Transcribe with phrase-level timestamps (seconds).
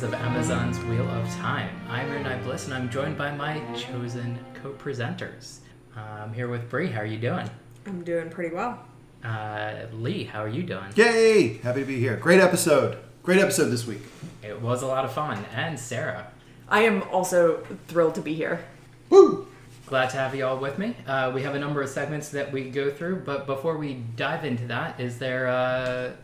[0.00, 1.70] recordings of Amazon's Wheel of Time.
[1.88, 5.58] I'm Ernai Bliss, and I'm joined by my chosen co-presenters.
[5.96, 6.88] Uh, I'm here with Bree.
[6.88, 7.48] How are you doing?
[7.86, 8.84] I'm doing pretty well.
[9.24, 10.84] Uh, Lee, how are you doing?
[10.94, 11.58] Yay!
[11.58, 12.16] Happy to be here.
[12.16, 12.98] Great episode.
[13.22, 14.02] Great episode this week.
[14.42, 15.44] It was a lot of fun.
[15.54, 16.30] And Sarah,
[16.68, 18.64] I am also thrilled to be here.
[19.10, 19.46] Woo!
[19.86, 20.94] glad to have you all with me.
[21.06, 24.44] Uh, we have a number of segments that we go through, but before we dive
[24.44, 26.14] into that, is there,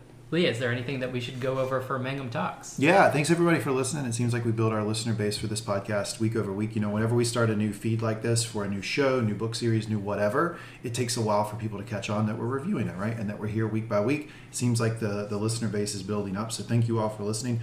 [0.42, 2.78] is there anything that we should go over for Mangum Talks?
[2.78, 4.04] Yeah, thanks everybody for listening.
[4.04, 6.74] It seems like we build our listener base for this podcast week over week.
[6.74, 9.34] You know, whenever we start a new feed like this for a new show, new
[9.34, 12.46] book series, new whatever, it takes a while for people to catch on that we're
[12.46, 13.16] reviewing it, right?
[13.16, 14.30] And that we're here week by week.
[14.50, 16.50] It seems like the, the listener base is building up.
[16.50, 17.60] So thank you all for listening.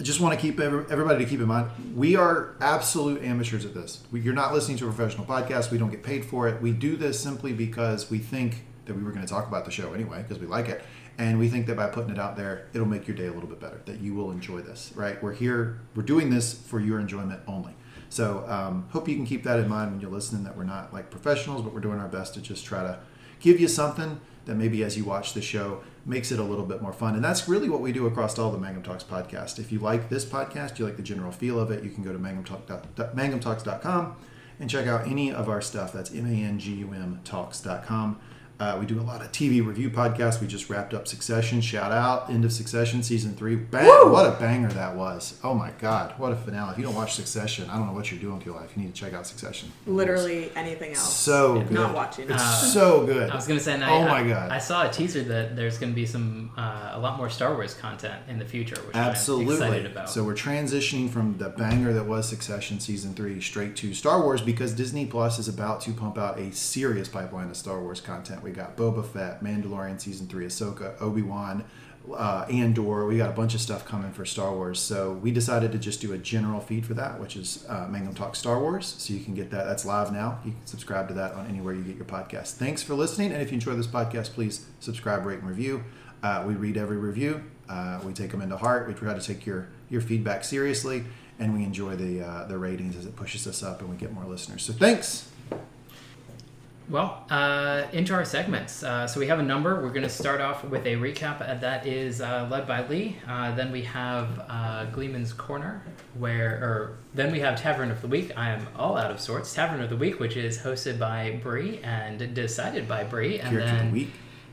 [0.00, 3.74] I just want to keep everybody to keep in mind we are absolute amateurs at
[3.74, 4.04] this.
[4.12, 5.70] We, you're not listening to a professional podcast.
[5.70, 6.60] We don't get paid for it.
[6.62, 9.70] We do this simply because we think that we were going to talk about the
[9.70, 10.82] show anyway because we like it,
[11.18, 13.48] and we think that by putting it out there, it'll make your day a little
[13.48, 13.80] bit better.
[13.84, 14.92] That you will enjoy this.
[14.94, 15.22] Right?
[15.22, 15.80] We're here.
[15.94, 17.74] We're doing this for your enjoyment only.
[18.08, 20.44] So um, hope you can keep that in mind when you're listening.
[20.44, 23.00] That we're not like professionals, but we're doing our best to just try to
[23.40, 26.80] give you something that maybe as you watch the show makes it a little bit
[26.80, 27.14] more fun.
[27.14, 29.58] And that's really what we do across all the Mangum Talks podcast.
[29.58, 32.12] If you like this podcast, you like the general feel of it, you can go
[32.12, 34.16] to mangumtalk- mangumtalks.com
[34.58, 35.92] and check out any of our stuff.
[35.92, 38.18] That's M-A-N-G-U-M talks.com.
[38.60, 40.40] Uh, we do a lot of TV review podcasts.
[40.40, 41.60] We just wrapped up Succession.
[41.60, 43.54] Shout out, end of Succession, season three.
[43.54, 43.86] Bang!
[44.10, 45.38] What a banger that was.
[45.44, 46.72] Oh my God, what a finale.
[46.72, 48.72] If you don't watch Succession, I don't know what you're doing with your life.
[48.76, 49.70] You need to check out Succession.
[49.86, 51.14] Literally anything else.
[51.14, 51.70] So good.
[51.70, 52.28] Not watching.
[52.28, 53.30] It's Uh, so good.
[53.30, 54.50] I was gonna say, and I, Oh my I- God.
[54.50, 57.74] I, saw a teaser that there's gonna be some uh, a lot more Star Wars
[57.74, 59.54] content in the future, which I'm Absolutely.
[59.54, 60.10] excited about.
[60.10, 64.40] So we're transitioning from the banger that was Succession season three straight to Star Wars
[64.42, 68.42] because Disney Plus is about to pump out a serious pipeline of Star Wars content.
[68.48, 71.64] We got Boba Fett, Mandalorian season three, Ahsoka, Obi Wan,
[72.10, 73.06] uh, Andor.
[73.06, 74.80] We got a bunch of stuff coming for Star Wars.
[74.80, 78.14] So we decided to just do a general feed for that, which is uh, Mangum
[78.14, 78.94] Talk Star Wars.
[78.98, 79.64] So you can get that.
[79.64, 80.38] That's live now.
[80.44, 82.54] You can subscribe to that on anywhere you get your podcast.
[82.54, 83.32] Thanks for listening.
[83.32, 85.84] And if you enjoy this podcast, please subscribe, rate, and review.
[86.22, 87.44] Uh, we read every review.
[87.68, 88.88] Uh, we take them into heart.
[88.88, 91.04] We try to take your your feedback seriously,
[91.38, 94.12] and we enjoy the uh, the ratings as it pushes us up and we get
[94.12, 94.62] more listeners.
[94.62, 95.28] So thanks.
[96.90, 98.82] Well, uh, into our segments.
[98.82, 99.82] Uh, so we have a number.
[99.82, 103.18] We're going to start off with a recap uh, that is uh, led by Lee.
[103.28, 105.82] Uh, then we have uh, Gleeman's Corner,
[106.14, 108.32] where, or then we have Ta'veren of the Week.
[108.38, 109.54] I am all out of sorts.
[109.54, 113.76] Ta'veren of the Week, which is hosted by Bree and decided by Bree, and Character
[113.76, 114.10] then the week.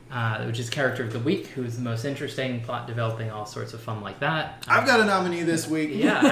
[0.08, 3.74] Uh, which is character of the week, who's the most interesting, plot developing, all sorts
[3.74, 4.64] of fun like that.
[4.68, 5.90] I've got a nominee this week.
[5.92, 6.28] Yeah, I,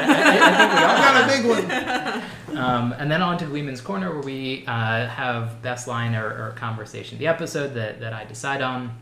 [1.19, 2.57] I, I think we all I've got a big one.
[2.65, 6.53] um, and then on to Gleeman's Corner, where we uh, have best line or, or
[6.57, 8.97] conversation of the episode that, that I decide on,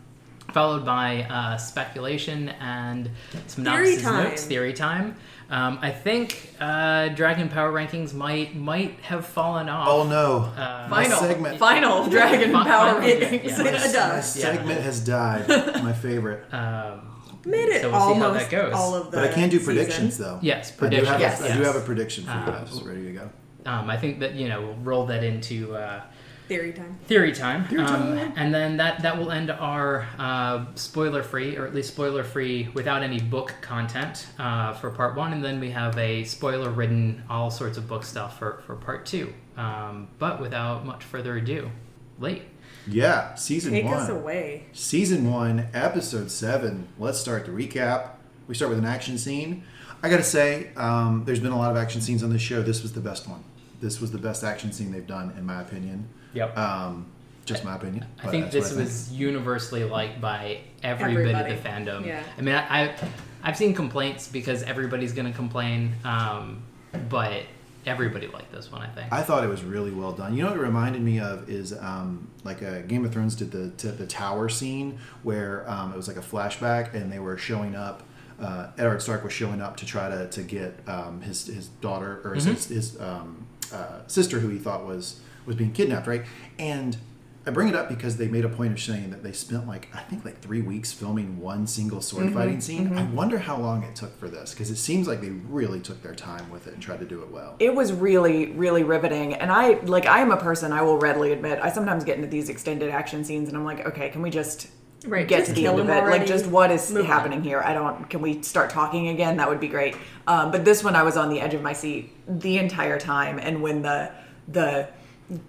[0.54, 3.10] followed by uh, speculation and
[3.48, 4.24] some Theory synopsis time.
[4.24, 5.16] notes, theory time.
[5.52, 9.86] Um, I think uh, Dragon Power rankings might might have fallen off.
[9.86, 10.38] Oh no.
[10.60, 11.58] Uh, Final, segment.
[11.58, 13.44] final Dragon Fi- Power final- rankings.
[13.44, 13.60] yeah.
[13.60, 14.32] It My does.
[14.32, 15.46] segment has died.
[15.84, 16.52] My favorite.
[16.54, 17.08] Um,
[17.44, 18.72] Made it So we'll see how almost that goes.
[18.72, 19.74] all of the But I can do season.
[19.74, 20.38] predictions though.
[20.42, 21.08] yes, I do predictions.
[21.08, 21.40] have, Yes.
[21.42, 22.82] a, I do have a prediction for you guys.
[22.82, 23.30] Ready to go.
[23.66, 25.74] Um, I think that you know we'll roll that into.
[25.76, 26.02] Uh,
[26.48, 26.98] Theory time.
[27.06, 27.64] Theory time.
[27.66, 31.88] Theory Um, and then that, that will end our uh, spoiler free, or at least
[31.88, 35.32] spoiler free without any book content uh, for part one.
[35.32, 39.06] And then we have a spoiler ridden, all sorts of book stuff for, for part
[39.06, 39.32] two.
[39.56, 41.70] Um, but without much further ado,
[42.18, 42.42] late.
[42.86, 43.94] Yeah, season Take one.
[43.94, 44.66] Take us away.
[44.72, 46.88] Season one, episode seven.
[46.98, 48.10] Let's start the recap.
[48.48, 49.62] We start with an action scene.
[50.02, 52.60] I gotta say, um, there's been a lot of action scenes on this show.
[52.60, 53.44] This was the best one.
[53.80, 56.08] This was the best action scene they've done, in my opinion.
[56.34, 56.56] Yep.
[56.56, 57.06] Um,
[57.44, 58.06] just my opinion.
[58.22, 58.80] I think this I think.
[58.80, 61.32] was universally liked by every Everybody.
[61.50, 62.06] bit of the fandom.
[62.06, 62.22] Yeah.
[62.38, 62.94] I mean, I, I,
[63.42, 66.62] I've seen complaints because everybody's going to complain, um,
[67.08, 67.42] but
[67.84, 69.12] everybody liked this one, I think.
[69.12, 70.34] I thought it was really well done.
[70.36, 73.50] You know what it reminded me of is um, like a Game of Thrones did
[73.50, 77.36] the t- the tower scene where um, it was like a flashback and they were
[77.36, 78.04] showing up.
[78.40, 82.20] Uh, Edward Stark was showing up to try to, to get um, his his daughter
[82.24, 82.68] or his, Mhm.
[82.68, 86.24] his um, uh, sister who he thought was was being kidnapped, right?
[86.58, 86.96] And
[87.44, 89.88] I bring it up because they made a point of saying that they spent like
[89.92, 92.96] I think like three weeks filming one single sword fighting scene.
[92.96, 96.02] I wonder how long it took for this because it seems like they really took
[96.02, 97.56] their time with it and tried to do it well.
[97.58, 99.34] It was really, really riveting.
[99.34, 102.28] And I, like, I am a person, I will readily admit, I sometimes get into
[102.28, 104.68] these extended action scenes and I'm like, okay, can we just
[105.04, 106.04] Right, get just to the end of it?
[106.04, 107.06] Like, just what is Move on.
[107.06, 107.60] happening here?
[107.60, 109.38] I don't, can we start talking again?
[109.38, 109.96] That would be great.
[110.28, 113.40] Um, but this one, I was on the edge of my seat the entire time.
[113.40, 114.12] And when the,
[114.46, 114.88] the,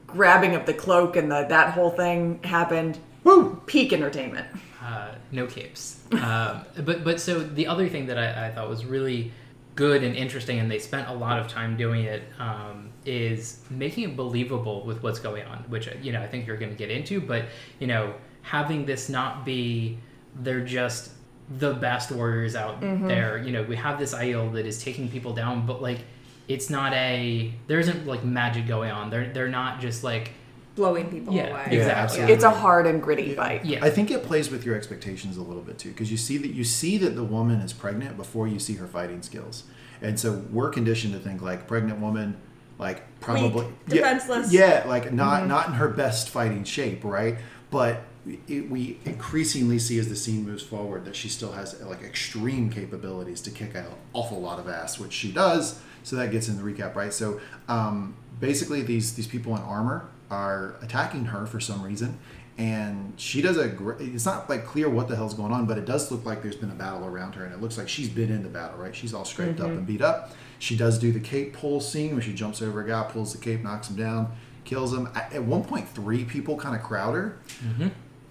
[0.07, 3.61] grabbing of the cloak and the that whole thing happened Woo!
[3.65, 4.47] peak entertainment
[4.83, 5.99] uh, no capes.
[6.11, 9.31] um, but but so the other thing that I, I thought was really
[9.75, 12.23] good and interesting, and they spent a lot of time doing it.
[12.39, 16.57] Um, is making it believable with what's going on, which you know I think you're
[16.57, 17.45] going to get into, but
[17.79, 19.97] you know having this not be
[20.41, 21.11] they're just
[21.59, 23.37] the best warriors out there.
[23.37, 25.99] You know, we have this Aiel that is taking people down, but like
[26.47, 29.09] it's not a there isn't like magic going on.
[29.09, 30.31] They're they're not just like
[30.75, 31.63] blowing people Yeah, away.
[31.67, 32.01] Yeah, Yeah, exactly.
[32.03, 32.33] absolutely.
[32.33, 33.63] It's a hard and gritty fight.
[33.63, 33.85] yeah.
[33.85, 36.49] I think it plays with your expectations a little bit too, because you see that
[36.51, 39.63] you see that the woman is pregnant before you see her fighting skills,
[40.01, 42.37] and so we're conditioned to think like pregnant woman,
[42.79, 44.51] like probably yeah, defenseless.
[44.51, 45.49] yeah, like not mm-hmm.
[45.49, 47.37] not in her best fighting shape, right?
[47.69, 48.03] But
[48.47, 52.69] it, we increasingly see as the scene moves forward that she still has like extreme
[52.69, 55.79] capabilities to kick an awful lot of ass, which she does.
[56.03, 57.13] So that gets in the recap, right?
[57.13, 62.17] So um, basically, these these people in armor are attacking her for some reason,
[62.57, 63.67] and she does a.
[63.67, 66.41] gr- It's not like clear what the hell's going on, but it does look like
[66.41, 68.77] there's been a battle around her, and it looks like she's been in the battle,
[68.77, 68.95] right?
[68.95, 70.31] She's all scraped up and beat up.
[70.59, 73.39] She does do the cape pull scene where she jumps over a guy, pulls the
[73.39, 74.33] cape, knocks him down,
[74.63, 75.09] kills him.
[75.15, 77.37] At at one point, three people kind of crowd her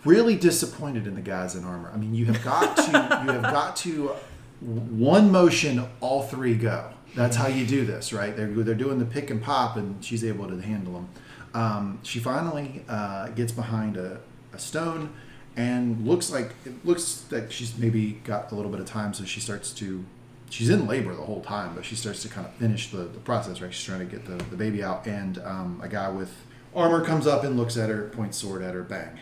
[0.04, 1.90] really disappointed in the guys in armor.
[1.94, 2.90] I mean, you have got to
[3.26, 4.12] you have got to
[4.60, 6.90] one motion, all three go.
[7.14, 8.34] That's how you do this, right?
[8.36, 11.08] They're they're doing the pick and pop, and she's able to handle them.
[11.54, 14.20] Um, she finally uh, gets behind a,
[14.54, 15.12] a stone
[15.56, 19.24] and looks like it looks like she's maybe got a little bit of time, so
[19.24, 20.04] she starts to.
[20.50, 23.20] She's in labor the whole time, but she starts to kind of finish the, the
[23.20, 23.72] process, right?
[23.72, 26.30] She's trying to get the, the baby out, and um, a guy with
[26.74, 29.18] armor comes up and looks at her, points sword at her, bang.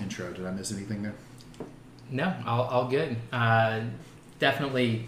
[0.00, 0.30] Intro.
[0.32, 1.14] Did I miss anything there?
[2.10, 3.16] No, all, all good.
[3.32, 3.80] Uh,
[4.38, 5.06] definitely,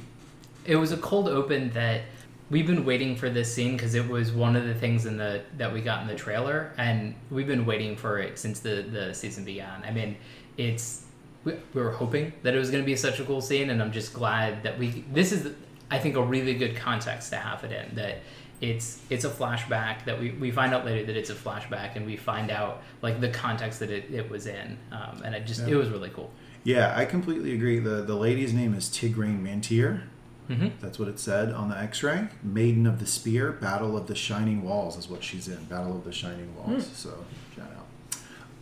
[0.65, 2.03] it was a cold open that
[2.51, 5.43] we've been waiting for this scene because it was one of the things in the
[5.57, 9.15] that we got in the trailer, and we've been waiting for it since the the
[9.15, 9.83] season began.
[9.87, 10.17] I mean,
[10.57, 11.05] it's
[11.45, 13.81] we, we were hoping that it was going to be such a cool scene, and
[13.83, 15.05] I'm just glad that we.
[15.13, 15.53] This is,
[15.91, 18.19] I think, a really good context to have it in that.
[18.61, 22.05] It's it's a flashback that we, we find out later that it's a flashback and
[22.05, 25.61] we find out like the context that it, it was in um, and it just
[25.61, 25.75] Yeah.
[25.75, 26.33] it was really cool.
[26.65, 27.79] Yeah, I completely agree.
[27.79, 30.03] The the lady's name is Tigraine Mantear.
[30.49, 30.69] Mm-hmm.
[30.81, 32.29] That's what it said on the X-ray.
[32.43, 35.63] Maiden of the Spear, Battle of the Shining Walls is what she's in.
[35.65, 36.89] Battle of the Shining Walls.
[36.95, 37.13] So
[37.55, 37.69] shout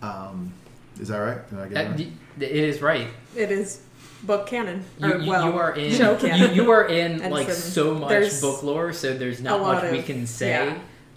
[0.03, 0.29] out.
[0.31, 0.53] Um,
[1.00, 1.49] is that right?
[1.50, 2.11] Did I get it Uh, right?
[2.41, 3.09] it is right.
[3.37, 3.83] It is
[4.25, 4.83] book canon.
[4.99, 5.93] You, or, you, well, you are in.
[5.93, 6.55] show You, canon.
[6.55, 9.93] you are in like so much there's book lore, so there's not a lot much
[9.93, 10.75] we can say.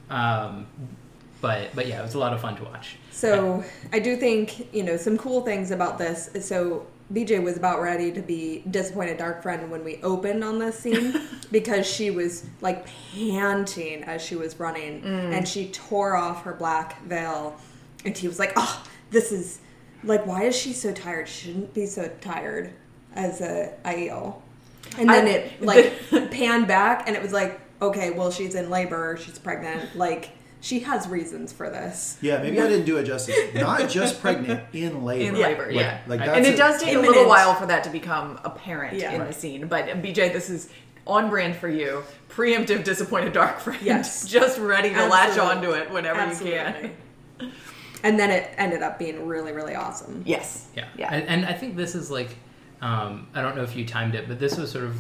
[0.10, 0.68] Um,
[1.42, 2.98] but but yeah, it was a lot of fun to watch.
[3.12, 3.64] So
[3.94, 6.30] I do think you know some cool things about this.
[6.42, 10.78] So BJ was about ready to be disappointed dark friend when we opened on this
[10.78, 11.20] scene
[11.52, 15.34] because she was like panting as she was running mm.
[15.34, 17.60] and she tore off her black veil
[18.06, 19.60] and he was like, "Oh, this is
[20.04, 21.28] like why is she so tired?
[21.28, 22.74] She shouldn't be so tired
[23.14, 24.42] as a Aiel."
[24.98, 25.94] And then I- it like
[26.32, 30.80] panned back and it was like, "Okay, well she's in labor, she's pregnant, like she
[30.82, 33.36] has reasons for this." Yeah, maybe I didn't do it justice.
[33.56, 35.24] Not just pregnant in labor.
[35.36, 36.00] In labor, Like- yeah.
[36.08, 38.40] Like And that's and it a- does take a little while for that to become
[38.44, 39.12] apparent Yeah.
[39.14, 39.28] in Right.
[39.28, 39.68] the scene.
[39.68, 40.70] But BJ, this is
[41.08, 42.04] on brand for you.
[42.30, 43.80] Preemptive disappointed dark friend.
[43.82, 44.28] Yes.
[44.38, 45.56] Just ready to latch Absolutely.
[45.70, 46.92] onto it whenever you can.
[48.04, 50.24] And then it ended up being really, really awesome.
[50.26, 50.68] Yes.
[50.76, 50.86] Yeah.
[50.98, 51.10] Yeah.
[51.14, 52.30] And, and I think this is like,
[52.82, 54.96] um, I don't know if you timed it, but this was sort of,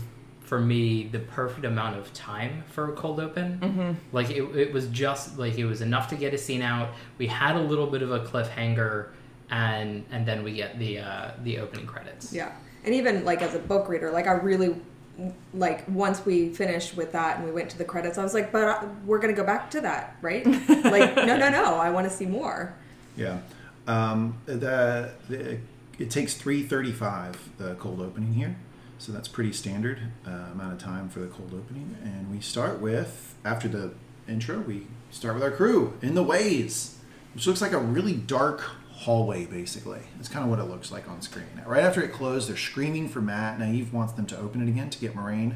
[0.49, 3.59] for me, the perfect amount of time for a cold open.
[3.59, 3.91] Mm-hmm.
[4.11, 6.89] Like, it, it was just, like, it was enough to get a scene out.
[7.19, 9.09] We had a little bit of a cliffhanger,
[9.51, 12.33] and and then we get the uh, the opening credits.
[12.33, 12.51] Yeah.
[12.83, 14.75] And even like as a book reader, like I really
[15.53, 18.51] like once we finished with that and we went to the credits, I was like,
[18.51, 20.45] but uh, we're gonna go back to that, right?
[20.67, 22.73] like, no, no, no, I want to see more.
[23.15, 23.39] Yeah.
[23.85, 25.59] Um, the, the
[25.99, 28.55] it takes three thirty five the cold opening here,
[28.99, 31.97] so that's pretty standard uh, amount of time for the cold opening.
[32.03, 33.93] And we start with after the
[34.27, 36.99] intro, we start with our crew in the ways,
[37.33, 38.59] which looks like a really dark
[38.91, 39.45] hallway.
[39.45, 41.47] Basically, That's kind of what it looks like on screen.
[41.65, 43.57] Right after it closed, they're screaming for Mat.
[43.57, 45.55] Nynaeve wants them to open it again to get Moiraine.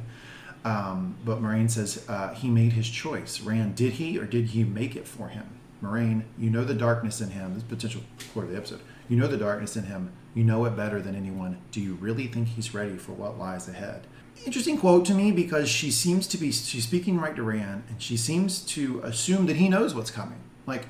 [0.63, 3.41] Um, but Moiraine says uh, he made his choice.
[3.41, 5.59] Rand, did he or did you make it for him?
[5.83, 7.53] Moiraine, you know the darkness in him.
[7.53, 8.79] This is potential quote of the episode.
[9.09, 10.13] You know the darkness in him.
[10.33, 11.59] You know it better than anyone.
[11.71, 14.07] Do you really think he's ready for what lies ahead?
[14.45, 18.01] Interesting quote to me because she seems to be she's speaking right to Rand, and
[18.01, 20.39] she seems to assume that he knows what's coming.
[20.65, 20.87] Like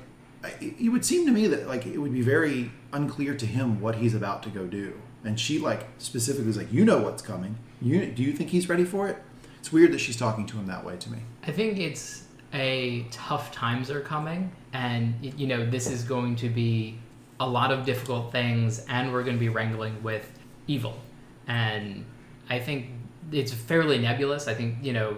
[0.60, 3.96] it would seem to me that like it would be very unclear to him what
[3.96, 4.94] he's about to go do.
[5.24, 7.56] And she like specifically is like, you know what's coming.
[7.80, 9.22] You do you think he's ready for it?
[9.58, 11.18] It's weird that she's talking to him that way to me.
[11.46, 16.48] I think it's a tough times are coming, and you know this is going to
[16.48, 16.98] be
[17.40, 20.30] a lot of difficult things, and we're going to be wrangling with
[20.66, 20.98] evil,
[21.46, 22.04] and
[22.48, 22.86] I think
[23.32, 24.48] it's fairly nebulous.
[24.48, 25.16] I think you know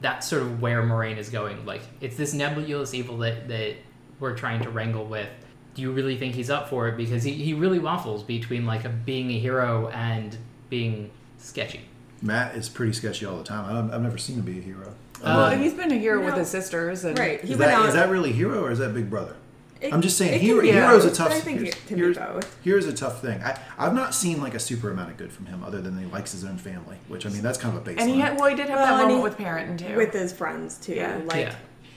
[0.00, 1.66] that's sort of where Moiraine is going.
[1.66, 3.76] Like it's this nebulous evil that that
[4.20, 5.28] we're trying to wrangle with.
[5.74, 6.96] Do you really think he's up for it?
[6.96, 10.36] Because he, he really waffles between like a, being a hero and
[10.70, 11.82] being sketchy.
[12.20, 13.64] Mat is pretty sketchy all the time.
[13.64, 14.88] I've, I've never seen him be a hero.
[15.22, 17.40] Uh, Well, he's been a hero with his sisters, and Right.
[17.44, 17.88] He is, went that, out.
[17.88, 19.36] is that really hero or is that Big Brother?
[19.80, 21.28] It- I'm just saying, hero, be hero's a tough.
[21.28, 22.56] but I think here's, it can be both.
[22.64, 23.42] here's a tough thing.
[23.42, 26.06] I, I've not seen like a super amount of good from him, other than he
[26.06, 28.00] likes his own family, which I mean that's kind of a baseline.
[28.00, 29.96] and he had, well, he did have Well, that and moment he- with Perrin too.
[29.96, 30.94] with his friends too.
[30.94, 31.20] Yeah.
[31.24, 31.54] Like yeah.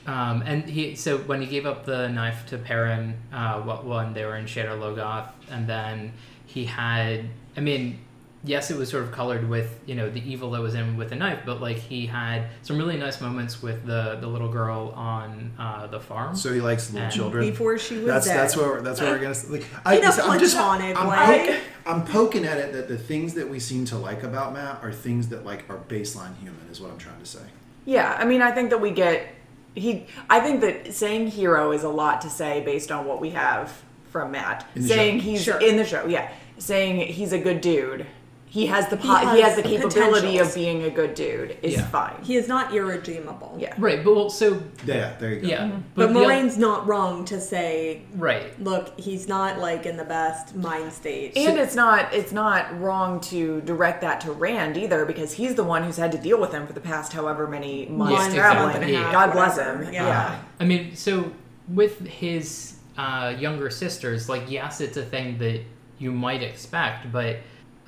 [0.07, 4.13] Um, and he so when he gave up the knife to Perrin, uh, what when
[4.13, 6.13] they were in Shadar Logoth, and then
[6.47, 7.99] he had, I mean,
[8.43, 11.09] yes, it was sort of colored with you know the evil that was in with
[11.09, 14.89] the knife, but like he had some really nice moments with the the little girl
[14.95, 16.35] on uh, the farm.
[16.35, 17.49] so he likes little And children.
[17.49, 18.37] before she was that's dead.
[18.37, 19.65] that's where we're, that's where we're gonna like.
[19.85, 21.47] I, In a I'm just platonic I'm, way.
[21.47, 24.79] poke- I'm poking at it that the things that we seem to like about Mat
[24.83, 27.41] are things that like are baseline human, is what I'm trying to say.
[27.85, 29.27] Yeah, I mean, I think that we get
[29.75, 30.05] he.
[30.29, 33.71] I think that saying hero is a lot to say based on what we have
[34.11, 34.67] from Mat.
[34.79, 35.23] Saying show.
[35.25, 35.59] he's Sure.
[35.61, 36.31] in the show, yeah.
[36.57, 38.05] Saying he's a good dude.
[38.51, 41.57] He has the He po- he, has has the capability of being a good dude.
[41.61, 41.85] Is Yeah.
[41.85, 42.15] fine.
[42.21, 43.55] he is not irredeemable.
[43.57, 43.73] Yeah.
[43.77, 45.47] right, but well, so Yeah, there you go.
[45.47, 48.51] yeah, But, the oth- Moiraine's not wrong to say, right.
[48.61, 51.37] look, he's not like in the best mind state.
[51.37, 55.63] And it's not it's not wrong to direct that to Rand either because he's the
[55.63, 58.73] one who's had to deal with him for the past however many months Month, traveling.
[58.73, 59.83] month and a half, God bless him.
[59.93, 60.07] Yeah.
[60.07, 60.39] yeah.
[60.59, 61.31] I mean, so
[61.69, 65.61] with his uh, younger sisters, like yes, it's a thing that
[65.99, 67.37] you might expect, but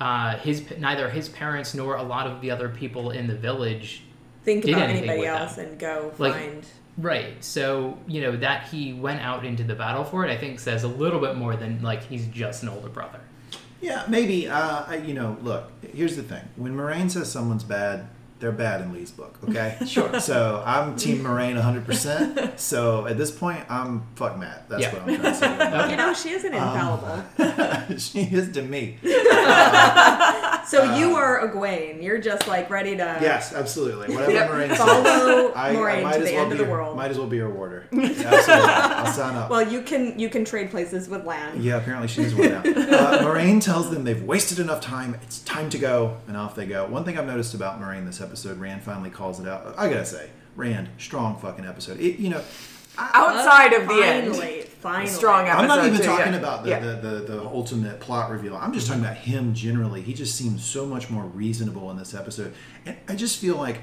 [0.04, 4.02] uh, his neither his parents nor a lot of the other people in the village,
[4.44, 5.70] Think did about anybody with else them.
[5.70, 6.66] and go Like- find.
[6.98, 7.42] right?
[7.42, 10.82] So you know that he went out into the battle for it, I think says
[10.84, 13.20] a little bit more than like he's just an older brother.
[13.80, 14.48] Yeah, maybe.
[14.48, 15.70] Uh, I, you know, look.
[15.94, 18.06] Here's the thing: when Moiraine says someone's bad,
[18.44, 19.38] they're bad in Lee's book.
[19.48, 19.78] Okay.
[19.86, 20.20] Sure.
[20.20, 21.84] So I'm Team Moiraine 100.
[21.86, 24.68] percent So at this point, I'm fuck Mat.
[24.68, 24.92] That's Yeah.
[24.92, 25.54] what I'm trying to say.
[25.54, 25.90] Okay.
[25.94, 27.98] You know, she isn't um, infallible.
[27.98, 28.98] she is to me.
[29.04, 32.02] Um, so you are Egwene.
[32.02, 34.14] You're just like ready to Yes, absolutely.
[34.14, 34.50] Whatever Yep.
[34.50, 36.96] Moiraine follow I, I Moiraine might to as the well end of the world.
[36.96, 37.86] Might as well be her warder.
[37.92, 38.52] Absolutely.
[38.52, 39.50] I'll sign up.
[39.50, 41.62] Well, you can you can trade places with Lan.
[41.62, 42.60] Yeah, apparently she's one now.
[42.60, 45.14] Uh, Moiraine tells them they've wasted enough time.
[45.22, 46.86] It's time to go, and off they go.
[46.86, 49.74] One thing I've noticed about Moiraine this episode, Rand finally calls it out.
[49.78, 51.98] I gotta say, Rand, strong fucking episode.
[52.00, 52.42] It, you know,
[52.98, 54.34] Outside of the end.
[54.36, 56.38] finally, Finally, Strong I'm not even two, talking yeah.
[56.38, 56.78] about the, Yeah.
[56.80, 58.54] the, the, the ultimate plot reveal.
[58.54, 60.02] I'm just talking about him generally.
[60.02, 62.52] He just seems so much more reasonable in this episode.
[62.84, 63.80] And I just feel like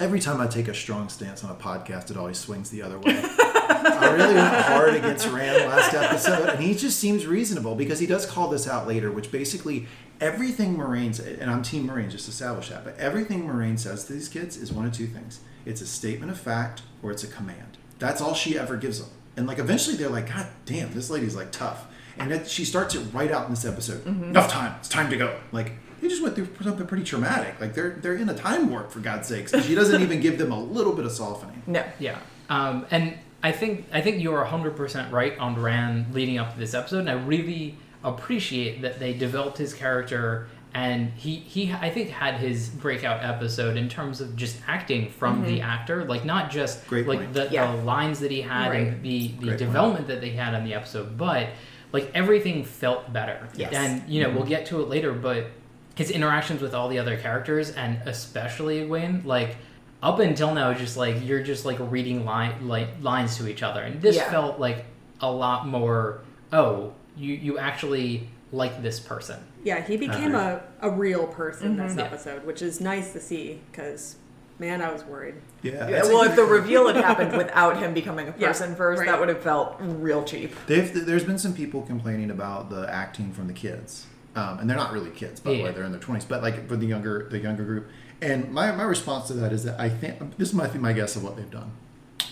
[0.00, 2.98] every time I take a strong stance on a podcast, it always swings the other
[2.98, 3.22] way.
[3.24, 8.06] I really went hard against Rand last episode, and he just seems reasonable because he
[8.06, 9.86] does call this out later, which basically
[10.20, 14.12] everything Moiraine says, and I'm Team Moiraine, just establish that, but everything Moiraine says to
[14.12, 17.26] these kids is one of two things it's a statement of fact or it's a
[17.26, 17.78] command.
[18.04, 19.08] That's all she ever gives them.
[19.36, 21.86] And like eventually they're like, God damn, this lady's like tough.
[22.18, 24.06] And it, she starts it right out in this episode.
[24.06, 24.74] Enough time.
[24.78, 25.36] It's time to go.
[25.52, 27.58] Like they just went through something pretty traumatic.
[27.60, 29.52] Like they're they're in a time warp for God's sakes.
[29.54, 31.62] And she doesn't even give them a little bit of softening.
[31.66, 31.82] No.
[31.98, 32.18] Yeah,
[32.50, 36.58] um, and I think I think you're 100 percent right on Rand leading up to
[36.58, 41.88] this episode, and I really appreciate that they developed his character, and he he I
[41.90, 45.70] think had his breakout episode in terms of just acting from the mm-hmm.
[45.70, 47.74] actor, like not just Great like the, Yeah.
[47.74, 48.88] the lines that he had Right.
[48.88, 49.58] and the the Great point.
[49.58, 51.48] development that they had on the episode, but
[51.92, 53.48] like everything felt better.
[53.56, 53.72] Yes.
[53.72, 54.48] and you know we'll mm-hmm.
[54.48, 55.46] get to it later, but
[55.94, 59.56] his interactions with all the other characters and especially Egwene, like
[60.02, 63.80] up until now, just like you're just like reading line like lines to each other,
[63.80, 64.28] and this Yeah.
[64.28, 64.84] felt like
[65.20, 66.18] a lot more.
[66.52, 69.40] Oh, you you actually like this person.
[69.64, 72.04] Yeah, he became a, a real person this Yeah.
[72.04, 74.16] episode, which is nice to see because,
[74.58, 75.34] man, I was worried.
[75.62, 75.88] Yeah.
[75.88, 79.06] Yeah, well, if the reveal had happened without him becoming a Yeah, person first, right.
[79.08, 80.54] that would have felt real cheap.
[80.66, 84.06] They've, there's been some people complaining about the acting from the kids,
[84.36, 85.64] um, and they're not really kids, by the Yeah.
[85.64, 85.72] way.
[85.72, 87.88] They're in their 20s, but like for the younger the younger group.
[88.22, 91.16] And my, my response to that is that I think this is my my guess
[91.16, 91.72] of what they've done.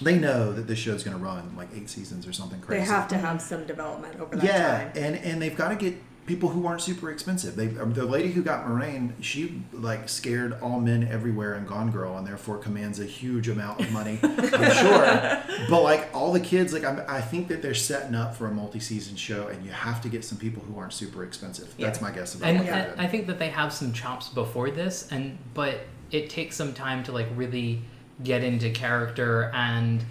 [0.00, 2.80] They know that this show's going to run like eight seasons or something crazy.
[2.80, 4.92] They have to have some development over that yeah, time.
[4.96, 5.94] and and they've got to get
[6.26, 7.56] people who aren't super expensive.
[7.56, 11.90] They um, the lady who got Moiraine, she like scared all men everywhere in Gone
[11.90, 14.20] Girl, and therefore commands a huge amount of money.
[14.22, 18.36] I'm sure, but like all the kids, like I'm, I think that they're setting up
[18.36, 21.74] for a multi-season show, and you have to get some people who aren't super expensive.
[21.78, 25.08] That's my guess about And, and I think that they have some chops before this,
[25.10, 25.80] and but
[26.12, 27.82] it takes some time to like really
[28.22, 30.04] get into character, and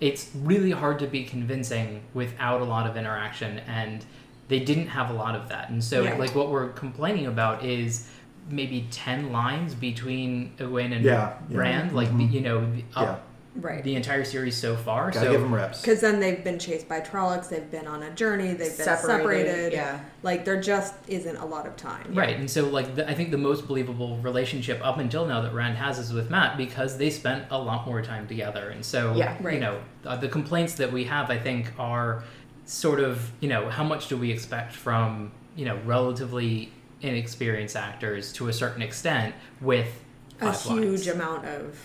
[0.00, 4.06] it's really hard to be convincing without a lot of interaction, and
[4.48, 6.14] they didn't have a lot of that, and so Yeah.
[6.16, 8.08] like what we're complaining about is
[8.50, 11.28] maybe 10 lines between Egwene and Yeah, yeah.
[11.32, 11.56] Mm-hmm.
[11.58, 13.24] Rand, like, you know, the, up
[13.56, 13.82] Right.
[13.82, 15.10] the entire series so far.
[15.10, 15.80] Gotta so give them reps.
[15.82, 19.46] Because then they've been chased by Trollocs, they've been on a journey, they've been Separated,
[19.48, 19.72] separated.
[19.72, 20.00] yeah.
[20.22, 22.14] Like there just isn't a lot of time.
[22.14, 25.52] Right, and so like the, I think the most believable relationship up until now that
[25.52, 29.14] Rand has is with Mat because they spent a lot more time together, and so
[29.16, 29.36] Yeah.
[29.42, 29.54] right.
[29.54, 32.22] you know uh, the complaints that we have I think are
[32.68, 36.70] sort of you know how much do we expect from you know relatively
[37.00, 39.88] inexperienced actors to a certain extent with
[40.42, 41.06] A huge lines.
[41.08, 41.78] amount of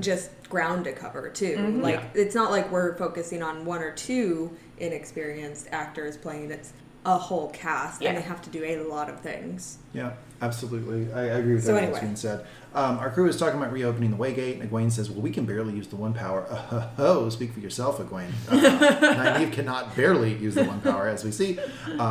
[0.00, 1.56] just ground to cover too.
[1.56, 1.80] Mm-hmm.
[1.80, 2.22] Like Yeah.
[2.22, 6.50] it's not like we're focusing on one or two inexperienced actors playing.
[6.50, 6.72] It's
[7.06, 8.08] a whole cast, Yeah.
[8.10, 9.78] and they have to do a lot of things.
[9.92, 11.12] Yeah, absolutely.
[11.12, 12.00] I, I agree with So everything anyway.
[12.00, 12.46] that's being said.
[12.74, 15.46] Um, our crew is talking about reopening the Waygate, and Egwene says, "Well, we can
[15.46, 18.28] barely use the one power." Uh, oh, speak for yourself, Egwene.
[18.48, 18.54] Uh,
[19.38, 21.58] Nynaeve cannot barely use the one power, as we see.
[21.98, 22.02] Uh,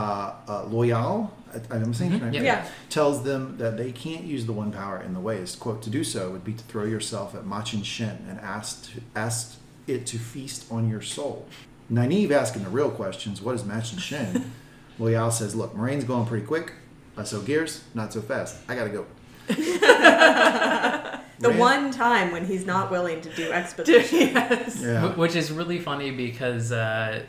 [0.48, 2.34] uh, Loial, I, I'm saying it right.
[2.34, 2.42] Yeah.
[2.42, 2.68] Yeah.
[2.90, 5.56] tells them that they can't use the one power in the ways.
[5.56, 9.02] Quote, to do so would be to throw yourself at Machin Shin and ask, to,
[9.16, 11.46] ask it to feast on your soul.
[11.92, 14.52] Nynaeve asking the real questions, what is Machin Shin?
[15.00, 16.74] Loial says, look, Moiraine's going pretty quick.
[17.18, 18.58] Uh, so Gears, not so fast.
[18.68, 19.06] I gotta go.
[21.38, 21.60] The Rand?
[21.60, 24.20] one time when he's not willing to do exposition.
[24.34, 24.82] yes.
[24.82, 25.10] Yeah.
[25.10, 27.24] Wh- which is really funny because uh,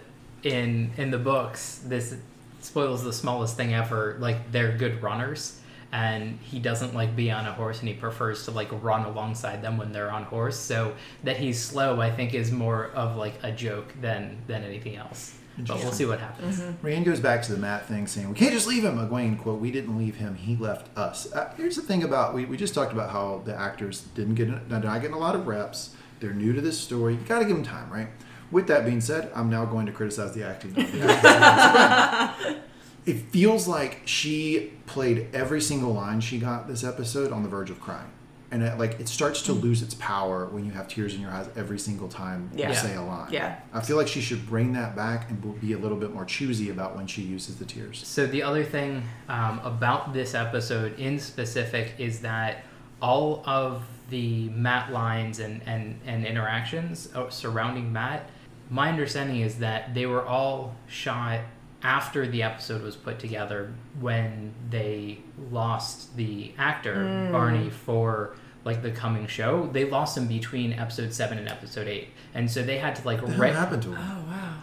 [0.44, 2.14] in in the books this
[2.61, 7.46] spoils the smallest thing ever like they're good runners and he doesn't like be on
[7.46, 10.92] a horse and he prefers to like run alongside them when they're on horse so
[11.25, 15.35] that he's slow i think is more of like a joke than than anything else
[15.58, 18.52] but we'll see what happens Rand goes back to the Mat thing, saying, "We can't
[18.52, 21.82] just leave him." Egwene, "quote We didn't leave him; he left us." Uh, here's the
[21.82, 25.16] thing about we, we just talked about how the actors didn't get they're not getting
[25.16, 25.94] a lot of reps.
[26.20, 27.14] They're new to this story.
[27.14, 28.08] You got to give them time, right?
[28.50, 30.70] With that being said, I'm now going to criticize the acting.
[30.70, 32.56] Of the actors.
[33.06, 37.70] it feels like she played every single line she got this episode on the verge
[37.70, 38.11] of crying.
[38.50, 41.30] And it, like it starts to lose its power when you have tears in your
[41.30, 42.68] eyes every single time Yeah.
[42.68, 43.32] you say a line.
[43.32, 43.59] Yeah.
[43.72, 46.70] I feel like she should bring that back and be a little bit more choosy
[46.70, 48.06] about when she uses the tears.
[48.06, 52.64] So the other thing um, about this episode in specific is that
[53.02, 58.30] all of the Mat lines and, and, and interactions uh, surrounding Mat,
[58.70, 61.40] my understanding is that they were all shot
[61.87, 65.20] after the episode was put together when they
[65.53, 67.33] lost the actor hmm.
[67.33, 69.70] Barney for like the coming show.
[69.72, 73.22] They lost him between episode seven and episode eight, and so they had to like
[73.22, 73.99] What re- happened to him?
[74.01, 74.55] Oh wow.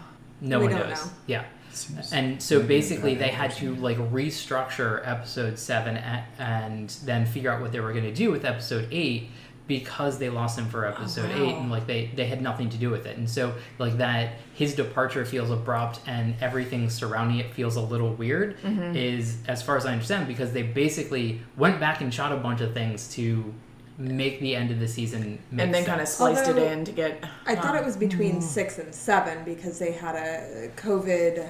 [0.42, 1.06] no We one knows.
[1.06, 1.12] know.
[1.26, 1.46] Yeah.
[1.72, 7.52] Seems And so basically, they had to like restructure episode seven a- and then figure
[7.52, 9.30] out what they were going to do with episode eight
[9.68, 11.44] because they lost him for episode wow.
[11.44, 13.18] eight and like they they had nothing to do with it.
[13.18, 18.14] And so like that, his departure feels abrupt and everything surrounding it feels a little
[18.14, 18.58] weird.
[18.96, 22.60] Is as far as I understand because they basically went back and shot a bunch
[22.62, 23.54] of things to
[23.98, 26.16] make the end of the season make and then kind of sense.
[26.18, 27.24] spliced Although- it in to get.
[27.46, 28.42] I thought it was between Mm.
[28.44, 31.48] six and seven because they had a COVID,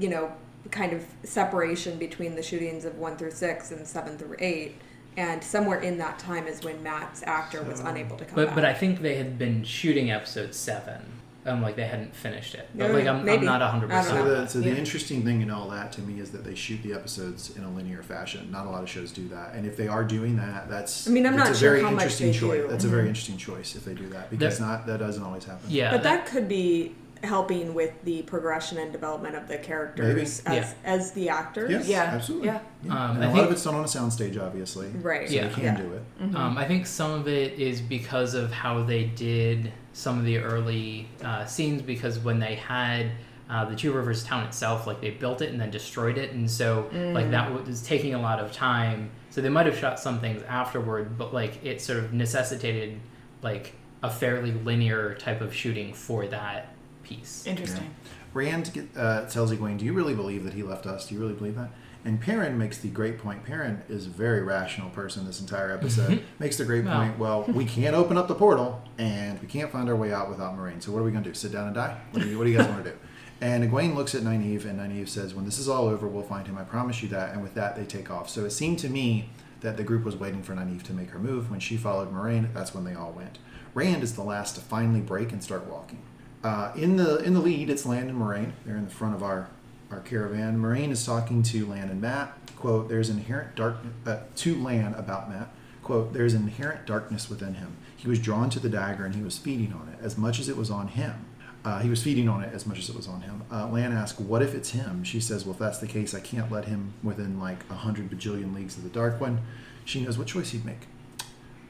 [0.00, 0.32] you know,
[0.70, 4.76] kind of separation between the shootings of one through six and seven through eight.
[5.16, 8.54] And somewhere in that time is when Mat's actor was unable to come But back.
[8.54, 11.00] but I think they had been shooting episode seven.
[11.46, 12.68] Um, like they hadn't finished it.
[12.74, 13.46] But like I'm, I'm maybe.
[13.46, 14.26] not hundred I don't So percent.
[14.28, 14.72] the, so Yeah.
[14.74, 17.62] the interesting thing in all that to me is that they shoot the episodes in
[17.62, 18.50] a linear fashion.
[18.50, 21.12] Not a lot of shows do that, and if they are doing that, that's I
[21.12, 22.62] mean, I'm that's not a sure very how much interesting they choice.
[22.62, 22.68] do.
[22.68, 25.44] That's a very interesting choice if they do that because That- not that doesn't always
[25.44, 25.70] happen.
[25.70, 26.96] Yeah, but that could be
[27.26, 30.58] helping with the progression and development of the characters Maybe.
[30.60, 31.70] as as the actors.
[31.70, 32.48] Yes, Yeah, absolutely.
[32.48, 32.60] yeah.
[32.88, 34.88] Um, and I a lot think- of it's done on a soundstage, obviously.
[34.88, 35.28] Right.
[35.28, 35.48] So Yeah.
[35.48, 35.76] they can Yeah.
[35.76, 36.34] do it.
[36.34, 40.38] Um, I think some of it is because of how they did some of the
[40.38, 41.82] early uh, scenes.
[41.82, 43.10] Because when they had
[43.48, 46.50] uh, the Two Rivers town itself, like they built it and then destroyed it, and
[46.50, 49.10] so like that was taking a lot of time.
[49.30, 52.98] So they might have shot some things afterward, but like it sort of necessitated
[53.42, 56.68] like a fairly linear type of shooting for that
[57.06, 57.46] piece.
[57.46, 57.94] Interesting.
[58.34, 61.08] Rand uh, tells Egwene, "Do you really believe that he left us?
[61.08, 61.70] Do you really believe that?"
[62.04, 63.44] And Perrin makes the great point.
[63.44, 65.26] Perrin is a very rational person.
[65.26, 66.98] This entire episode makes the great Well.
[67.00, 67.18] point.
[67.18, 70.56] Well, we can't open up the portal, and we can't find our way out without
[70.56, 70.82] Moiraine.
[70.82, 71.34] So what are we going to do?
[71.34, 71.96] Sit down and die?
[72.12, 72.96] What do you, what do you guys want to do?
[73.40, 76.46] And Egwene looks at Nynaeve, and Nynaeve says, "When this is all over, we'll find
[76.46, 76.56] him.
[76.58, 78.28] I promise you that." And with that, they take off.
[78.30, 79.30] So it seemed to me
[79.62, 81.50] that the group was waiting for Nynaeve to make her move.
[81.50, 83.38] When she followed Moiraine, that's when they all went.
[83.74, 85.98] Rand is the last to finally break and start walking.
[86.46, 88.52] Uh, in the in the lead, it's Lan and Moiraine.
[88.64, 89.48] They're in the front of our
[89.90, 90.58] our caravan.
[90.58, 92.38] Moiraine is talking to Lan and Mat.
[92.54, 95.48] Quote: There's inherent dark uh, to Lan about Mat.
[95.82, 97.76] Quote: There's inherent darkness within him.
[97.96, 100.48] He was drawn to the dagger and he was feeding on it as much as
[100.48, 101.24] it was on him.
[101.64, 103.42] Uh, he was feeding on it as much as it was on him.
[103.50, 106.20] Uh, Lan asks, "What if it's him?" She says, "Well, if that's the case, I
[106.20, 109.40] can't let him within like a hundred bajillion leagues of the Dark One."
[109.84, 110.86] She knows what choice he'd make.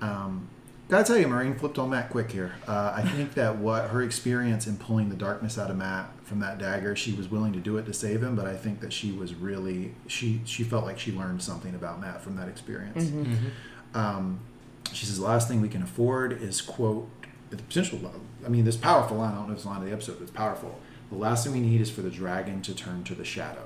[0.02, 0.50] Um,
[0.88, 2.54] gotta tell you, Moiraine flipped on Mat quick here.
[2.66, 6.40] Uh, I think that what her experience in pulling the darkness out of Mat from
[6.40, 8.92] that dagger, she was willing to do it to save him, but I think that
[8.92, 13.10] she was really she she felt like she learned something about Mat from that experience.
[13.94, 14.40] Um,
[14.92, 17.08] she says, the last thing we can afford is, quote,
[17.50, 17.98] the potential,
[18.44, 20.14] I mean, this powerful line, I don't know if it's the line of the episode,
[20.18, 20.78] but it's powerful.
[21.10, 23.65] The last thing we need is for the dragon to turn to the shadow.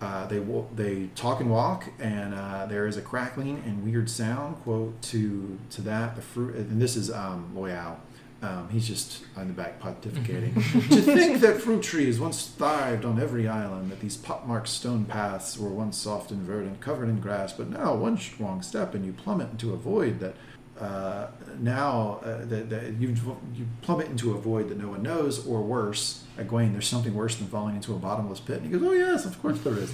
[0.00, 4.56] Uh, they they talk and walk, and uh, there is a crackling and weird sound.
[4.56, 7.96] Quote to to that the fruit, and this is um, Loial.
[8.42, 10.54] Um, he's just on the back pontificating.
[10.90, 15.56] to think that fruit trees once thrived on every island, that these pockmarked stone paths
[15.56, 19.14] were once soft and verdant, covered in grass, but now one wrong step and you
[19.14, 20.34] plummet into a void that
[20.78, 21.28] uh,
[21.58, 23.08] now uh, that, that you
[23.54, 27.36] you plummet into a void that no one knows, or worse, Egwene, there's something worse
[27.36, 28.56] than falling into a bottomless pit.
[28.62, 29.92] And he goes, "Oh yes, of course there is."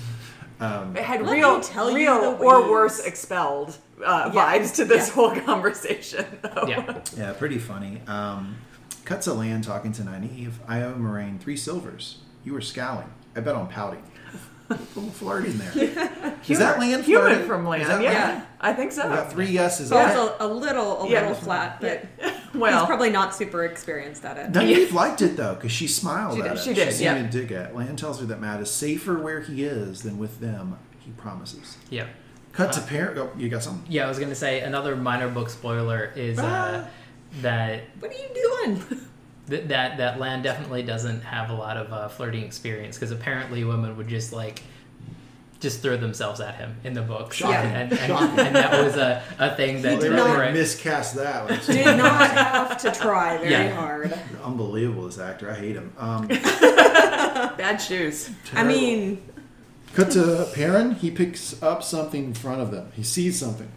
[0.60, 2.70] Um, It had Let real, tell real the or ways.
[2.70, 4.58] worse expelled uh, Yeah.
[4.58, 5.14] vibes to this Yeah.
[5.14, 6.24] whole conversation.
[6.42, 6.64] though.
[6.68, 7.00] Yeah.
[7.16, 8.00] Yeah, pretty funny.
[8.06, 8.56] Um,
[9.04, 10.52] cuts a Lan talking to Nynaeve.
[10.68, 12.18] I owe Moiraine three silvers.
[12.44, 13.10] You were scowling.
[13.34, 14.02] I bet on pouting.
[14.72, 16.36] A little flirty in there.
[16.48, 17.44] Is that Lan Human flirty?
[17.46, 17.80] from Lan?
[17.82, 18.46] Is that yeah, Lan?
[18.60, 19.08] I think so.
[19.08, 19.88] We got three yeses.
[19.88, 21.20] So it's I, a, a little, a Yeah.
[21.22, 22.04] little flat, but
[22.54, 24.52] well, he's probably not super experienced at it.
[24.52, 26.58] Nynaeve liked it though, because she smiled She at did- it.
[26.62, 27.22] she did, seemed yeah.
[27.22, 27.74] to dig it.
[27.74, 30.78] Lan tells her that Mat is safer where he is than with them.
[31.00, 31.76] He promises.
[31.90, 32.06] Yeah.
[32.52, 33.18] Cut Uh, to Perrin.
[33.18, 33.90] Oh, you got something?
[33.90, 36.86] Yeah, I was gonna say another minor book spoiler is uh,
[37.40, 38.28] that What are you
[38.84, 39.00] doing?
[39.52, 43.64] Th- that that Lan definitely doesn't have a lot of uh, flirting experience because apparently
[43.64, 44.62] women would just like
[45.60, 47.70] just throw themselves at him in the books, Shocking.
[47.70, 48.38] and, and, Shocking.
[48.46, 51.48] and that was a, a thing that they did really not- miscast that.
[51.50, 51.60] one.
[51.66, 53.74] Did not have to try very Yeah.
[53.74, 54.18] hard.
[54.42, 55.50] Unbelievable, this actor.
[55.50, 55.92] I hate him.
[55.98, 58.30] Um, bad shoes.
[58.54, 59.22] I mean,
[59.94, 60.92] Cut to Perrin.
[60.94, 62.90] He picks up something in front of them.
[62.94, 63.68] He sees something.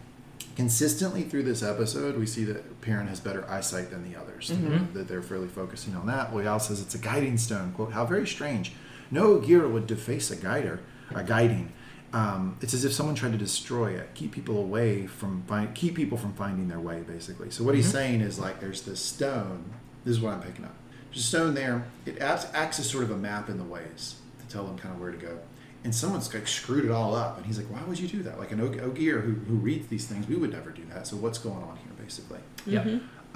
[0.56, 4.48] Consistently through this episode, we see that Perrin has better eyesight than the others.
[4.94, 6.32] That they're fairly focusing on that.
[6.32, 7.72] Loial says it's a guiding stone.
[7.72, 8.72] Quote, how very strange.
[9.10, 10.80] No Ogier would deface a guider,
[11.14, 11.72] a guiding.
[12.12, 15.94] Um, it's as if someone tried to destroy it, keep people away from find, keep
[15.94, 17.50] people from finding their way, basically.
[17.50, 19.74] So what he's saying is like, there's this stone.
[20.04, 20.74] This is what I'm picking up.
[21.10, 21.84] There's a stone there.
[22.06, 24.94] It acts, acts as sort of a map in the ways to tell them kind
[24.94, 25.38] of where to go.
[25.86, 28.40] And someone's like screwed it all up, and he's like, "Why would you do that?
[28.40, 31.06] Like an Og- Ogier who who reads these things, we would never do that.
[31.06, 32.80] So what's going on here, basically?" yeah.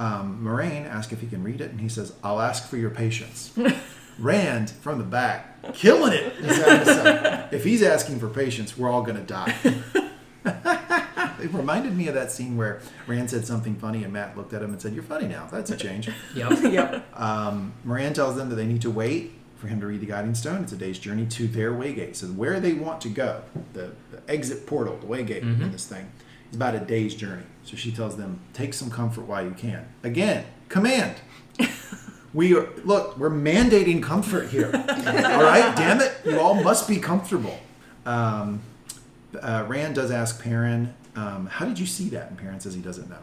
[0.01, 2.91] um, Moiraine asks if he can read it, and he says, "I'll ask for your
[2.91, 3.57] patience."
[4.19, 6.35] Rand from the back, killing it.
[7.53, 9.55] If he's asking for patience, we're all gonna die.
[10.45, 14.61] it reminded me of that scene where Rand said something funny, and Mat looked at
[14.61, 15.47] him and said, "You're funny now.
[15.53, 16.63] That's a change." Yep.
[16.65, 17.21] Yep.
[17.21, 20.35] Um, Moran tells them that they need to wait for him to read the guiding
[20.35, 20.63] stone.
[20.63, 22.17] It's a day's journey to their waygate.
[22.17, 23.43] So where they want to go,
[23.75, 26.11] the, the exit portal, the waygate in this thing,
[26.51, 27.45] is about a day's journey.
[27.65, 29.87] So she tells them, take some comfort while you can.
[30.03, 31.17] Again, command.
[32.33, 33.19] We are look.
[33.19, 34.71] We're mandating comfort here.
[34.73, 36.13] all right, damn it!
[36.25, 37.59] You all must be comfortable.
[38.07, 38.61] Um,
[39.41, 42.81] uh, Rand does ask Perrin, um, "How did you see that?" And Perrin says he
[42.81, 43.19] doesn't know.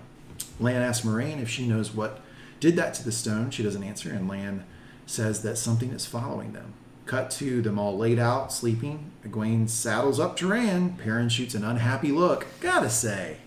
[0.59, 2.19] Lan asks Moiraine if she knows what
[2.59, 3.49] did that to the stone.
[3.49, 4.65] She doesn't answer, and Lan
[5.07, 6.73] says that something is following them.
[7.07, 9.11] Cut to them all laid out, sleeping.
[9.25, 10.99] Egwene saddles up to Rand.
[10.99, 12.45] Perrin shoots an unhappy look.
[12.59, 13.37] Gotta say,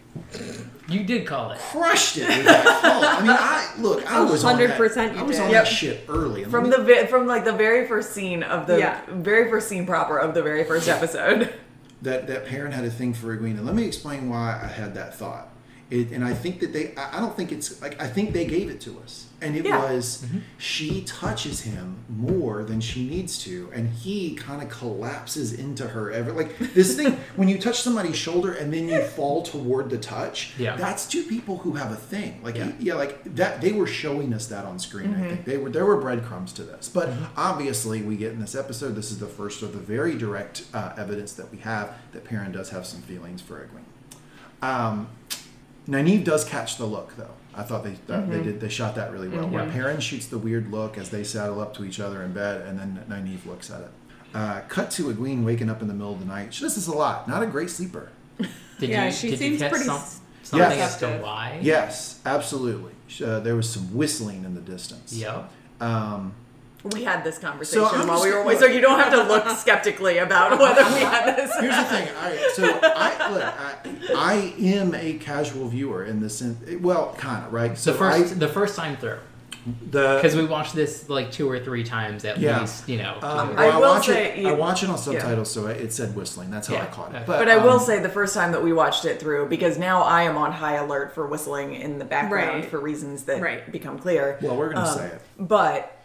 [0.88, 1.58] You did call it.
[1.58, 3.04] crushed it with that call.
[3.04, 5.44] I mean, I look, I was 100% you I was did.
[5.44, 5.64] on Yep.
[5.64, 6.44] that shit early.
[6.44, 9.00] From let the me- vi- from like the very first scene of the Yeah.
[9.08, 11.52] very first scene proper of the very first episode.
[12.02, 13.58] that that Perrin had a thing for Egwene.
[13.58, 15.49] And let me explain why I had that thought.
[15.90, 18.44] It, and I think that they, I I don't think it's like, I think they
[18.46, 19.26] gave it to us.
[19.42, 19.90] And it Yeah.
[19.90, 20.24] was,
[20.58, 23.70] she touches him more than she needs to.
[23.74, 26.12] And he kind of collapses into her.
[26.12, 29.96] Ever Like this thing, when you touch somebody's shoulder and then you fall toward the
[29.98, 30.76] touch, Yeah.
[30.76, 32.40] that's two people who have a thing.
[32.44, 32.72] Like, Yeah.
[32.78, 35.44] yeah, like that, they were showing us that on screen, I think.
[35.46, 36.88] They were, there were breadcrumbs to this.
[36.90, 40.64] But obviously, we get in this episode, this is the first of the very direct
[40.74, 44.66] uh, evidence that we have that Perrin does have some feelings for Egwene.
[44.68, 45.08] Um,
[45.88, 47.30] Nynaeve does catch the look, though.
[47.54, 49.48] I thought they that they did they shot that really well.
[49.48, 49.72] Where Mhm.
[49.72, 52.78] Perrin shoots the weird look as they saddle up to each other in bed, and
[52.78, 53.90] then Nynaeve looks at it.
[54.32, 56.54] Uh, cut to Egwene waking up in the middle of the night.
[56.54, 57.26] She does this a lot.
[57.28, 58.10] Not a great sleeper.
[58.38, 58.48] Did
[58.90, 60.00] Yeah, you, she did seems you catch pretty some,
[60.44, 60.94] something Yes.
[60.94, 61.58] as to why?
[61.60, 62.92] Yes, absolutely.
[63.24, 65.12] Uh, there was some whistling in the distance.
[65.12, 65.50] Yep.
[65.80, 66.34] Um,
[66.82, 69.22] We had this conversation I'm while just- we were away, so you don't have to
[69.24, 71.54] look skeptically about whether we had this.
[71.60, 72.08] Here's the thing.
[72.18, 73.44] I, so I look.
[73.44, 76.58] I, I am a casual viewer in the sense.
[76.80, 77.76] Well, kind of right.
[77.76, 79.18] So The first I, the first time through.
[79.90, 82.60] The Because we watched this like two or three times at Yeah.
[82.62, 83.18] least, you know.
[83.20, 84.38] um, to- well, I, I will watch say it.
[84.38, 85.00] you- I watch it on yeah.
[85.02, 86.50] subtitles, so it said whistling.
[86.50, 87.16] That's how I caught it.
[87.16, 87.24] Okay.
[87.26, 89.76] But, But I will um, say the first time that we watched it through, because
[89.76, 92.70] now I am on high alert for whistling in the background Right.
[92.70, 93.70] for reasons that Right.
[93.70, 94.38] become clear.
[94.40, 95.20] Well, we're gonna Um, say it.
[95.38, 95.99] But d-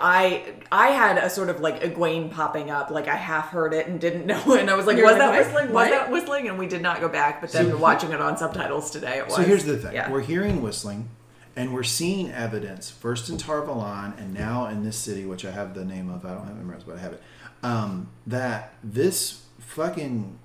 [0.00, 3.86] I I had a sort of like Egwene popping up, like I half heard it
[3.88, 5.38] and didn't know, and I was like, You're was like, that what?
[5.44, 5.66] whistling?
[5.66, 5.90] Was What?
[5.90, 6.48] that whistling?
[6.48, 7.40] And we did not go back.
[7.40, 9.34] But then So- watching it on subtitles today, it was.
[9.36, 10.10] So here's the thing: Yeah.
[10.10, 11.08] we're hearing whistling,
[11.56, 15.50] and we're seeing evidence first in Tar Valon and now in this city, which I
[15.50, 16.24] have the name of.
[16.24, 17.22] I don't have it memorized, but I have it.
[17.64, 20.38] Um, that this fucking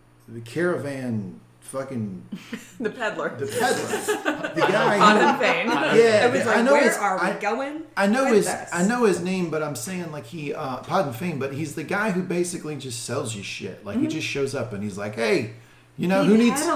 [0.46, 2.24] caravan, fucking
[2.80, 3.30] the peddler.
[3.38, 5.38] the peddler, the guy.
[5.40, 5.68] Fain.
[6.00, 7.84] yeah, It was like, I know where his, are we I, going?
[7.96, 8.70] I know his this?
[8.74, 11.84] I know his name, but I'm saying like he uh Padan Fain, but he's the
[11.84, 13.86] guy who basically just sells you shit.
[13.86, 15.54] Like he just shows up and he's like, Hey,
[15.98, 16.68] you know, He who needs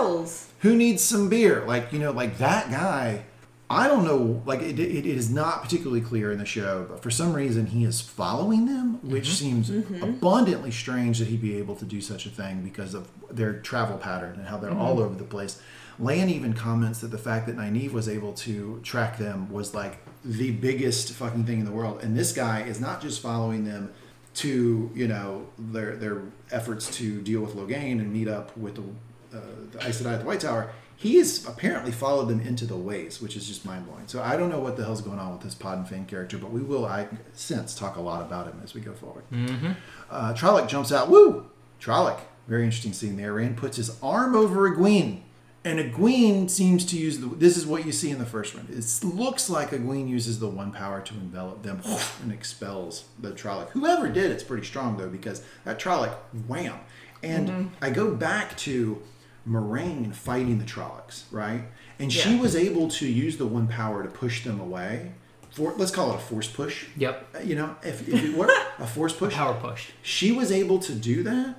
[0.59, 1.65] who needs some beer?
[1.65, 3.25] Like, you know, like that guy.
[3.73, 4.41] I don't know.
[4.45, 7.83] Like, it, it is not particularly clear in the show, but for some reason he
[7.83, 9.33] is following them, which mm-hmm.
[9.33, 10.03] seems mm-hmm.
[10.03, 13.97] abundantly strange that he'd be able to do such a thing because of their travel
[13.97, 15.05] pattern and how they're all mm-hmm.
[15.05, 15.61] over the place.
[15.99, 19.99] Lan even comments that the fact that Nynaeve was able to track them was like
[20.25, 22.01] the biggest fucking thing in the world.
[22.01, 23.93] And this guy is not just following them
[24.35, 29.37] to, you know, their their efforts to deal with Logain and meet up with the
[29.37, 30.71] uh, the Aes Sedai at the White Tower,
[31.03, 34.07] he has apparently followed them into the ways, which is just mind blowing.
[34.07, 36.49] So I don't know what the hell's going on with this Padan Fain character, but
[36.49, 39.25] we will, I sense, talk a lot about him as we go forward.
[39.29, 39.71] Mm-hmm.
[40.09, 41.09] Uh, Trolloc jumps out.
[41.09, 41.49] Woo!
[41.81, 42.21] Trolloc.
[42.47, 43.33] Very interesting scene there.
[43.33, 45.23] Rand puts his arm over Egwene.
[45.65, 47.27] And Egwene seems to use the.
[47.27, 48.67] This is what you see in the first one.
[48.69, 51.81] It looks like Egwene uses the one power to envelop them
[52.21, 53.69] and expels the Trolloc.
[53.71, 56.15] Whoever did, it's pretty strong though because that Trolloc,
[56.47, 56.79] wham.
[57.21, 59.01] And I go back to
[59.47, 61.63] Moiraine fighting the Trollocs, right?
[61.99, 65.11] And she was able to use the one power to push them away.
[65.51, 66.85] For let's call it a force push.
[66.97, 67.27] Yep.
[67.35, 69.91] Uh, You know, if, if it were a force push, Power push.
[70.01, 71.55] she was able to do that,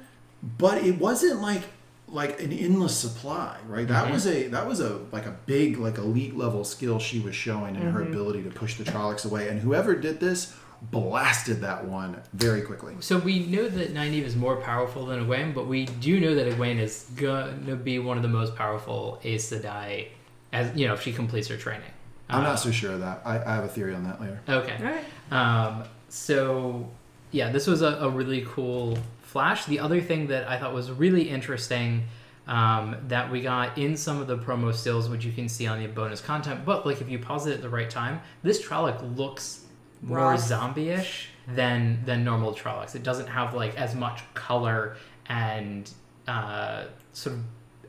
[0.59, 1.63] but it wasn't like
[2.09, 3.89] like an endless supply, right?
[3.89, 7.35] That was a that was a like a big like elite level skill she was
[7.37, 9.49] showing in her ability to push the Trollocs away.
[9.49, 12.95] And whoever did this blasted that one very quickly.
[13.01, 16.47] So we know that Nynaeve is more powerful than Egwene, but we do know that
[16.47, 20.09] Egwene is gonna be one of the most powerful Aes Sedai,
[20.53, 21.91] as you know, if she completes her training.
[22.29, 23.23] I'm Uh, not so sure of that.
[23.25, 24.41] I, I have a theory on that later.
[24.49, 24.77] Okay.
[24.79, 25.05] All right.
[25.31, 26.89] Um, so,
[27.33, 29.65] yeah, this was a, a really cool flash.
[29.67, 32.05] The other thing that I thought was really interesting
[32.47, 35.81] um, that we got in some of the promo stills, which you can see on
[35.81, 39.17] the bonus content, but like if you pause it at the right time, this Trolloc
[39.17, 39.64] looks
[40.05, 40.41] more Rough.
[40.41, 42.95] zombie-ish than than normal Trollocs.
[42.95, 45.91] It doesn't have like as much color and
[46.29, 47.43] uh, sort of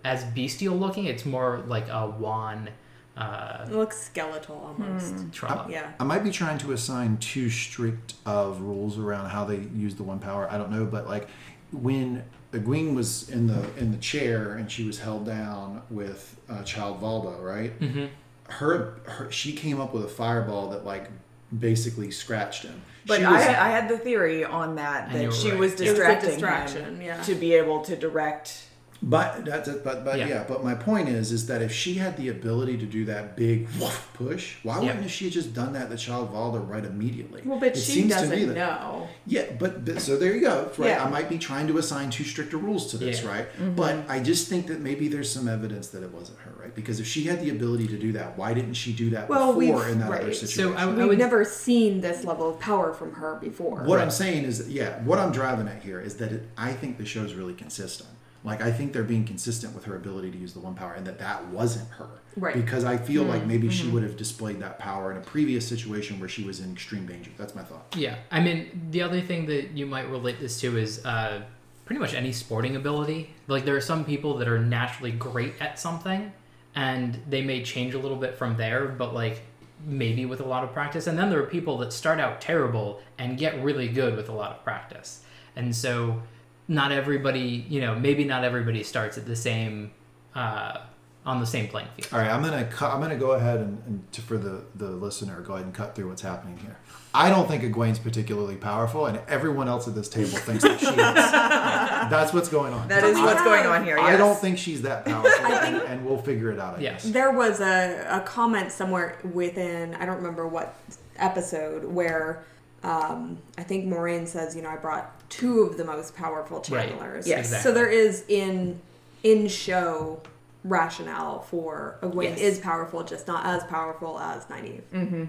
[0.03, 1.05] as bestial looking.
[1.05, 2.69] It's more like a wan
[3.17, 5.15] uh, It looks skeletal almost.
[5.31, 5.69] Trolloc.
[5.69, 5.91] Yeah.
[5.99, 10.03] I might be trying to assign too strict of rules around how they use the
[10.03, 10.49] one power.
[10.51, 11.29] I don't know, but like
[11.71, 16.61] when Egwene was in the in the chair and she was held down with uh,
[16.63, 17.77] Child Valda, right?
[17.79, 18.09] Mhm.
[18.47, 21.09] Her, her she came up with a fireball that like
[21.57, 22.81] basically scratched him.
[23.05, 25.59] But she I, I had the theory on that that she right.
[25.59, 27.21] was It was distracting him yeah.
[27.23, 28.63] to be able to direct.
[29.07, 29.83] But that's it.
[29.83, 30.27] But but Yeah.
[30.27, 30.43] yeah.
[30.47, 33.67] But my point is, is that if she had the ability to do that big
[33.79, 34.95] woof push, why Yeah.
[34.95, 37.41] wouldn't she have just done that to Child Valda right immediately?
[37.45, 39.07] Well, but It she seems to me doesn't that- know.
[39.27, 40.71] Yeah, but, but so there you go.
[40.77, 41.05] Right, Yeah.
[41.05, 43.29] I might be trying to assign too stricter rules to this, Yeah.
[43.29, 43.53] right?
[43.59, 43.75] Mm-hmm.
[43.75, 46.73] But I just think that maybe there's some evidence that it wasn't her, right?
[46.73, 49.53] Because if she had the ability to do that, why didn't she do that Well,
[49.53, 50.35] before we've- in that other right.
[50.35, 50.77] So situation?
[50.77, 52.29] I, I We've would never seen this mm-hmm.
[52.29, 53.83] level of power from her before.
[53.83, 56.97] What I'm saying is, yeah, what I'm driving at here is that it, I think
[56.97, 58.09] the show's really consistent.
[58.45, 61.05] Like, I think they're being consistent with her ability to use the one power, and
[61.07, 62.07] that that wasn't her.
[62.37, 62.53] Right.
[62.53, 66.19] Because I feel like maybe she would have displayed that power in a previous situation
[66.19, 67.31] where she was in extreme danger.
[67.37, 67.95] That's my thought.
[67.97, 71.41] Yeah, I mean, the other thing that you might relate this to is uh,
[71.85, 73.33] pretty much any sporting ability.
[73.47, 76.31] Like, there are some people that are naturally great at something,
[76.75, 79.41] and they may change a little bit from there, but like
[79.85, 81.07] maybe with a lot of practice.
[81.07, 84.31] And then there are people that start out terrible and get really good with a
[84.31, 85.23] lot of practice.
[85.55, 86.21] And so,
[86.67, 89.91] not everybody, you know, maybe not everybody starts at the same.
[90.33, 90.81] Uh,
[91.27, 92.07] on the same playing field.
[92.13, 94.91] All right, I'm gonna cu- I'm gonna go ahead and, and to, for the the
[94.91, 96.77] listener, go ahead and cut through what's happening here.
[97.15, 100.85] I don't think Egwene's particularly powerful, and everyone else at this table thinks that she
[100.85, 100.95] is.
[102.11, 102.87] That's what's going on.
[102.89, 103.97] That is I- what's going on here.
[103.97, 106.77] I don't think she's that powerful, and, and we'll figure it out.
[106.77, 107.03] I Yes.
[107.05, 107.11] guess.
[107.13, 110.75] There was a, a comment somewhere within, I don't remember what
[111.17, 112.43] episode, where
[112.85, 116.89] um, I think Moiraine says, you know, I brought two of the most powerful Right.
[116.89, 117.25] channelers.
[117.27, 117.39] Yes.
[117.47, 117.63] Exactly.
[117.63, 118.79] So there is in
[119.23, 120.21] in show
[120.63, 122.39] rationale for Egwene Yes.
[122.39, 124.81] is powerful, just not as powerful as Nynaeve.
[124.93, 125.23] Mm-hmm.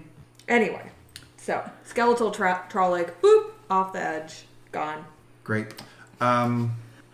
[0.47, 0.91] Anyway,
[1.37, 5.03] So skeletal tra- Trolloc, boop, off the edge, gone.
[5.43, 5.73] Great.
[6.21, 6.73] Um,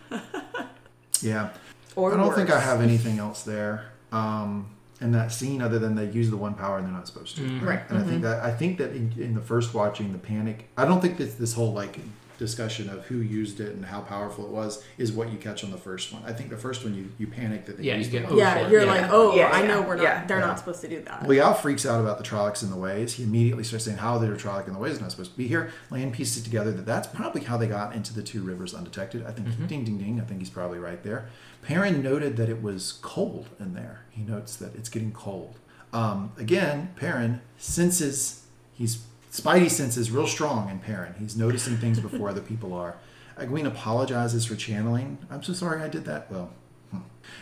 [1.21, 1.49] yeah.
[1.95, 3.85] Or I don't think I have anything else there.
[4.11, 4.67] Um,
[5.03, 7.43] in that scene, other than they use the one power and they're not supposed to.
[7.59, 7.81] Right.
[7.89, 8.21] And I think mm-hmm.
[8.21, 10.69] that I think that in, in the first watching, the panic.
[10.77, 11.99] I don't think that this whole like
[12.39, 15.71] discussion of who used it and how powerful it was is what you catch on
[15.71, 16.23] the first one.
[16.25, 18.29] I think the first one you you panic that they Yeah, used you the get
[18.31, 18.91] one Yeah, you're yeah.
[18.91, 20.03] like, oh, Yeah, I know we're not.
[20.03, 20.25] yeah.
[20.25, 20.47] they're Yeah.
[20.47, 21.23] not supposed to do that.
[21.23, 23.13] Loial freaks out about the Trollocs and the ways.
[23.13, 25.47] He immediately starts saying how the Trolloc and the ways is not supposed to be
[25.47, 25.71] here.
[25.91, 29.25] Lan pieces together that that's probably how they got into the two rivers undetected.
[29.25, 30.19] I think ding ding ding.
[30.19, 31.29] I think he's probably right there.
[31.63, 34.05] Perrin noted that it was cold in there.
[34.09, 35.57] He notes that it's getting cold.
[35.91, 41.15] Um, again, Perrin senses he's Spidey senses real strong in Perrin.
[41.17, 42.97] He's noticing things before other people are.
[43.37, 45.17] Egwene apologizes for channeling.
[45.31, 46.31] I'm so sorry I did that.
[46.31, 46.51] Well,
[46.91, 46.99] hmm.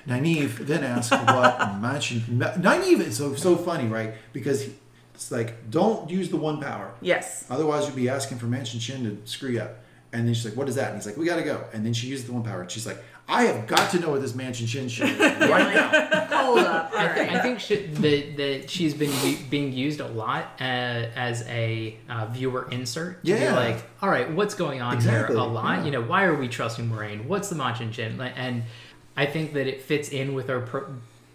[0.08, 2.22] Nynaeve then asks what Machin.
[2.30, 4.14] Nynaeve is so so funny, right?
[4.32, 4.74] Because he,
[5.14, 6.94] it's like, don't use the one power.
[7.02, 7.46] Yes.
[7.50, 9.80] Otherwise, you'd be asking for Machin Shin to screw you up.
[10.14, 10.88] And then she's like, what is that?
[10.88, 11.64] And he's like, we got to go.
[11.74, 12.62] And then she uses the one power.
[12.62, 12.98] And she's like,
[13.32, 16.28] I have got to know what this Machin Shin shit is right now.
[16.44, 16.92] Hold up.
[16.92, 17.38] All I, th- right.
[17.38, 21.98] I think she, that that she's been u- being used a lot uh, as a
[22.10, 23.56] uh, viewer insert to be Yeah.
[23.56, 25.44] like, all right, what's going on Exactly, here?
[25.46, 25.86] A lot, yeah.
[25.86, 26.02] you know.
[26.02, 27.26] Why are we trusting Moiraine?
[27.26, 28.18] What's the Machin Shin?
[28.18, 28.64] Like, And
[29.16, 30.90] I think that it fits in with her per-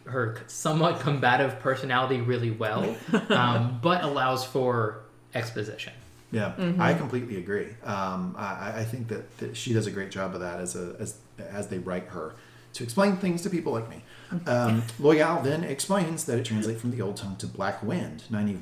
[0.04, 2.94] her somewhat combative personality really well,
[3.30, 4.98] um, but allows for
[5.34, 5.92] exposition.
[6.32, 7.68] Yeah, I completely agree.
[7.84, 10.96] Um, I, I think that, that she does a great job of that as a
[10.98, 12.34] as as they write her
[12.74, 14.02] to explain things to people like me.
[14.46, 18.24] Um, Loial then explains that it translates from the old tongue to black wind.
[18.30, 18.58] Nynaeve,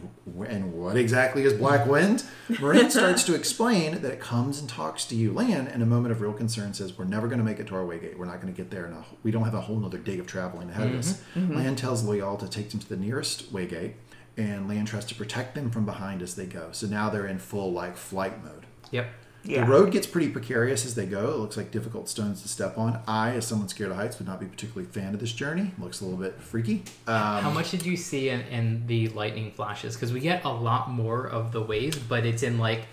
[0.47, 2.23] and what exactly is black wind?
[2.49, 5.33] Moiraine starts to explain that it comes and talks to you.
[5.33, 7.75] Lan, in a moment of real concern, says, "We're never going to make it to
[7.77, 8.17] our waygate.
[8.19, 10.27] We're not going to get there, and we don't have a whole nother day of
[10.27, 13.95] traveling ahead of us." Lan tells Loial to take them to the nearest waygate
[14.37, 16.69] and Lan tries to protect them from behind as they go.
[16.73, 18.67] So now they're in full like flight mode.
[18.91, 19.07] Yep.
[19.47, 19.65] Yeah.
[19.65, 21.33] The road gets pretty precarious as they go.
[21.33, 23.01] It looks like difficult stones to step on.
[23.07, 25.71] I, as someone scared of heights, would not be particularly fan of this journey.
[25.79, 26.83] looks a little bit freaky.
[27.07, 29.97] Um, How much did you see in, in the lightning flashes?
[29.97, 32.87] Because we get a lot more of the waves, but it's in like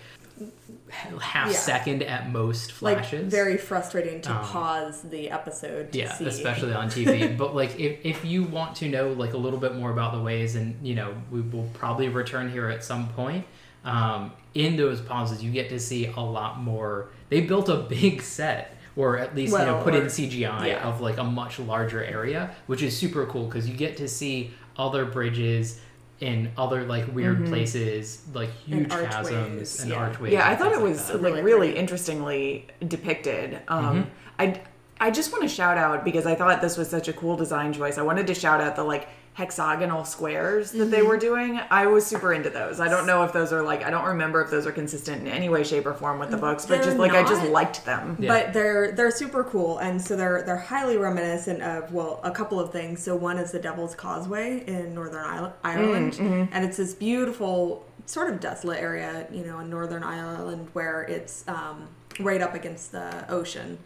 [1.20, 1.56] half Yeah.
[1.56, 3.22] second at most flashes.
[3.22, 6.26] like very frustrating to Um, pause the episode to yeah, see.
[6.26, 7.36] especially on TV.
[7.36, 10.20] but like, if, if you want to know like a little bit more about the
[10.20, 13.44] ways, and you know, we will probably return here at some point.
[13.84, 17.08] Um, in those pauses, you get to see a lot more.
[17.30, 20.86] They built a big set, or at least you know, Well, put in CGI yeah.
[20.88, 24.52] of like a much larger area, which is super cool because you get to see
[24.76, 25.80] other bridges
[26.22, 29.96] in other like weird places, like huge archways, chasms and yeah.
[29.96, 30.32] archways.
[30.32, 31.20] Yeah, I thought it was that.
[31.20, 33.60] like Really really interestingly depicted.
[33.68, 34.08] Um, Mm-hmm.
[34.38, 34.60] I
[35.00, 37.72] I just want to shout out because I thought this was such a cool design
[37.72, 37.98] choice.
[37.98, 40.90] I wanted to shout out the like hexagonal squares that Mm-hmm.
[40.90, 41.58] they were doing.
[41.70, 42.80] I was super into those.
[42.80, 45.28] I don't know if those are like I don't remember if those are consistent in
[45.28, 47.84] any way, shape, or form with the books, but They're just like I just liked
[47.86, 48.16] them.
[48.18, 48.28] Yeah.
[48.28, 52.60] But they're they're super cool, and so they're they're highly reminiscent of well a couple
[52.60, 53.02] of things.
[53.02, 56.16] So one is the Devil's Causeway in Northern Isle- Ireland,
[56.52, 61.46] and it's this beautiful sort of desolate area, you know, in Northern Ireland where it's
[61.48, 61.88] um,
[62.20, 63.78] right up against the ocean.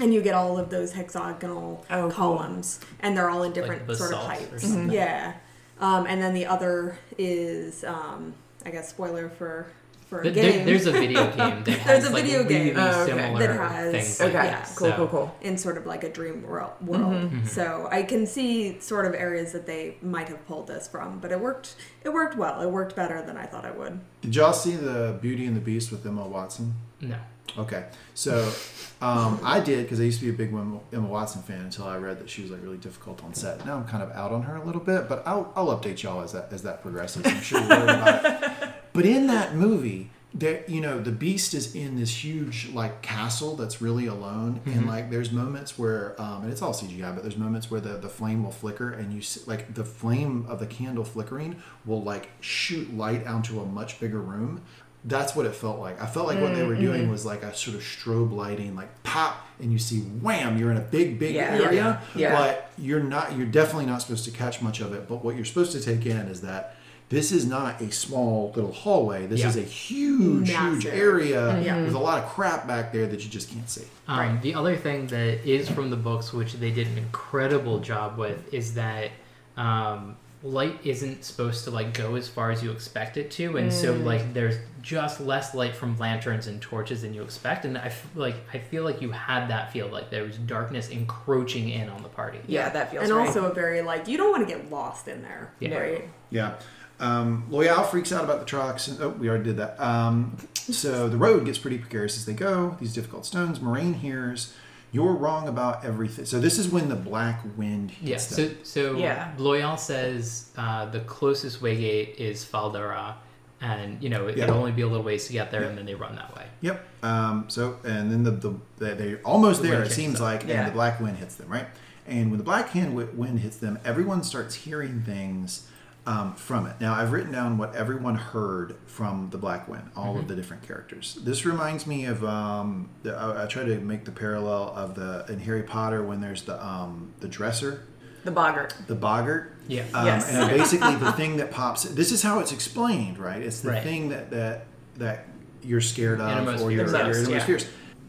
[0.00, 2.10] And you get all of those hexagonal Oh, cool.
[2.10, 4.74] columns, and they're all in different sort of basalt or heights.
[4.92, 5.32] Yeah,
[5.80, 8.34] um, and then the other is, um,
[8.64, 9.66] I guess, spoiler for
[10.08, 10.64] for a There- game.
[10.64, 12.76] there's a video game that There's has a like video really game.
[12.78, 13.10] Oh, okay.
[13.12, 14.20] similar That has- things.
[14.22, 14.64] Okay, like Yeah.
[14.74, 15.34] cool, So- cool, cool.
[15.42, 16.70] in sort of like a dream world.
[16.80, 17.30] world.
[17.46, 21.30] So I can see sort of areas that they might have pulled this from, but
[21.30, 21.74] it worked.
[22.04, 22.62] It worked well.
[22.62, 24.00] It worked better than I thought it would.
[24.22, 26.72] Did y'all see the Beauty and the Beast with Emma Watson?
[27.02, 27.16] No.
[27.56, 28.52] Okay, so
[29.00, 31.86] um, I did because I used to be a big Emma Emma Watson fan until
[31.86, 33.64] I read that she was like really difficult on set.
[33.64, 36.22] Now I'm kind of out on her a little bit, but I'll, I'll update y'all
[36.22, 37.24] as that as that progresses.
[37.24, 38.74] I'm sure you'll learn about it.
[38.94, 43.54] But in that movie, there you know the Beast is in this huge like castle
[43.54, 47.36] that's really alone, and like there's moments where um, and it's all CGI, but there's
[47.36, 50.66] moments where the the flame will flicker, and you see, like the flame of the
[50.66, 54.62] candle flickering will like shoot light onto a much bigger room
[55.04, 56.00] that's what it felt like.
[56.02, 58.88] I felt like what they were doing was like a sort of strobe lighting, like
[59.04, 61.50] pop, and you see wham, you're in a big, big Yeah.
[61.62, 62.34] area, Yeah.
[62.36, 63.36] but you're not.
[63.36, 65.08] You're definitely not supposed to catch much of it.
[65.08, 66.74] But what you're supposed to take in is that
[67.10, 69.26] this is not a small little hallway.
[69.26, 69.48] This Yeah.
[69.48, 70.52] is a huge, huge
[70.84, 70.92] Massive.
[70.92, 71.82] area Yeah.
[71.82, 73.84] with a lot of crap back there that you just can't see.
[74.08, 74.42] Um, Right.
[74.42, 78.52] The other thing that is from the books, which they did an incredible job with,
[78.52, 79.10] is that
[79.56, 80.16] um,
[80.48, 83.92] light isn't supposed to like go as far as you expect it to, and so
[83.92, 87.64] like there's just less light from lanterns and torches than you expect.
[87.64, 90.88] And I f- like I feel like you had that feel like there was darkness
[90.88, 92.40] encroaching in on the party.
[92.46, 93.26] Yeah, that feels and right.
[93.26, 95.76] also a very like you don't want to get lost in there, Yeah.
[95.78, 96.08] right?
[96.30, 96.54] Yeah.
[97.00, 98.88] Um, Loial freaks out about the Trollocs.
[98.88, 99.80] And, oh, we already did that.
[99.80, 102.76] Um, so the road gets pretty precarious as they go.
[102.80, 103.60] These difficult stones.
[103.60, 104.52] Moiraine hears,
[104.92, 108.46] "You're wrong about everything." So this is when the black wind hits Yeah.
[108.46, 108.56] them.
[108.64, 109.32] So so Yeah.
[109.38, 113.16] Loial says uh, the closest waygate is Fal Dara,
[113.60, 114.44] and you know it, Yeah.
[114.44, 116.44] it'll only be a little ways to get there, and then they run that way.
[116.60, 116.84] Yep.
[117.02, 119.82] Um, so and then the, the, the they're almost The there.
[119.82, 120.22] It seems them.
[120.24, 120.60] like, Yeah.
[120.60, 121.66] and the black wind hits them, right?
[122.06, 125.68] And when the black hand wi- wind hits them, everyone starts hearing things
[126.08, 126.74] um, from it.
[126.80, 130.20] Now I've written down what everyone heard from the black wind, all Mm-hmm.
[130.20, 131.18] of the different characters.
[131.22, 135.26] This reminds me of um, the, I, I try to make the parallel of the
[135.28, 137.82] in Harry Potter when there's the um, the dresser,
[138.24, 138.74] The boggart.
[138.86, 139.52] the boggart.
[139.68, 139.84] Yeah.
[139.92, 140.30] Um, Yes.
[140.32, 141.82] And basically, the thing that pops.
[141.84, 143.42] This is how it's explained, right?
[143.42, 143.82] It's the Right.
[143.82, 144.64] thing that that
[144.96, 145.26] that
[145.62, 146.92] you're scared of, Innermost or your, fears.
[146.96, 147.46] your Most, innermost yeah.
[147.46, 147.66] fears.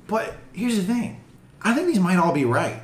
[0.08, 1.20] But here's the thing:
[1.62, 2.82] I think these might all be right.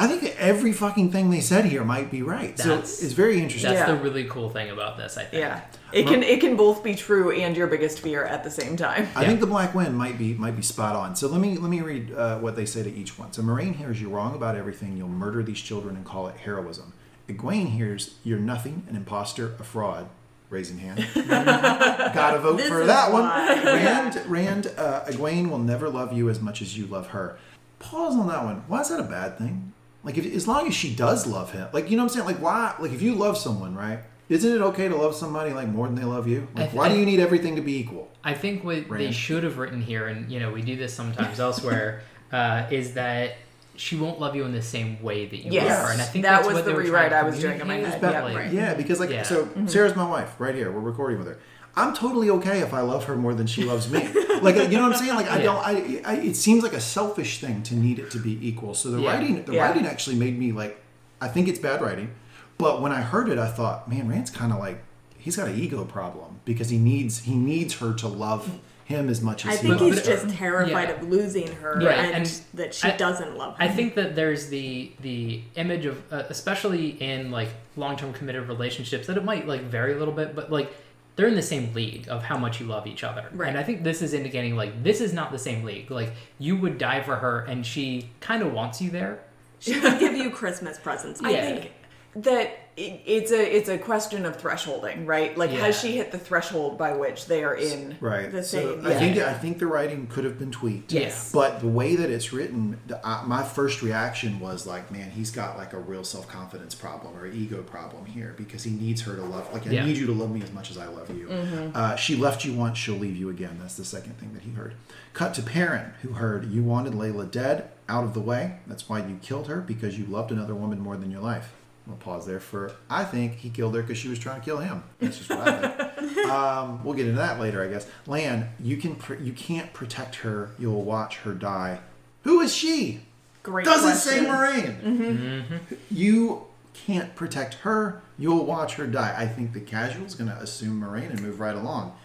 [0.00, 2.56] I think that every fucking thing they said here might be right.
[2.56, 3.72] That's- so it's very interesting.
[3.72, 3.96] That's Yeah.
[3.96, 5.40] the really cool thing about this, I think.
[5.42, 5.60] Yeah.
[5.92, 9.08] It can it can both be true and your biggest fear at the same time.
[9.16, 9.28] I Yeah.
[9.28, 11.16] think the Black Wind might be might be spot on.
[11.16, 13.32] So let me let me read uh, what they say to each one.
[13.32, 14.96] So Moiraine hears you're wrong about everything.
[14.96, 16.92] You'll murder these children and call it heroism.
[17.28, 20.08] Egwene hears you're nothing, an imposter, a fraud.
[20.50, 21.06] Raising hand.
[21.28, 23.24] Gotta vote This for is that one.
[23.24, 27.36] Rand Rand uh, Egwene will never love you as much as you love her.
[27.80, 28.62] Pause on that one.
[28.66, 29.72] Why is that a bad thing?
[30.08, 32.26] Like if as long as she does love him, like you know what I'm saying.
[32.26, 32.74] Like why?
[32.80, 33.98] Like if you love someone, right?
[34.30, 36.48] Isn't it okay to love somebody like more than they love you?
[36.56, 38.08] Like th- why do you need everything to be equal?
[38.24, 41.38] I think what they should have written here, and you know, we do this sometimes
[41.48, 42.00] elsewhere,
[42.32, 43.34] uh, is that
[43.76, 45.68] she won't love you in the same way that you Yes.
[45.78, 45.92] love her.
[45.92, 48.00] And I think That that's was what the rewrite I was doing in my head.
[48.02, 48.50] Yeah, like- right.
[48.50, 49.24] Yeah, because like Yeah.
[49.24, 50.72] so Sarah's my wife right here.
[50.72, 51.38] We're recording with her.
[51.78, 54.00] I'm totally okay if I love her more than she loves me.
[54.42, 55.14] like you know what I'm saying?
[55.14, 55.42] Like I Yeah.
[55.44, 55.66] don't.
[55.66, 58.74] I, I it seems like a selfish thing to need it to be equal.
[58.74, 59.12] So the Yeah.
[59.12, 59.62] writing, the Yeah.
[59.66, 60.82] writing actually made me like.
[61.20, 62.10] I think it's bad writing,
[62.58, 64.78] but when I heard it, I thought, man, Rand's kind of like
[65.18, 69.20] he's got an ego problem because he needs he needs her to love him as
[69.20, 69.86] much as he loves her.
[69.86, 70.26] I he think loves he's her.
[70.28, 70.94] just terrified Yeah.
[70.94, 73.68] of losing her Right, and, and that she I- doesn't love him.
[73.68, 78.48] I think that there's the the image of, uh, especially in like long term committed
[78.48, 80.72] relationships, that it might like vary a little bit, but like
[81.18, 83.28] they're in the same league of how much you love each other.
[83.32, 83.48] Right.
[83.48, 85.90] And I think this is indicating like this is not the same league.
[85.90, 89.18] Like you would die for her, and she kind of wants you there.
[89.58, 91.20] she would give you Christmas presents.
[91.20, 91.72] I think
[92.14, 95.36] that it, it's a it's a question of thresholding, right?
[95.36, 95.58] Like Yeah.
[95.66, 98.30] has she hit the threshold by which they are in Right.
[98.30, 98.86] the so same?
[98.86, 100.92] I think I think the writing could have been tweaked.
[100.92, 101.32] Yes.
[101.32, 105.30] But the way that it's written, the, uh, my first reaction was like, man, he's
[105.30, 109.16] got like a real self confidence problem or ego problem here because he needs her
[109.16, 109.52] to love.
[109.52, 109.84] Like, I Yeah.
[109.84, 111.28] need you to love me as much as I love you.
[111.74, 113.58] Uh, she left you once, she'll leave you again.
[113.60, 114.74] That's the second thing that he heard.
[115.14, 118.58] Cut to Perrin, who heard you wanted Laila dead, out of the way.
[118.66, 121.52] That's why you killed her because you loved another woman more than your life.
[121.88, 122.72] We'll pause there for.
[122.90, 124.84] I think he killed her because she was trying to kill him.
[125.00, 126.18] That's just what I think.
[126.28, 127.88] um, we'll get into that later, I guess.
[128.06, 130.50] Lan, you can pr- you can't protect her.
[130.58, 131.80] You'll watch her die.
[132.24, 133.00] Who is she?
[133.42, 134.24] Great Doesn't question.
[134.24, 135.60] say Moiraine.
[135.90, 138.02] You can't protect her.
[138.18, 139.14] You'll watch her die.
[139.16, 141.96] I think the casual's going to assume Moiraine and move right along.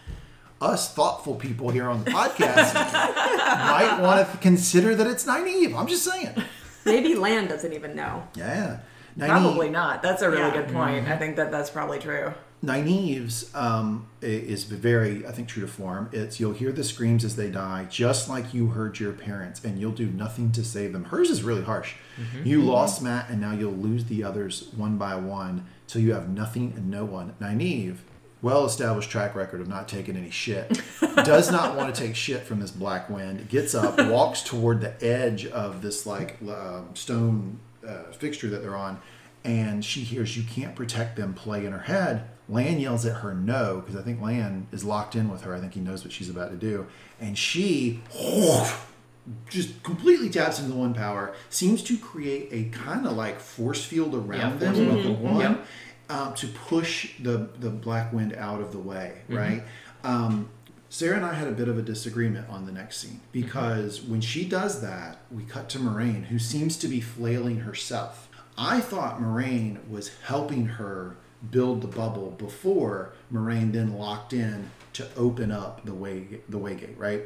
[0.62, 5.76] Us thoughtful people here on the podcast might want to consider that it's Nynaeve.
[5.78, 6.30] I'm just saying.
[6.86, 8.26] Maybe Lan doesn't even know.
[8.34, 8.78] Yeah.
[9.18, 10.02] Nynaeve- Probably not.
[10.02, 10.52] That's a really Yeah.
[10.62, 11.08] good point.
[11.08, 12.32] I think that that's probably true.
[12.64, 16.08] Nynaeve's um, is very, I think, true to form.
[16.12, 19.78] It's you'll hear the screams as they die, just like you heard your parents, and
[19.78, 21.04] you'll do nothing to save them.
[21.04, 21.92] Hers is really harsh.
[22.42, 26.28] You lost Mat, and now you'll lose the others one by one, till you have
[26.30, 27.34] nothing and no one.
[27.40, 27.96] Nynaeve,
[28.40, 30.80] well-established track record of not taking any shit,
[31.16, 33.48] does not want to take shit from this black wind.
[33.48, 38.76] Gets up, walks toward the edge of this like um, stone uh, fixture that they're
[38.76, 39.00] on,
[39.44, 42.28] and she hears you can't protect them play in her head.
[42.48, 45.54] Lan yells at her no because I think Lan is locked in with her.
[45.54, 46.86] I think he knows what she's about to do,
[47.20, 48.02] and she
[49.48, 51.34] just completely taps into the one power.
[51.50, 55.60] Seems to create a kind of like force field around Yeah, them with the one
[56.10, 59.22] um, to push the the black wind out of the way.
[59.28, 59.62] Right.
[60.02, 60.50] Um,
[60.94, 64.20] Sarah and I had a bit of a disagreement on the next scene because when
[64.20, 68.28] she does that, we cut to Moiraine, who seems to be flailing herself.
[68.56, 71.16] I thought Moiraine was helping her
[71.50, 76.76] build the bubble before Moiraine then locked in to open up the way the way
[76.76, 77.22] gate, right?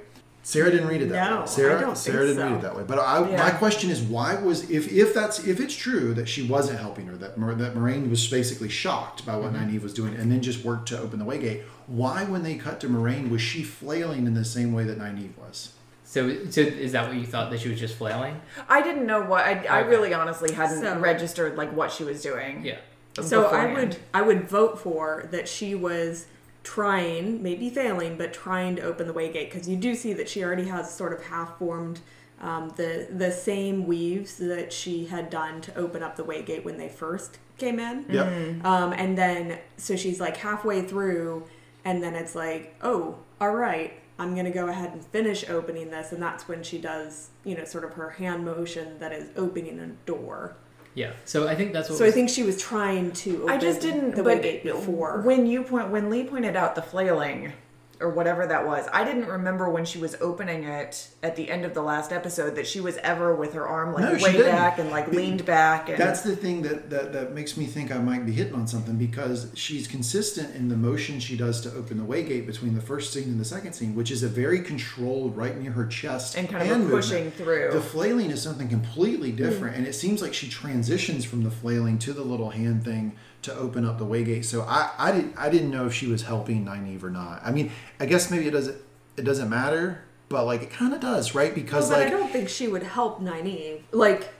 [0.48, 1.46] Sarah didn't read it that No, way.
[1.46, 2.66] Sarah, I don't Sarah think didn't read so.
[2.66, 2.84] it that way.
[2.86, 6.40] But I, my question is, why was if if that's if it's true that she
[6.40, 9.68] wasn't helping her, that Mor- that Moiraine was basically shocked by what mm-hmm.
[9.68, 11.64] Nynaeve was doing, and then just worked to open the way gate.
[11.86, 15.36] Why, when they cut to Moiraine, was she flailing in the same way that Nynaeve
[15.36, 15.74] was?
[16.04, 18.40] So, so is that what you thought that she was just flailing?
[18.70, 22.22] I didn't know what I, I really honestly hadn't So- registered like what she was
[22.22, 22.64] doing.
[22.64, 22.78] Yeah.
[23.20, 26.24] So I would I would vote for that she was
[26.68, 30.28] trying, maybe failing, but trying to open the way gate because you do see that
[30.28, 31.98] she already has sort of half formed
[32.42, 36.66] um, the the same weaves that she had done to open up the way gate
[36.66, 38.04] when they first came in.
[38.10, 38.66] Yep.
[38.66, 41.46] Um, and then so she's like halfway through,
[41.86, 46.12] and then it's like, oh, all right, I'm gonna go ahead and finish opening this,
[46.12, 49.80] and that's when she does, you know, sort of her hand motion that is opening
[49.80, 50.54] a door.
[50.98, 51.12] Yeah.
[51.24, 51.98] So I think that's what.
[51.98, 53.42] So I think she was trying to.
[53.42, 54.16] Open I just didn't.
[54.16, 55.20] the but way before.
[55.20, 57.52] when you point when Lee pointed out the flailing
[58.00, 61.64] or whatever that was, I didn't remember when she was opening it at the end
[61.64, 64.78] of the last episode that she was ever with her arm like No, way back
[64.78, 65.88] and like Be- leaned back.
[65.88, 68.66] And That's the thing that, that that makes me think I might be hitting on
[68.66, 72.74] something because she's consistent in the motion she does to open the way gate between
[72.74, 75.86] the first scene and the second scene, which is a very controlled right near her
[75.86, 77.34] chest And kind of pushing movement.
[77.34, 77.70] through.
[77.72, 79.36] The flailing is something completely mm.
[79.36, 83.16] different, and it seems like she transitions from the flailing to the little hand thing
[83.42, 84.44] to open up the way gate.
[84.44, 87.40] So I I didn't I didn't know if she was helping Nynaeve or not.
[87.44, 87.70] I mean,
[88.00, 88.76] I guess maybe it doesn't
[89.16, 91.54] it doesn't matter, but like it kind of does, right?
[91.54, 93.82] Because but like I don't think she would help Nynaeve.
[93.92, 94.32] Like,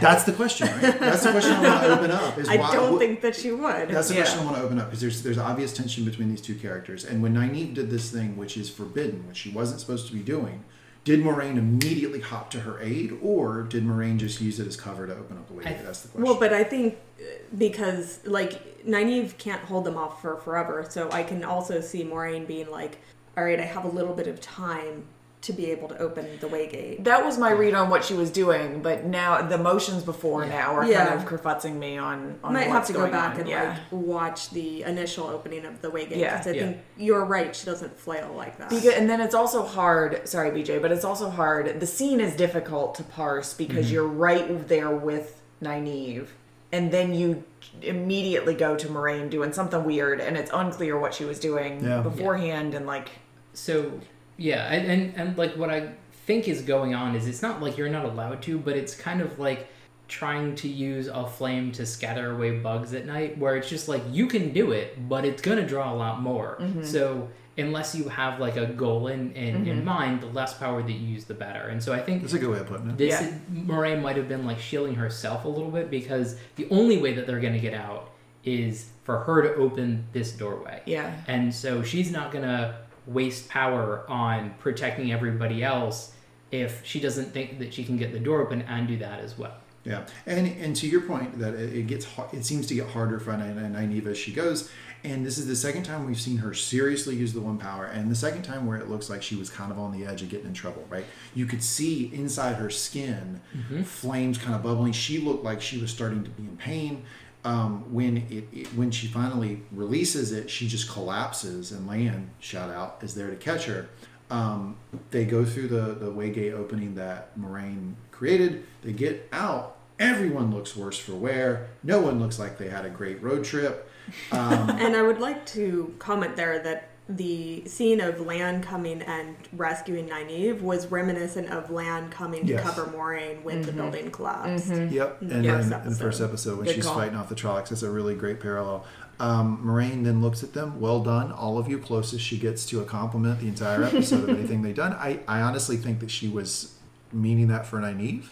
[0.00, 0.98] that's the question, right?
[1.00, 2.38] That's the question I want to open up.
[2.38, 3.88] Is I why, don't what- think that she would.
[3.88, 4.20] That's the Yeah.
[4.22, 7.04] question I want to open up because there's there's obvious tension between these two characters.
[7.04, 10.20] And when Nynaeve did this thing, which is forbidden, which she wasn't supposed to be
[10.20, 10.64] doing,
[11.06, 15.06] did Moiraine immediately hop to her aid, or did Moiraine just use it as cover
[15.06, 15.62] to open up the way?
[15.62, 16.24] That's the question.
[16.24, 17.24] Well, but I think uh,
[17.56, 22.44] because like Nynaeve can't hold them off for forever, so I can also see Moiraine
[22.44, 22.98] being like,
[23.36, 25.04] "All right, I have a little bit of time
[25.42, 28.14] to be able to open the way gate." that was my read on what she
[28.14, 31.06] was doing, but now the motions before now are Yeah.
[31.06, 32.38] kind of kerfutzing me on.
[32.42, 33.40] on I might have what's to go back on.
[33.40, 33.68] and yeah.
[33.70, 36.62] like watch the initial opening of the way gate Yeah, because I yeah.
[36.62, 37.54] think you're right.
[37.54, 38.70] She doesn't flail like that.
[38.70, 40.28] Because, and then it's also hard.
[40.28, 41.80] Sorry, BJ, but it's also hard.
[41.80, 43.94] The scene is difficult to parse because mm-hmm.
[43.94, 46.28] you're right there with Nynaeve,
[46.72, 47.44] and then you
[47.82, 52.00] immediately go to Moiraine doing something weird, and it's unclear what she was doing Yeah.
[52.00, 53.10] beforehand, and like
[53.52, 54.00] So
[54.36, 55.92] yeah, and, and and like what I
[56.26, 59.20] think is going on is it's not like you're not allowed to, but it's kind
[59.20, 59.68] of like
[60.08, 64.02] trying to use a flame to scatter away bugs at night, where it's just like
[64.10, 66.58] you can do it, but it's gonna draw a lot more.
[66.60, 66.82] Mm-hmm.
[66.84, 67.28] So
[67.58, 71.08] unless you have like a goal in in, in mind, the less power that you
[71.08, 71.68] use, the better.
[71.68, 72.98] And so I think that's a good way of putting it.
[72.98, 73.38] this Yeah.
[73.52, 77.26] Moiraine might have been like shielding herself a little bit because the only way that
[77.26, 78.10] they're going to get out
[78.44, 80.82] is for her to open this doorway.
[80.86, 81.14] Yeah.
[81.26, 82.76] And so she's not going to
[83.06, 86.12] waste power on protecting everybody else
[86.50, 89.36] if she doesn't think that she can get the door open and do that as
[89.36, 89.54] well.
[89.84, 93.36] Yeah, and and to your point that it, gets it seems to get harder for
[93.36, 94.68] Ny- Ny- Nynaeve as she goes,
[95.04, 98.10] and this is the second time we've seen her seriously use the one power, and
[98.10, 100.28] the second time where it looks like she was kind of on the edge of
[100.28, 100.84] getting in trouble.
[100.90, 101.04] Right,
[101.36, 103.82] you could see inside her skin mm-hmm.
[103.82, 104.90] flames kind of bubbling.
[104.90, 107.04] She looked like she was starting to be in pain.
[107.46, 112.70] Um, when it, it when she finally releases it, she just collapses, and Lan shout
[112.70, 113.88] out is there to catch her.
[114.30, 114.76] Um,
[115.12, 118.64] they go through the the way gate opening that Moiraine created.
[118.82, 119.76] They get out.
[120.00, 121.68] Everyone looks worse for wear.
[121.84, 123.88] No one looks like they had a great road trip.
[124.32, 129.36] Um, And I would like to comment there that the scene of Lan coming and
[129.52, 132.60] rescuing Nynaeve was reminiscent of Lan coming Yes.
[132.60, 134.68] to cover Moiraine when the building collapsed.
[134.68, 135.58] Yep, and Yeah.
[135.60, 136.24] then in the first episode.
[136.24, 136.94] episode when Good she's call.
[136.96, 138.84] fighting off the Trollocs, it's a really great parallel.
[139.20, 140.80] Um, Moiraine then looks at them.
[140.80, 141.78] Well done, all of you.
[141.78, 144.92] Closest she gets to a compliment the entire episode of anything they've done.
[144.94, 146.74] I, I honestly think that she was
[147.12, 148.24] meaning that for Nynaeve,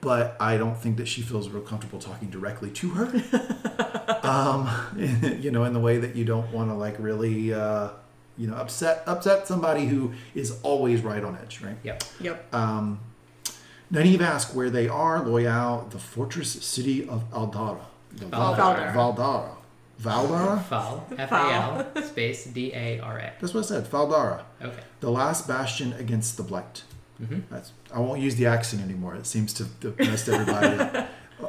[0.00, 4.20] but I don't think that she feels real comfortable talking directly to her.
[4.22, 4.68] um,
[5.40, 7.90] you know, in the way that you don't want to like really, uh,
[8.36, 11.76] you know, upset upset somebody who is always right on edge, right?
[11.82, 12.04] Yep.
[12.20, 12.54] Yep.
[12.54, 13.00] Um,
[13.92, 15.22] Nynaeve asks where they are.
[15.22, 17.80] Loial, the fortress city of Aldara.
[18.12, 18.92] The Valdara.
[18.92, 19.56] Valdara.
[20.00, 20.62] Valdara?
[20.64, 21.06] Fal.
[21.16, 21.52] F A
[21.94, 23.32] L space D A R A.
[23.40, 23.86] That's what I said.
[23.86, 24.42] Valdara.
[24.60, 24.82] Okay.
[25.00, 26.82] The last bastion against the Blight.
[27.22, 27.40] Mm-hmm.
[27.50, 29.14] That's, I won't use the accent anymore.
[29.14, 31.06] It seems to to mess everybody.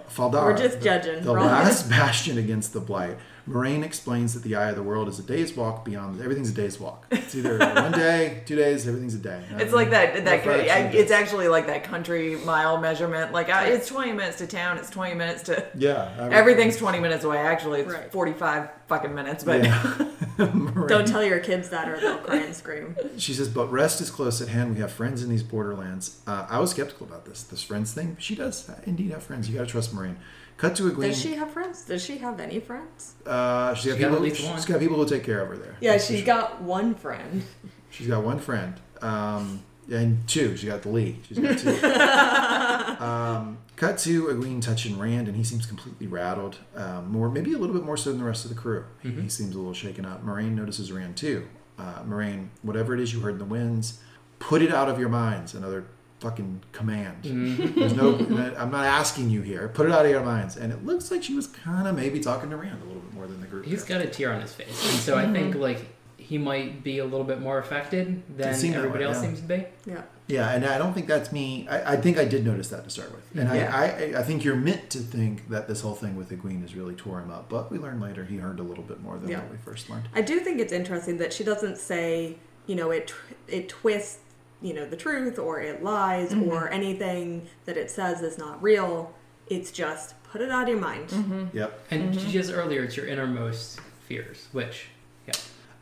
[0.10, 0.44] Valdara.
[0.54, 1.24] We're just judging.
[1.24, 1.46] The Wrong.
[1.48, 3.18] last bastion against the Blight.
[3.48, 6.20] Moiraine explains that the eye of the world is a day's walk beyond.
[6.20, 7.06] Everything's a day's walk.
[7.12, 8.88] It's either one day, two days.
[8.88, 9.44] Everything's a day.
[9.58, 10.26] It's like that.
[10.26, 13.34] That Refraction I, it's actually like that country mile measurement.
[13.34, 14.78] Like I, it's twenty minutes to town.
[14.80, 15.64] It's twenty minutes to.
[15.78, 16.12] yeah.
[16.20, 17.38] I- Everything's twenty minutes away.
[17.38, 18.12] Actually, it's Right.
[18.12, 19.44] forty-five fucking minutes.
[19.44, 20.08] But Yeah.
[20.38, 22.96] Don't tell your kids that or they'll cry and scream.
[23.18, 24.74] She says, but rest is close at hand.
[24.76, 26.20] We have friends in these borderlands.
[26.28, 28.18] Uh, I was skeptical about this, this friends thing.
[28.20, 29.48] She does uh, indeed have friends.
[29.50, 30.18] You got to trust Moraine.
[30.58, 31.10] Cut to a gleam.
[31.10, 31.84] Does she have friends?
[31.84, 33.16] Does she have any friends?
[33.26, 34.16] Uh, she's got She got people.
[34.16, 34.62] at least she's one.
[34.64, 35.76] got people who take care of her there.
[35.82, 36.26] Yeah, That's for she's sure.
[36.28, 37.44] got one friend.
[37.90, 38.74] She's got one friend.
[39.02, 40.58] Um, and two.
[40.58, 41.20] She got the Lee.
[41.28, 41.70] She's got two.
[43.06, 46.58] um, cut to Egwene touching Rand, and he seems completely rattled.
[46.76, 48.84] Um, more, maybe a little bit more so than the rest of the crew.
[49.02, 50.26] He, he seems a little shaken up.
[50.26, 51.48] Moiraine notices Rand too.
[51.80, 54.00] Uh, Moiraine, whatever it is you heard in the winds,
[54.40, 55.54] put it out of your minds.
[55.54, 55.86] Another
[56.20, 57.24] fucking command.
[57.24, 57.76] Mm.
[57.76, 58.16] There's no.
[58.58, 59.68] I'm not asking you here.
[59.70, 60.58] Put it out of your minds.
[60.58, 63.14] And it looks like she was kind of maybe talking to Rand a little bit
[63.14, 63.66] more than the group.
[63.66, 64.00] He's there.
[64.00, 65.34] got a tear on his face, and so I mm-hmm.
[65.34, 65.86] think like
[66.26, 69.22] he might be a little bit more affected than everybody way, else yeah.
[69.22, 69.66] seems to be.
[69.86, 70.02] Yeah.
[70.28, 71.68] Yeah, and I don't think that's me.
[71.70, 73.72] I, I think I did notice that to start with, and Yeah.
[73.72, 76.62] I, I I think you're meant to think that this whole thing with the Queen
[76.62, 77.48] has really tore him up.
[77.48, 79.42] But we learned later he heard a little bit more than Yeah.
[79.42, 80.10] what we first learned.
[80.16, 83.14] I do think it's interesting that she doesn't say, you know, it
[83.48, 84.18] it twists,
[84.66, 89.14] you know, the truth or it lies or anything that it says is not real.
[89.48, 91.52] It's just put it out of your mind.
[91.54, 91.80] Yep.
[91.92, 94.88] And just earlier, it's your innermost fears, which,
[95.28, 95.34] yeah,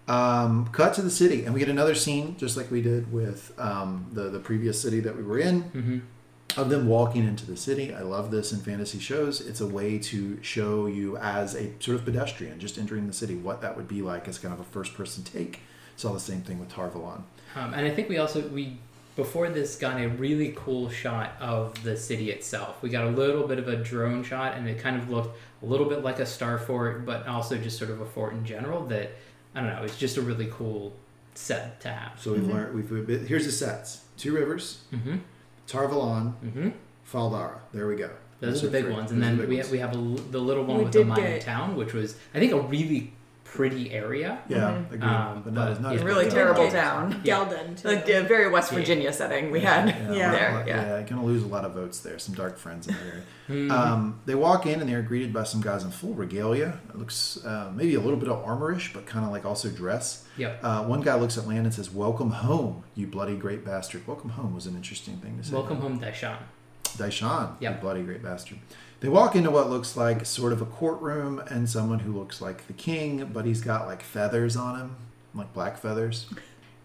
[0.07, 3.53] Um, cut to the city, and we get another scene, just like we did with
[3.57, 6.59] um, the the previous city that we were in, mm-hmm.
[6.59, 7.93] of them walking into the city.
[7.93, 9.39] I love this in fantasy shows.
[9.39, 13.35] It's a way to show you as a sort of pedestrian just entering the city
[13.35, 15.61] what that would be like as kind of a first person take.
[15.95, 17.23] Saw the same thing with Tar Valon.
[17.55, 18.77] Um, and I think we also we
[19.15, 22.81] before this got a really cool shot of the city itself.
[22.81, 25.65] We got a little bit of a drone shot, and it kind of looked a
[25.65, 28.85] little bit like a star fort, but also just sort of a fort in general.
[28.87, 29.11] That
[29.53, 29.83] I don't know.
[29.83, 30.93] It's just a really cool
[31.35, 32.19] set to have.
[32.19, 32.73] So we've learned.
[32.75, 35.17] We've, we've here's the sets: Two Rivers, Mm-hmm.
[35.67, 36.69] Tar Valon, Mm-hmm.
[37.03, 37.59] Fal Dara.
[37.73, 38.09] There we go.
[38.39, 38.93] Those are the big three.
[38.93, 39.67] ones, and Those then the we ones.
[39.67, 41.75] have, we have a, l- the little one We with the did mining get- town,
[41.77, 43.13] which was I think a really
[43.53, 44.39] pretty area.
[44.49, 45.03] yeah, agreed.
[45.03, 45.99] Um, but not but as not yeah.
[45.99, 46.33] as Really big.
[46.33, 46.71] terrible Okay.
[46.71, 47.13] town.
[47.23, 47.79] Gelden.
[47.79, 47.87] too.
[47.87, 48.79] Like a very West Yeah.
[48.79, 49.95] Virginia setting we had Yeah.
[50.09, 50.17] there.
[50.17, 50.97] yeah, Yeah.
[50.97, 52.17] yeah, gonna lose a lot of votes there.
[52.17, 53.23] Some dark friends in there.
[53.49, 53.71] Mhm.
[53.71, 56.79] Um, they walk in and they're greeted by some guys in full regalia.
[56.89, 60.25] It looks uh, maybe a little bit of armorish, but kind of like also dress.
[60.37, 60.59] Yep.
[60.63, 64.31] Uh, one guy looks at Lan and says, "Welcome home, you bloody great bastard." Welcome
[64.31, 65.53] home was an interesting thing to say.
[65.53, 66.37] Welcome home, Dai Shan.
[66.97, 68.59] Daishan, you bloody great bastard.
[69.03, 72.67] They walk into what looks like sort of a courtroom and someone who looks like
[72.67, 74.95] the king, but he's got like feathers on him,
[75.35, 76.27] like black feathers.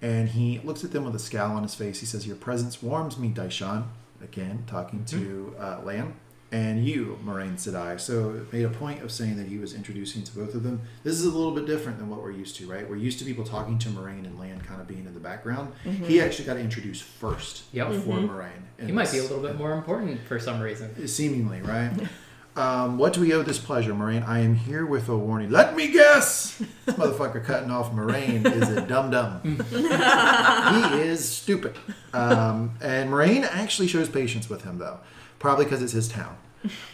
[0.03, 2.01] And he looks at them with a scowl on his face.
[2.01, 3.89] He says, Your presence warms me, Dai Shan.
[4.21, 6.17] Again, talking to uh, Lan.
[6.51, 8.01] And you, Moiraine Sedai.
[8.01, 10.81] So it made a point of saying that he was introducing to both of them.
[11.05, 12.89] This is a little bit different than what we're used to, right?
[12.89, 15.73] We're used to people talking to Moiraine and Lan kind of being in the background.
[15.85, 17.89] He actually got introduced first Yep.
[17.89, 18.63] before Moiraine.
[18.87, 21.07] He might be a little bit more important for some reason.
[21.07, 21.93] Seemingly, right?
[22.57, 24.27] Um, what do we owe this pleasure, Moiraine?
[24.27, 25.49] I am here with a warning.
[25.49, 26.59] Let me guess!
[26.87, 29.41] This motherfucker cutting off Moiraine is a dum dum.
[29.71, 31.77] he is stupid.
[32.13, 34.99] Um, and Moiraine actually shows patience with him, though,
[35.39, 36.37] probably because it's his town.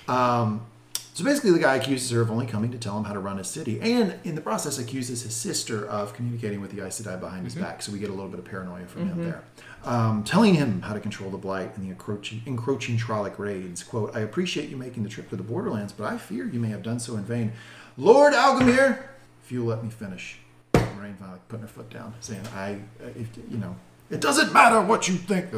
[0.08, 0.66] Um,
[1.14, 3.38] so basically, the guy accuses her of only coming to tell him how to run
[3.38, 7.20] his city, and in the process, accuses his sister of communicating with the Aes Sedai
[7.20, 7.82] behind his back.
[7.82, 9.42] So we get a little bit of paranoia from him there,
[9.84, 13.84] um, telling him how to control the blight and the encroaching, encroaching Trolloc raids.
[13.84, 16.70] "Quote: I appreciate you making the trip to the Borderlands, but I fear you may
[16.70, 17.52] have done so in vain.
[17.96, 18.98] Lord Agelmar,
[19.44, 20.38] if you'll let me finish."
[20.72, 23.76] Moiraine finally putting her foot down, saying, "I, uh, if, you know,
[24.10, 25.50] it doesn't matter what you think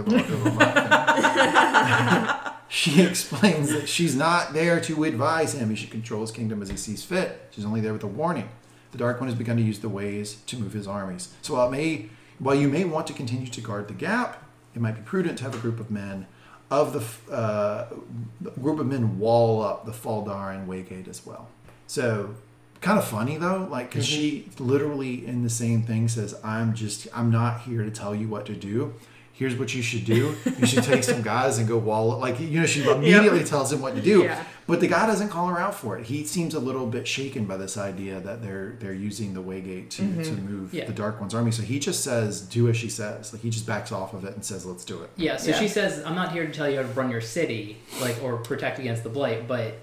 [2.68, 5.70] she explains that she's not there to advise him.
[5.70, 7.48] He should control his kingdom as he sees fit.
[7.50, 8.48] She's only there with a warning.
[8.92, 11.34] The Dark One has begun to use the ways to move his armies.
[11.42, 14.42] So while, may, while you may want to continue to guard the gap,
[14.74, 16.26] it might be prudent to have a group of men
[16.70, 17.86] of the uh,
[18.60, 21.48] group of men wall up the Faldar and Waygate as well.
[21.86, 22.34] So
[22.80, 27.08] kind of funny though, like because she literally in the same thing says, "I'm just
[27.14, 28.94] I'm not here to tell you what to do."
[29.32, 30.34] Here's what you should do.
[30.58, 32.18] You should take some guys and go wall.
[32.18, 34.22] Like, you know, she immediately tells him what to do.
[34.22, 34.42] Yeah.
[34.66, 36.06] But the guy doesn't call her out for it.
[36.06, 39.90] He seems a little bit shaken by this idea that they're they're using the Waygate
[39.90, 40.50] to, to mm-hmm.
[40.50, 40.86] move Yeah.
[40.86, 41.52] the Dark One's army.
[41.52, 44.34] So he just says, "Do as she says." Like he just backs off of it
[44.34, 45.58] and says, "Let's do it." Yeah, so Yeah.
[45.58, 48.38] she says, "I'm not here to tell you how to run your city, like or
[48.38, 49.74] protect against the blight, but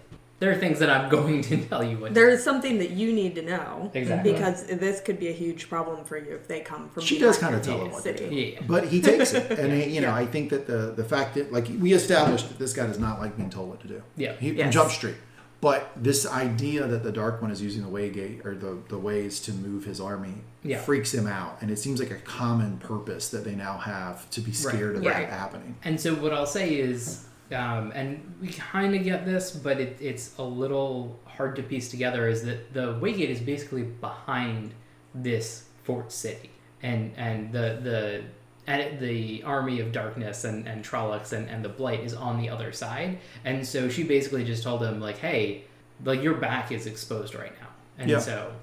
[0.43, 3.13] there are things that I'm going to tell you what." There is something that you
[3.13, 3.89] need to know.
[3.93, 4.33] Exactly.
[4.33, 7.37] Because this could be a huge problem for you if they come from She does
[7.37, 10.09] kinda tell him what to do, yeah, But he takes it, and he, you know,
[10.09, 10.15] Yeah.
[10.23, 13.19] I think that the the fact that like we established that this guy does not
[13.21, 14.01] like being told what to do.
[14.17, 14.33] Yeah.
[14.39, 14.73] he Yes.
[14.73, 15.15] Jump Street.
[15.61, 18.97] But this idea that the Dark One is using the way gate or the the
[18.97, 20.79] ways to move his army Yeah.
[20.81, 24.41] freaks him out, and it seems like a common purpose that they now have to
[24.41, 25.29] be scared of Right.
[25.29, 25.75] that happening.
[25.85, 29.97] And so what I'll say is, um, and we kind of get this, but it,
[29.99, 32.27] it's a little hard to piece together.
[32.27, 34.73] Is that the Waygate is basically behind
[35.13, 36.49] this fort city,
[36.81, 38.23] and and the the
[38.65, 42.49] and the army of darkness and and Trollocs and and the blight is on the
[42.49, 43.19] other side.
[43.45, 45.65] And so she basically just told him like, hey,
[46.03, 48.19] like your back is exposed right now, and Yeah.
[48.19, 48.53] so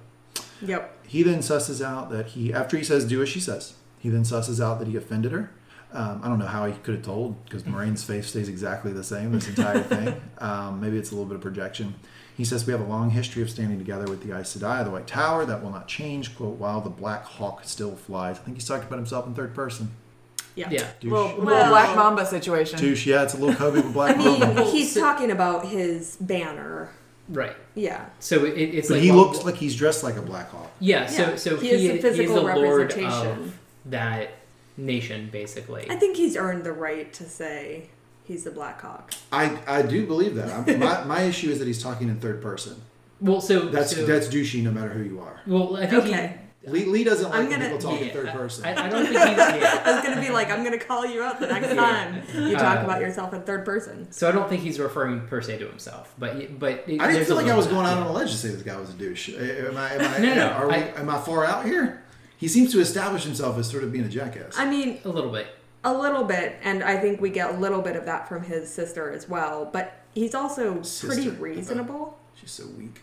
[0.63, 1.07] Yep.
[1.07, 4.23] He then susses out that he, after he says, do as she says, he then
[4.23, 5.51] susses out that he offended her.
[5.93, 9.03] Um, I don't know how he could have told because Moiraine's face stays exactly the
[9.05, 10.21] same this entire thing.
[10.39, 11.95] Um, maybe it's a little bit of projection.
[12.37, 14.91] He says we have a long history of standing together with the Aes Sedai, the
[14.91, 15.45] White Tower.
[15.45, 16.35] That will not change.
[16.35, 18.37] Quote, while the Black Hawk still flies.
[18.39, 19.91] I think he's talking about himself in third person.
[20.55, 20.69] Yeah.
[20.71, 20.87] Yeah.
[21.01, 21.13] Douche.
[21.13, 22.79] Little, Well- Black Mamba situation.
[22.79, 23.07] Douche.
[23.07, 24.65] Yeah, it's a little Kobe with Black I mean, Mamba.
[24.65, 26.89] he's talking about his banner.
[27.29, 27.57] Right.
[27.75, 28.07] Yeah.
[28.19, 30.71] So it, it's But like he looks like he's dressed like a Black Hawk.
[30.81, 31.07] yeah.
[31.07, 31.37] So Yeah.
[31.37, 33.27] so He he, is the he is physical the lord representation.
[33.45, 34.31] of that
[34.81, 35.87] nation, basically.
[35.91, 37.91] I think he's earned the right to say
[38.25, 39.13] he's the Black Hawk.
[39.33, 40.51] I, I do believe that.
[40.51, 42.81] I'm, my, my issue is that he's talking in third person.
[43.21, 45.41] Well, so That's so, that's douchey no matter who you are.
[45.47, 45.77] well.
[45.77, 46.37] I think he- Okay.
[46.67, 48.65] Lee, Lee doesn't like I'm when gonna- people talk in third I- person.
[48.67, 49.39] I, I don't think he's.
[49.39, 49.83] Yeah.
[49.87, 52.81] I was gonna be like, I'm gonna call you out the next time you talk
[52.81, 54.13] Uh, about yourself in third person.
[54.13, 57.25] So I don't think he's referring per se to himself, but but it, I didn't
[57.27, 58.03] feel like I was going out yeah.
[58.05, 59.31] on a ledge to say this guy was a douche.
[59.31, 59.95] Am I?
[59.95, 60.19] Am I?
[60.19, 62.03] No, no, Are we, am I far out here?
[62.41, 64.59] He seems to establish himself as sort of being a jackass.
[64.59, 65.47] I mean, a little bit.
[65.85, 68.69] a little bit, and I think we get a little bit of that from his
[68.73, 69.69] sister as well.
[69.73, 72.19] But he's also pretty reasonable.
[72.35, 73.03] She's so weak.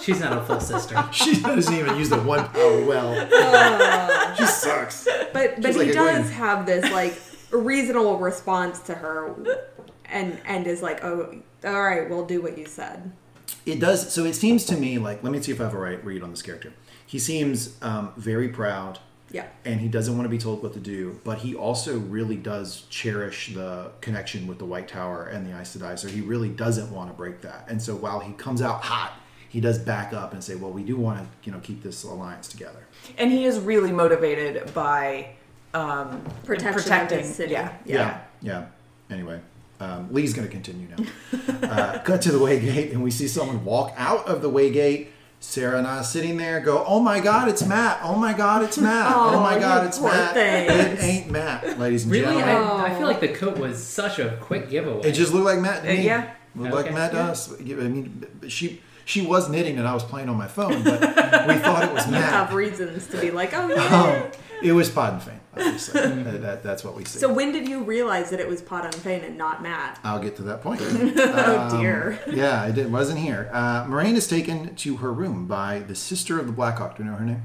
[0.00, 1.02] She's not a full sister.
[1.12, 4.34] She doesn't even use the one power well.
[4.36, 5.04] she sucks.
[5.32, 6.32] But but She's like he a does queen.
[6.34, 7.20] have this like
[7.50, 9.34] reasonable response to her,
[10.06, 11.34] and and is like, oh,
[11.64, 13.12] all right, we'll do what you said.
[13.66, 14.12] It does.
[14.12, 15.22] So it seems to me like.
[15.22, 16.72] Let me see if I have a right read on this character.
[17.10, 19.00] He seems um, very proud.
[19.32, 19.46] Yeah.
[19.64, 22.82] and he doesn't want to be told what to do, but he also really does
[22.90, 26.90] cherish the connection with the White Tower and the Aes Sedai, so he really doesn't
[26.92, 27.64] want to break that.
[27.68, 29.12] And so while he comes out hot,
[29.48, 32.02] he does back up and say, "Well, we do want to, you know, keep this
[32.02, 32.82] alliance together."
[33.18, 35.28] And he is really motivated by
[35.74, 37.20] um, Protection protecting.
[37.20, 37.52] his city.
[37.52, 37.72] Yeah.
[37.84, 38.66] Yeah, yeah.
[39.10, 39.38] Anyway,
[39.78, 41.04] um, Lee's going to continue now.
[41.68, 44.72] uh, cut to the way gate, and we see someone walk out of the way
[44.72, 45.12] gate.
[45.42, 48.00] Sarah and I sitting there go, "Oh my God, it's Mat!
[48.02, 49.10] Oh my God, it's Mat!
[49.16, 50.34] Oh, Oh, my God, it's Mat!
[50.34, 50.68] thing.
[50.70, 54.18] It ain't Mat, ladies and Really, gentlemen." I, I feel like the coat was such
[54.18, 55.08] a quick giveaway.
[55.08, 56.04] It just looked like Mat to Uh, me.
[56.04, 56.30] yeah.
[56.54, 57.52] Looked like Mat to us.
[57.58, 61.54] I mean, she she was knitting and I was playing on my phone, but we
[61.56, 62.52] thought it was You have Mat.
[62.54, 64.22] reasons to be like, oh yeah.
[64.24, 64.30] Um,
[64.62, 66.00] it was Padan Fain, obviously.
[66.22, 67.18] that, that- that's what we see.
[67.18, 69.98] So when did you realize that it was Padan Fain and not Mat?
[70.04, 70.80] I'll get to that point.
[70.84, 72.18] oh dear.
[72.30, 73.48] yeah, it did, wasn't here.
[73.52, 76.96] Uh, Moiraine is taken to her room by the sister of the Blackhawk.
[76.96, 77.42] Do you know her name?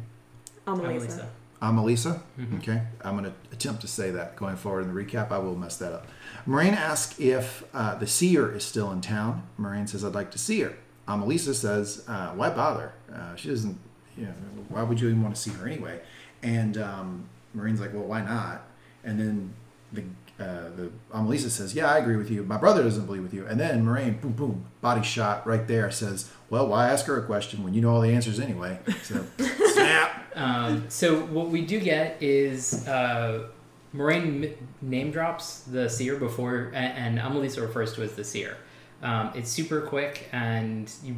[0.67, 1.25] Amalisa.
[1.61, 2.21] Amalisa.
[2.39, 2.57] Amalisa.
[2.57, 5.31] Okay, I'm going to attempt to say that going forward in the recap.
[5.31, 6.07] I will mess that up.
[6.47, 9.43] Moiraine asks if uh, the seer is still in town.
[9.59, 10.75] Moiraine says, "I'd like to see her."
[11.07, 12.93] Amalisa says, uh, "Why bother?
[13.11, 13.77] Uh, she doesn't.
[14.17, 14.33] You know,
[14.69, 16.01] why would you even want to see her anyway?"
[16.43, 18.63] And um, Moiraine's like, "Well, why not?"
[19.03, 19.53] And then
[19.93, 20.03] the
[20.37, 22.43] uh, the Amalisa says, "Yeah, I agree with you.
[22.43, 25.89] My brother doesn't believe with you." And then Moiraine, boom, boom, body shot right there,
[25.91, 29.25] says, "Well, why ask her a question when you know all the answers anyway?" So
[29.73, 30.25] snap.
[30.35, 33.47] Um, so what we do get is uh,
[33.95, 38.57] Moiraine name drops the seer before, and, and Amalisa refers to as the seer.
[39.01, 41.15] Um, it's super quick, and you.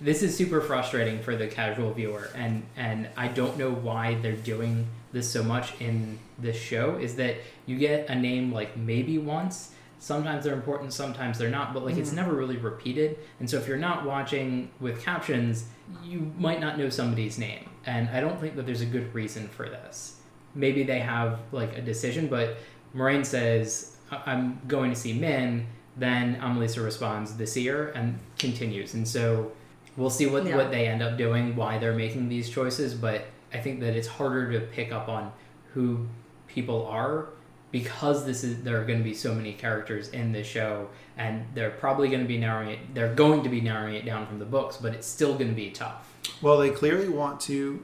[0.00, 4.32] This is super frustrating for the casual viewer, and and I don't know why they're
[4.32, 6.96] doing this so much in this show.
[6.96, 9.72] Is that you get a name like maybe once.
[9.98, 12.18] Sometimes they're important, sometimes they're not, but like it's mm-hmm.
[12.18, 13.18] never really repeated.
[13.40, 15.64] And so if you're not watching with captions,
[16.04, 17.70] you might not know somebody's name.
[17.86, 20.20] And I don't think that there's a good reason for this.
[20.54, 22.58] Maybe they have like a decision, but
[22.94, 25.66] Moiraine says, "I- I'm going to see Min.
[25.96, 28.92] Then Amalisa responds, the seer, and continues.
[28.92, 29.52] And so
[29.96, 30.56] we'll see what, Yeah.
[30.56, 32.94] what they end up doing, why they're making these choices.
[32.94, 35.32] But I think that it's harder to pick up on
[35.74, 36.06] who
[36.48, 37.28] people are
[37.72, 40.88] because this is there are going to be so many characters in this show
[41.18, 44.26] and they're probably going to be narrowing it they're going to be narrowing it down
[44.26, 46.08] from the books but it's still going to be tough
[46.40, 47.82] Well, they clearly want to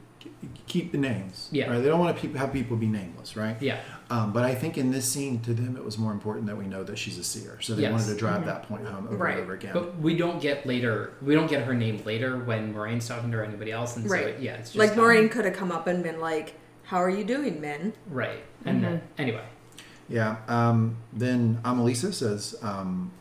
[0.66, 1.48] keep the names.
[1.52, 1.70] Yeah.
[1.70, 1.78] Right?
[1.80, 3.56] They don't want to pe- have people be nameless, right?
[3.60, 6.56] yeah Um, but I think in this scene, to them, it was more important that
[6.56, 7.58] we know that she's a seer.
[7.60, 7.92] So they Yes.
[7.92, 9.34] wanted to drive that point home over Right.
[9.34, 9.72] and over again.
[9.74, 13.36] but we don't get later we don't get her name later when Moiraine's talking to
[13.38, 14.26] her or anybody else and so Right.
[14.28, 16.54] it, yeah it's just Like um, Moiraine could have come up and been like,
[16.84, 19.44] "How are you doing, Min?" right and then anyway
[20.08, 20.36] yeah.
[20.48, 23.12] Um, then Amalisa says, um,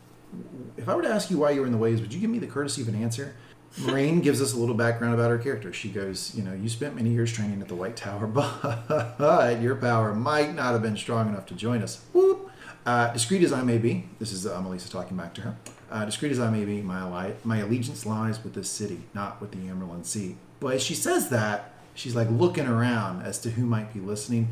[0.76, 2.30] if I were to ask you why you were in the ways, would you give
[2.30, 3.34] me the courtesy of an answer?
[3.80, 5.72] Moiraine gives us a little background about her character.
[5.72, 8.28] She goes, you know, you spent many years training at the White Tower,
[9.18, 12.04] but your power might not have been strong enough to join us.
[12.14, 12.52] Whoop.
[12.86, 15.56] Uh, discreet as I may be, this is uh, Amalisa talking back to her.
[15.92, 19.52] Uh, discreet as I may be, my, my allegiance lies with this city, not with
[19.52, 20.36] the Amyrlin Seat.
[20.60, 24.50] But as she says that, she's like looking around as to who might be listening.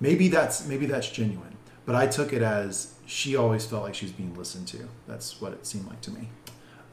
[0.00, 4.06] Maybe that's maybe that's genuine, but I took it as she always felt like she
[4.06, 4.88] was being listened to.
[5.06, 6.28] That's what it seemed like to me.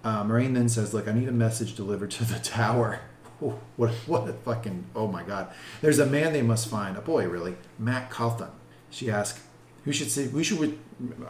[0.05, 2.99] Uh, Moiraine then says, "Look, I need a message delivered to the tower."
[3.41, 5.51] oh, what what a fucking oh my god.
[5.81, 8.51] There's a man they must find, a boy really, Mat Cauthon.
[8.91, 9.41] She asks,
[9.83, 10.79] who should say who should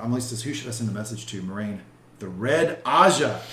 [0.01, 1.41] Emily says who should I send a message to?
[1.41, 1.79] Moiraine,
[2.19, 3.41] the Red Ajah.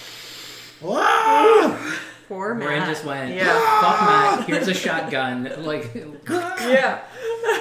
[0.85, 2.01] Ah!
[2.33, 2.67] Poor Mat.
[2.69, 3.81] Moiraine just went, Yeah.
[3.83, 5.53] fuck Mat, here's a shotgun.
[5.63, 5.95] Like,
[6.31, 7.03] yeah.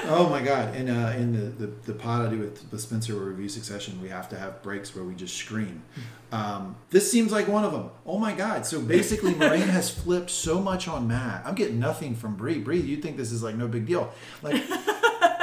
[0.05, 0.73] Oh my god!
[0.75, 3.49] And uh, in the, the the pod I do with, with Spencer where we review
[3.49, 5.83] Succession, we have to have breaks where we just scream.
[6.31, 7.89] Um, this seems like one of them.
[8.05, 8.65] Oh my god!
[8.65, 11.43] So basically, Moiraine has flipped so much on Mat.
[11.45, 12.59] I'm getting nothing from Bre.
[12.59, 14.11] Bre, you think this is like no big deal?
[14.41, 14.63] Like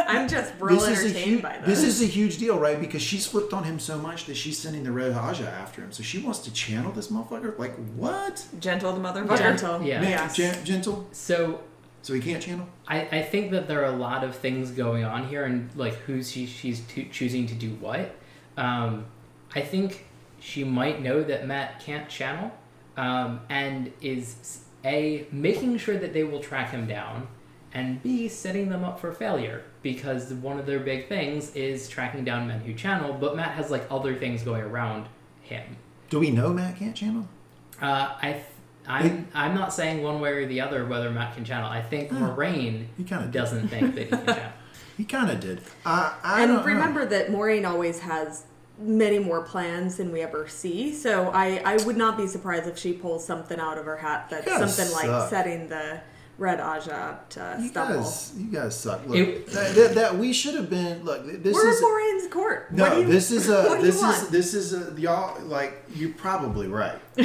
[0.08, 1.66] I'm just real this is a entertained huge, by this.
[1.66, 2.80] this is a huge deal, right?
[2.80, 5.92] Because she's flipped on him so much that she's sending the Red Ajah after him.
[5.92, 7.58] So she wants to channel this motherfucker.
[7.58, 8.46] Like what?
[8.58, 9.38] Gentle the motherfucker.
[9.38, 9.82] gentle.
[9.82, 10.00] Yeah.
[10.00, 10.36] Man, Yes.
[10.36, 11.06] gen- gentle.
[11.12, 11.60] so
[12.02, 12.66] So he can't channel.
[12.86, 15.94] I, I think that there are a lot of things going on here and like
[15.94, 18.14] who's she, she's to, choosing to do what.
[18.56, 19.06] Um,
[19.54, 20.06] I think
[20.40, 22.50] she might know that Mat can't channel
[22.96, 27.26] um, and is A, making sure that they will track him down,
[27.74, 32.24] and B, setting them up for failure because one of their big things is tracking
[32.24, 35.06] down men who channel, but Mat has like other things going around
[35.42, 35.76] him.
[36.10, 37.28] Do we know Mat can't channel?
[37.80, 38.42] Uh, I.
[38.90, 41.68] I'm, I'm not saying one way or the other whether Mat can channel.
[41.68, 43.32] I think Moiraine He kinda did.
[43.32, 44.52] doesn't think that he can channel.
[44.96, 45.60] He kind of did.
[45.84, 46.64] Uh, I and don't know.
[46.64, 48.46] remember that Moiraine always has
[48.78, 50.94] many more plans than we ever see.
[50.94, 54.28] So I, I would not be surprised if she pulls something out of her hat
[54.30, 56.00] that's You guys something like setting the
[56.38, 57.96] red Ajah up to You stumble.
[57.96, 59.06] guys, you guys suck.
[59.06, 61.04] Look, It- that, that, that we should have been.
[61.04, 62.72] Look, this We're is in Moiraine's court.
[62.72, 62.84] no.
[62.84, 63.78] what do you, this is a.
[63.80, 64.98] This is this is a.
[65.00, 66.98] Y'all like you're probably right.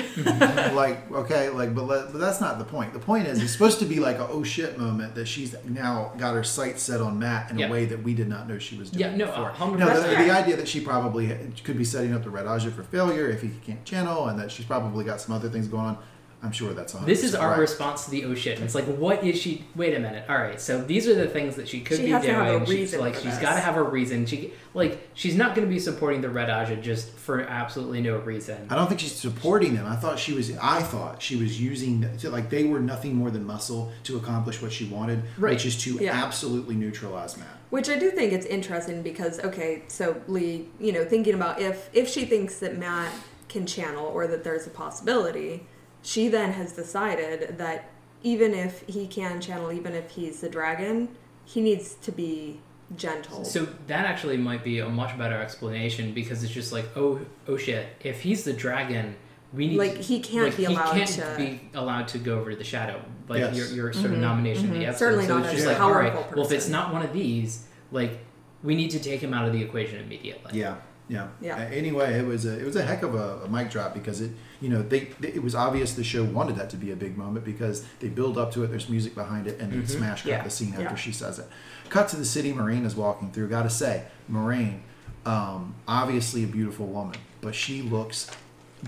[0.74, 2.94] like okay, like but let, but that's not the point.
[2.94, 6.12] The point is it's supposed to be like a oh shit moment that she's now
[6.18, 7.68] got her sights set on Mat in Yeah.
[7.68, 9.02] a way that we did not know she was doing.
[9.02, 9.50] Yeah, no, before.
[9.50, 11.28] a No, the, the idea that she probably
[11.64, 14.52] could be setting up the Red Ajah for failure if he can't channel, and that
[14.52, 15.98] she's probably got some other things going on.
[16.44, 17.60] I'm sure that's 100% This is our right.
[17.60, 18.58] response to the oh shit.
[18.58, 19.64] And it's like, what is she?
[19.76, 20.26] Wait a minute.
[20.30, 22.44] All right, so these are the things that she could She be has to doing.
[22.46, 23.42] have a she's reason like, for she's this.
[23.42, 24.26] got to have a reason.
[24.26, 28.18] She like, she's not going to be supporting the Red Ajah just for absolutely no
[28.18, 28.68] reason.
[28.70, 29.86] I don't think she's supporting them.
[29.86, 30.52] I thought she was.
[30.62, 34.62] I thought she was using to, like they were nothing more than muscle to accomplish
[34.62, 35.54] what she wanted, Right.
[35.54, 36.12] which is to Yeah.
[36.26, 37.48] absolutely neutralize Mat.
[37.70, 41.90] Which I do think it's interesting because okay, so Lee, you know, thinking about if
[41.94, 43.12] if she thinks that Mat
[43.48, 45.66] can channel or that there's a possibility,
[46.04, 47.90] she then has decided that
[48.22, 51.10] even if he can channel, even if he's the dragon,
[51.46, 52.60] he needs to be
[52.96, 53.44] gentle.
[53.44, 57.58] So that actually might be a much better explanation because it's just like, oh, oh
[57.58, 57.88] shit.
[58.04, 59.16] If he's the dragon,
[59.54, 62.18] we need Like, to- he can't like, be he allowed can't to- be allowed to
[62.18, 63.56] go over to the shadow, like Yes.
[63.58, 64.22] your your sort of mm-hmm.
[64.22, 65.00] nomination in the episode.
[65.00, 67.04] Certainly so not it's a just like, all right, powerful well, if it's not one
[67.04, 68.20] of these, like,
[68.64, 70.60] we need to take him out of the equation immediately.
[70.60, 70.76] Yeah,
[71.10, 71.58] yeah, Yeah.
[71.58, 74.32] Anyway, it was a it was a heck of a, a mic drop because it
[74.62, 77.18] you know they, they it was obvious the show wanted that to be a big
[77.18, 78.68] moment because they build up to it.
[78.68, 80.44] There's music behind it, and then smash cut Yeah.
[80.44, 80.96] the scene after Yeah.
[80.96, 81.48] she says it.
[81.90, 82.54] Cut to the city.
[82.54, 83.50] Moiraine is walking through.
[83.50, 84.80] Got to say, Moiraine,
[85.26, 88.30] um, obviously a beautiful woman, but she looks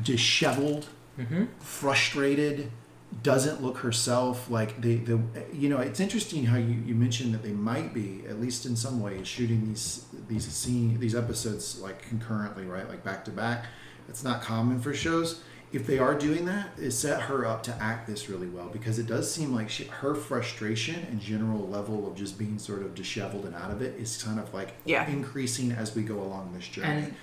[0.02, 0.88] disheveled,
[1.20, 1.46] Mm-hmm.
[1.60, 2.72] frustrated
[3.24, 5.20] doesn't look herself like the the
[5.54, 8.76] you know it's interesting how you, you mentioned that they might be at least in
[8.76, 12.88] some ways shooting these these scene these episodes like concurrently right?
[12.90, 13.66] Like back to back.
[14.10, 15.42] It's not common for shows.
[15.72, 19.00] If they are doing that it set her up to act this really well because
[19.00, 22.94] it does seem like she, her frustration and general level of just being sort of
[22.96, 25.08] disheveled and out of it is kind of like Yeah.
[25.10, 26.88] increasing as we go along this journey.
[26.88, 27.16] And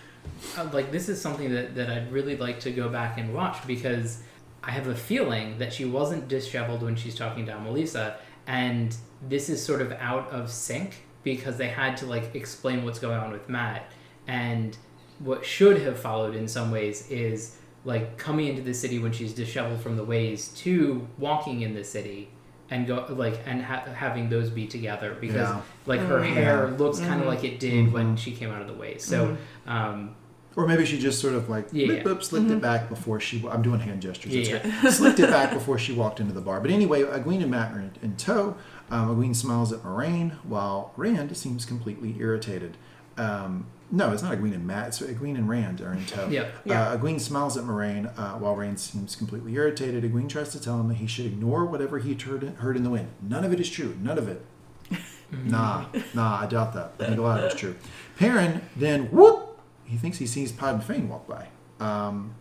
[0.58, 3.64] uh, like this is something that, that I'd really like to go back and watch
[3.66, 4.22] because
[4.64, 8.14] I have a feeling that she wasn't disheveled when she's talking to Amalisa,
[8.46, 8.94] and
[9.28, 13.18] this is sort of out of sync because they had to like explain what's going
[13.18, 13.90] on with Mat,
[14.26, 14.76] and
[15.18, 19.32] what should have followed in some ways is like coming into the city when she's
[19.34, 22.28] disheveled from the ways to walking in the city
[22.70, 25.60] and go like and ha- having those be together because Yeah.
[25.86, 26.76] like her hair Yeah.
[26.76, 28.18] looks kind of like it did when Mhm.
[28.18, 29.36] she came out of the ways so
[29.66, 30.14] um
[30.57, 33.42] Or maybe she just sort of like Yeah, boop, boop, slicked it back before she.
[33.50, 34.32] I'm doing hand gestures.
[34.34, 34.92] Yeah, It's right.
[34.92, 36.61] slicked it back before she walked into the bar.
[36.61, 38.57] But anyway, Egwene and Mat are in, in tow.
[38.90, 42.76] Um, Egwene smiles at Moiraine while Rand seems completely irritated.
[43.16, 44.88] Um, no, it's not Egwene and Mat.
[44.88, 46.28] It's Egwene and Rand are in tow.
[46.28, 46.48] Yeah.
[46.64, 46.88] Yeah.
[46.88, 50.05] Uh, Egwene smiles at Moiraine uh, while Rand seems completely irritated.
[50.05, 52.90] Egwene tries to tell him that he should ignore whatever he heard, heard in the
[52.90, 53.09] wind.
[53.22, 53.96] None of it is true.
[54.03, 54.44] None of it.
[55.46, 56.92] Nah, nah, I doubt that.
[57.00, 57.74] I think a lot of it's true.
[58.18, 59.51] Perrin then whoop,
[59.93, 61.47] he thinks he sees Padan Fain walk by.
[61.78, 62.34] Um,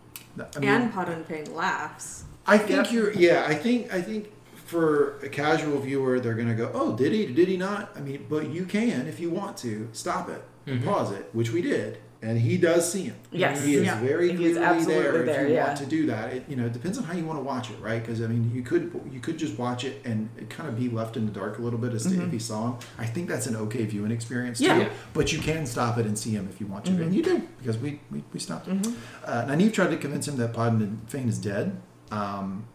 [0.55, 2.23] I mean, and Padan Fain laughs.
[2.47, 2.91] I think Yep.
[2.93, 3.11] you're.
[3.13, 3.93] Yeah, I think.
[3.93, 4.31] I think
[4.65, 7.25] for a casual viewer, they're gonna go, "Oh, did he?
[7.25, 10.81] Did he not?" I mean, but you can if you want to stop it, and
[10.81, 10.85] Mhm.
[10.85, 13.15] pause it, which we did, and he does see him.
[13.31, 13.63] Yes.
[13.63, 13.99] he is Yeah.
[13.99, 15.25] very clearly is absolutely there.
[15.25, 15.67] there, if you yeah.
[15.67, 17.71] want to do that, it, you know, it depends on how you want to watch
[17.71, 17.99] it, right?
[17.99, 21.17] Because I mean, you could you could just watch it and kind of be left
[21.17, 22.79] in the dark a little bit as to if you saw him.
[22.99, 24.67] I think that's an okay viewing experience too.
[24.67, 24.81] Mm-hmm.
[24.81, 24.89] Yeah.
[25.13, 27.47] But you can stop it and see him if you want to, and you do
[27.57, 28.79] because we we, we stopped it.
[28.81, 28.93] Mm-hmm.
[29.25, 31.81] Uh, Nynaeve tried to convince him that Podden and Fane is dead.
[32.11, 32.65] Um,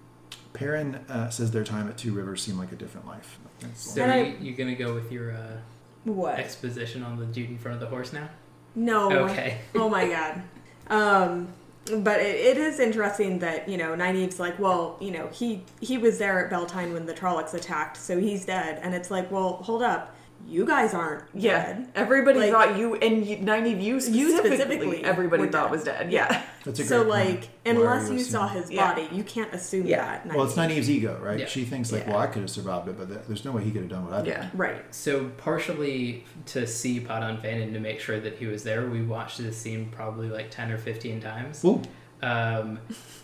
[0.55, 3.39] Perrin uh, says their time at Two Rivers seemed like a different life.
[3.61, 3.93] That's.
[3.95, 5.59] So I- you, you gonna go with your uh,
[6.05, 6.39] What?
[6.39, 8.29] exposition on the dude in front of the horse now?
[8.77, 9.11] No.
[9.11, 9.59] Okay.
[9.75, 10.43] oh my god.
[10.89, 11.49] Um,
[11.87, 15.99] but it, it is interesting that you know Nynaeve's like, well, you know, he he
[15.99, 18.79] was there at Bel Tine when the Trollocs attacked, so he's dead.
[18.83, 20.15] And it's like, well, hold up,
[20.47, 21.89] you guys aren't Yeah, dead.
[21.95, 25.71] everybody Like- thought you and you, Nynaeve, you specifically, specifically everybody were thought dead.
[25.73, 26.13] was dead.
[26.13, 27.31] Yeah, That's a So great point.
[27.41, 28.89] like, Why unless you assuming- saw his Yeah.
[28.95, 30.21] body, you can't assume Yeah.
[30.25, 30.27] that.
[30.35, 31.39] Well, it's Nynaeve- Nynaeve's ego, right?
[31.41, 31.47] Yeah.
[31.47, 32.13] She thinks like, Yeah.
[32.13, 34.15] well, I could have survived it, but there's no way he could have done what
[34.15, 34.29] I did.
[34.29, 34.49] yeah.
[34.55, 34.83] Right.
[34.95, 39.03] So partially to see Padan Fain and to make sure that he was there, we
[39.03, 41.65] watched this scene probably like ten or fifteen times.
[41.65, 41.83] Ooh.
[42.23, 42.79] Um,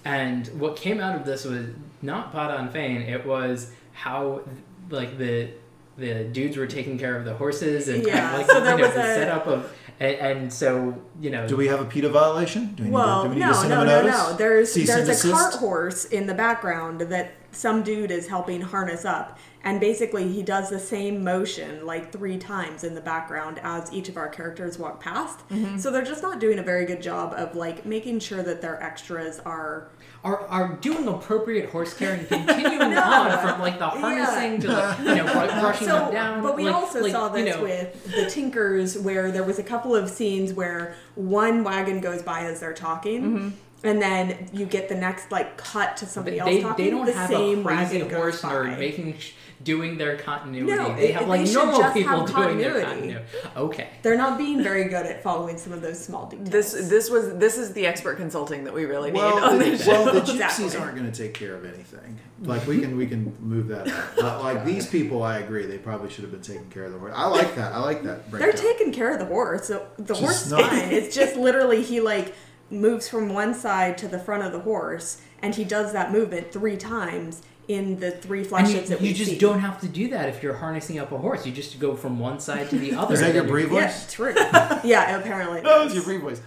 [0.04, 1.66] and what came out of this was
[2.02, 3.02] not Padan Fain.
[3.02, 4.42] It was how
[4.90, 5.48] like the
[5.96, 8.72] the dudes were taking care of the horses and kind Yeah, of like so there
[8.76, 11.80] you know, was the a- setup of and, and so you know Do we have
[11.80, 12.74] a PETA violation?
[12.74, 14.02] Do we need Well, to, do we need no, to send no, him a no,
[14.02, 14.16] notice?
[14.30, 14.36] no.
[14.36, 19.04] There's Cease there's a cart horse in the background that some dude is helping harness
[19.04, 23.92] up, and basically he does the same motion like three times in the background as
[23.92, 25.46] each of our characters walk past.
[25.50, 25.76] Mm-hmm.
[25.76, 28.82] So they're just not doing a very good job of like making sure that their
[28.82, 29.90] extras are.
[30.24, 34.98] Are, are doing appropriate horse care and continuing on from like the harnessing to like
[35.00, 36.42] you know brushing So, them down.
[36.42, 39.58] but we like- also like, saw you this know, with the Tinkers, where there was
[39.58, 43.22] a couple of scenes where one wagon goes by as they're talking.
[43.22, 43.48] Mm-hmm.
[43.84, 46.84] And then you get the next like cut to somebody But else they, talking.
[46.84, 49.16] they don't the have same a crazy horse nerd making
[49.64, 50.74] doing their continuity.
[50.76, 53.14] No, they have like should normal people doing their continuity.
[53.14, 53.24] continuity.
[53.56, 53.88] Okay.
[54.02, 56.50] They're not being very good at following some of those small details.
[56.50, 59.64] This this was this is the expert consulting that we really need Well, on the,
[59.64, 60.12] this well, show.
[60.12, 60.76] the gypsies Exactly.
[60.80, 62.18] aren't going to take care of anything.
[62.42, 64.04] Like we can we can move that up.
[64.16, 65.66] But like these people, I agree.
[65.66, 67.12] They probably should have been taking care of the horse.
[67.14, 67.72] I like that.
[67.72, 68.30] I like that.
[68.30, 69.66] They're taking care of the horse.
[69.68, 70.90] So the Just horse is not- fine.
[70.92, 72.34] It's just literally he like
[72.70, 76.50] moves from one side to the front of the horse, and he does that movement
[76.52, 79.38] three times in the three And flashes you, that we you just see.
[79.38, 81.46] don't have to do that if you're harnessing up a horse.
[81.46, 83.14] You just go from one side to the other.
[83.14, 84.12] Is that your then Bre you're- Yeah, voice?
[84.12, 84.34] true.
[84.84, 85.58] yeah, apparently.
[85.60, 86.40] it Oh, it's your free voice.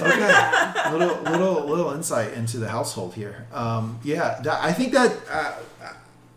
[0.00, 3.46] Okay, little little little insight into the household here.
[3.52, 5.52] Um, yeah, that- I think that uh,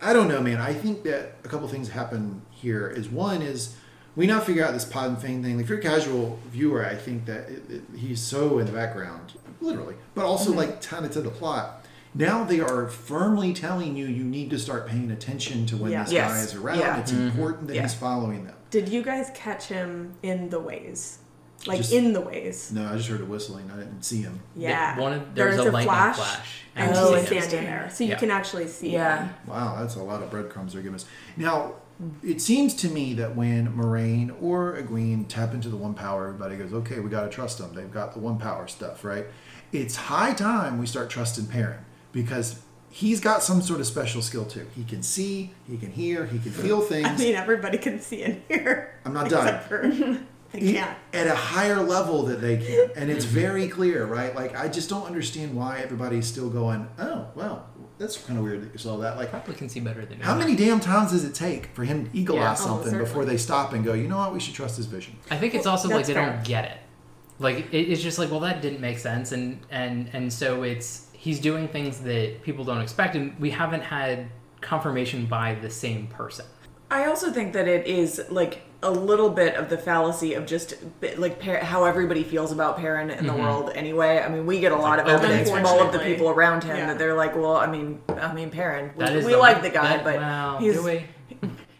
[0.01, 0.59] I don't know, man.
[0.59, 2.87] I think that a couple things happen here.
[2.89, 3.75] Is one is
[4.15, 5.55] we now figure out this Padan Fain thing.
[5.55, 8.71] Like, If you're a casual viewer, I think that it, it, he's so in the
[8.71, 11.84] background, literally, but also like kind of to the plot.
[12.15, 16.03] Now they are firmly telling you you need to start paying attention to when Yeah.
[16.03, 16.31] this Yes.
[16.31, 16.79] guy is around.
[16.79, 16.99] Yeah.
[17.01, 17.27] It's mm-hmm.
[17.27, 17.81] important that Yeah.
[17.81, 18.55] he's following them.
[18.71, 21.19] Did you guys catch him in the ways?
[21.67, 22.71] Like Just- in the ways?
[22.73, 23.69] No, I just heard a whistling.
[23.73, 24.39] I didn't see him.
[24.55, 24.97] Yeah.
[24.99, 26.61] One of, there's, There's a, a lightning flash, flash.
[26.75, 27.41] and Oh, he's interesting.
[27.49, 28.17] standing there, so you Yeah.
[28.17, 28.91] can actually see.
[28.93, 29.25] Yeah.
[29.25, 29.33] him.
[29.47, 31.05] Wow, that's a lot of breadcrumbs they're giving us.
[31.35, 31.73] Now,
[32.23, 36.55] it seems to me that when Moiraine or Egwene tap into the one power, everybody
[36.57, 37.73] goes, okay, we got to trust them.
[37.73, 39.25] They've got the one power stuff, right?
[39.71, 41.79] It's high time we start trusting Perrin
[42.15, 42.59] because
[42.89, 44.65] he's got some sort of special skill too.
[44.75, 47.05] He can see, he can hear, he can feel things.
[47.07, 48.97] I mean, everybody can see and hear.
[49.05, 49.47] I'm not done.
[49.47, 49.81] except for
[50.53, 50.97] they He- can't.
[51.13, 54.89] at a higher level that they can and it's very clear right like i just
[54.89, 58.95] don't understand why everybody's still going oh well that's kind of weird that you saw
[58.97, 61.83] that like Probably can see better than how many damn times does it take for
[61.83, 62.51] him to eagle Yeah.
[62.51, 63.03] eye Oh, something certainly.
[63.05, 65.55] before they stop and go you know what we should trust his vision I think
[65.55, 66.31] it's Well, also like they fair.
[66.31, 66.77] don't get it.
[67.37, 71.04] Like it, it's just like, well, that didn't make sense, and and and so it's
[71.25, 74.27] he's doing things that people don't expect, and we haven't had
[74.61, 76.45] confirmation by the same person.
[76.91, 80.75] I also think that it is like a little bit of the fallacy of just
[81.17, 83.39] like par- how everybody feels about Perrin in the Mhm.
[83.41, 84.19] world anyway.
[84.23, 86.77] I mean, we get a lot of evidence from all of the people around him
[86.77, 86.85] Yeah.
[86.85, 89.71] that they're like, well, I mean, I mean, Perrin, we, That is we like the
[89.71, 91.05] guy, that- but well, he's do we?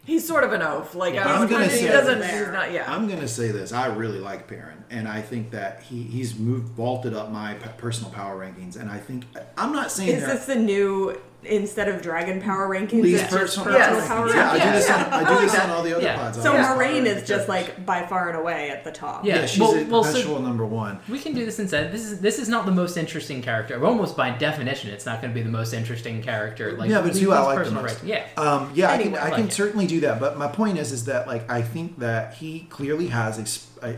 [0.05, 0.95] He's sort of an oaf.
[0.95, 1.27] Like, Yeah.
[1.27, 2.23] I'm gonna he say- doesn't.
[2.23, 2.71] He's not.
[2.71, 2.85] Yeah.
[2.93, 6.37] i'm going to say this i really like Perrin, and i think that he he's
[6.37, 9.25] moved vaulted up my personal power rankings and i think
[9.57, 13.03] i'm not saying Is this the new instead of dragon power rankings?
[13.03, 14.07] least it's just personal, personal Yes.
[14.07, 14.73] power yeah, i do rankings?
[14.73, 16.15] this on, I do I like this on all the other Yeah.
[16.17, 19.23] pods So I like Moiraine is just like by far and away at the top.
[19.25, 19.39] Yeah.
[19.41, 21.91] yeah she's well- a well, so- number one We can do this instead.
[21.91, 23.83] This is this is not the most interesting character.
[23.85, 26.73] Almost by definition, it's not going to be the most interesting character.
[26.73, 27.83] Like yeah, but it's we- who I like the most.
[27.85, 28.23] rank- Yeah.
[28.37, 29.53] Um, yeah, I can, Anyway, I like can it.
[29.53, 30.19] certainly do that.
[30.19, 33.45] But my point is, is that like I think that he clearly has a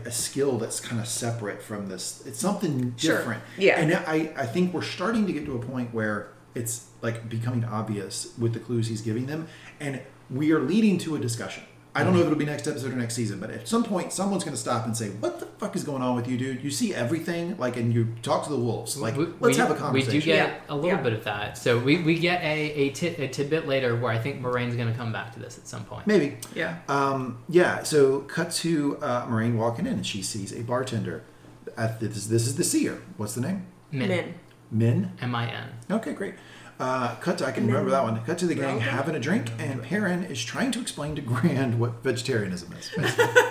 [0.06, 2.22] a skill that's kind of separate from this.
[2.26, 3.16] It's something Sure.
[3.16, 3.42] different.
[3.56, 3.80] Yeah.
[3.80, 6.28] and I I think we're starting to get to a point where
[6.58, 9.46] it's like becoming obvious with the clues he's giving them,
[9.80, 10.00] and
[10.30, 11.62] we are leading to a discussion.
[11.94, 14.12] I don't know if it'll be next episode or next season, but at some point,
[14.12, 16.62] someone's going to stop and say, "What the fuck is going on with you, dude?
[16.62, 18.96] You see everything, like, and you talk to the wolves.
[18.96, 20.54] Like, We- let's we, have a conversation." We do get Yeah.
[20.68, 21.02] a little Yeah.
[21.08, 21.58] bit of that.
[21.58, 24.92] So we, we get a, a, tit, a tidbit later where I think Moiraine's going
[24.92, 26.06] to come back to this at some point.
[26.06, 26.36] Maybe.
[26.54, 26.76] Yeah.
[26.88, 27.82] Um, yeah.
[27.82, 31.24] So, cut to uh, Moiraine walking in, and she sees a bartender.
[31.76, 33.02] At this, this is the seer.
[33.16, 33.66] What's the name?
[33.90, 34.08] Min.
[34.08, 34.34] Men.
[34.70, 35.12] Min.
[35.20, 35.68] M I N.
[35.90, 36.34] Okay, great.
[36.80, 38.22] Uh, cut to, I can remember that one.
[38.24, 41.80] Cut to the gang having a drink, and Perrin is trying to explain to Rand
[41.80, 42.88] what vegetarianism is.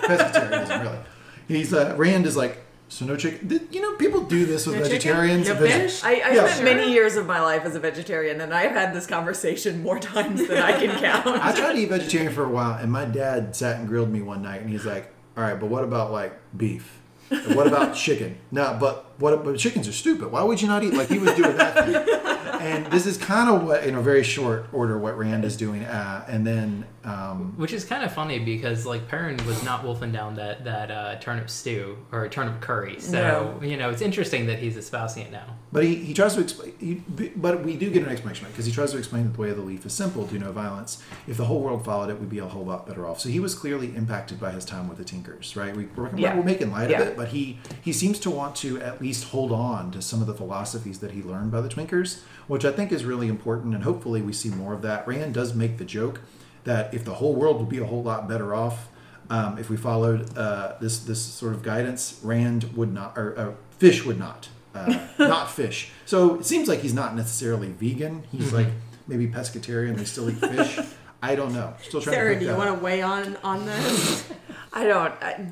[0.06, 0.98] Vegetarianism, really.
[1.46, 3.48] He's uh, Rand is like, so no chicken.
[3.48, 4.96] Th- You know, people do this with No chicken?
[4.98, 5.48] vegetarians.
[5.48, 6.02] No Veg- fish?
[6.04, 6.46] I, I Yeah.
[6.46, 9.98] spent many years of my life as a vegetarian, and I've had this conversation more
[9.98, 11.26] times than I can count.
[11.44, 14.22] I tried to eat vegetarian for a while, and my dad sat and grilled me
[14.22, 16.98] one night, and he's like, "All right, but what about like beef?
[17.30, 18.38] And what about chicken?
[18.50, 19.44] No, but what?
[19.44, 20.30] But chickens are stupid.
[20.32, 20.94] Why would you not eat?
[20.94, 22.24] Like he was doing that." Thing.
[22.58, 25.84] And this is kind of what, in a very short order, what Rand is doing.
[25.84, 30.10] Uh, and then, um, Which is kind of funny because like Perrin was not wolfing
[30.10, 32.98] down that that uh, turnip stew or turnip curry.
[32.98, 35.54] So you know it's interesting that he's espousing it now.
[35.70, 36.72] but he, he tries to explain.
[36.80, 36.94] He,
[37.36, 39.56] but we do get an explanation because he tries to explain that the way of
[39.56, 41.00] the leaf is simple: do no violence.
[41.28, 43.20] If the whole world followed it, we'd be a whole lot better off.
[43.20, 45.74] So he was clearly impacted by his time with the Tinkers, right?
[45.76, 46.36] We, we're, Yeah.
[46.36, 47.02] we're making light Yeah.
[47.02, 50.20] of it, but he he seems to want to at least hold on to some
[50.20, 53.74] of the philosophies that he learned by the Tinkers, which I think is really important.
[53.74, 55.06] And hopefully, we see more of that.
[55.06, 56.20] Rand does make the joke
[56.64, 58.88] that if the whole world would be a whole lot better off
[59.30, 63.52] um, if we followed uh, this this sort of guidance, Rand would not, or uh,
[63.78, 65.90] fish would not, uh, not fish.
[66.06, 68.24] So it seems like he's not necessarily vegan.
[68.32, 68.68] He's like
[69.06, 69.96] maybe pescatarian.
[69.96, 70.78] They still eat fish.
[71.22, 71.74] I don't know.
[71.82, 74.30] Still trying Sarah, to do you want to weigh on on this?
[74.72, 75.12] I don't.
[75.22, 75.46] I,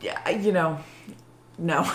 [0.00, 0.80] yeah, you know,
[1.58, 1.90] no,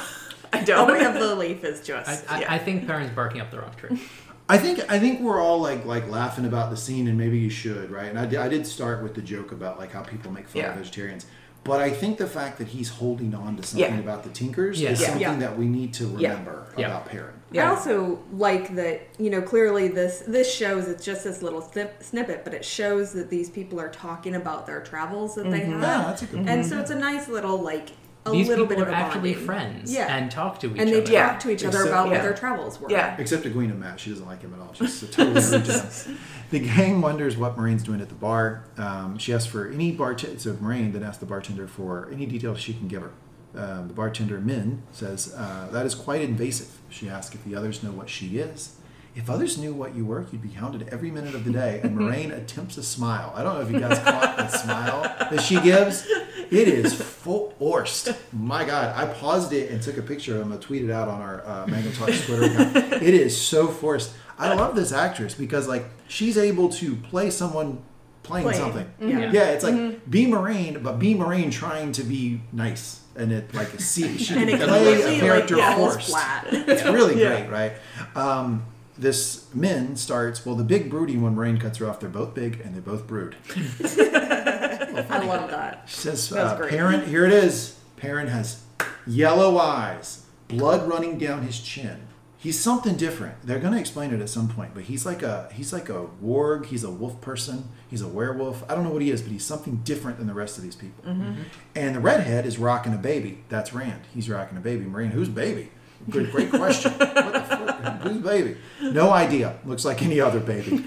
[0.62, 0.88] I don't.
[0.92, 2.30] way of the leaf is just.
[2.32, 2.54] I, Yeah.
[2.54, 4.00] I think Perrin's barking up the wrong tree.
[4.50, 7.50] I think I think we're all like like laughing about the scene, and maybe you
[7.50, 8.08] should, right?
[8.10, 10.66] And I did, I did start with the joke about like how people make fun
[10.66, 11.26] of vegetarians.
[11.64, 14.00] But I think the fact that he's holding on to something Yeah.
[14.00, 14.92] about the Tinkers Yeah.
[14.92, 15.08] is Yeah.
[15.08, 15.36] something Yeah.
[15.48, 16.86] that we need to remember Yeah.
[16.86, 17.34] about Perrin.
[17.56, 22.04] I also like that you know clearly this this shows it's just this little snip,
[22.04, 25.72] snippet, but it shows that these people are talking about their travels that they mm-hmm.
[25.72, 26.50] have, Yeah, that's a good point.
[26.50, 27.90] and so it's a nice little like
[28.28, 29.46] a These little people bit of are a actually bonding.
[29.46, 30.16] friends Yeah.
[30.16, 30.82] and talk to each other.
[30.82, 31.04] and they other.
[31.06, 31.38] talk Yeah.
[31.38, 32.12] to each other Except- about yeah.
[32.14, 32.90] what their travels were.
[32.90, 33.16] Yeah.
[33.20, 34.00] Except Egwene and Mat.
[34.00, 34.74] She doesn't like him at all.
[34.74, 36.18] She's a total rude.
[36.52, 38.66] The gang wonders what Moiraine's doing at the bar.
[38.78, 40.40] Um, she asks for any bartender.
[40.40, 43.12] So Moiraine then asks the bartender for any details she can give her.
[43.58, 46.68] Um, the bartender, Min, says, uh, That is quite invasive.
[46.90, 48.75] She asks if the others know what she is.
[49.16, 51.80] If others knew what you were, you'd be counted every minute of the day.
[51.84, 53.32] And Moiraine attempts a smile.
[53.36, 56.06] I don't know if you guys caught that smile that she gives.
[56.52, 58.10] It is forced.
[58.34, 60.42] My God, I paused it and took a picture.
[60.42, 62.76] I'm gonna tweet it out on our uh, Mango Talks Twitter account.
[63.02, 64.12] It is so forced.
[64.38, 67.82] I love this actress because like she's able to play someone
[68.24, 68.60] playing Playing.
[68.62, 68.92] something.
[69.00, 69.32] Yeah.
[69.32, 73.80] Yeah, it's like be Moiraine, but be Moiraine trying to be nice, and it like
[73.80, 76.10] see she And can it play a completely like character falls forced.
[76.10, 76.48] flat.
[76.52, 77.46] It's really Yeah.
[77.46, 77.74] great, right?
[78.16, 78.66] Um,
[78.98, 80.56] this Min starts well.
[80.56, 82.00] The big brooding when Moiraine cuts her off.
[82.00, 83.36] They're both big and they both brood.
[83.56, 85.84] I love that.
[85.88, 86.70] She says, That's uh, great.
[86.72, 87.78] "Perrin, here it is.
[87.98, 88.64] Perrin has
[89.08, 92.08] yellow eyes, blood running down his chin.
[92.38, 93.42] He's something different.
[93.44, 96.06] They're going to explain it at some point, but he's like a he's like a
[96.24, 96.68] warg.
[96.68, 97.70] He's a wolf person.
[97.90, 98.64] He's a werewolf.
[98.70, 100.76] I don't know what he is, but he's something different than the rest of these
[100.76, 101.04] people.
[101.06, 101.42] Mm-hmm.
[101.76, 103.44] And the redhead is rocking a baby.
[103.50, 104.02] That's Rand.
[104.14, 104.86] He's rocking a baby.
[104.86, 105.72] Moiraine, who's baby?
[106.10, 106.92] Good, great question.
[106.94, 108.02] what the fuck?
[108.04, 108.58] Who's baby?
[108.82, 109.58] No idea.
[109.66, 110.84] Looks like any other baby.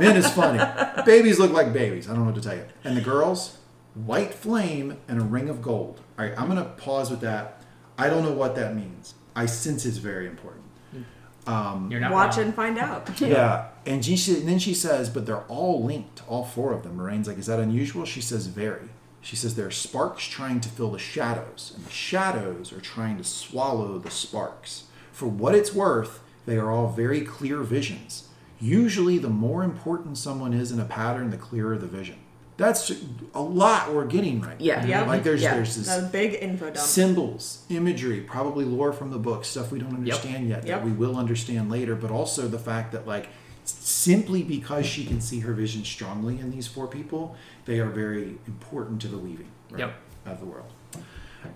[0.00, 0.58] Min is funny.
[1.04, 2.08] Babies look like babies.
[2.08, 2.64] I don't know what to tell you.
[2.84, 3.58] And the girls,
[3.94, 6.00] white flame and a ring of gold.
[6.18, 7.62] All right, I'm going to pause with that.
[7.98, 9.14] I don't know what that means.
[9.34, 10.64] I sense it's very important.
[11.46, 12.46] Um, You're not Watch wrong.
[12.46, 13.08] and find out.
[13.20, 13.68] Yeah.
[13.86, 16.96] And, she, and then she says, but they're all linked, all four of them.
[16.98, 18.04] Moiraine's like, is that unusual?
[18.04, 18.88] She says, very.
[19.26, 23.16] She says there are sparks trying to fill the shadows, and the shadows are trying
[23.18, 24.84] to swallow the sparks.
[25.10, 28.28] For what it's worth, they are all very clear visions.
[28.60, 32.18] Usually, the more important someone is in a pattern, the clearer the vision.
[32.56, 32.92] That's
[33.34, 34.60] a lot we're getting right.
[34.60, 34.82] Yeah.
[34.82, 34.86] now.
[34.86, 35.06] Yep.
[35.08, 35.54] Like there's Yeah.
[35.54, 36.76] there's this a big info dump.
[36.78, 40.66] symbols, imagery, probably lore from the book, stuff we don't understand yet Yep.
[40.66, 43.28] that we will understand later, but also the fact that like
[43.68, 48.38] simply because she can see her vision strongly in these four people, they are very
[48.46, 49.94] important to the weaving right, Yep.
[50.26, 50.72] of the world.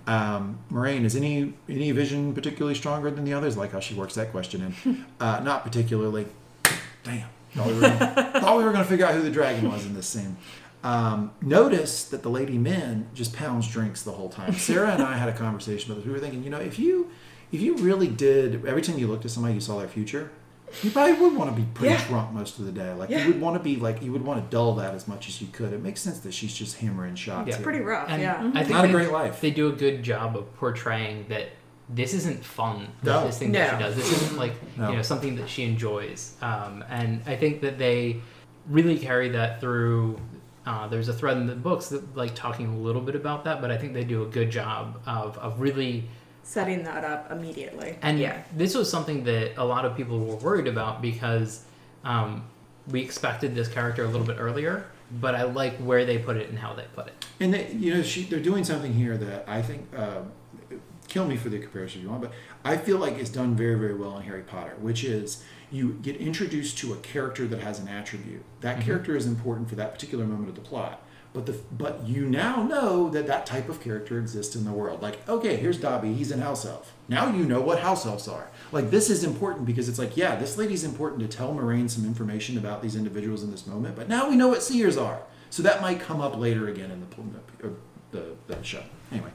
[0.06, 3.56] Um, Moiraine, is any any vision particularly stronger than the others?
[3.56, 5.04] Like how she works that question in.
[5.20, 6.26] Uh, not particularly.
[7.04, 7.28] Damn.
[7.54, 9.94] Thought we, were gonna, thought we were gonna figure out who the dragon was in
[9.94, 10.36] this scene.
[10.84, 14.54] Um, notice that the lady Min just pounds drinks the whole time.
[14.54, 16.06] Sarah and I had a conversation about this.
[16.06, 17.10] We were thinking, you know, if you
[17.52, 20.30] if you really did every time you looked at somebody, you saw their future.
[20.82, 22.06] You probably would want to be pretty Yeah.
[22.06, 22.92] drunk most of the day.
[22.92, 23.26] Like Yeah.
[23.26, 25.40] you would want to be like you would want to dull that as much as
[25.40, 25.72] you could.
[25.72, 27.48] It makes sense that she's just hammering shots.
[27.48, 27.56] Yeah.
[27.56, 27.64] here.
[27.64, 28.50] Pretty rough, And yeah.
[28.54, 29.40] I think Not a they- great life.
[29.40, 31.48] They do a good job of portraying that
[31.88, 32.86] this isn't fun.
[33.02, 33.26] No.
[33.26, 33.96] This thing that she does.
[33.96, 34.90] This isn't like No.
[34.90, 36.34] you know something that she enjoys.
[36.40, 38.20] Um, and I think that they
[38.68, 40.18] really carry that through.
[40.66, 43.60] Uh, there's a thread in the books that like talking a little bit about that,
[43.60, 46.08] but I think they do a good job of of really
[46.42, 47.96] Setting that up immediately.
[48.02, 48.42] And Yeah.
[48.56, 51.64] this was something that a lot of people were worried about because
[52.04, 52.44] um,
[52.88, 54.86] we expected this character a little bit earlier,
[55.20, 57.24] but I like where they put it and how they put it.
[57.38, 60.22] And they, you know, she, they're doing something here that I think, uh,
[61.08, 62.32] kill me for the comparison if you want, but
[62.64, 66.16] I feel like it's done very, very well in Harry Potter, which is you get
[66.16, 68.42] introduced to a character that has an attribute.
[68.60, 71.02] That character is important for that particular moment of the plot.
[71.32, 75.00] But the but you now know that that type of character exists in the world.
[75.00, 76.12] Like, okay, here's Dobby.
[76.12, 76.92] He's an house elf.
[77.08, 78.48] Now you know what house elves are.
[78.72, 82.04] Like, this is important because it's like, yeah, this lady's important to tell Moiraine some
[82.04, 83.94] information about these individuals in this moment.
[83.94, 85.22] But now we know what seers are.
[85.50, 87.70] So that might come up later again in the uh,
[88.10, 88.82] the, the show.
[89.12, 89.30] Anyway,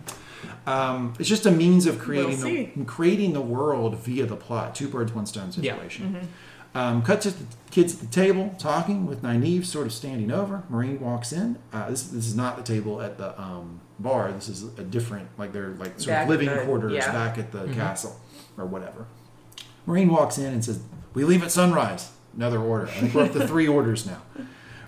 [0.67, 2.71] um, it's just a means of creating see.
[2.75, 4.75] the, creating the world via the plot.
[4.75, 5.73] Two birds, one stone Yeah.
[5.75, 6.27] situation.
[6.75, 10.63] Um, cut to the kids at the table talking with Nynaeve sort of standing over.
[10.69, 11.57] Moiraine walks in.
[11.71, 14.31] Uh, this, this is not the table at the um, bar.
[14.33, 17.11] This is a different, like they're like sort Back of living the- quarters yeah.
[17.11, 18.19] back at the castle
[18.57, 19.07] or whatever.
[19.87, 20.81] Moiraine walks in and says,
[21.13, 22.87] "We leave at sunrise." Another order.
[22.87, 24.21] I think we're up to three orders now.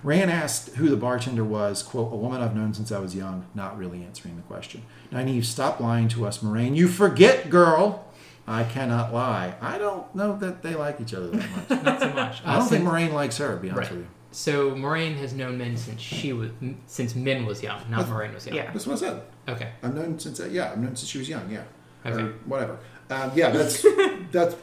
[0.03, 3.45] Rand asked who the bartender was, quote, a woman I've known since I was young,
[3.55, 4.83] not really answering the question.
[5.11, 6.75] Nynaeve, stop lying to us, Moiraine.
[6.75, 8.05] You forget, girl.
[8.49, 9.55] I cannot lie.
[9.61, 11.83] I don't know that they like each other that much.
[11.83, 12.41] Not so much.
[12.45, 13.97] I Uh, don't think Moiraine likes her, to be honest Right.
[13.97, 14.11] with you.
[14.31, 16.51] So Moiraine has known Min since she was
[16.85, 18.55] since Min was young, not That's- Moiraine was young.
[18.55, 18.71] Yeah.
[18.71, 19.21] That's what I said.
[19.49, 19.69] Okay.
[19.83, 21.63] I've known since, uh, yeah, I've known since she was young, yeah.
[22.05, 22.21] Okay.
[22.23, 22.77] Or whatever.
[23.09, 23.81] Um, yeah, that's,
[24.31, 24.55] that's,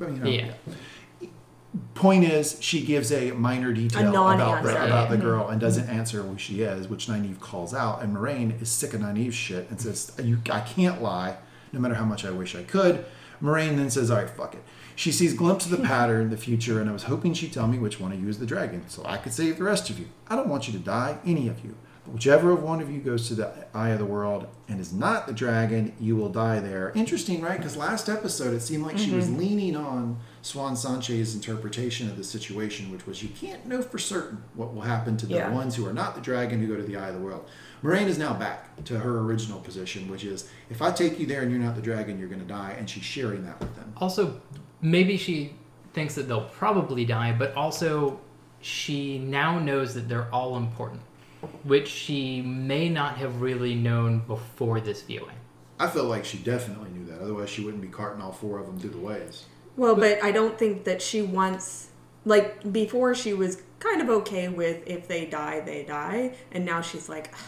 [0.00, 0.52] I mean, you know,
[1.22, 1.28] Yeah.
[1.94, 4.72] point is she gives a minor detail about non-answer.
[4.72, 5.20] the, about the Mhm.
[5.22, 8.02] girl and doesn't answer who she is, which Nynaeve calls out.
[8.02, 11.36] And Moiraine is sick of Nynaeve's shit and says, "You, I can't lie,
[11.72, 13.04] no matter how much I wish I could."
[13.42, 14.62] Moiraine then says, "All right, fuck it."
[14.94, 17.66] She sees glimpse of the pattern in the future, and I was hoping she'd tell
[17.66, 19.98] me which one of you is the dragon, so I could save the rest of
[19.98, 20.06] you.
[20.28, 21.74] I don't want you to die, any of you.
[22.04, 24.92] But whichever of one of you goes to the eye of the world and is
[24.92, 26.90] not the dragon, you will die there.
[26.96, 27.56] Interesting, right?
[27.56, 29.38] Because last episode it seemed like she was mm-hmm.
[29.38, 34.42] leaning on Siuan Sanche's interpretation of the situation, which was you can't know for certain
[34.54, 35.52] what will happen to the Yeah.
[35.52, 37.48] ones who are not the dragon who go to the eye of the world.
[37.82, 41.42] Moiraine is now back to her original position, which is if I take you there
[41.42, 43.92] and you're not the dragon, you're going to die, and she's sharing that with them.
[43.96, 44.40] Also,
[44.80, 45.54] maybe she
[45.92, 48.20] thinks that they'll probably die, but also
[48.60, 51.02] she now knows that they're all important,
[51.64, 55.34] which she may not have really known before this viewing.
[55.80, 57.20] I feel like she definitely knew that.
[57.20, 59.46] Otherwise, she wouldn't be carting all four of them through the ways.
[59.76, 61.88] Well, but I don't think that she wants
[62.24, 66.80] like before she was kind of okay with if they die, they die, and now
[66.80, 67.40] she's like, "Ugh,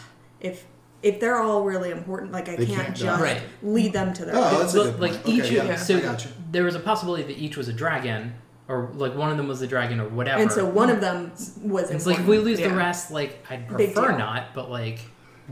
[0.45, 0.65] if
[1.03, 3.05] if they're all really important, like I They can't, can't die.
[3.05, 3.41] just Right.
[3.61, 4.35] lead them to their.
[4.35, 5.27] Oh, that's a Look, good like point.
[5.35, 6.29] each, Okay, yeah, so I gotcha.
[6.51, 8.33] there was a possibility that each was a dragon,
[8.67, 10.41] or like one of them was the dragon, or whatever.
[10.41, 11.31] and so one of them
[11.61, 12.75] was It's like if we lose the Yeah.
[12.75, 14.17] rest, like I'd Big prefer deal.
[14.17, 14.99] not, but like,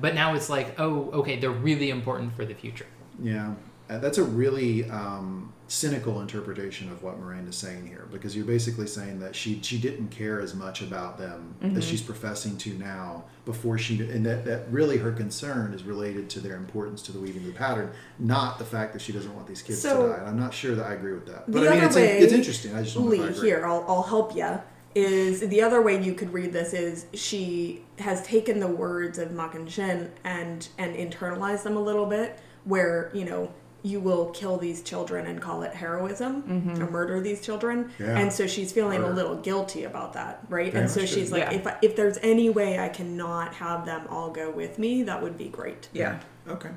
[0.01, 2.87] but now it's like, oh, okay, they're really important for the future.
[3.21, 3.53] Yeah,
[3.91, 8.85] uh, that's a really um, cynical interpretation of what Moiraine's saying here, because you're basically
[8.85, 11.79] saying that she she didn't care as much about them as mm-hmm.
[11.79, 13.23] she's professing to now.
[13.45, 17.19] Before she and that that really her concern is related to their importance to the
[17.19, 20.13] weaving of the pattern, not the fact that she doesn't want these kids So- to
[20.13, 20.19] die.
[20.19, 21.47] And I'm not sure that I agree with that.
[21.47, 22.75] The But I mean, other it's, way, it's interesting.
[22.75, 23.49] I just don't know Lee, agree.
[23.49, 24.61] here, I'll, I'll help you.
[24.95, 29.31] Is the other way you could read this is she has taken the words of
[29.31, 33.51] Machin Shin and and internalized them a little bit, where you know
[33.83, 38.17] you will kill these children and call it heroism or murder these children, Yeah.
[38.17, 39.11] and so she's feeling Murder.
[39.11, 40.71] a little guilty about that, right?
[40.71, 41.53] Very and so much she's like, Yeah.
[41.53, 45.21] if I, if there's any way I cannot have them all go with me, that
[45.21, 45.89] would be great.
[45.93, 46.19] Yeah.
[46.47, 46.69] Okay.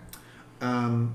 [0.61, 1.15] Um,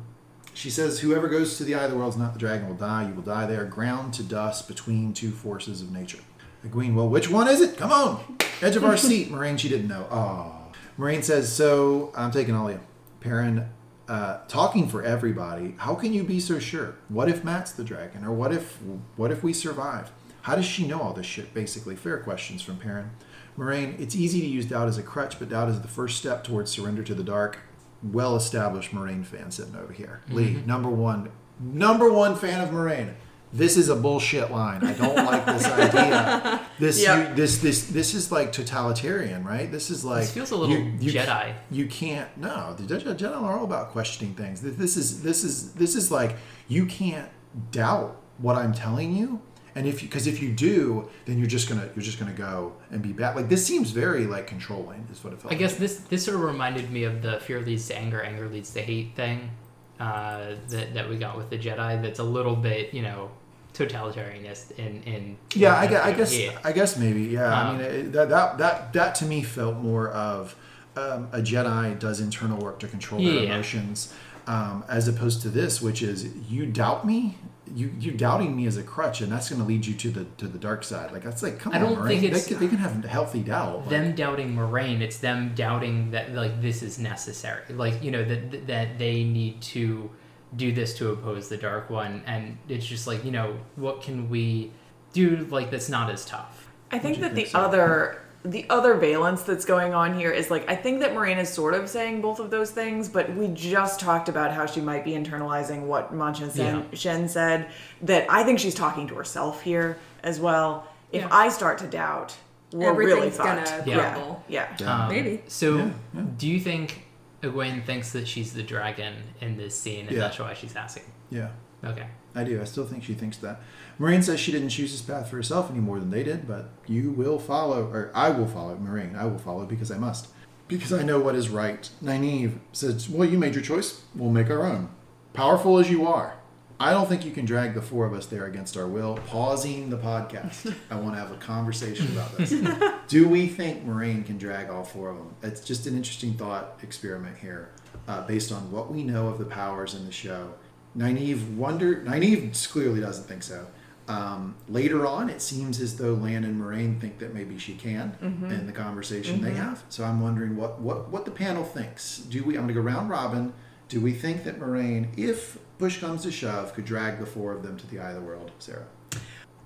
[0.53, 2.76] she says, "Whoever goes to the eye of the world is not the dragon will
[2.76, 3.07] die.
[3.07, 6.19] You will die there, ground to dust between two forces of nature."
[6.65, 7.76] Egwene, well, which one is it?
[7.77, 9.31] Come on, edge of our seat.
[9.31, 10.05] Moiraine, she didn't know.
[10.11, 10.53] Oh,
[10.99, 12.80] Moiraine says, "So I'm taking all of you."
[13.22, 13.65] Perrin,
[14.12, 15.74] uh, talking for everybody.
[15.78, 16.96] How can you be so sure?
[17.08, 18.78] What if Mat's the dragon, or what if
[19.16, 20.12] what if we survive?
[20.42, 21.54] How does she know all this shit?
[21.54, 23.12] Basically, fair questions from Perrin.
[23.58, 26.44] Moiraine, it's easy to use doubt as a crutch, but doubt is the first step
[26.44, 27.60] towards surrender to the dark.
[28.04, 30.22] Well established Moiraine fan sitting over here.
[30.30, 31.32] Lee, number one,
[31.62, 33.14] number one fan of Moiraine.
[33.53, 34.84] This is a bullshit line.
[34.84, 36.61] I don't like this idea.
[36.80, 37.30] This, Yep.
[37.30, 39.69] you, this, this, this is like totalitarian, right?
[39.72, 41.53] This is like This feels a little you- you- Jedi.
[41.69, 42.30] You can't.
[42.38, 44.61] No, the Jedi, are all about questioning things.
[44.61, 46.38] This is this is this is like
[46.69, 47.30] you can't
[47.72, 49.41] doubt what I'm telling you,
[49.76, 52.73] And if you, because if you do, then you're just gonna you're just gonna go
[52.90, 53.36] and be bad.
[53.36, 55.52] Like this seems very like controlling, is what it felt.
[55.53, 55.60] I like.
[55.60, 58.72] guess this this sort of reminded me of the fear leads to anger, anger leads
[58.73, 59.52] to hate thing
[59.99, 62.02] uh, that that we got with the Jedi.
[62.02, 63.30] That's a little bit you know
[63.73, 66.60] totalitarianist in in Yeah, I in- guess, I guess, yeah.
[66.64, 67.22] I guess maybe.
[67.23, 70.56] Yeah, I Um, mean it, that that that that to me felt more of
[70.98, 73.53] um, a Jedi does internal work to control their Yeah.
[73.53, 74.14] emotions,
[74.48, 77.38] um, as opposed to this, which is you doubt me.
[77.73, 80.26] You you doubting me as a crutch, and that's going to lead you to the
[80.39, 81.14] to the dark side.
[81.14, 82.07] Like that's like, come I on, don't Moiraine.
[82.10, 83.81] think it's- they, can, they can have healthy doubt.
[83.81, 84.99] Like, them doubting Moiraine.
[84.99, 87.61] It's them doubting that like this is necessary.
[87.73, 90.10] Like you know that that they need to
[90.56, 94.30] do this to oppose the Dark One, and it's just like you know what can
[94.30, 94.72] we
[95.14, 96.69] do like that's not as tough.
[96.91, 97.60] I think that think the so?
[97.60, 101.48] other the other valence that's going on here is like I think that Moiraine is
[101.53, 105.03] sort of saying both of those things, but we just talked about how she might
[105.06, 106.98] be internalizing what Machin Sen, Yeah.
[106.98, 107.68] Shen said.
[108.02, 110.88] That I think she's talking to herself here as well.
[111.11, 111.28] If Yeah.
[111.32, 112.36] I start to doubt,
[112.73, 113.69] we're really Everything's fucked.
[113.69, 114.34] gonna Yeah.
[114.49, 114.68] Yeah.
[114.80, 115.03] Yeah.
[115.03, 115.44] Um, Maybe.
[115.48, 116.22] So, Yeah, yeah.
[116.38, 117.01] do you think
[117.41, 120.19] Egwene thinks that she's the dragon in this scene, and Yeah.
[120.23, 121.03] that's why she's asking?
[121.30, 121.49] yeah,
[121.84, 122.07] Okay.
[122.35, 122.61] I do.
[122.61, 123.59] I still think she thinks that.
[123.99, 126.69] Moiraine says she didn't choose this path for herself any more than they did, but
[126.88, 129.18] you will follow, or I will follow, Moiraine.
[129.18, 130.27] I will follow because I must.
[130.68, 131.89] Because I know what is right.
[132.01, 134.03] Nynaeve says, Well, you made your choice.
[134.15, 134.89] We'll make our own.
[135.34, 136.35] Powerful as you are.
[136.82, 139.20] I don't think you can drag the four of us there against our will.
[139.28, 140.74] Pausing the podcast.
[140.90, 142.52] I want to have a conversation about this.
[143.08, 145.36] Do we think Moiraine can drag all four of them?
[145.44, 147.70] It's just an interesting thought experiment here,
[148.08, 150.56] uh, based on what we know of the powers in the show.
[150.98, 151.98] Nynaeve wonder.
[151.98, 153.68] Nynaeve clearly doesn't think so.
[154.08, 158.18] Um, later on, it seems as though Lan and Moiraine think that maybe she can
[158.49, 159.84] in the conversation they have.
[159.90, 162.18] So I'm wondering what, what, what the panel thinks.
[162.18, 162.56] Do we?
[162.56, 163.53] I'm going to go round robin.
[163.88, 167.64] Do we think that Moiraine, if push comes to shove, could drag the four of
[167.64, 168.52] them to the eye of the world?
[168.60, 168.86] Sarah.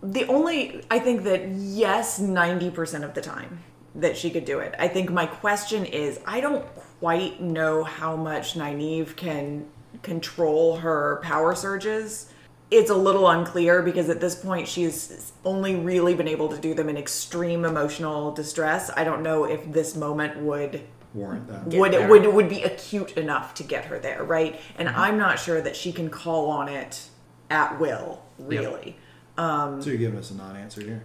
[0.01, 3.59] The only I think that yes, ninety percent of the time
[3.93, 4.73] that she could do it.
[4.79, 6.65] I think my question is I don't
[6.99, 9.67] quite know how much Nynaeve can
[10.03, 12.31] control her power surges.
[12.71, 16.73] It's a little unclear because at this point she's only really been able to do
[16.73, 18.89] them in extreme emotional distress.
[18.95, 20.81] I don't know if this moment would
[21.15, 21.65] Warrant that.
[21.79, 22.07] would there.
[22.07, 24.59] would would be acute enough to get her there, right?
[24.77, 27.07] And I'm not sure that she can call on it
[27.49, 28.97] at will, really.
[29.37, 31.03] So you're giving us a non-answer here.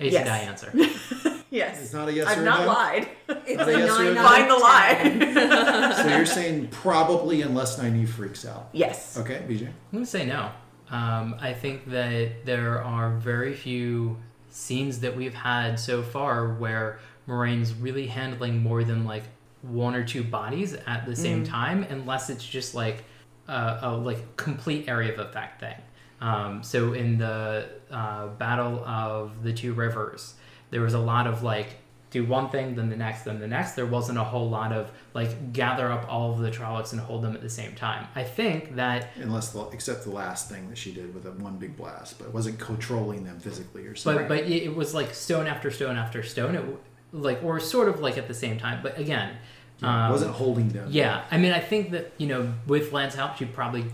[0.00, 0.20] Ace Yes.
[0.22, 1.32] and I answer.
[1.52, 1.82] Yes.
[1.82, 2.66] It's not a yes I've or not no?
[2.66, 3.08] lied.
[3.28, 4.22] It's Are a they yes or nine no?
[4.22, 5.94] Find the lie.
[6.02, 8.70] so you're saying probably unless Nynaeve freaks out.
[8.72, 9.18] yes.
[9.18, 9.66] Okay, BJ.
[9.66, 10.50] I'm gonna say no.
[10.88, 14.16] Um, I think that there are very few
[14.48, 19.24] scenes that we've had so far where Moiraine's really handling more than like
[19.62, 23.04] one or two bodies at the same time, unless it's just like
[23.48, 25.76] a, a like complete area of effect thing.
[26.20, 30.34] Um, so in the uh, battle of the two rivers,
[30.70, 31.76] there was a lot of like
[32.10, 33.72] do one thing, then the next, then the next.
[33.72, 37.22] There wasn't a whole lot of like gather up all of the Trollocs and hold
[37.22, 38.06] them at the same time.
[38.14, 41.56] I think that Unless the except the last thing that she did with a one
[41.56, 44.28] big blast, but it wasn't controlling them physically or something.
[44.28, 46.54] but it, it was like stone after stone after stone.
[46.54, 46.78] It w-
[47.12, 48.80] like or sort of like at the same time.
[48.82, 49.36] But again,
[49.80, 50.88] Yeah, um, wasn't holding them.
[50.90, 53.84] Yeah, I mean, I think that you know, with Lan's help, you probably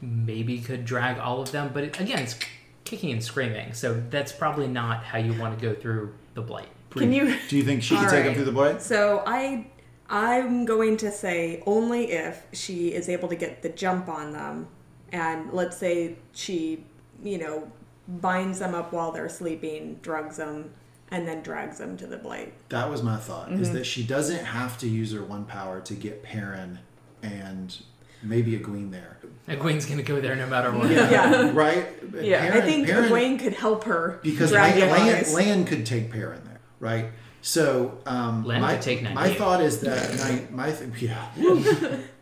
[0.00, 1.70] maybe could drag all of them.
[1.72, 2.38] But it, again, it's
[2.84, 6.68] kicking and screaming, so that's probably not how you want to go through the blight.
[6.90, 8.36] Can you Do you think she could All take them right.
[8.36, 8.80] through the blight?
[8.80, 9.66] So I
[10.08, 14.68] I'm going to say only if she is able to get the jump on them
[15.12, 16.84] and let's say she,
[17.22, 17.70] you know,
[18.08, 20.70] binds them up while they're sleeping, drugs them,
[21.10, 22.52] and then drags them to the Blight.
[22.70, 23.52] That was my thought.
[23.52, 26.80] Is that she doesn't have to use her one power to get Perrin
[27.22, 27.76] and
[28.22, 29.18] maybe Egwene there.
[29.48, 30.90] Egwene's gonna go there no matter what.
[30.90, 31.50] Yeah.
[31.54, 31.86] right?
[32.20, 36.10] Yeah, I I think Perrin- Wayne could help her because drag Lan, Lan, could take
[36.10, 37.06] Perrin there, right?
[37.42, 41.62] So um, Lan my, could take my thought is that Ny- my th- yeah, Woo,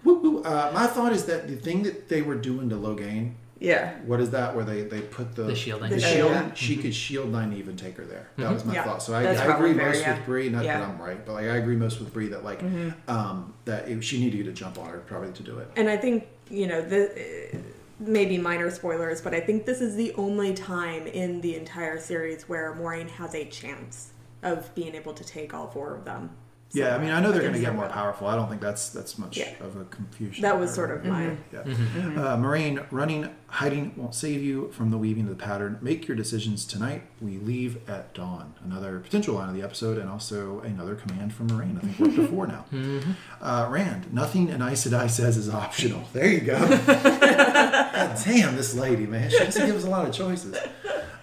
[0.04, 0.42] woo, woo.
[0.42, 3.32] Uh, my thought is that the thing that they were doing to Logain,
[3.64, 3.94] Yeah.
[4.04, 4.54] what is that?
[4.54, 5.90] Where they they put the The shielding.
[5.90, 6.32] the The shield.
[6.32, 6.56] shield.
[6.56, 6.82] She mm-hmm.
[6.82, 8.28] could shield Nynaeve and take her there.
[8.36, 8.54] That mm-hmm.
[8.54, 8.84] was my Yeah.
[8.84, 9.02] thought.
[9.02, 10.16] So I, I agree fair, most yeah.
[10.16, 10.42] with Bre.
[10.50, 10.80] Not Yeah.
[10.80, 12.90] that I'm right, but like I agree most with Bre that like mm-hmm.
[13.10, 15.70] um, that it, she needed to get a jump on her probably to do it.
[15.76, 17.58] And I think, you know, the
[17.98, 22.48] maybe minor spoilers, but I think this is the only time in the entire series
[22.48, 24.12] where Moiraine has a chance
[24.42, 26.30] of being able to take all four of them.
[26.74, 28.26] Yeah, I mean, I know they're going to get more powerful.
[28.26, 29.54] I don't think that's that's much Yeah.
[29.60, 30.42] of a confusion.
[30.42, 31.62] That was sort of my Yeah.
[31.62, 32.18] Mm-hmm.
[32.18, 35.78] Uh, Moiraine, running, hiding won't save you from the weaving of the pattern.
[35.80, 37.04] Make your decisions tonight.
[37.20, 38.54] We leave at dawn.
[38.64, 41.76] Another potential line of the episode, and also another command from Moiraine.
[41.76, 42.64] I think we're up to four now.
[42.72, 43.12] Mm-hmm.
[43.40, 46.02] Uh, Rand, nothing an Aes Sedai says is optional.
[46.12, 46.58] There you go.
[46.86, 49.30] God damn, this lady, man.
[49.30, 50.56] She doesn't give us a lot of choices.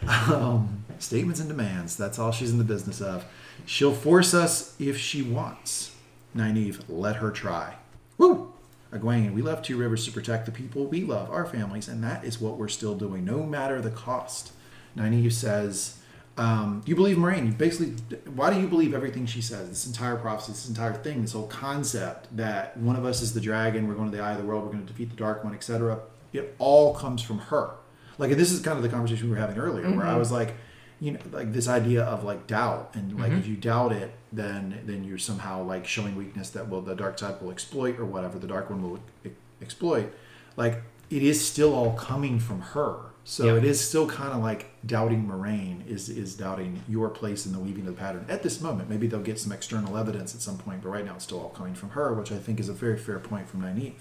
[0.08, 1.96] um, statements and demands.
[1.98, 3.26] That's all she's in the business of.
[3.66, 5.96] She'll force us if she wants.
[6.36, 7.76] Nynaeve, let her try.
[8.18, 8.54] Woo!
[8.92, 12.26] Egwene, we left Two Rivers to protect the people we love, our families, and that
[12.26, 14.52] is what we're still doing, no matter the cost.
[14.98, 16.02] Nynaeve says,
[16.38, 17.46] um, you believe Moiraine.
[17.46, 17.94] You basically,
[18.34, 19.70] why do you believe everything she says?
[19.70, 23.42] This entire prophecy, this entire thing, this whole concept that one of us is the
[23.42, 25.44] dragon, we're going to the eye of the world, we're going to defeat the dark
[25.44, 26.00] one, etc.
[26.34, 27.72] It all comes from her.
[28.18, 30.56] Like, this is kind of the conversation we were having earlier, where I was like,
[31.02, 34.80] you know, like this idea of like doubt, and like if you doubt it, then
[34.86, 38.38] then you're somehow like showing weakness that will the dark side will exploit or whatever
[38.40, 40.14] the dark one will e- exploit.
[40.56, 42.98] Like it is still all coming from her.
[43.24, 43.56] So Yeah.
[43.58, 47.60] it is still kind of like doubting Moiraine is is doubting your place in the
[47.60, 48.88] weaving of the pattern at this moment.
[48.90, 51.50] Maybe they'll get some external evidence at some point, but right now it's still all
[51.50, 53.94] coming from her, which I think is a very fair point from Nynaeve.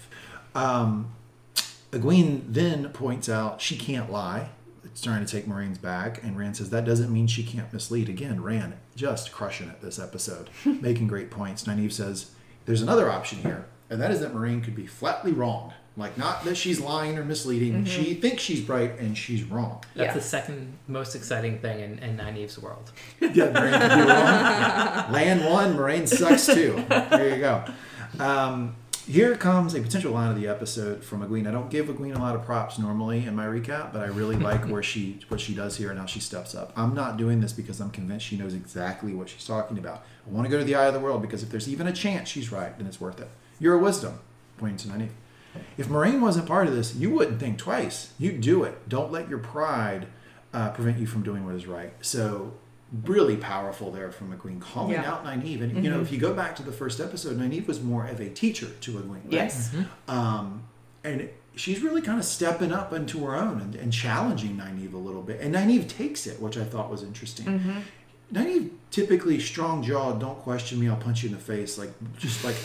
[0.55, 1.09] Um,
[1.91, 4.49] Egwene then points out she can't lie.
[4.91, 8.09] It's trying to take Moiraine's back, and Rand says that doesn't mean she can't mislead.
[8.09, 11.63] Again, Rand just crushing it this episode, making great points.
[11.63, 12.31] Nynaeve says
[12.65, 15.73] there's another option here, and that is that Moiraine could be flatly wrong.
[15.97, 17.83] Like not that she's lying or misleading.
[17.83, 19.83] She thinks she's right and she's wrong.
[19.93, 20.13] That's Yeah.
[20.13, 22.91] the second most exciting thing in, in Nynaeve's world.
[23.19, 25.11] Yeah, Moiraine could be wrong.
[25.11, 26.81] Land one, Moiraine sucks too.
[26.87, 27.65] There you go.
[28.19, 28.75] Um,
[29.07, 31.47] here comes a potential line of the episode from Egwene.
[31.47, 34.35] I don't give Egwene a lot of props normally in my recap, but I really
[34.49, 36.71] like where she what she does here and how she steps up.
[36.75, 40.03] I'm not doing this because I'm convinced she knows exactly what she's talking about.
[40.27, 41.93] I want to go to the eye of the world because if there's even a
[41.93, 43.29] chance she's right, then it's worth it.
[43.59, 44.19] You're a wisdom,
[44.57, 45.09] pointing to Nynaeve.
[45.77, 48.13] If Moiraine wasn't part of this, you wouldn't think twice.
[48.17, 48.87] You'd do it.
[48.87, 50.07] Don't let your pride
[50.53, 51.93] uh, prevent you from doing what is right.
[52.01, 52.53] So,
[53.05, 55.09] really powerful there from Egwene, calling Yeah.
[55.09, 55.61] out Nynaeve.
[55.61, 56.05] And, you know, mm-hmm.
[56.05, 58.91] if you go back to the first episode, Nynaeve was more of a teacher to
[58.93, 59.09] Egwene.
[59.09, 59.21] right?
[59.29, 59.69] Yes.
[59.69, 60.11] Mm-hmm.
[60.11, 60.63] Um,
[61.03, 64.97] and she's really kind of stepping up into her own and, and challenging Nynaeve a
[64.97, 65.39] little bit.
[65.39, 67.45] And Nynaeve takes it, which I thought was interesting.
[67.45, 67.79] Mm-hmm.
[68.33, 72.43] Nynaeve typically strong jawed, don't question me, I'll punch you in the face, like just
[72.43, 72.55] like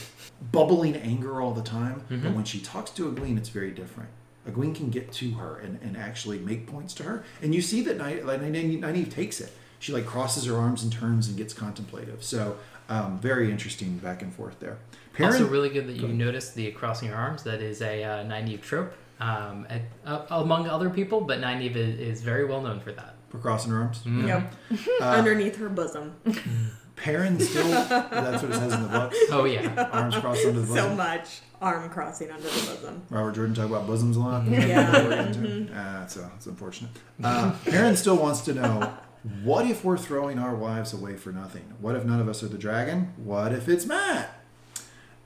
[0.53, 2.05] bubbling anger all the time.
[2.09, 4.11] But when she talks to Egwene, it's very different.
[4.49, 7.25] Egwene can get to her and, and actually make points to her.
[7.43, 9.53] And you see that Ny- Nynaeve Nynaeve takes it.
[9.87, 12.25] She like crosses her arms and turns and gets contemplative.
[12.25, 12.57] So
[12.89, 14.79] um, very interesting back and forth there.
[15.13, 16.19] Perrin- also, really good that you Go ahead.
[16.19, 17.45] noticed the crossing your arms.
[17.45, 22.01] That is a uh, Nynaeve trope um, at, uh, among other people, but Nynaeve is,
[22.01, 23.15] is very well known for that.
[23.29, 24.03] for crossing her arms.
[24.05, 24.53] Yep.
[25.01, 26.17] Uh, Underneath her bosom.
[26.97, 29.13] Perrin still, that's what it says in the book.
[29.31, 30.77] Oh yeah, Arms crossed under the bosom.
[30.77, 33.03] So much arm crossing under the bosom.
[33.11, 34.47] Robert Jordan talk about bosoms a lot.
[34.49, 35.67] Yeah.
[35.77, 36.91] Uh, so it's unfortunate.
[37.23, 38.95] Uh, Perrin still wants to know
[39.43, 41.75] what if we're throwing our wives away for nothing?
[41.81, 43.13] What if none of us are the dragon?
[43.17, 44.41] What if it's Mat?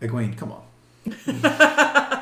[0.00, 0.62] Egwene, come on.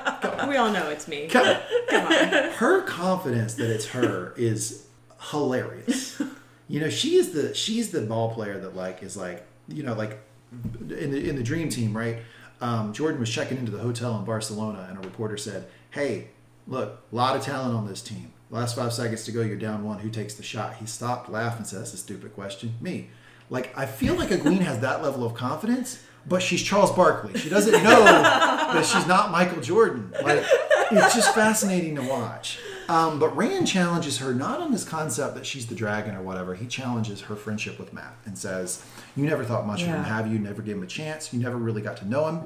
[0.49, 1.29] We all know it's me.
[1.29, 1.57] Come on.
[1.89, 2.13] Come on.
[2.53, 4.87] her confidence that it's her is
[5.31, 6.21] hilarious.
[6.69, 9.95] You know, she is the she's the ball player that like is like you know
[9.95, 10.19] like
[10.53, 12.19] in the in the dream team, right?
[12.61, 16.29] Um, Jordan was checking into the hotel in Barcelona, and a reporter said, "Hey,
[16.67, 18.33] look, a lot of talent on this team.
[18.51, 19.99] Last five seconds to go, you're down one.
[19.99, 22.75] Who takes the shot?" He stopped, laughed, and said, "That's a stupid question.
[22.81, 23.11] Me."
[23.51, 27.39] Like I feel like Egwene has that level of confidence, but she's Charles Barkley.
[27.39, 30.13] She doesn't know that she's not Michael Jordan.
[30.23, 30.45] Like
[30.91, 32.59] it's just fascinating to watch.
[32.89, 36.55] Um, but Rand challenges her not on this concept that she's the dragon or whatever.
[36.55, 38.83] He challenges her friendship with Mat and says,
[39.17, 40.39] "You never thought much of him, have you?
[40.39, 41.33] Never gave him a chance.
[41.33, 42.41] You never really got to know him."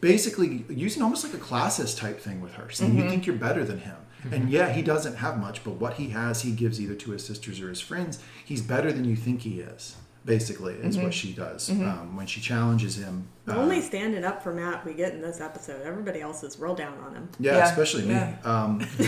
[0.00, 3.64] Basically, using almost like a classist type thing with her, saying you think you're better
[3.64, 3.96] than him.
[4.30, 7.26] And yeah, he doesn't have much, but what he has, he gives either to his
[7.26, 8.20] sisters or his friends.
[8.44, 9.96] He's better than you think he is.
[10.24, 13.26] Basically, is what she does um, when she challenges him.
[13.44, 15.82] The uh, only standing up for Mat we get in this episode.
[15.82, 17.28] Everybody else is real down on him.
[17.40, 18.10] Yeah, Yeah, especially me.
[18.14, 18.36] yeah.
[18.44, 18.78] Um,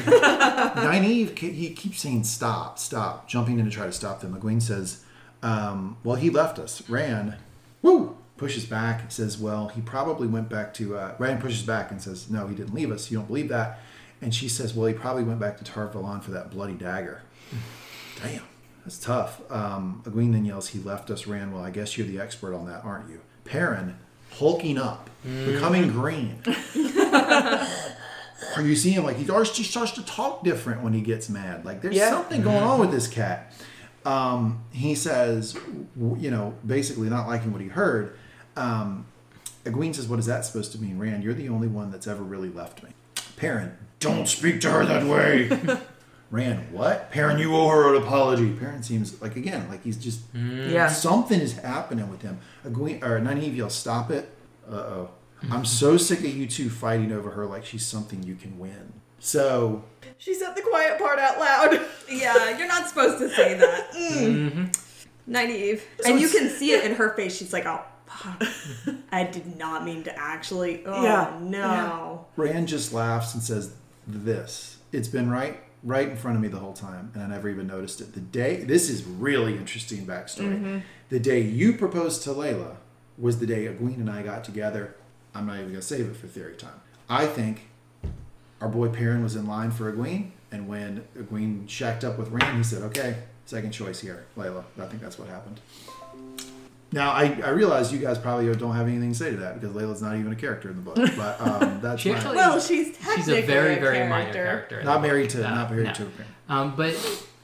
[0.41, 4.35] Nynaeve, ke- he keeps saying stop, stop, jumping in to try to stop them.
[4.37, 5.05] Egwene says,
[5.43, 6.83] um, well, he left us.
[6.89, 7.37] Rand,
[7.83, 12.01] woo, pushes back, says, well, he probably went back to, uh, Rand pushes back and
[12.03, 13.11] says, no, he didn't leave us.
[13.11, 13.79] You don't believe that.
[14.25, 17.21] And she says, well, he probably went back to Tar Valon for that bloody dagger.
[18.23, 18.43] Damn,
[18.85, 19.41] that's tough.
[19.53, 21.53] Um, Egwene then yells, he left us, Rand.
[21.55, 23.21] Well, I guess you're the expert on that, aren't you?
[23.45, 23.97] Perrin,
[24.33, 26.39] hulking up, becoming green.
[28.57, 31.29] Or you see him like he starts, he starts to talk different when he gets
[31.29, 31.65] mad.
[31.65, 32.11] Like there's Yeah.
[32.11, 33.53] something going on with this cat.
[34.05, 35.57] Um, he says,
[36.19, 38.17] you know, basically not liking what he heard.
[38.57, 39.07] Um,
[39.65, 41.25] Egwene says, "What is that supposed to mean, Rand?
[41.25, 42.91] You're the only one that's ever really left me."
[43.45, 45.51] Perrin, don't speak to her that way.
[46.31, 47.11] Rand, what?
[47.11, 48.53] Perrin, you owe her an apology.
[48.53, 50.89] Perrin seems like again, like he's just Yeah.
[50.89, 52.39] something is happening with him.
[52.67, 54.29] Egwene or Nynaeve yells, "Stop it!"
[54.69, 55.11] Uh oh.
[55.51, 58.95] I'm so sick of you two fighting over her like she's something you can win.
[59.19, 59.85] So
[60.19, 61.81] She said the quiet part out loud.
[62.11, 63.93] Yeah, you're not supposed to say that.
[63.97, 64.65] mm-hmm.
[65.31, 65.81] Nynaeve.
[66.07, 67.37] and you can see it in her face.
[67.37, 67.91] She's like, oh, fuck.
[69.13, 70.85] I did not mean to actually.
[70.87, 71.39] Oh, Yeah.
[71.43, 72.27] no.
[72.37, 73.75] Rand just laughs and says,
[74.07, 74.79] "This.
[74.93, 77.67] It's been right, right in front of me the whole time, and I never even
[77.67, 78.15] noticed it.
[78.15, 78.65] The day.
[78.65, 80.55] This is really interesting backstory.
[80.57, 80.79] Mm-hmm.
[81.09, 82.77] The day you proposed to Laila
[83.19, 84.95] was the day Egwene and I got together.
[85.35, 86.81] I'm not even gonna save it for theory time.
[87.09, 87.69] I think
[88.61, 92.57] our boy Perrin was in line for Egwene, and when Egwene shacked up with Rand,
[92.57, 93.17] he said, "Okay,
[93.47, 95.61] second choice here, Laila." I think that's what happened.
[96.95, 99.75] Now I, I realize you guys probably don't have anything to say to that because
[99.75, 102.97] Laila's not even a character in the book, but um, that's She actually- Well, she's
[102.97, 104.09] technically She's a very, very character.
[104.09, 104.83] minor character.
[104.85, 105.93] not married to No, not married no.
[105.93, 106.29] to Perrin.
[106.49, 106.95] Um, but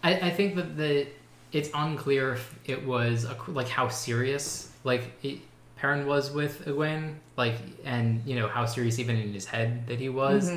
[0.02, 1.06] I, I think that the
[1.52, 5.40] it's unclear if it was a, like how serious like it,
[5.77, 9.98] Perrin was with Egwene, like and you know how serious even in his head that
[9.98, 10.52] he was,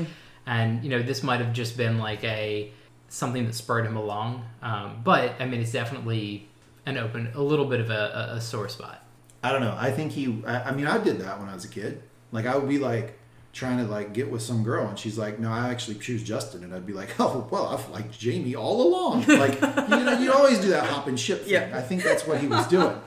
[0.45, 2.71] and you know this might have just been like a
[3.07, 4.45] something that spurred him along.
[4.61, 6.47] Um, but I mean, it's definitely
[6.85, 9.03] an open, a little bit of a, a, sore spot.
[9.41, 9.75] I don't know.
[9.77, 10.43] I think he.
[10.45, 12.03] I, I mean, I did that when I was a kid.
[12.31, 13.19] Like I would be like
[13.51, 16.63] trying to like get with some girl, and she's like, "No, I actually choose Justin,"
[16.63, 20.31] and I'd be like, "Oh, well, I've liked Jamie all along." Like you know, you
[20.33, 21.53] always do that hop and ship thing.
[21.53, 21.71] Yeah.
[21.73, 22.99] I think that's what he was doing.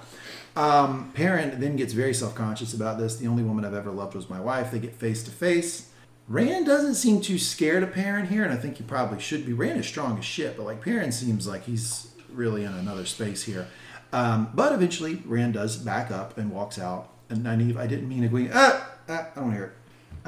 [0.56, 3.16] Um, Perrin then gets very self conscious about this.
[3.16, 4.70] The only woman I've ever loved was my wife.
[4.70, 5.90] They get face to face.
[6.28, 9.52] Rand doesn't seem too scared of Perrin here, and I think he probably should be.
[9.52, 13.42] Rand is strong as shit, but like Perrin seems like he's really in another space
[13.44, 13.66] here.
[14.12, 17.08] Um, but eventually, Rand does back up and walks out.
[17.28, 18.48] And Nynaeve, I didn't mean to go.
[18.54, 19.72] Ah, ah, I don't hear it.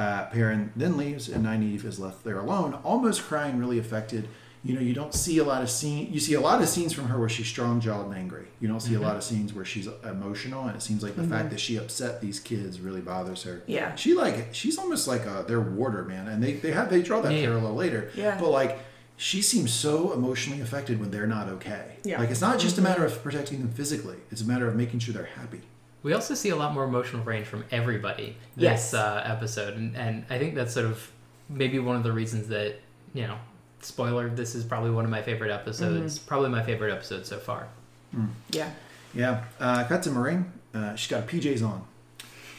[0.00, 4.28] Uh, Perrin then leaves, and Nynaeve is left there alone, almost crying, really affected.
[4.64, 6.12] You know, you don't see a lot of scene.
[6.12, 8.46] You see a lot of scenes from her where she's strong jawed and angry.
[8.60, 11.22] You don't see a lot of scenes where she's emotional, and it seems like the
[11.24, 13.62] fact that she upset these kids really bothers her.
[13.66, 13.94] Yeah.
[13.94, 16.26] she like she's almost like a their warder, man.
[16.26, 17.46] And they they have they draw that Yeah.
[17.46, 18.10] parallel later.
[18.16, 18.36] Yeah.
[18.40, 18.78] but like
[19.18, 21.96] she seems so emotionally affected when they're not okay.
[22.04, 22.18] Yeah.
[22.20, 25.00] like it's not just a matter of protecting them physically; it's a matter of making
[25.00, 25.60] sure they're happy.
[26.02, 28.92] We also see a lot more emotional range from everybody Yes.
[28.92, 31.10] this uh, episode, and, and I think that's sort of
[31.48, 32.76] maybe one of the reasons that
[33.14, 33.36] you know,
[33.80, 37.68] spoiler, this is probably one of my favorite episodes, probably my favorite episode so far.
[38.50, 38.70] Yeah.
[39.14, 39.44] Yeah.
[39.58, 40.44] Uh, cut to Moiraine.
[40.74, 41.84] Uh, she's got PJs on.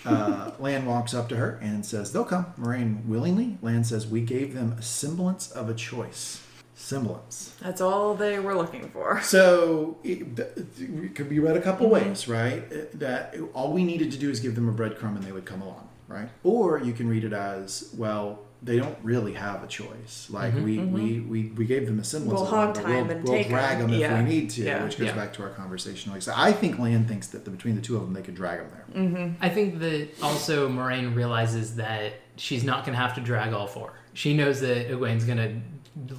[0.06, 2.48] Uh, Lan walks up to her and says, They'll come.
[2.60, 3.58] Moiraine willingly.
[3.62, 6.42] Lan says, We gave them a semblance of a choice.
[6.80, 7.54] Semblance.
[7.62, 9.22] That's all they were looking for.
[9.30, 12.08] So it, it could be read a couple mm-hmm.
[12.10, 12.64] ways, right?
[12.72, 15.46] Uh, That all we needed to do is give them a breadcrumb and they would
[15.46, 16.30] come along, right?
[16.44, 20.28] Or you can read it as, well, they don't really have a choice.
[20.30, 20.94] Like mm-hmm, we, mm-hmm.
[20.94, 23.46] we, we, we gave them a semblance We'll of hog time we'll, and we'll take
[23.48, 23.52] 'em.
[23.52, 24.24] drag them if Yeah.
[24.24, 24.84] we need to, Yeah.
[24.84, 25.16] which goes Yeah.
[25.16, 26.14] back to our conversation.
[26.14, 28.36] Like, so I think Lan thinks that the, between the two of them, they could
[28.36, 29.36] drag them there.
[29.42, 33.68] I think that also Moiraine realizes that she's not going to have to drag all
[33.68, 33.94] four.
[34.14, 35.52] She knows that Egwene's going to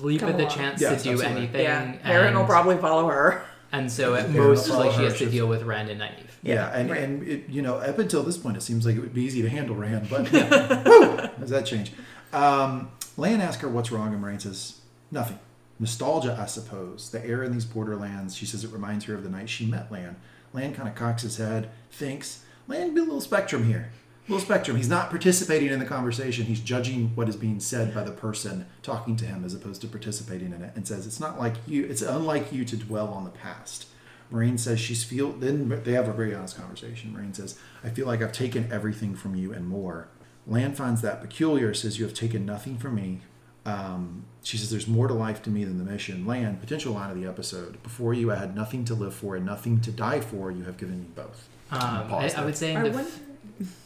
[0.01, 0.55] leap Come at the along.
[0.57, 1.43] chance Yes, to do absolutely.
[1.43, 1.63] anything.
[1.63, 1.93] Yeah.
[2.03, 3.43] Perrin will and- probably follow her.
[3.73, 5.91] And so at Perrin will most, follow like she her, has to deal with Rand
[5.91, 6.27] and Nynaeve.
[6.43, 7.01] Yeah, and, right.
[7.03, 9.43] and it, you know, up until this point, it seems like it would be easy
[9.43, 11.93] to handle Rand, but woo, does that change?
[12.33, 14.81] Um, Lan asks her what's wrong, and Moiraine says,
[15.13, 15.39] nothing.
[15.79, 17.11] Nostalgia, I suppose.
[17.11, 19.91] The air in these borderlands, she says it reminds her of the night she met
[19.93, 20.17] Lan.
[20.53, 23.93] Lan kind of cocks his head, thinks, Lan, be a little spectrum here.
[24.31, 24.77] A little spectrum.
[24.77, 26.45] He's not participating in the conversation.
[26.45, 29.89] He's judging what is being said by the person talking to him as opposed to
[29.89, 33.25] participating in it and says, it's not like you, it's unlike you to dwell on
[33.25, 33.87] the past.
[34.33, 35.33] Moiraine says she's feel.
[35.33, 37.13] Then they have a very honest conversation.
[37.13, 40.07] Moiraine says, "I feel like I've taken everything from you and more."
[40.47, 41.75] Lan finds that peculiar.
[41.75, 43.23] Says, "You have taken nothing from me."
[43.67, 47.11] Um, she says, "There's more to life to me than the mission." Lan, potential line
[47.11, 50.21] of the episode: "Before you, I had nothing to live for and nothing to die
[50.21, 50.53] for.
[50.53, 51.81] You have given me both." Um,
[52.15, 53.11] I, I would say in, I def- wonder-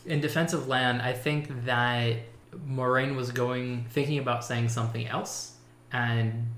[0.06, 2.16] in defense of Lan, I think that
[2.68, 5.56] Moiraine was going thinking about saying something else
[5.92, 6.48] and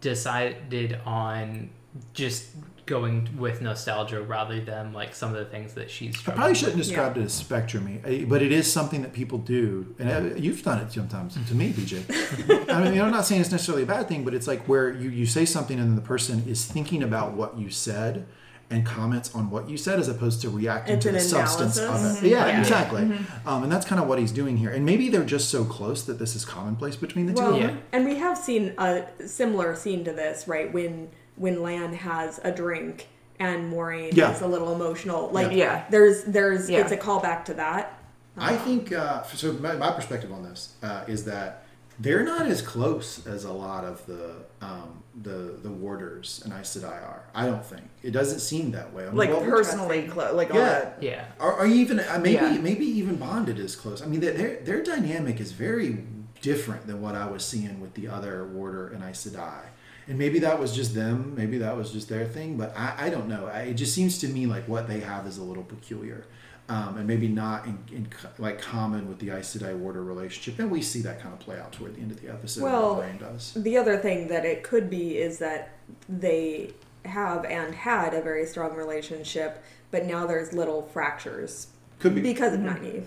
[0.00, 1.70] decided on
[2.12, 2.48] just
[2.84, 6.16] going with nostalgia rather than like some of the things that she's.
[6.28, 10.08] I probably shouldn't describe it as spectrum, but it is something that people do, and
[10.08, 12.70] uh, you've done it sometimes to me, BJ.
[12.70, 15.10] I mean, I'm not saying it's necessarily a bad thing, but it's like where you,
[15.10, 18.26] you say something and then the person is thinking about what you said
[18.70, 21.76] and comments on what you said as opposed to reacting It's to an the substance
[21.76, 22.18] analysis.
[22.18, 22.30] of it.
[22.30, 22.60] Yeah, Yeah.
[22.60, 23.02] exactly.
[23.02, 23.48] Mm-hmm.
[23.48, 24.70] Um, and that's kind of what he's doing here.
[24.70, 27.66] And maybe they're just so close that this is commonplace between the two of Yeah.
[27.68, 27.82] them.
[27.92, 30.72] and we have seen a similar scene to this, right?
[30.72, 34.32] When when Lan has a drink and Moiraine Yeah.
[34.34, 35.28] is a little emotional.
[35.30, 35.84] Like, Yeah.
[35.90, 36.80] there's there's Yeah.
[36.80, 37.98] it's a callback to that.
[38.38, 39.52] I think uh, so.
[39.52, 41.62] My, my perspective on this uh, is that
[41.98, 46.76] they're not as close as a lot of the um, the the warders in Aes
[46.76, 47.24] Sedai are.
[47.34, 49.04] I don't think it doesn't seem that way.
[49.04, 50.34] I mean, Like well, personally close.
[50.34, 50.68] Like all Yeah.
[50.68, 50.98] that.
[51.00, 51.24] Yeah.
[51.40, 52.58] Are, are you even uh, maybe Yeah.
[52.58, 54.02] maybe even bonded is close?
[54.02, 56.04] I mean, their their, their dynamic is very
[56.42, 59.62] different than what I was seeing with the other warder and Aes Sedai.
[60.08, 63.10] And maybe that was just them, maybe that was just their thing, but I, I
[63.10, 63.46] don't know.
[63.46, 66.24] I, it just seems to me like what they have is a little peculiar.
[66.68, 70.68] Um, and maybe not in, in like common with the Aes Sedai warder relationship, and
[70.68, 72.64] we see that kind of play out toward the end of the episode.
[72.64, 73.52] Well, Moiraine does.
[73.54, 75.74] The other thing that it could be is that
[76.08, 76.72] they
[77.04, 79.62] have and had a very strong relationship,
[79.92, 81.68] but now there's little fractures
[82.00, 82.20] Could be.
[82.20, 83.04] because of Nynaeve.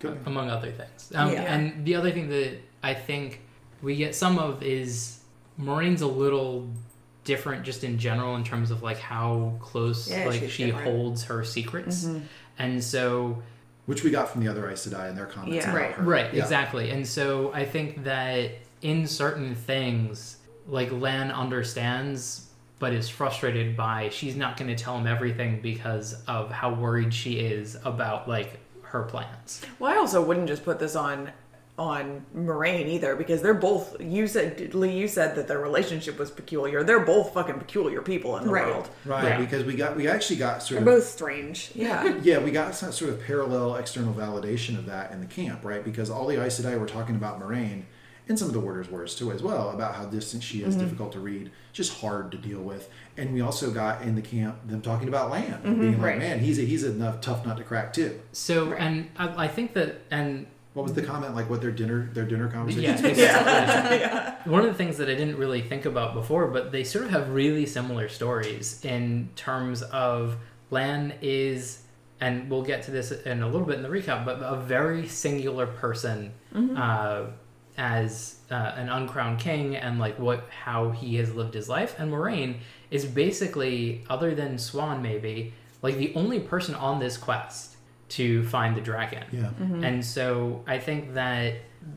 [0.00, 0.30] Could be.
[0.30, 1.12] among other things.
[1.14, 1.42] Um, Yeah.
[1.54, 3.42] And the other thing that I think
[3.82, 5.18] we get some of is
[5.60, 6.70] Moiraine's a little
[7.24, 10.86] different just in general in terms of like how close Yeah, like she different.
[10.86, 12.08] holds her secrets.
[12.58, 13.42] And so
[13.86, 15.70] Which we got from the other Aes Sedai and their comments Yeah.
[15.70, 15.92] about Right.
[15.92, 16.02] her.
[16.02, 16.42] Right, Yeah.
[16.42, 16.90] exactly.
[16.90, 18.50] And so I think that
[18.82, 20.38] in certain things,
[20.68, 22.46] like Lan understands,
[22.80, 27.14] but is frustrated by she's not going to tell him everything because of how worried
[27.14, 29.62] she is about like her plans.
[29.78, 31.30] Well, I also wouldn't just put this on
[31.78, 34.00] on Moiraine either because they're both.
[34.00, 36.82] You said Lee, you said that their relationship was peculiar.
[36.82, 38.66] They're both fucking peculiar people in the Right.
[38.66, 38.88] world.
[39.04, 39.38] Right, Yeah.
[39.40, 41.72] because we got we actually got sort They're of both strange.
[41.76, 42.18] Yeah.
[42.22, 45.84] yeah we got some sort of parallel external validation of that in the camp, right?
[45.84, 47.82] Because all the Aes Sedai were talking about Moiraine,
[48.28, 50.84] and some of the Warders were too as well about how distant she is, mm-hmm.
[50.84, 52.88] difficult to read, just hard to deal with.
[53.16, 55.80] And we also got in the camp them talking about Lan, mm-hmm.
[55.80, 56.18] being like, right.
[56.18, 58.18] man, he's a, he's a enough tough nut to crack too.
[58.32, 60.46] So, and I, I think that, and
[60.76, 61.48] What was the comment like?
[61.48, 63.16] What their dinner their dinner conversation?
[63.16, 64.36] yeah, yeah.
[64.44, 67.12] One of the things that I didn't really think about before, but they sort of
[67.12, 70.36] have really similar stories in terms of
[70.70, 71.80] Lan is,
[72.20, 75.08] and we'll get to this in a little bit in the recap, but a very
[75.08, 76.34] singular person
[76.76, 77.28] uh,
[77.78, 81.98] as uh, an uncrowned king and like what how he has lived his life.
[81.98, 82.56] And Moiraine
[82.90, 87.75] is basically, other than Siuan maybe, like the only person on this quest
[88.10, 89.24] to find the dragon.
[89.32, 89.50] Yeah.
[89.60, 89.84] Mm-hmm.
[89.84, 91.54] And so I think that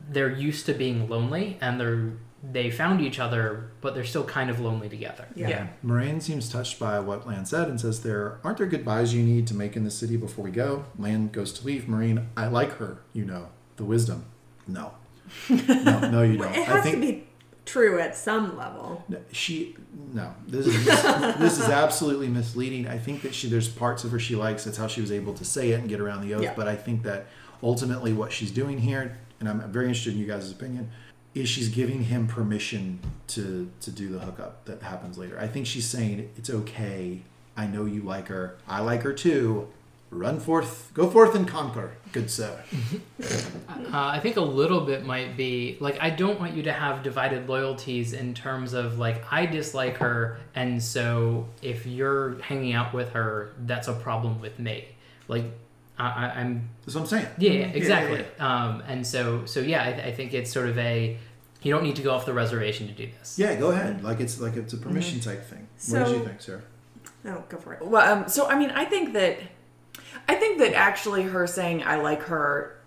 [0.08, 2.12] they're used to being lonely and they're
[2.42, 5.28] they found each other, but they're still kind of lonely together.
[5.34, 5.48] Yeah.
[5.48, 5.66] Yeah.
[5.84, 9.46] Moiraine seems touched by what Lan said and says, "There aren't there goodbyes you need
[9.48, 11.84] to make in the city before we go." Lan goes to leave.
[11.84, 13.02] Moiraine, I like her.
[13.12, 14.24] You know the wisdom.
[14.66, 14.92] No,
[15.48, 16.54] no, no, you don't.
[16.54, 17.26] It I has think to be
[17.66, 19.04] true at some level.
[19.32, 19.76] She
[20.12, 20.84] no this is
[21.38, 22.86] this is absolutely misleading.
[22.88, 25.34] I think that she there's parts of her she likes that's how she was able
[25.34, 26.54] to say it and get around the oath Yeah.
[26.56, 27.26] but i think that
[27.62, 30.90] ultimately what she's doing here and i'm very interested in you guys' opinion
[31.34, 32.98] is she's giving him permission
[33.28, 35.38] to to do the hookup that happens later.
[35.38, 37.22] I think she's saying it's okay.
[37.56, 38.56] I know you like her.
[38.66, 39.68] I like her too
[40.10, 42.62] run forth go forth and conquer good sir
[43.92, 47.02] Uh, I think a little bit might be like I don't want you to have
[47.02, 52.92] divided loyalties in terms of like I dislike her, and so if you're hanging out
[52.94, 54.84] with her, that's a problem with me.
[55.26, 55.46] Like
[55.98, 58.24] I, I, I'm that's what i'm saying Yeah, yeah, Yeah, yeah, exactly.
[58.38, 61.16] Um, and so, so yeah, I, I think it's sort of a
[61.62, 63.38] you don't need to go off the reservation to do this.
[63.38, 66.40] yeah go ahead like it's like it's a permission type thing what did you think
[66.40, 66.62] sarah
[67.24, 67.84] No, go for it.
[67.84, 69.38] Well, um, so I mean, I think that
[70.28, 72.80] I think that actually her saying I like her,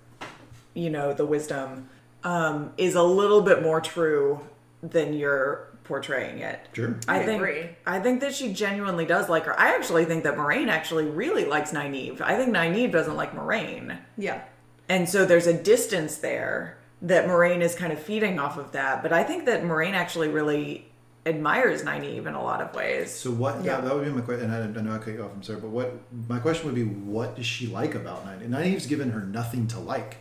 [0.73, 1.89] you know, the wisdom
[2.23, 4.39] um, is a little bit more true
[4.81, 6.67] than you're portraying it.
[6.73, 7.69] sure I, I think agree.
[7.85, 9.59] I think that she genuinely does like her.
[9.59, 12.21] I actually think that Moiraine actually really likes Nynaeve.
[12.21, 13.99] I think Nynaeve doesn't like Moiraine.
[14.17, 14.41] Yeah.
[14.89, 19.03] And so there's a distance there that Moiraine is kind of feeding off of that.
[19.03, 20.87] But I think that Moiraine actually really
[21.25, 23.11] admires Nynaeve in a lot of ways.
[23.13, 23.63] So what?
[23.63, 23.75] Yeah.
[23.75, 24.51] That, that would be my question.
[24.51, 25.31] And I, I know I cut you off.
[25.33, 25.93] I'm sorry, but what?
[26.27, 28.49] My question would be, what does she like about Nynaeve?
[28.49, 30.17] Nynaeve's given her nothing to like.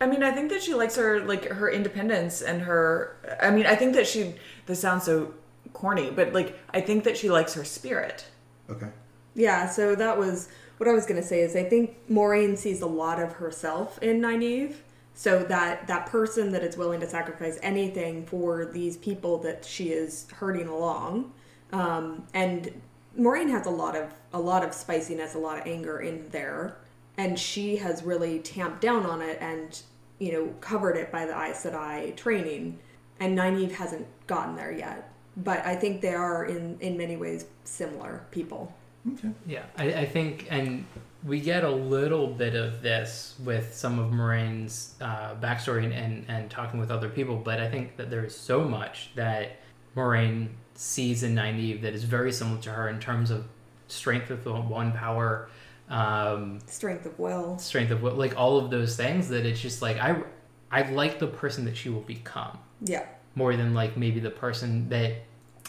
[0.00, 3.16] I mean, I think that she likes her like her independence and her.
[3.42, 4.34] I mean, I think that she.
[4.66, 5.34] This sounds so
[5.72, 8.26] corny, but like I think that she likes her spirit.
[8.68, 8.88] Okay.
[9.34, 10.48] Yeah, so that was
[10.78, 13.98] what I was going to say is I think Moiraine sees a lot of herself
[14.02, 14.74] in Nynaeve.
[15.20, 19.90] So that that person that is willing to sacrifice anything for these people that she
[19.90, 21.30] is hurting along,
[21.74, 22.72] um, and
[23.18, 26.78] Moiraine has a lot of a lot of spiciness, a lot of anger in there,
[27.18, 29.82] and she has really tamped down on it and
[30.20, 32.78] you know covered it by the Aes Sedai training,
[33.20, 35.12] and Nynaeve hasn't gotten there yet.
[35.36, 38.72] But I think they are in in many ways similar people.
[39.12, 39.28] Okay.
[39.46, 40.86] Yeah, I, I think, and
[41.24, 46.24] we get a little bit of this with some of Moiraine's uh, backstory and, and,
[46.28, 49.58] and talking with other people, but I think that there is so much that
[49.96, 53.46] Moiraine sees in Nynaeve that is very similar to her in terms of
[53.88, 55.50] strength of one power,
[55.90, 57.58] um, strength of will.
[57.58, 60.22] strength of will, like all of those things that it's just like, I,
[60.70, 63.04] I like the person that she will become Yeah.
[63.34, 65.16] more than like maybe the person that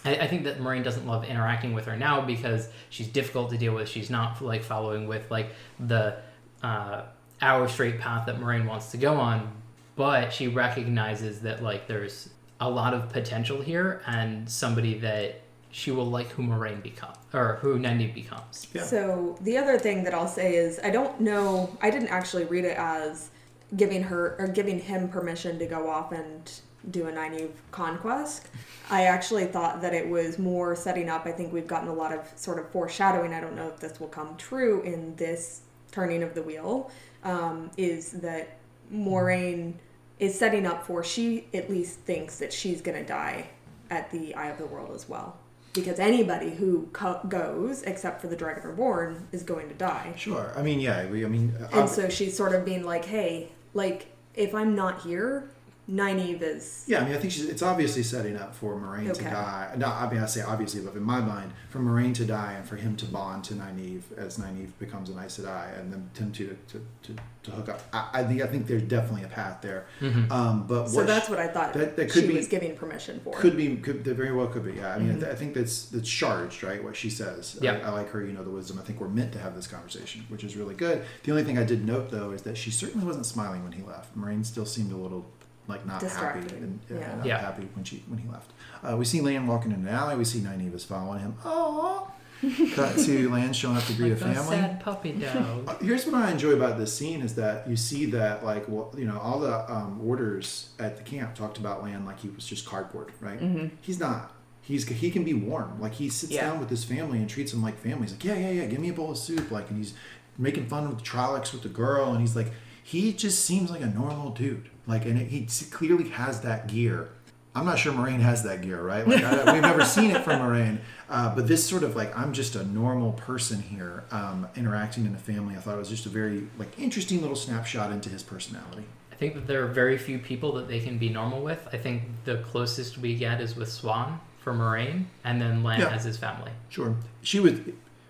[0.06, 3.58] I, I think that Moiraine doesn't love interacting with her now because she's difficult to
[3.58, 3.88] deal with.
[3.90, 5.50] She's not like following with like
[5.80, 6.18] the
[6.64, 7.04] uh,
[7.42, 9.52] hour straight path that Moiraine wants to go on.
[9.96, 12.30] but she recognizes that like there's
[12.60, 15.42] a lot of potential here and somebody that
[15.72, 18.68] she will like who Moiraine becomes or who Nynaeve becomes.
[18.74, 18.84] Yeah.
[18.84, 21.76] So the other thing that I'll say is I don't know.
[21.82, 23.30] I didn't actually read it as
[23.78, 26.52] giving her or giving him permission to go off and
[26.90, 28.48] do a Nynaeve conquest.
[28.90, 31.26] I actually thought that it was more setting up.
[31.26, 33.34] I think we've gotten a lot of sort of foreshadowing.
[33.34, 36.92] I don't know if this will come true in this turning of the wheel.
[37.24, 38.58] Um, is that
[38.92, 39.74] Moiraine
[40.20, 43.48] is setting up for she at least thinks that she's going to die
[43.90, 45.38] at the Eye of the World as well.
[45.74, 50.14] Because anybody who co- goes, except for the Dragon Reborn, is going to die.
[50.18, 50.52] Sure.
[50.58, 51.06] I mean, yeah.
[51.08, 55.02] We, I mean, And so she's sort of being like, hey, like, if I'm not
[55.02, 55.50] here,
[55.92, 56.86] Nynaeve is.
[56.88, 59.30] Yeah, I mean, I think she's, it's obviously setting up for Moiraine to Okay.
[59.30, 59.74] die.
[59.78, 62.66] No, I mean, I say obviously, but in my mind, for Moiraine to die and
[62.68, 66.32] for him to bond to Nynaeve as Nynaeve becomes an Aes Sedai and then him
[66.32, 67.82] to, to, to, to hook up.
[67.92, 69.86] I, I think I think there's definitely a path there.
[70.30, 72.76] Um, but So that's she- what I thought that- that could she be- was giving
[72.76, 73.34] permission for.
[73.34, 74.74] could be could that very well could be.
[74.74, 75.20] Yeah, I mean, I, Mm-hmm.
[75.22, 76.82] th- I think that's that's charged, right?
[76.82, 77.58] What she says.
[77.62, 77.74] Yeah.
[77.84, 78.24] I, I like her.
[78.24, 78.80] You know, the wisdom.
[78.80, 81.04] I think we're meant to have this conversation, which is really good.
[81.24, 83.82] The only thing I did note though is that she certainly wasn't smiling when he
[83.84, 84.18] left.
[84.18, 85.26] Moiraine still seemed a little
[85.68, 87.16] like not happy and uh, yeah.
[87.16, 87.38] not Yeah.
[87.40, 88.52] happy when she when he left.
[88.84, 90.16] Uh, we see Lan walking in an alley.
[90.16, 91.36] We see Nynaeve is following him.
[91.46, 92.12] Oh,
[92.74, 94.56] cut to Lan showing up to greet Like a a family.
[94.58, 95.70] sad puppy dog.
[95.70, 98.94] Uh, Here's what I enjoy about this scene is that you see that like well,
[98.98, 102.46] you know all the um, Warders at the camp talked about Lan like he was
[102.46, 103.72] just cardboard, right?
[103.82, 104.34] He's not.
[104.64, 105.80] He's he can be warm.
[105.82, 106.50] Like he sits Yeah.
[106.50, 108.04] down with his family and treats them like family.
[108.04, 109.50] He's like, yeah, yeah, yeah, give me a bowl of soup.
[109.52, 109.94] Like, and he's
[110.38, 112.52] making fun with the Trollocs with the girl, and he's like,
[112.84, 114.70] he just seems like a normal dude.
[114.88, 117.10] Like, and he clearly has that gear.
[117.54, 119.06] I'm not sure Moiraine has that gear, right?
[119.08, 120.80] Like, I, we've never seen it from Moiraine,
[121.10, 125.14] uh, but this sort of like I'm just a normal person here, um, interacting in
[125.14, 125.56] a family.
[125.56, 128.86] I thought it was just a very like interesting little snapshot into his personality.
[129.12, 131.68] I think that there are very few people that they can be normal with.
[131.74, 135.90] I think the closest we get is with Siuan for Moiraine, and then Lan Yeah.
[135.90, 136.52] has his family.
[136.70, 137.60] Sure, she was.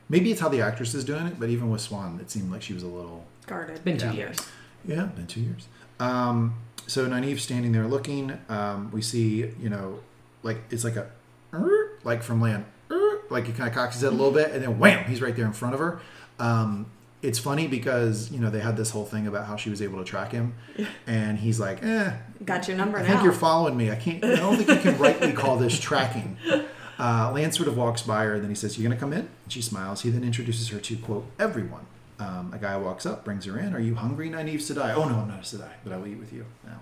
[0.07, 2.61] Maybe it's how the actress is doing it, but even with Siuan, it seemed like
[2.61, 3.71] she was a little Guarded.
[3.71, 4.13] It's been two Yeah.
[4.13, 4.37] years.
[4.85, 5.67] Yeah, been two years.
[5.99, 6.55] Um,
[6.87, 8.37] so Nynaeve standing there looking.
[8.49, 9.99] Um, we see, you know,
[10.43, 11.07] like it's like a,
[12.03, 12.65] like from Lan,
[13.29, 15.35] like he kind of cocks his head a little bit, and then wham, he's right
[15.35, 15.99] there in front of her.
[16.39, 16.87] Um,
[17.21, 19.99] it's funny because you know they had this whole thing about how she was able
[19.99, 20.55] to track him,
[21.07, 22.13] and he's like, eh,
[22.43, 23.07] Got your number I now.
[23.09, 23.91] think you're following me.
[23.91, 24.23] I can't.
[24.25, 26.37] I don't think you can rightly call this tracking.
[26.99, 29.21] Uh, Lance sort of walks by her, and then he says, "You're gonna come in?"
[29.21, 30.01] And she smiles.
[30.03, 31.87] He then introduces her to quote everyone.
[32.21, 33.73] Um, a guy walks up, brings her in.
[33.73, 34.93] Are you hungry, Nynaeve Sedai?
[34.93, 36.45] Oh no, I'm not a Sedai, but I will eat with you.
[36.63, 36.79] Now,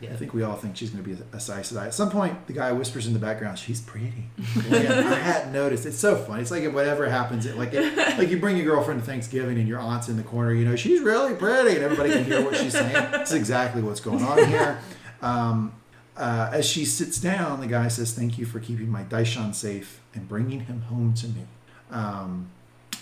[0.00, 0.12] Yeah.
[0.12, 1.86] I think we all think she's gonna be a, a Aes Sedai.
[1.86, 4.24] At some point, the guy whispers in the background, "She's pretty."
[4.70, 5.86] I hadn't noticed.
[5.86, 6.42] It's so funny.
[6.42, 9.66] It's like whatever happens, it, like it, like you bring your girlfriend to Thanksgiving, and
[9.66, 10.52] your aunt's in the corner.
[10.52, 12.92] You know, she's really pretty, and everybody can hear what she's saying.
[12.92, 14.78] That's exactly what's going on here.
[15.22, 15.72] Um,
[16.16, 19.52] uh, as she sits down, the guy says, "Thank you for keeping my Dai Shan
[19.54, 21.46] safe and bringing him home to me."
[21.90, 22.50] Um,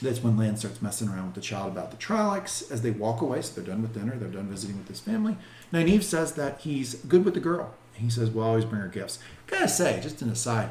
[0.03, 2.71] that's when Lan starts messing around with the child about the Trollocs.
[2.71, 5.37] As they walk away, so they're done with dinner, they're done visiting with his family.
[5.73, 7.75] Nynaeve says that he's good with the girl.
[7.95, 10.71] He says, "We'll always bring her gifts." Gotta say, just an aside,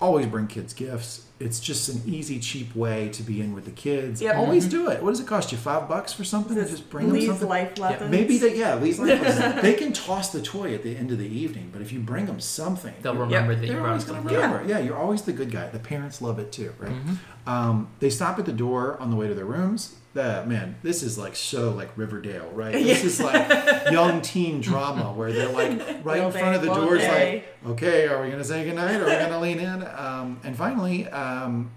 [0.00, 1.26] always bring kids gifts.
[1.42, 4.22] It's just an easy, cheap way to be in with the kids.
[4.22, 4.36] Yep.
[4.36, 5.02] Always do it.
[5.02, 5.58] What does it cost you?
[5.58, 6.56] Five bucks for something?
[6.56, 7.48] to just bring them Lee's something.
[7.48, 8.10] life lessons.
[8.10, 9.60] Maybe they, yeah, Lee's life lessons.
[9.62, 12.26] They can toss the toy at the end of the evening, but if you bring
[12.26, 14.14] them something, They'll you're- remember that you they're brought always them.
[14.22, 14.68] going to remember.
[14.68, 14.78] Yeah.
[14.78, 15.68] you're always the good guy.
[15.68, 16.92] The parents love it too, right?
[17.46, 19.96] Um, they stop at the door on the way to their rooms.
[20.14, 22.72] Uh, man, this is like so like Riverdale, right?
[22.74, 23.48] This is like
[23.90, 25.70] young teen drama where they're like
[26.04, 27.44] right in front of the Won't doors, they?
[27.64, 29.00] like, okay, are we gonna say goodnight?
[29.00, 29.82] Are we gonna lean in?
[29.96, 31.70] Um, and finally, um,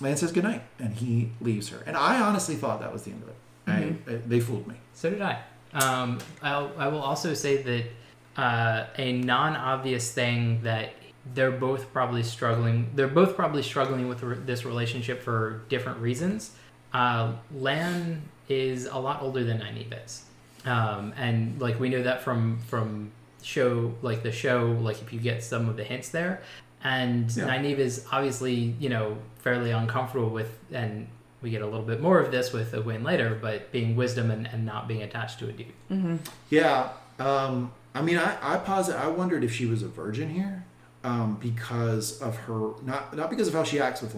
[0.00, 1.82] Lance says goodnight, and he leaves her.
[1.86, 3.34] And I honestly thought that was the end of it.
[3.66, 4.76] I, uh, they fooled me.
[4.94, 5.40] So did I.
[5.72, 10.92] Um, I'll, I will also say that uh, a non-obvious thing that
[11.34, 12.90] they're both probably struggling.
[12.94, 16.52] They're both probably struggling with re- this relationship for different reasons.
[16.92, 20.24] Uh, Lan is a lot older than Nynaeve is,
[20.64, 23.10] um, and like we know that from from
[23.42, 24.78] show like the show.
[24.80, 26.40] Like if you get some of the hints there,
[26.82, 27.46] and Yeah.
[27.48, 31.08] Nynaeve is obviously you know fairly uncomfortable with and
[31.40, 34.30] we get a little bit more of this with a win later, but being wisdom
[34.32, 36.18] and, and not being attached to a dude.
[36.50, 36.88] Yeah.
[37.20, 40.64] Um, I mean, I, I posit, I wondered if she was a virgin here
[41.04, 44.14] um, because of her, not not because of how she acts with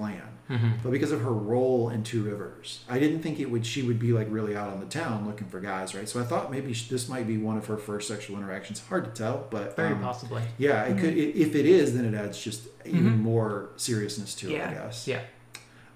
[0.51, 2.81] Lan, but because of her role in Two Rivers.
[2.89, 5.47] I didn't think it would, she would be like really out on the town looking
[5.48, 6.09] for guys, right?
[6.09, 8.81] So I thought maybe sh this might be one of her first sexual interactions.
[8.89, 10.43] Hard to tell, but Very um, possibly.
[10.59, 11.14] Yeah, it could.
[11.14, 13.18] i if it is, then it adds just even Mhm.
[13.20, 15.06] more seriousness to it, I guess.
[15.06, 15.20] Yeah.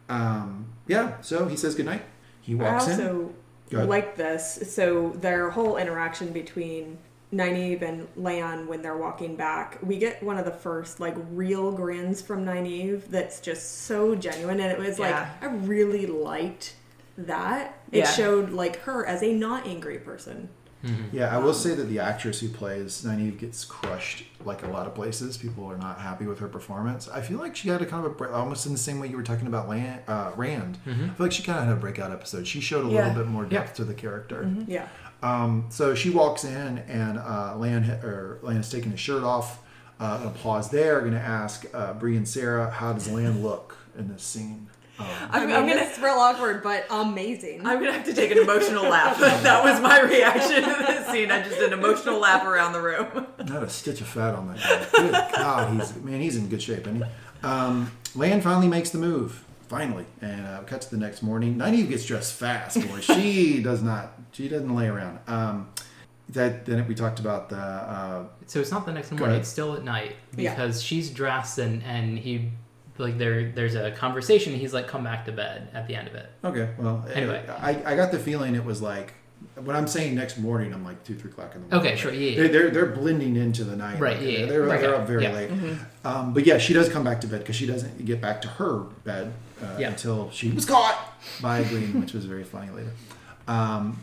[0.09, 1.20] Um, yeah.
[1.22, 2.02] So he says goodnight.
[2.40, 2.93] He walks in.
[2.93, 3.32] also
[3.70, 3.89] Go ahead.
[3.89, 4.74] like this.
[4.74, 6.98] So their whole interaction between
[7.35, 11.73] Nynaeve and Lan when they're walking back, we get one of the first like real
[11.73, 15.28] grins from Nynaeve that's just so genuine, and it was Yeah.
[15.43, 16.74] like I really liked
[17.19, 17.78] that.
[17.93, 18.11] It Yeah.
[18.11, 20.48] showed like her as a not angry person.
[20.85, 21.16] Mm-hmm.
[21.16, 24.86] Yeah, I will say that the actress who plays Nynaeve gets crushed like a lot
[24.86, 25.39] of places.
[25.39, 27.09] People are not happy with her performance.
[27.09, 29.09] I feel like she had a kind of a break, almost in the same way
[29.09, 30.77] you were talking about Lan, uh, Rand.
[30.86, 31.05] Mm-hmm.
[31.05, 32.47] I feel like she kind of had a breakout episode.
[32.47, 33.09] She showed a Yeah.
[33.09, 33.61] little bit more Yeah.
[33.61, 34.43] depth to the character.
[34.44, 34.70] Mm-hmm.
[34.70, 34.89] Yeah.
[35.25, 39.61] Um, so she walks in, and uh, Lan or Lan is taking his shirt off.
[40.01, 40.99] Uh, an applause there.
[41.01, 44.69] Going to ask uh, Bre and Sarah, how does Lan look in this scene?
[44.99, 47.67] Um, I I'm, mean, I'm gonna it's real awkward, but amazing.
[47.67, 49.19] I'm gonna have to take an emotional laugh.
[49.43, 51.31] that was my reaction to this scene.
[51.31, 53.27] I just did an emotional laugh around the room.
[53.39, 54.59] Not a stitch of fat on that
[54.93, 55.01] guy.
[55.01, 57.05] Good God, he's man, he's in good shape, isn't?
[57.43, 61.57] Um, Lan finally makes the move, finally, and uh, cut to the next morning.
[61.57, 63.01] Nynaeve gets dressed fast, boy.
[63.01, 64.14] She does not.
[64.35, 65.19] She doesn't lay around.
[65.27, 65.69] Um,
[66.31, 67.56] that then we talked about the.
[67.56, 69.40] Uh, So it's not the next morning; ahead.
[69.40, 70.51] it's still at night Yeah.
[70.55, 72.51] because she's dressed and and he
[72.98, 74.55] like there there's a conversation.
[74.55, 76.31] He's like, "Come back to bed" at the end of it.
[76.44, 77.43] okay, well, Anyway.
[77.61, 79.15] I, I got the feeling it was like
[79.56, 81.93] when I'm saying next morning, I'm like two, three o'clock in the morning.
[81.93, 82.36] Okay, sure, yeah, yeah.
[82.36, 84.01] They're, they're they're blending into the night.
[84.01, 84.47] Right, Like, yeah, yeah.
[84.47, 85.32] They're, Right, they're okay, up very yeah.
[85.32, 85.51] late.
[86.05, 88.48] Um, but yeah, she does come back to bed because she doesn't get back to
[88.48, 89.32] her bed
[89.62, 89.90] uh, Yeah.
[89.90, 90.97] until she was caught
[91.43, 92.90] by Egwene, which was very funny later.
[93.47, 93.98] Um,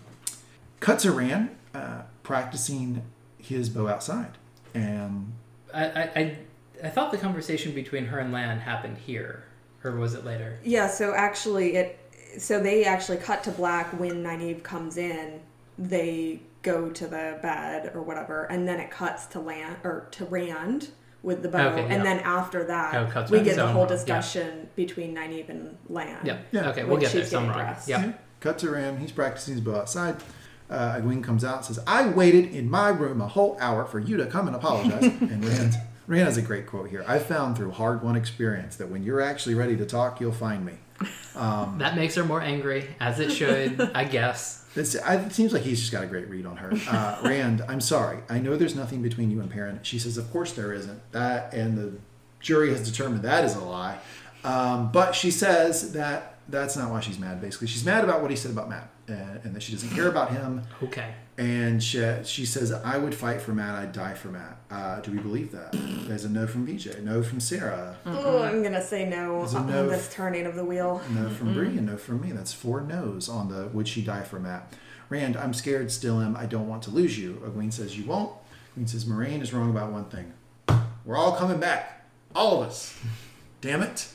[0.82, 3.02] cuts Iran uh, practicing
[3.38, 4.38] his bow outside,
[4.74, 5.32] and
[5.74, 6.38] I, I I
[6.84, 9.46] I thought the conversation between her and Lan happened here,
[9.84, 10.60] or was it later?
[10.64, 11.98] Yeah, so actually it
[12.38, 15.40] so they actually cut to black when Nynaeve comes in.
[15.78, 20.26] They go to the bed or whatever, and then it cuts to Lan or to
[20.26, 20.90] Rand
[21.24, 21.94] with the bow, Okay, yeah.
[21.94, 23.96] and then after that Oh, we get the whole one, yeah.
[23.96, 26.20] discussion between Nynaeve and Lan.
[26.24, 26.48] Yep.
[26.52, 26.70] Yeah.
[26.70, 27.22] Okay, we'll get there.
[27.22, 27.76] she's Some wrong.
[27.88, 28.12] Yeah.
[28.42, 28.58] Yep.
[28.58, 29.00] to Rand.
[29.00, 30.18] He's practicing his bow outside.
[30.72, 34.00] Uh, Egwene comes out and says, I waited in my room a whole hour for
[34.00, 35.04] you to come and apologize.
[35.22, 35.76] and Rand,
[36.08, 37.04] Rand has a great quote here.
[37.08, 40.66] I found through hard won experience that when you're actually ready to talk, you'll find
[40.66, 40.74] me.
[41.80, 44.66] That makes her more angry, as it should, I guess.
[44.76, 46.72] It's, I, it seems like he's just got a great read on her.
[46.88, 48.20] Uh, Rand, I'm sorry.
[48.30, 49.80] I know there's nothing between you and Perrin.
[49.82, 51.12] She says, Of course there isn't.
[51.12, 51.94] That and the
[52.40, 53.98] jury has determined that is a lie.
[54.44, 57.42] Um, but she says that that's not why she's mad.
[57.42, 60.08] Basically, she's mad about what he said about Mat, and, and that she doesn't care
[60.08, 60.64] about him.
[60.84, 61.14] Okay.
[61.38, 63.76] And she, she says, I would fight for Mat.
[63.76, 64.58] I'd die for Mat.
[64.70, 65.72] Uh, do we believe that?
[66.08, 68.44] There's a no from BJ, no from Sarah, Oh, mm-hmm.
[68.44, 69.88] I'm gonna say no on no?
[69.88, 71.02] this turning of the wheel.
[71.12, 71.78] no from Bre, mm-hmm.
[71.80, 72.32] and no from me.
[72.32, 74.74] That's four no's on the would she die for Mat.
[75.10, 76.36] Rand, I'm scared, still am.
[76.38, 77.42] I don't want to lose you.
[77.46, 78.32] Egwene says, You won't.
[78.78, 80.34] Egwene says, Moiraine is wrong about one thing.
[81.06, 82.06] We're all coming back.
[82.36, 82.98] All of us.
[83.62, 84.08] Damn it.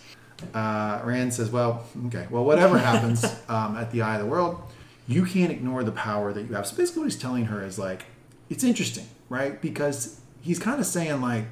[0.54, 2.26] Uh, Rand says, Well, okay.
[2.30, 4.60] Well, whatever happens um, at the Eye of the World,
[5.08, 6.66] you can't ignore the power that you have.
[6.66, 8.04] So basically, what he's telling her is like,
[8.50, 9.60] it's interesting, right?
[9.60, 11.44] Because he's kind of saying, like,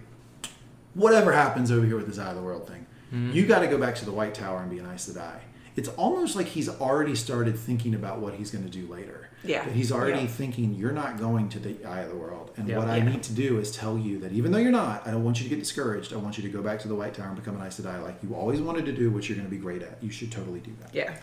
[0.94, 2.86] whatever happens over here with this Eye of the World thing,
[3.32, 5.36] you got to go back to the White Tower and be an Aes Sedai.
[5.76, 9.28] It's almost like he's already started thinking about what he's going to do later.
[9.44, 9.68] Yeah.
[9.70, 10.26] He's already Yeah.
[10.26, 12.50] thinking, you're not going to the Eye of the World.
[12.56, 12.78] And Yeah.
[12.78, 13.10] what I Yeah.
[13.10, 15.44] need to do is tell you that even though you're not, I don't want you
[15.44, 16.12] to get discouraged.
[16.12, 18.02] I want you to go back to the White Tower and become an Aes Sedai
[18.02, 19.98] like you always wanted to do, which you're going to be great at.
[20.02, 20.94] You should totally do that.
[20.94, 21.14] Yeah.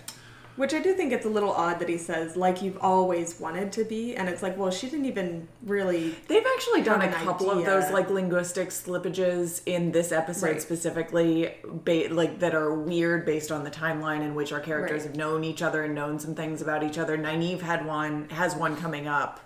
[0.57, 3.71] Which I do think it's a little odd that he says like you've always wanted
[3.73, 6.15] to be, and it's like, well, she didn't even really.
[6.27, 10.61] They've actually done a couple of those like linguistic slippages in this episode Right.
[10.61, 15.07] specifically, ba- like that are weird based on the timeline in which our characters Right.
[15.09, 17.17] have known each other and known some things about each other.
[17.17, 19.39] Nynaeve had one, has one coming up.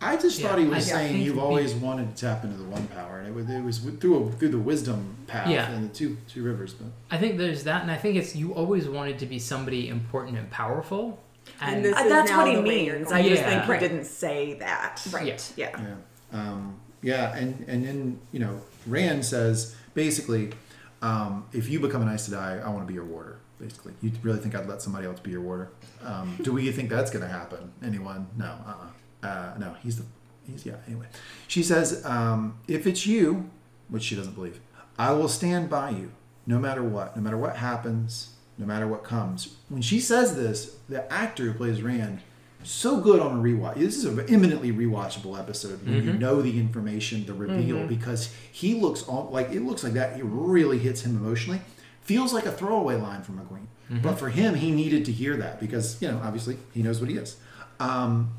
[0.00, 2.20] I just Yeah, thought he was I- I saying think you've we- always wanted to
[2.26, 5.16] tap into the one power, and it was, it was through a, through the wisdom
[5.26, 5.70] path Yeah.
[5.70, 6.74] and the two two rivers.
[6.74, 9.88] But I think there's that, and I think it's you always wanted to be somebody
[9.88, 11.18] important and powerful.
[11.60, 13.08] And And, this- Uh, is that's now what he the way you're means.
[13.08, 13.24] going.
[13.24, 13.80] I just think he Right.
[13.80, 15.00] didn't say that.
[15.12, 15.52] Right.
[15.56, 15.70] Yeah.
[15.80, 15.94] Yeah.
[16.38, 20.50] Um, yeah, and and then you know, Rand says basically,
[21.02, 23.38] um, if you become an Aes Sedai, I want to be your warder.
[23.58, 25.70] Basically, you really think I'd let somebody else be your warder?
[26.04, 27.72] Um, do we think that's going to happen?
[27.82, 28.26] Anyone?
[28.36, 28.44] No.
[28.66, 28.88] Uh-uh.
[29.22, 29.74] Uh, no.
[29.82, 30.04] He's the.
[30.46, 30.76] He's yeah.
[30.86, 31.06] Anyway,
[31.48, 33.50] she says, um, if it's you,
[33.88, 34.60] which she doesn't believe,
[34.98, 36.12] I will stand by you,
[36.46, 39.56] no matter what, no matter what happens, no matter what comes.
[39.68, 42.20] When she says this, the actor who plays Rand
[42.62, 43.76] so good on a rewatch.
[43.76, 48.74] This is an eminently rewatchable episode when you know the information, the reveal, because he
[48.74, 50.18] looks on like it looks like that.
[50.18, 51.60] It really hits him emotionally.
[52.02, 55.60] Feels like a throwaway line from McQueen, but for him, he needed to hear that
[55.60, 57.36] because you know obviously he knows what he is.
[57.78, 58.32] Um,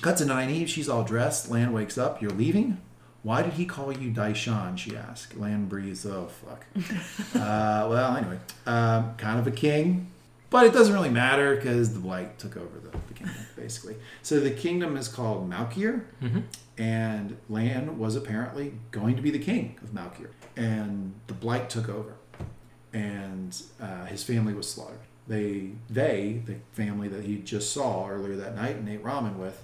[0.00, 0.68] cut to Nynaeve.
[0.68, 1.50] She's all dressed.
[1.50, 2.20] Lan wakes up.
[2.22, 2.80] You're leaving.
[3.22, 4.76] Why did he call you Dai Shan?
[4.76, 5.36] She asked.
[5.36, 6.06] Lan breathes.
[6.06, 6.64] Oh fuck.
[7.34, 10.10] uh, well, anyway, um, kind of a king.
[10.50, 13.96] But it doesn't really matter because the blight took over the, the kingdom, basically.
[14.22, 16.04] So the kingdom is called Malkir,
[16.78, 21.90] and Lan was apparently going to be the king of Malkir, and the blight took
[21.90, 22.14] over,
[22.94, 25.00] and uh, his family was slaughtered.
[25.26, 29.62] They, they, the family that he just saw earlier that night and ate ramen with,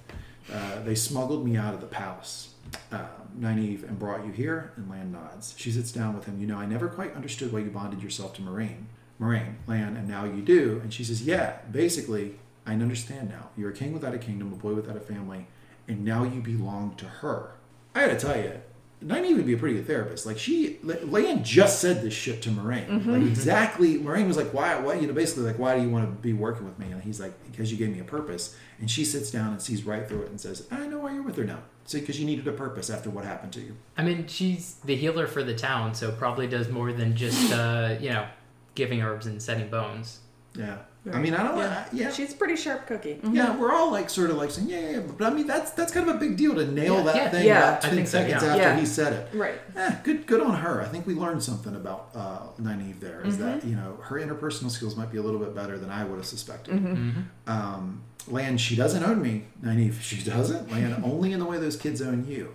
[0.53, 2.55] uh, they smuggled me out of the palace,
[2.93, 3.07] uh,
[3.39, 4.73] Nynaeve, and brought you here.
[4.77, 5.55] And Lan nods.
[5.57, 6.41] She sits down with him.
[6.41, 8.85] You know, I never quite understood why you bonded yourself to Moiraine.
[9.21, 10.81] Moiraine, Lan, and now you do.
[10.83, 13.51] And she says, Yeah, basically, I understand now.
[13.57, 15.47] You're a king without a kingdom, a boy without a family,
[15.87, 17.53] and now you belong to her.
[17.95, 18.61] I gotta tell you,
[19.05, 20.25] Nynaeve would be a pretty good therapist.
[20.25, 23.07] Like she, Lan just said this shit to Moiraine.
[23.07, 24.79] Like exactly, Moiraine was like, "Why?
[24.79, 24.95] Why?
[24.95, 27.21] You know, basically like, why do you want to be working with me?" And he's
[27.21, 30.23] like, "Because you gave me a purpose." And she sits down and sees right through
[30.23, 31.61] it and says, "I know why you're with her now.
[31.85, 34.97] So because you needed a purpose after what happened to you." I mean, she's the
[34.97, 38.27] healer for the town, so probably does more than just uh, you know
[38.75, 40.21] giving herbs and setting bones.
[40.55, 40.79] Yeah.
[41.13, 41.59] I mean, I don't.
[41.59, 41.85] Yeah.
[41.93, 42.03] Yeah.
[42.07, 42.11] Yeah.
[42.13, 43.21] She's pretty sharp cookie.
[43.31, 45.01] yeah, we're all like sort of like saying, yeah, yeah, yeah.
[45.19, 47.31] But I mean, that's that's kind of a big deal to nail Yeah, that yeah,
[47.31, 48.49] thing yeah, about I ten think so, seconds yeah.
[48.51, 48.81] after Yeah.
[48.81, 49.37] he said it.
[49.37, 49.55] Right.
[49.77, 50.81] Eh, good, good on her.
[50.81, 53.21] I think we learned something about uh, Nynaeve there.
[53.27, 53.43] Is Mm-hmm.
[53.45, 56.17] that you know her interpersonal skills might be a little bit better than I would
[56.17, 56.75] have suspected.
[56.75, 57.21] Mm-hmm.
[57.47, 59.45] Um, Lan, she doesn't own me.
[59.63, 60.71] Nynaeve, she doesn't.
[60.71, 62.55] Lan only in the way those kids own you.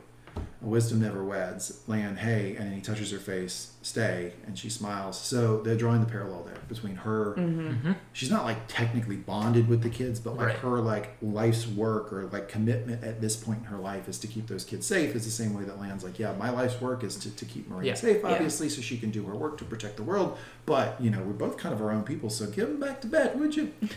[0.62, 1.82] Wisdom never weds.
[1.88, 3.74] Lan, hey, and then he touches her face.
[3.82, 5.18] Stay, and she smiles.
[5.20, 7.96] So they're drawing the parallel there between her.
[8.12, 10.56] She's not like technically bonded with the kids, but like Right.
[10.58, 14.28] her like life's work or like commitment at this point in her life is to
[14.28, 15.16] keep those kids safe.
[15.16, 17.70] Is the same way that Lan's like, yeah, my life's work is to, to keep
[17.70, 17.94] Moiraine Yeah.
[17.94, 18.30] safe, Yeah.
[18.32, 20.38] obviously, so she can do her work to protect the world.
[20.66, 23.08] But you know, we're both kind of our own people, so give them back to
[23.08, 23.72] bed, would you?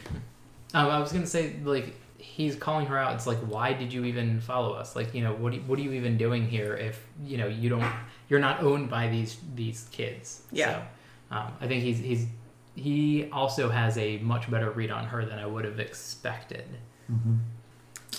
[0.75, 3.15] Um, I was gonna say like he's calling her out.
[3.15, 4.95] It's like, why did you even follow us?
[4.95, 7.69] Like, you know, what do what are you even doing here if you know you
[7.69, 7.85] don't
[8.29, 10.43] you're not owned by these these kids?
[10.53, 10.73] Yeah.
[11.31, 12.27] So, um, I think he's he's
[12.75, 16.65] he also has a much better read on her than I would have expected.
[17.11, 17.37] Mm-hmm.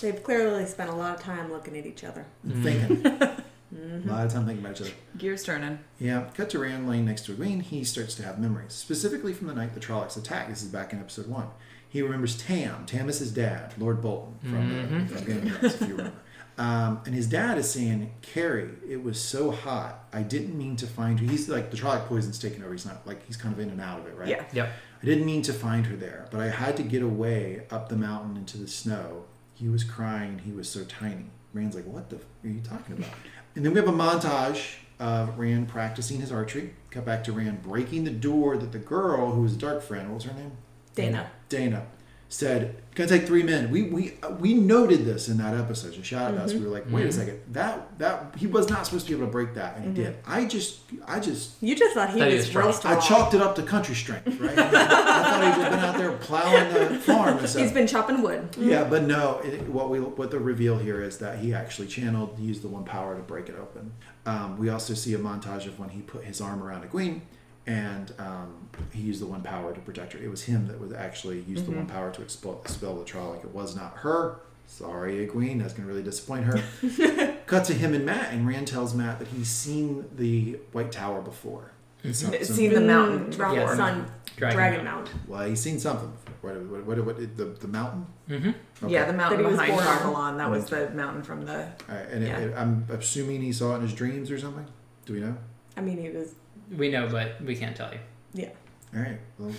[0.00, 2.26] They've clearly spent a lot of time looking at each other.
[2.46, 2.62] Mm-hmm.
[2.62, 3.30] Thinking.
[3.74, 4.08] Mm-hmm.
[4.08, 4.96] A lot of time thinking about each other.
[5.18, 5.80] Gears turning.
[5.98, 7.60] Yeah, cut to Rand laying next to Egwene.
[7.60, 10.48] He starts to have memories, specifically from the night the Trollocs attacked.
[10.48, 11.48] This is back in episode one.
[11.94, 12.86] He remembers Tam.
[12.86, 14.68] Tam is his dad, Lord Bolton from,
[15.08, 16.12] the, from Game of Thrones, if you remember.
[16.58, 20.08] Um, and his dad is saying, Kari, it was so hot.
[20.12, 21.24] I didn't mean to find her.
[21.26, 22.72] He's like, the Trolloc poison's taken over.
[22.72, 24.26] He's not, like, he's kind of in and out of it, right?
[24.28, 24.42] Yeah.
[24.52, 24.72] Yep.
[25.02, 27.96] I didn't mean to find her there, but I had to get away up the
[27.96, 29.26] mountain into the snow.
[29.52, 30.40] He was crying.
[30.44, 31.26] He was so tiny.
[31.52, 33.10] Rand's like, what the f- are you talking about?
[33.54, 36.74] And then we have a montage of Rand practicing his archery.
[36.90, 40.08] Cut back to Rand breaking the door that the girl, who was a dark friend,
[40.08, 40.52] what was her name?
[40.94, 41.30] Dana.
[41.48, 41.86] Dana,
[42.28, 45.94] said, "Gonna take three men." We we uh, we noted this in that episode.
[45.94, 46.52] She shouted at us.
[46.52, 49.26] We were like, "Wait a second, that that he was not supposed to be able
[49.28, 52.28] to break that, and he did." I just I just You just thought he Thought
[52.28, 52.96] was was strong.
[52.96, 54.58] I chalked it up to country strength, right?
[54.58, 57.62] I thought he'd been out there plowing the farm and stuff.
[57.62, 58.48] He's been chopping wood.
[58.58, 59.38] yeah, but no.
[59.44, 62.84] It, what we what the reveal here is that he actually channeled, used the one
[62.84, 63.92] power to break it open.
[64.26, 67.20] Um, we also see a montage of when he put his arm around Egwene,
[67.66, 70.18] and um, he used the one power to protect her.
[70.18, 73.30] It was him that would actually use the one power to expel, expel the trial.
[73.30, 74.40] Like it was not her.
[74.66, 75.60] Sorry, Egwene.
[75.60, 76.62] That's gonna really disappoint her.
[77.46, 81.20] Cut to him and Mat, and Rand tells Mat that he's seen the White Tower
[81.20, 81.70] before.
[82.02, 83.76] So- so- Seen the mountain Mm, Rock before.
[83.76, 85.06] Sun, Dragon Dragon, Mount.
[85.06, 85.28] Mount.
[85.28, 86.12] Well, he's seen something.
[86.42, 88.06] What, what, what, what, the, the mountain?
[88.28, 88.88] Mm-hmm.
[88.88, 90.36] Yeah, the mountain That he was behind born on.
[90.36, 91.54] That was the mountain from the.
[91.88, 94.66] All right, and it- it- I'm assuming he saw it in his dreams or something.
[95.06, 95.36] Do we know?
[95.76, 96.34] I mean, he was.
[96.76, 98.00] We know, but we can't tell you.
[98.32, 98.50] Yeah.
[98.94, 99.18] All right.
[99.38, 99.52] Well,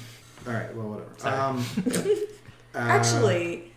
[0.48, 0.76] all right.
[0.76, 1.10] Well, whatever.
[1.18, 1.36] Sorry.
[1.38, 1.66] Um,
[2.76, 3.74] uh, Actually,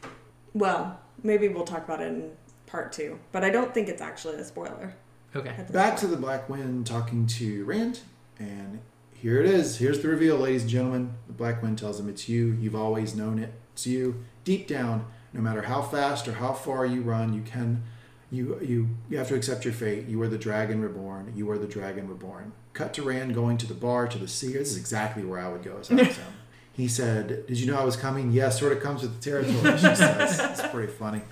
[0.54, 2.30] well, maybe we'll talk about it in
[2.66, 4.94] part two, but I don't think it's actually a spoiler.
[5.36, 5.54] Okay.
[5.70, 5.98] back point.
[5.98, 8.00] to the Black Wind talking to Rand,
[8.38, 8.80] and
[9.14, 9.78] here it is.
[9.78, 11.14] Here's the reveal, ladies and gentlemen.
[11.26, 12.52] The Black Wind tells him it's you.
[12.52, 13.52] You've always known it.
[13.74, 14.24] It's you.
[14.44, 17.82] Deep down, no matter how fast or how far you run, you can.
[18.30, 20.06] You, you you have to accept your fate.
[20.06, 21.32] You are the dragon reborn.
[21.34, 22.52] You are the dragon reborn.
[22.74, 24.52] Cut to Rand going to the bar to the sea.
[24.52, 25.78] This is exactly where I would go.
[25.80, 26.32] As I was him.
[26.72, 29.76] He said, "Did you know I was coming?" Yes, sort of comes with the territory.
[29.78, 31.22] She says, "It's pretty funny."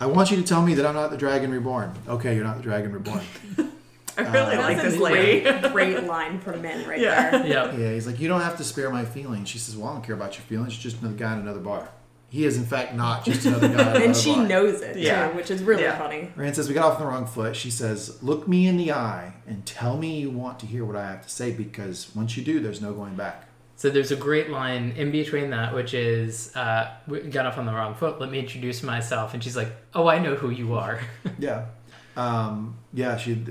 [0.00, 1.92] I want you to tell me that I'm not the dragon reborn.
[2.06, 3.22] Okay, you're not the dragon reborn.
[4.18, 5.40] I really Uh, like this a lady.
[5.42, 7.30] great, great line from Min right Yeah.
[7.30, 7.46] there.
[7.46, 7.78] Yep.
[7.78, 9.48] Yeah, he's like, you don't have to spare my feelings.
[9.48, 10.74] She says, well, I don't care about your feelings.
[10.74, 11.88] You're just another guy in another bar.
[12.30, 14.46] He is, in fact, not just another guy And she bar.
[14.46, 15.28] knows it Yeah.
[15.30, 15.96] too, which is really Yeah.
[15.98, 16.30] funny.
[16.36, 17.56] Rand says, we got off on the wrong foot.
[17.56, 20.94] She says, look me in the eye and tell me you want to hear what
[20.96, 23.44] I have to say because once you do, there's no going back.
[23.76, 27.64] So there's a great line in between that, which is, uh, we got off on
[27.64, 28.20] the wrong foot.
[28.20, 29.32] Let me introduce myself.
[29.34, 31.00] And she's like, oh, I know who you are.
[31.38, 31.66] Yeah.
[32.16, 33.44] Um, yeah, she,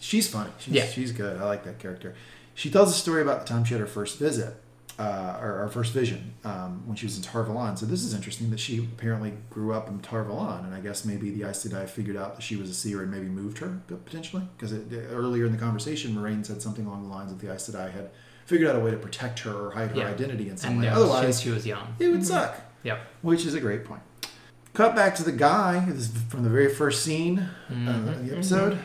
[0.00, 0.50] she's funny.
[0.58, 0.86] She's, Yeah.
[0.86, 1.40] she's good.
[1.40, 2.14] I like that character.
[2.54, 4.54] She tells a story about the time she had her first visit.
[4.98, 7.78] Uh, or our first vision um, when she was in Tar Valon.
[7.78, 11.06] So this is interesting that she apparently grew up in Tar Valon, and I guess
[11.06, 13.80] maybe the Aes Sedai figured out that she was a seer and maybe moved her
[13.88, 14.72] potentially because
[15.10, 18.10] earlier in the conversation, Moiraine said something along the lines of the Aes Sedai had
[18.44, 20.08] figured out a way to protect her or hide her Yeah.
[20.08, 20.86] identity in some And way.
[20.88, 21.94] no, Otherwise, she was young.
[21.98, 22.60] it would suck.
[22.82, 23.00] Yep.
[23.22, 24.02] Which is a great point.
[24.74, 27.38] Cut back to the guy this from the very first scene
[27.70, 28.78] uh, of the episode.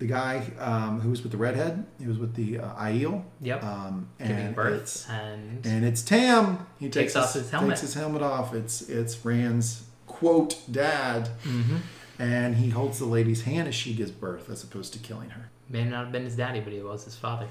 [0.00, 3.22] The guy um, who was with the redhead, he was with the uh, Aiel.
[3.42, 3.62] Yep.
[3.62, 6.66] Um, Giving and birth it's and and it's Tam.
[6.78, 7.70] He Takes takes, off his helmet.
[7.70, 8.54] Takes his helmet off.
[8.54, 11.76] It's it's Rand's quote dad, Mm-hmm.
[12.18, 15.50] and he holds the lady's hand as she gives birth, as opposed to killing her.
[15.68, 17.46] may not have been his daddy, but he was his father.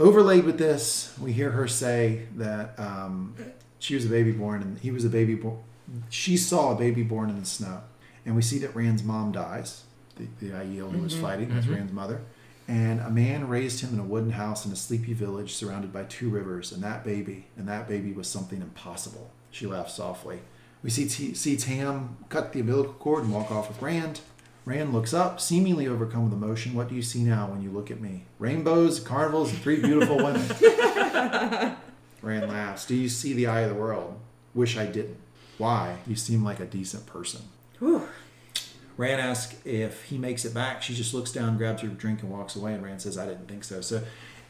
[0.00, 3.34] Overlaid with this, we hear her say that um,
[3.78, 5.58] she was a baby born, and he was a baby born.
[6.10, 7.82] She saw a baby born in the snow,
[8.26, 9.84] and we see that Rand's mom dies.
[10.16, 11.74] The, the Aiel who was fighting, that's Mhm.
[11.76, 12.20] Rand's mother.
[12.68, 16.04] And a man raised him in a wooden house in a sleepy village surrounded by
[16.04, 19.30] two rivers, and that baby, and that baby was something impossible.
[19.50, 20.40] She laughed softly.
[20.82, 24.20] We see, T- see Tam cut the umbilical cord and walk off with Rand.
[24.64, 26.74] Rand looks up, seemingly overcome with emotion.
[26.74, 28.24] What do you see now when you look at me?
[28.38, 30.42] Rainbows, carnivals, and three beautiful women.
[32.22, 32.86] Rand laughs.
[32.86, 34.18] Do you see the eye of the world?
[34.54, 35.16] Wish I didn't.
[35.58, 35.96] Why?
[36.06, 37.42] You seem like a decent person.
[37.80, 38.06] Whew.
[38.96, 40.82] Rand asks if he makes it back.
[40.82, 42.74] She just looks down, grabs her drink, and walks away.
[42.74, 44.02] And Rand says, "I didn't think so." So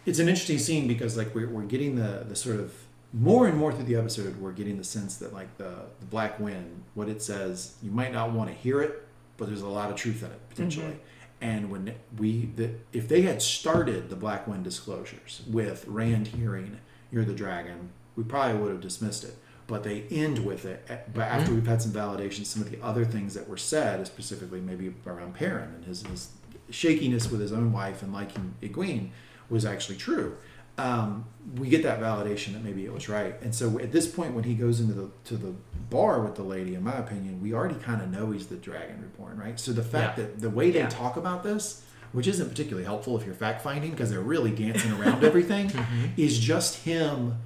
[0.04, 2.72] it's an interesting scene because like we're, we're getting the the sort of
[3.12, 6.40] more and more through the episode, we're getting the sense that like the the Black
[6.40, 9.06] Wind, what it says, you might not want to hear it,
[9.36, 10.86] but there's a lot of truth in it potentially.
[10.86, 10.98] Mm-hmm.
[11.40, 16.78] And when we the if they had started the Black Wind disclosures with Rand hearing
[17.10, 19.36] "You're the dragon," we probably would have dismissed it.
[19.72, 20.84] But they end with it.
[20.90, 21.54] Eh, but after mm-hmm.
[21.54, 25.34] we've had some validation, some of the other things that were said, specifically maybe around
[25.34, 26.28] Perrin and his, his
[26.68, 29.08] shakiness with his own wife and liking Egwene,
[29.48, 30.36] was actually true.
[30.76, 31.24] Um,
[31.56, 33.34] we get that validation that maybe it was right.
[33.40, 35.54] And so at this point, when he goes into the to the
[35.88, 39.00] bar with the lady, in my opinion, we already kind of know he's the Dragon
[39.00, 39.58] Reborn, right?
[39.58, 40.24] So the fact Yeah.
[40.24, 40.90] that the way they Yeah.
[40.90, 41.82] talk about this,
[42.12, 46.08] which isn't particularly helpful if you're fact finding because they're really dancing around everything, mm-hmm.
[46.18, 47.36] is just him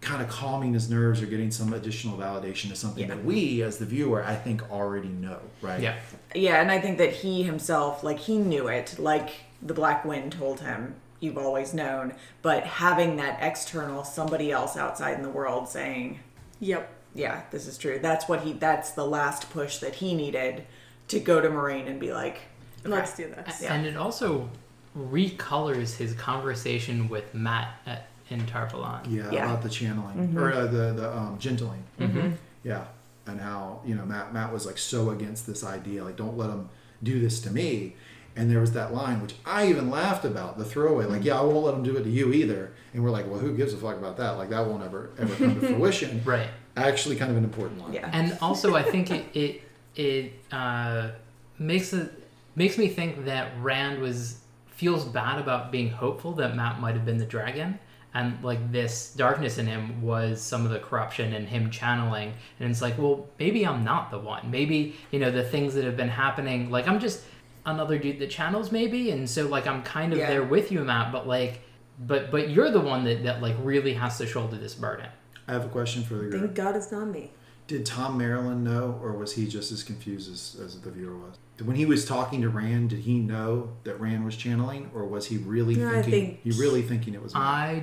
[0.00, 3.14] kind of calming his nerves or getting some additional validation to something Yeah.
[3.14, 5.80] that we as the viewer I think already know, right?
[5.80, 5.96] Yeah.
[6.34, 8.96] Yeah, and I think that he himself, like, he knew it.
[8.98, 9.30] Like,
[9.62, 12.12] the Black Wind told him, you've always known.
[12.42, 16.20] But having that external, somebody else outside in the world saying,
[16.60, 16.88] Yep.
[17.14, 17.98] yeah, this is true.
[18.00, 20.64] That's what he, that's the last push that he needed
[21.08, 22.42] to go to Moiraine and be like,
[22.84, 23.62] Let's do this.
[23.62, 23.74] Yeah.
[23.74, 24.48] And it also
[24.96, 29.00] recolors his conversation with Matt at, in Tar Valon.
[29.08, 29.44] Yeah, Yeah.
[29.46, 31.82] about the channeling or uh, the the um, gentling.
[32.00, 32.30] Mm-hmm.
[32.64, 32.84] Yeah,
[33.26, 36.48] and how you know Mat Mat was like so against this idea, like don't let
[36.48, 36.68] them
[37.02, 37.94] do this to me.
[38.38, 41.42] And there was that line which I even laughed about the throwaway, like yeah, I
[41.42, 42.72] won't let them do it to you either.
[42.92, 44.36] And we're like, well, who gives a fuck about that?
[44.36, 46.20] Like that won't ever ever come to fruition.
[46.24, 46.48] Right.
[46.76, 47.94] Actually, kind of an important line.
[47.94, 48.10] Yeah.
[48.12, 49.62] And also, I think it it,
[49.94, 51.10] it uh,
[51.58, 52.12] makes it
[52.54, 57.06] makes me think that Rand was feels bad about being hopeful that Mat might have
[57.06, 57.78] been the dragon,
[58.16, 62.32] and like this darkness in him was some of the corruption and him channeling.
[62.58, 64.50] And it's like, well, maybe I'm not the one.
[64.50, 66.70] Maybe you know the things that have been happening.
[66.70, 67.22] Like I'm just
[67.66, 69.10] another dude that channels, maybe.
[69.10, 70.30] And so like I'm kind of Yeah.
[70.30, 71.12] there with you, Mat.
[71.12, 71.60] But like,
[71.98, 75.08] but but you're the one that that like really has to shoulder this burden.
[75.46, 76.40] I have a question for the group.
[76.42, 77.32] Thank God it's not me.
[77.68, 81.36] Did Thom Merrilin know, or was he just as confused as, as the viewer was?
[81.64, 85.26] When he was talking to Rand, did he know that Rand was channeling, or was
[85.26, 86.10] he really No, thinking?
[86.12, 87.34] think- He really thinking it was.
[87.34, 87.42] Mat?
[87.42, 87.82] I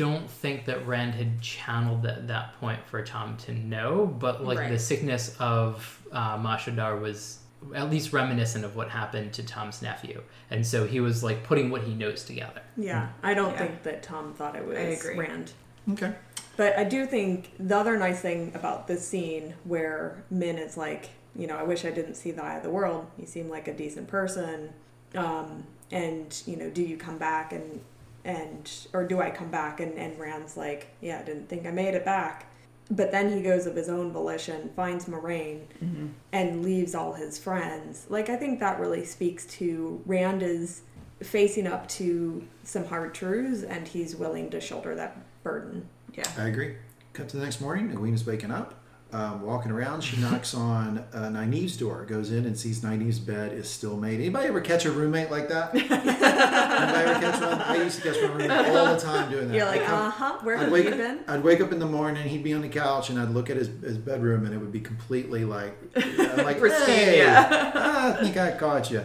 [0.00, 4.68] don't think that Rand had channeled at that point for Thom to know, but like
[4.70, 7.38] the sickness of uh, Mashadar was
[7.74, 11.70] at least reminiscent of what happened to Thom's nephew, and so he was like putting
[11.70, 12.62] what he knows together.
[12.76, 13.58] Yeah, I don't Yeah.
[13.58, 15.18] think that Thom thought it was I agree.
[15.18, 15.52] Rand.
[15.92, 16.14] Okay.
[16.56, 21.10] But I do think the other nice thing about this scene where Min is like,
[21.36, 23.06] you know, I wish I didn't see the eye of the world.
[23.18, 24.70] You seem like a decent person.
[25.14, 27.80] Um, and, you know, do you come back and,
[28.24, 29.80] and, or do I come back?
[29.80, 32.46] And, and Rand's like, yeah, I didn't think I made it back.
[32.90, 36.08] But then he goes of his own volition, finds Moiraine, mm-hmm.
[36.32, 38.06] and leaves all his friends.
[38.08, 40.82] Like, I think that really speaks to Rand is
[41.22, 45.88] facing up to some hard truths and he's willing to shoulder that burden.
[46.14, 46.24] Yeah.
[46.36, 46.76] I agree.
[47.12, 47.90] Cut to the next morning.
[47.90, 48.79] Egwene's waking up,
[49.12, 50.02] um, walking around.
[50.02, 54.20] She knocks on uh, Nynaeve's door, goes in and sees Nynaeve's bed is still made.
[54.20, 55.74] Anybody ever catch a roommate like that?
[55.74, 57.60] Anybody ever catch one?
[57.60, 59.54] I used to catch my roommate all the time doing that.
[59.54, 61.20] You're like, uh huh, where I'd have wake, you been?
[61.26, 63.56] I'd wake up in the morning, he'd be on the couch, and I'd look at
[63.56, 68.14] his, his bedroom, and it would be completely like, I'm like hey, yeah.
[68.16, 69.04] I think I caught you.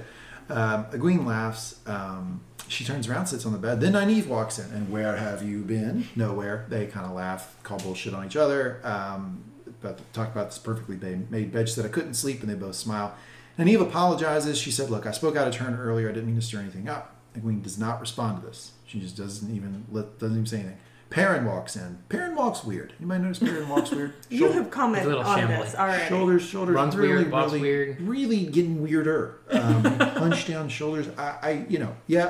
[0.50, 3.82] Um, Egwene laughs, um, she turns around, sits on the bed.
[3.82, 6.08] Then Nynaeve walks in, and where have you been?
[6.16, 6.66] Nowhere.
[6.70, 8.80] They kind of laugh, call bullshit on each other.
[8.84, 9.44] Um,
[9.82, 11.68] but talk about this perfectly made made bed.
[11.70, 13.16] She said I couldn't sleep, and they both smile.
[13.58, 14.58] And Eve apologizes.
[14.58, 16.10] She said, "Look, I spoke out of turn earlier.
[16.10, 18.72] I didn't mean to stir anything up." Egwene does not respond to this.
[18.86, 20.78] She just doesn't even let, doesn't even say anything.
[21.10, 22.00] Perrin walks in.
[22.10, 22.94] Perrin walks weird.
[23.00, 24.14] You might notice Perrin walks weird.
[24.30, 25.62] You Shoulder- have commented Little on shambly.
[25.64, 26.06] this already.
[26.10, 28.02] Shoulders, shoulders, Runs really, weird, walks really, weird.
[28.02, 29.40] really getting weirder.
[29.52, 31.08] Um, hunched down shoulders.
[31.18, 32.26] I, I, you know, yeah.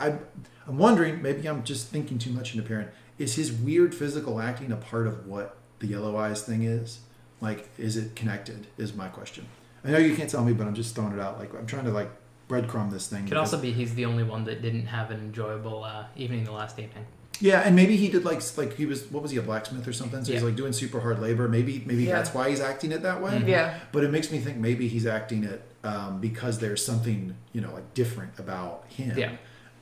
[0.00, 0.18] I, I, I,
[0.66, 1.20] I'm wondering.
[1.20, 2.88] Maybe I'm just thinking too much into Perrin.
[3.18, 7.00] Is his weird physical acting a part of what the yellow eyes thing is?
[7.40, 8.66] Like, is it connected?
[8.78, 9.46] Is my question.
[9.84, 11.38] I know you can't tell me, but I'm just throwing it out.
[11.38, 12.10] Like, I'm trying to like
[12.48, 13.26] breadcrumb this thing.
[13.26, 16.52] Could also be he's the only one that didn't have an enjoyable uh, evening the
[16.52, 17.04] last evening.
[17.40, 19.92] Yeah, and maybe he did like like he was what was he a blacksmith or
[19.92, 20.24] something?
[20.24, 21.48] So he's like doing super hard labor.
[21.48, 22.14] Maybe maybe Yeah.
[22.16, 23.32] that's why he's acting it that way.
[23.32, 23.48] Mhm.
[23.48, 23.78] Yeah.
[23.92, 27.72] But it makes me think maybe he's acting it um, because there's something you know
[27.74, 29.18] like different about him.
[29.18, 29.32] Yeah.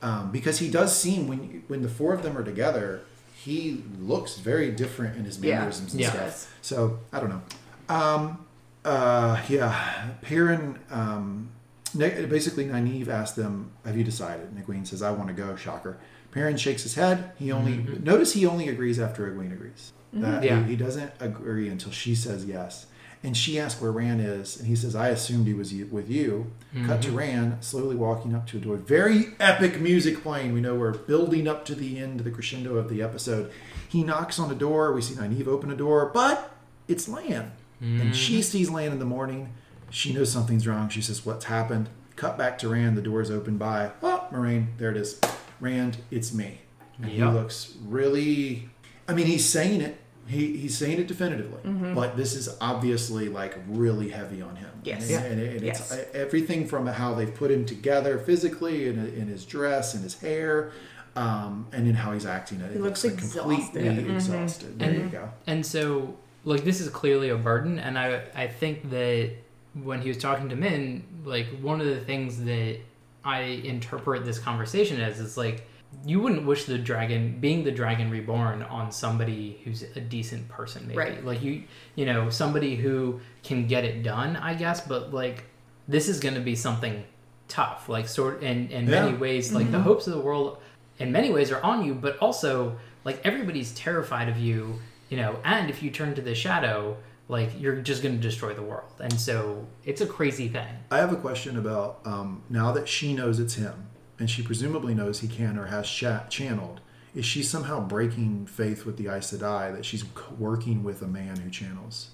[0.01, 3.01] Um, because he does seem when when the four of them are together,
[3.43, 5.55] he looks very different in his Yeah.
[5.55, 6.11] mannerisms and Yeah.
[6.11, 6.53] stuff.
[6.61, 7.41] So I don't know.
[7.89, 8.45] Um,
[8.85, 10.79] uh, yeah, Perrin.
[10.89, 11.49] Um,
[11.95, 15.97] basically, Nynaeve asked them, "Have you decided?" And Egwene says, "I want to go." Shocker.
[16.31, 17.31] Perrin shakes his head.
[17.35, 18.03] He only Mhm.
[18.03, 19.91] notice he only agrees after Egwene agrees.
[20.13, 20.63] That Yeah.
[20.63, 22.85] he, he doesn't agree until she says yes.
[23.25, 26.51] And she asks where Rand is, and he says, "I assumed he was with you."
[26.85, 27.17] Cut to mm-hmm.
[27.17, 28.75] Rand slowly walking up to a door.
[28.75, 30.53] Very epic music playing.
[30.53, 33.49] We know we're building up to the end, the crescendo of the episode.
[33.87, 34.91] He knocks on a door.
[34.91, 36.51] We see Nynaeve open a door, but
[36.87, 37.53] it's Lan.
[37.79, 38.11] And mm-hmm.
[38.11, 39.53] she sees Lan in the morning.
[39.89, 40.89] She knows something's wrong.
[40.89, 41.89] She says, What's happened?
[42.15, 42.97] Cut back to Rand.
[42.97, 44.67] The door is open by, oh, Moiraine.
[44.77, 45.19] There it is.
[45.59, 46.61] Rand, it's me.
[46.97, 48.69] And he looks really,
[49.07, 49.99] I mean, he's saying it.
[50.25, 51.93] He, he's saying it definitively, mm-hmm.
[51.95, 54.69] but this is obviously like really heavy on him.
[54.83, 55.01] Yes.
[55.01, 55.21] and, Yeah.
[55.23, 55.91] and, and Yes.
[55.91, 60.19] it's everything from how they've put him together physically, in, in his dress, and his
[60.19, 60.71] hair,
[61.17, 62.61] um, and in how he's acting.
[62.61, 64.15] It He looks like completely exhausted.
[64.15, 64.79] exhausted.
[64.79, 65.29] There And- you go.
[65.45, 69.29] And so, like, this is clearly a burden, and I I think that
[69.73, 72.77] when he was talking to Min, like, one of the things that
[73.25, 75.67] I interpret this conversation as is like,
[76.05, 80.87] you wouldn't wish the dragon, being the dragon reborn, on somebody who's a decent person,
[80.87, 80.97] maybe.
[80.97, 81.25] Right.
[81.25, 81.63] Like you,
[81.95, 84.81] you know, somebody who can get it done, I guess.
[84.81, 85.45] But like,
[85.87, 87.03] this is going to be something
[87.47, 87.89] tough.
[87.89, 89.03] Like, sort in in Yeah.
[89.05, 90.57] many ways, like the hopes of the world,
[90.99, 91.93] in many ways, are on you.
[91.93, 94.79] But also, like everybody's terrified of you,
[95.09, 95.39] you know.
[95.43, 96.97] And if you turn to the shadow,
[97.29, 98.91] like you're just going to destroy the world.
[98.99, 100.67] And so it's a crazy thing.
[100.91, 103.87] I have a question about um, now that she knows it's him,
[104.19, 106.79] and she presumably knows he can or has cha- channeled.
[107.15, 110.03] Is she somehow breaking faith with the Aes Sedai that she's
[110.39, 112.09] working with a man who channels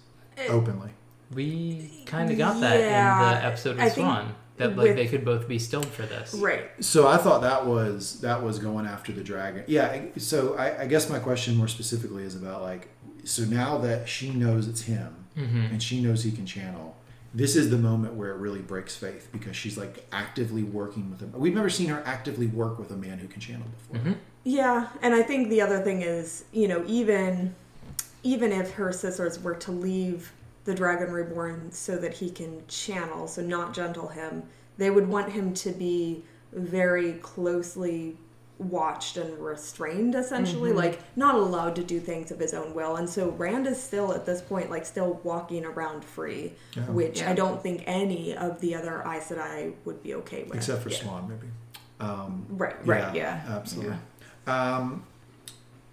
[0.50, 0.92] openly?
[1.34, 4.28] We kind of got that Yeah, in the episode with I think Siuan.
[4.58, 6.34] That like with- they could both be stilled for this.
[6.34, 6.66] Right.
[6.84, 9.64] So I thought that was that was going after the dragon.
[9.68, 10.02] Yeah.
[10.18, 12.90] So I, I guess my question more specifically is about like
[13.24, 15.66] so now that she knows it's him Mm-hmm.
[15.72, 16.98] and she knows he can channel.
[17.34, 21.20] This is the moment where it really breaks faith because she's like actively working with
[21.20, 21.32] him.
[21.34, 24.04] We've never seen her actively work with a man who can channel before.
[24.04, 24.20] Mm-hmm.
[24.44, 27.54] Yeah, and I think the other thing is, you know, even
[28.24, 30.32] even if her sisters were to leave
[30.66, 34.44] the Dragon Reborn so that he can channel, so not gentle him,
[34.78, 38.18] they would want him to be very closely
[38.60, 43.10] watched and restrained essentially like not allowed to do things of his own will and
[43.10, 46.84] so rand is still at this point like still walking around free Yeah.
[46.84, 47.32] which Yeah.
[47.32, 50.90] i don't think any of the other Aes Sedai would be okay with Except for
[50.90, 50.98] Yeah.
[50.98, 51.48] Siuan, maybe.
[52.02, 53.44] Um, right Right, yeah.
[53.48, 53.96] Absolutely.
[54.46, 55.04] Um,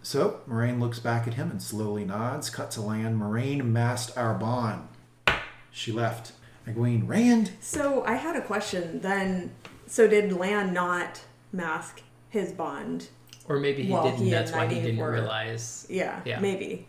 [0.02, 2.48] so Moiraine looks back at him and slowly nods.
[2.50, 3.18] Cut to Lan.
[3.18, 4.86] Moiraine masked our bond.
[5.72, 6.32] She left.
[6.66, 7.50] Egwene, Rand.
[7.60, 9.52] So I had a question then.
[9.86, 11.22] So did Lan not
[11.52, 12.02] mask
[12.36, 13.08] his bond?
[13.48, 14.16] Or maybe he didn't.
[14.18, 15.86] he that's why he didn't were- realize.
[15.88, 16.40] Yeah, Yeah.
[16.40, 16.86] maybe.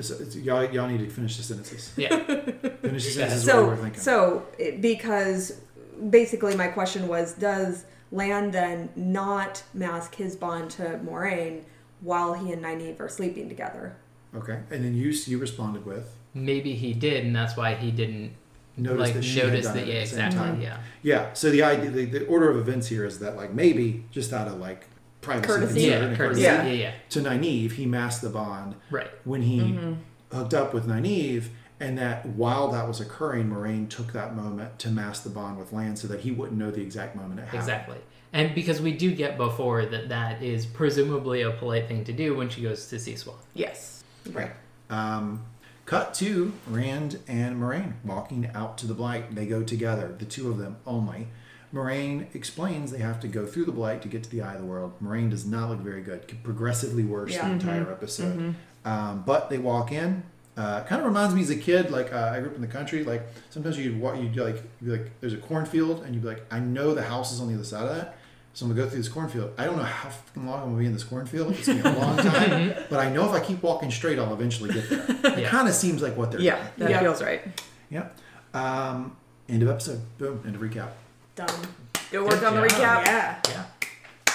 [0.00, 1.92] So, it's, y'all, y'all need to finish the sentences.
[1.96, 2.08] Yeah.
[2.82, 3.44] Finish the sentences.
[3.46, 4.00] what So we're thinking.
[4.00, 5.60] so it, because
[6.10, 11.62] basically my question was, does Lan then not mask his bond to Moiraine
[12.00, 13.96] while he and Nynaeve are sleeping together?
[14.34, 18.32] okay, and then you you responded with maybe he did, and that's why he didn't
[18.76, 19.82] notice like that she had notice done that.
[19.88, 20.38] it Yeah, at the same exactly.
[20.52, 20.60] time.
[20.60, 20.78] Yeah.
[21.02, 21.32] Yeah.
[21.34, 24.48] So the idea, the, the order of events here is that like maybe just out
[24.48, 24.86] of like
[25.20, 25.66] privacy, Courtesy.
[25.80, 26.08] concern Yeah.
[26.08, 26.42] and Courtesy.
[26.42, 26.66] Yeah.
[26.66, 26.72] Yeah.
[26.72, 26.92] Yeah.
[27.10, 28.74] to Nynaeve, he masked the bond.
[28.90, 29.10] Right.
[29.24, 29.92] when he Mm-hmm.
[30.36, 31.44] hooked up with Nynaeve,
[31.80, 35.72] and that while that was occurring, Moiraine took that moment to mask the bond with
[35.72, 37.60] Lan so that he wouldn't know the exact moment it happened.
[37.62, 37.96] Exactly.
[38.32, 42.34] And because we do get before that that is presumably a polite thing to do
[42.36, 43.34] when she goes to see Siuan.
[43.54, 44.02] Yes.
[44.32, 44.52] Right.
[44.90, 45.44] Um,
[45.86, 49.34] cut to Rand and Moiraine walking out to the Blight.
[49.34, 51.28] They go together, the two of them only.
[51.72, 54.60] Moiraine explains they have to go through the blight to get to the eye of
[54.60, 54.92] the world.
[55.02, 57.48] Moiraine does not look very good, progressively worse Yeah.
[57.48, 58.54] the entire episode.
[58.84, 60.22] Um, but they walk in.
[60.56, 62.68] Uh, kind of reminds me as a kid, like uh, I grew up in the
[62.68, 63.02] country.
[63.02, 66.28] Like sometimes you'd walk, you'd like, you'd be like, there's a cornfield, and you'd be
[66.28, 68.16] like, I know the house is on the other side of that.
[68.54, 69.52] So I'm gonna go through this cornfield.
[69.58, 71.52] I don't know how fucking long I'm gonna be in this cornfield.
[71.52, 74.32] It's gonna be a long time, but I know if I keep walking straight, I'll
[74.32, 75.32] eventually get there.
[75.32, 75.48] It Yeah.
[75.48, 76.68] kind of seems like what they're Yeah, doing.
[76.78, 77.00] that Yeah.
[77.00, 77.42] feels right.
[77.90, 78.06] Yeah.
[78.54, 79.16] Um,
[79.48, 80.00] end of episode.
[80.18, 80.40] Boom.
[80.46, 80.90] End of recap.
[81.34, 81.48] Done.
[82.12, 83.04] Good work Good on the recap.
[83.06, 83.38] Yeah.
[83.48, 83.64] Yeah.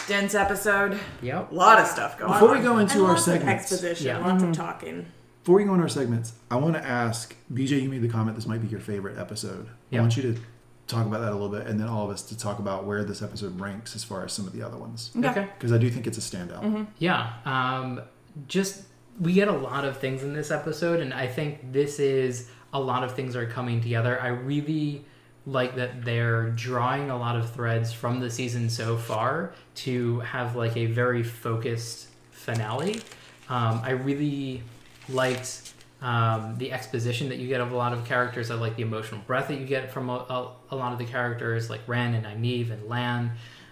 [0.07, 0.99] Dense episode.
[1.21, 1.51] Yep.
[1.51, 2.35] A lot of stuff going on.
[2.39, 2.57] Before on.
[2.57, 4.17] we go into And our lots of segments, exposition, Yeah.
[4.17, 5.05] lots of talking.
[5.43, 7.79] before we go into our segments, I want to ask BJ.
[7.81, 9.67] You made the comment this might be your favorite episode.
[9.91, 9.99] Yeah.
[9.99, 10.41] I want you to
[10.89, 13.03] talk about that a little bit, and then all of us to talk about where
[13.03, 15.47] this episode ranks as far as some of the other ones, Okay.
[15.57, 16.87] because I do think it's a standout.
[16.97, 17.33] Yeah.
[17.45, 18.01] Um,
[18.47, 18.83] just
[19.19, 22.79] we get a lot of things in this episode, and I think this is a
[22.79, 24.19] lot of things are coming together.
[24.21, 25.05] I really
[25.45, 30.55] like that they're drawing a lot of threads from the season so far to have
[30.55, 33.01] like a very focused finale.
[33.49, 34.61] Um, I really
[35.07, 35.68] liked
[36.01, 38.51] um, the exposition that you get of a lot of characters.
[38.51, 41.05] I like the emotional breath that you get from a, a, a lot of the
[41.05, 43.31] characters, like Ren and Nynaeve and Lan.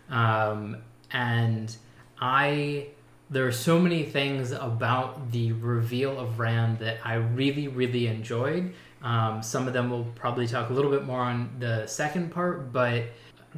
[0.09, 0.77] Um,
[1.11, 1.75] and
[2.19, 2.87] I
[3.29, 8.73] there are so many things about the reveal of Rand that I really, really enjoyed.
[9.01, 12.71] Um, some of them we'll probably talk a little bit more on the second part,
[12.71, 13.03] but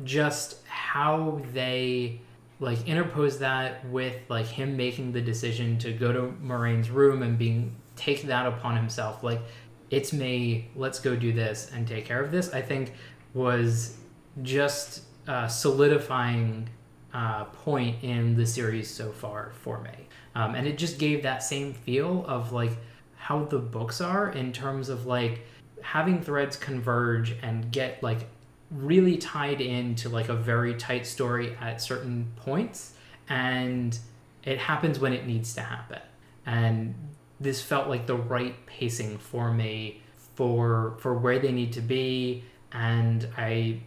[0.04, 2.20] just how they
[2.60, 7.38] like interpose that with like him making the decision to go to Moiraine's room and
[7.38, 9.42] being take that upon himself, like
[9.90, 12.54] it's me, let's go do this and take care of this.
[12.54, 12.94] I think
[13.34, 13.98] was
[14.42, 16.70] just uh, solidifying
[17.14, 20.08] uh, point in the series so far for me.
[20.36, 22.72] Um, and it just gave that same feel of like
[23.16, 25.46] how the books are in terms of like
[25.82, 28.28] having threads converge and get like
[28.72, 32.94] really tied into like a very tight story at certain points
[33.28, 33.98] and
[34.44, 36.02] it happens when it needs to happen
[36.46, 36.94] and
[37.40, 40.02] this felt like the right pacing for me
[40.36, 43.80] for for where they need to be and i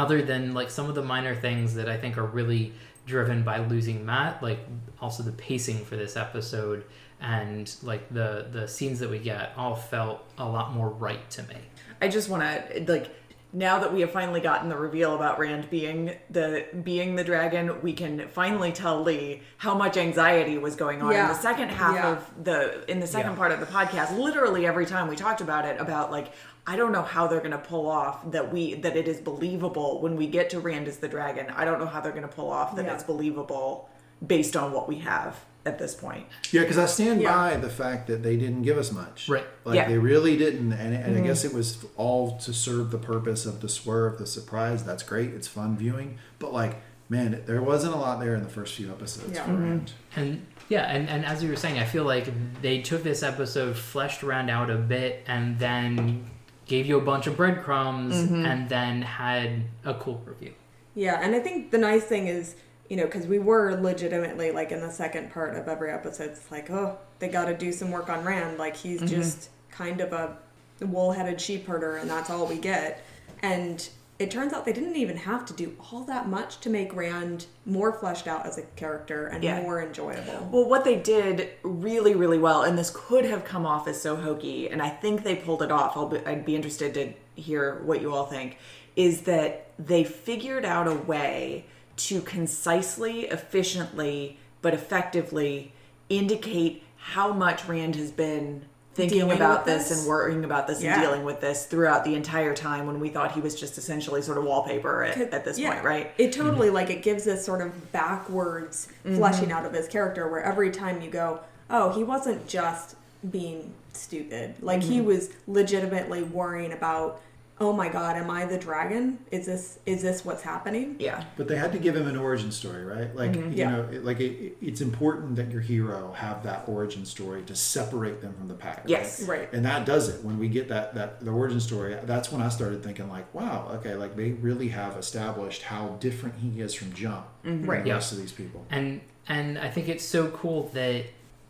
[0.00, 2.72] other than like some of the minor things that I think are really
[3.04, 4.60] driven by losing Mat, like
[4.98, 6.84] also the pacing for this episode
[7.20, 11.42] and like the the scenes that we get all felt a lot more right to
[11.42, 11.56] me.
[12.00, 13.14] I just want to like
[13.52, 17.80] now that we have finally gotten the reveal about Rand being the being the dragon,
[17.82, 21.22] we can finally tell Lee how much anxiety was going on Yeah.
[21.22, 22.10] in the second half Yeah.
[22.12, 23.36] of the in the second Yeah.
[23.38, 24.16] part of the podcast.
[24.16, 26.28] Literally every time we talked about it about like
[26.66, 30.00] I don't know how they're going to pull off that we that it is believable
[30.00, 31.46] when we get to Rand as the dragon.
[31.56, 32.94] I don't know how they're going to pull off that Yeah.
[32.94, 33.88] it's believable
[34.24, 36.26] based on what we have at this point.
[36.50, 37.34] Yeah, because I stand Yeah.
[37.34, 39.28] by the fact that they didn't give us much.
[39.28, 39.44] Right.
[39.64, 39.88] Like Yeah.
[39.88, 41.26] they really didn't, and, and I mm-hmm.
[41.26, 44.84] guess it was all to serve the purpose of the swerve, the surprise.
[44.84, 45.30] That's great.
[45.30, 48.90] It's fun viewing, but like, man, there wasn't a lot there in the first few
[48.90, 49.34] episodes.
[49.34, 49.44] Yeah.
[49.44, 49.62] for mm-hmm.
[49.64, 49.92] Rand.
[50.16, 52.28] And yeah, and, and as you were saying, I feel like
[52.62, 56.30] they took this episode, fleshed around out a bit, and then
[56.66, 58.46] gave you a bunch of breadcrumbs mm-hmm.
[58.46, 60.54] and then had a cool review.
[60.94, 62.54] Yeah, and I think the nice thing is,
[62.90, 66.50] you know, because we were legitimately like in the second part of every episode, it's
[66.50, 68.58] like, oh, they got to do some work on Rand.
[68.58, 69.06] Like he's mm-hmm.
[69.06, 70.36] just kind of a
[70.84, 73.02] wool-headed sheep herder, and that's all we get.
[73.42, 73.88] And
[74.18, 77.46] it turns out they didn't even have to do all that much to make Rand
[77.64, 79.62] more fleshed out as a character and Yeah.
[79.62, 80.48] more enjoyable.
[80.50, 84.16] Well, what they did really, really well, and this could have come off as so
[84.16, 85.96] hokey, and I think they pulled it off.
[85.96, 88.58] I'll be, I'd be interested to hear what you all think.
[88.96, 91.66] Is that they figured out a way
[92.08, 95.72] to concisely, efficiently, but effectively
[96.08, 98.62] indicate how much Rand has been
[98.94, 100.00] thinking Dealing about this, this?
[100.00, 100.94] and worrying about this Yeah.
[100.94, 104.20] and dealing with this throughout the entire time when we thought he was just essentially
[104.20, 105.72] sort of wallpaper at, at this Yeah.
[105.72, 106.12] point, right?
[106.18, 110.42] It totally like it gives this sort of backwards fleshing out of his character where
[110.42, 111.40] every time you go,
[111.70, 112.96] oh, he wasn't just
[113.30, 114.54] being stupid.
[114.60, 115.06] Like he mm-hmm.
[115.06, 117.20] was legitimately worrying about,
[117.62, 119.18] oh my god, am I the dragon?
[119.30, 120.96] Is this is this what's happening?
[120.98, 121.24] Yeah.
[121.36, 123.14] But they had to give him an origin story, right?
[123.14, 123.50] Like mm-hmm.
[123.52, 123.70] you Yeah.
[123.70, 128.22] know, it- like it, it's important that your hero have that origin story to separate
[128.22, 128.78] them from the pack.
[128.78, 128.88] right?
[128.88, 129.22] Yes.
[129.22, 129.52] Right.
[129.52, 132.48] and that does it when we get that that the origin story that's when i
[132.48, 136.92] started thinking like wow okay like they really have established how different he is from
[136.94, 137.70] jump from mm-hmm.
[137.70, 137.82] Right.
[137.82, 137.94] the Yeah.
[137.94, 141.04] rest of these people and and I think it's so cool that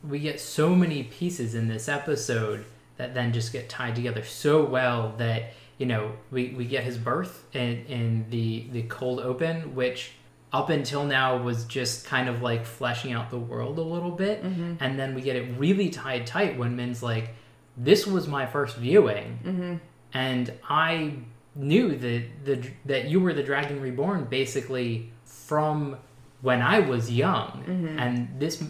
[0.06, 2.64] we get so many pieces in this episode
[2.96, 6.97] that then just get tied together so well that you know we, we get his
[6.98, 10.12] birth in, in the the cold open which
[10.52, 14.43] up until now was just kind of like fleshing out the world a little bit.
[14.43, 14.74] Mm-hmm.
[14.81, 17.35] And then we get it really tied tight when Min's like
[17.77, 19.39] this was my first viewing.
[19.44, 19.74] Mm-hmm.
[20.12, 21.15] And I
[21.55, 25.97] knew that the that you were the Dragon Reborn basically from
[26.43, 27.98] when I was young, Mm-hmm.
[27.98, 28.62] and this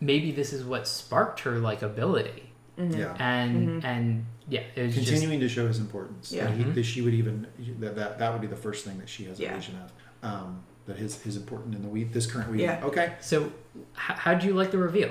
[0.00, 2.98] maybe this is what sparked her like ability, mm-hmm.
[2.98, 3.14] Yeah.
[3.18, 6.30] and and yeah, it was just Continuing to show his importance.
[6.32, 6.44] Yeah.
[6.44, 6.74] That, he, Mhm.
[6.74, 7.46] that she would even
[7.80, 9.52] that, that that would be the first thing that she has Yeah.
[9.52, 9.92] a vision of.
[10.30, 12.60] Um, that his his important in the week this current week.
[12.60, 12.80] Yeah.
[12.84, 13.14] Okay.
[13.20, 13.50] So, h-
[13.96, 15.10] how do you like the reveal?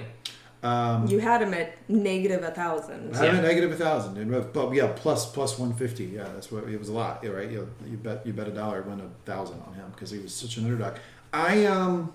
[0.64, 3.14] Um, You had him at negative a thousand.
[3.14, 3.40] I have Yeah.
[3.40, 6.06] a negative a thousand, and uh, but yeah, plus plus one fifty.
[6.06, 7.20] Yeah, that's what it was a lot.
[7.24, 7.52] Yeah, right.
[7.52, 10.34] You, you bet you bet a dollar, win a thousand on him because he was
[10.34, 10.96] such an underdog.
[11.34, 12.14] I um,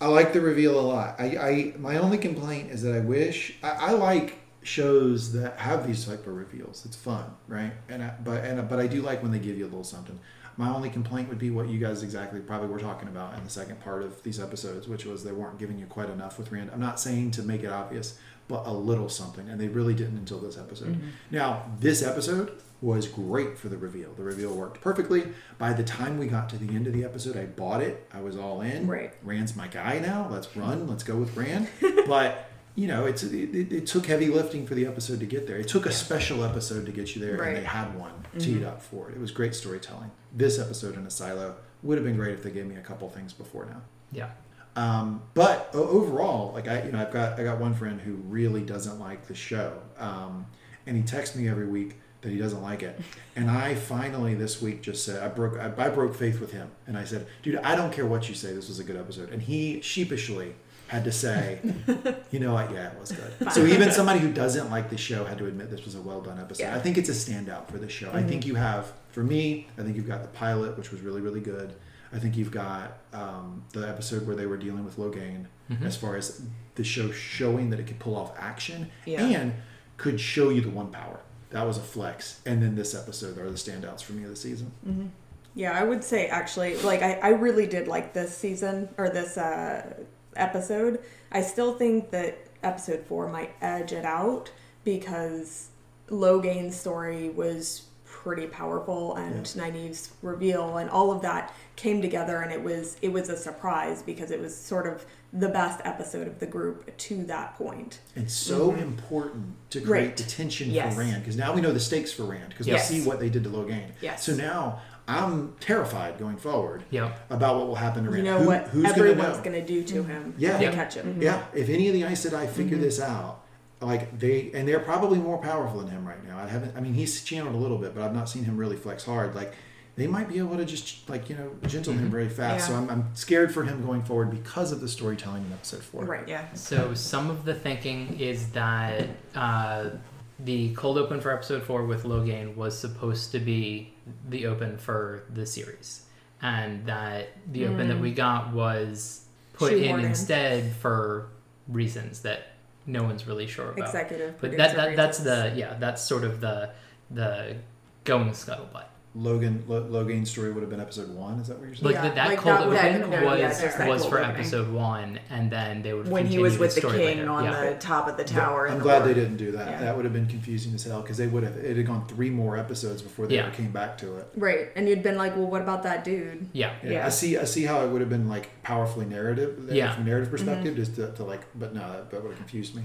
[0.00, 1.16] I like the reveal a lot.
[1.18, 5.86] I, I my only complaint is that I wish I, I like shows that have
[5.86, 6.84] these type of reveals.
[6.84, 7.72] It's fun, right?
[7.88, 10.18] And I, but and but I do like when they give you a little something.
[10.58, 13.50] My only complaint would be what you guys exactly probably were talking about in the
[13.50, 16.70] second part of these episodes, which was they weren't giving you quite enough with Rand.
[16.72, 18.18] I'm not saying to make it obvious,
[18.48, 20.94] but a little something, and they really didn't until this episode.
[20.94, 21.08] Mm-hmm.
[21.30, 24.14] Now, this episode was great for the reveal.
[24.14, 25.28] The reveal worked perfectly.
[25.58, 28.08] By the time we got to the end of the episode, I bought it.
[28.12, 28.86] I was all in.
[28.86, 29.12] Right.
[29.22, 30.28] Rand's my guy now.
[30.30, 30.86] Let's run.
[30.86, 31.68] Let's go with Rand.
[32.06, 35.56] but you know, it's it, it, took heavy lifting for the episode to get there.
[35.56, 37.48] It took a special episode to get you there, Right.
[37.48, 39.16] and they had one teed up for it.
[39.16, 40.10] It was great storytelling.
[40.32, 43.08] This episode in a silo would have been great if they gave me a couple
[43.08, 43.80] things before now.
[44.12, 44.28] Yeah,
[44.76, 48.62] Um, but overall, like I, you know, I've got I got one friend who really
[48.62, 50.46] doesn't like the show, um,
[50.86, 53.00] and he texts me every week that he doesn't like it.
[53.38, 56.70] And I finally this week just said I broke I, I broke faith with him,
[56.86, 58.52] and I said, dude, I don't care what you say.
[58.54, 59.30] This was a good episode.
[59.30, 60.54] And he sheepishly
[60.88, 61.58] had to say,
[62.30, 62.70] you know what?
[62.72, 63.52] Yeah, it was good.
[63.52, 66.20] So even somebody who doesn't like the show had to admit this was a well
[66.20, 66.62] done episode.
[66.64, 66.76] Yeah.
[66.76, 68.10] I think it's a standout for the show.
[68.12, 71.20] I think you have, for me, I think you've got the pilot, which was really
[71.20, 71.74] really good.
[72.12, 75.46] I think you've got um, the episode where they were dealing with Logain,
[75.82, 76.40] as far as
[76.76, 79.22] the show showing that it could pull off action Yeah.
[79.24, 79.54] and
[79.96, 81.18] could show you the one power.
[81.50, 82.40] That was a flex.
[82.46, 85.10] And then this episode are the standouts for me of the season.
[85.54, 89.36] Yeah, I would say actually, like I, I really did like this season or this
[89.36, 90.04] uh,
[90.36, 91.00] episode.
[91.32, 94.50] I still think that episode four might edge it out
[94.84, 95.68] because
[96.08, 102.52] Logain's story was pretty powerful and Nynaeve's reveal and all of that came together and
[102.52, 106.38] it was it was a surprise because it was sort of the best episode of
[106.38, 108.00] the group to that point.
[108.16, 108.80] And so mm-hmm.
[108.80, 110.16] important to create Right.
[110.16, 110.94] the tension Yes.
[110.94, 112.90] for Rand because now we know the stakes for Rand because Yes.
[112.90, 113.90] we see what they did to Logain.
[114.00, 114.24] Yes.
[114.24, 117.12] So now I'm terrified going forward yeah.
[117.30, 119.84] about what will happen to You know Who- what who's gonna everyone's going to do
[119.84, 120.52] to him Yeah.
[120.52, 120.72] if they Yeah.
[120.72, 121.06] catch him.
[121.06, 121.22] Mm-hmm.
[121.22, 122.84] Yeah, if any of the Aes Sedai figure mm-hmm.
[122.84, 123.42] this out,
[123.80, 126.38] like they and they're probably more powerful than him right now.
[126.38, 126.76] I haven't.
[126.76, 129.34] I mean, he's channeled a little bit, but I've not seen him really flex hard.
[129.34, 129.54] Like
[129.96, 132.10] they might be able to just like you know gentle him mm-hmm.
[132.10, 132.68] very fast.
[132.68, 136.04] So I'm, I'm scared for him going forward because of the storytelling in episode four.
[136.04, 136.26] Right.
[136.26, 136.52] Yeah.
[136.54, 139.90] So some of the thinking is that uh,
[140.38, 143.92] the cold open for episode four with Logain was supposed to be
[144.28, 146.02] the open for the series,
[146.42, 148.02] and that the open that mm.
[148.02, 150.04] we got was put in in.
[150.04, 151.28] instead for
[151.68, 152.48] reasons that
[152.86, 153.86] no one's really sure about.
[153.86, 154.40] Executive.
[154.40, 156.70] But that, that that's the yeah that's sort of the
[157.10, 157.56] the
[158.04, 158.86] going scuttlebutt.
[159.16, 161.38] Logain Lo, Logain's story would have been episode one.
[161.40, 161.84] Is that what you're saying?
[161.86, 164.02] Like Yeah, that, that like cold that open that- no, was yeah, just that was
[164.02, 164.36] cold for opening.
[164.36, 167.30] episode one, and then they would When he continue was with the story king later.
[167.30, 167.70] on yeah.
[167.70, 168.66] the top of the tower.
[168.66, 169.68] in I'm the glad they didn't do that.
[169.70, 169.80] Yeah.
[169.80, 172.28] That would have been confusing as hell because they would have it had gone three
[172.30, 173.46] more episodes before they Yeah.
[173.46, 174.28] ever came back to it.
[174.36, 176.74] Right, and you'd been like, "Well, what about that dude?" yeah.
[176.82, 177.06] Yeah, Yeah.
[177.06, 177.38] I see.
[177.38, 179.94] I see how it would have been like powerfully narrative, uh, Yeah.
[179.94, 180.36] from narrative mm-hmm.
[180.36, 181.40] perspective, just to, to like.
[181.54, 182.82] But no, that, that would have confused me.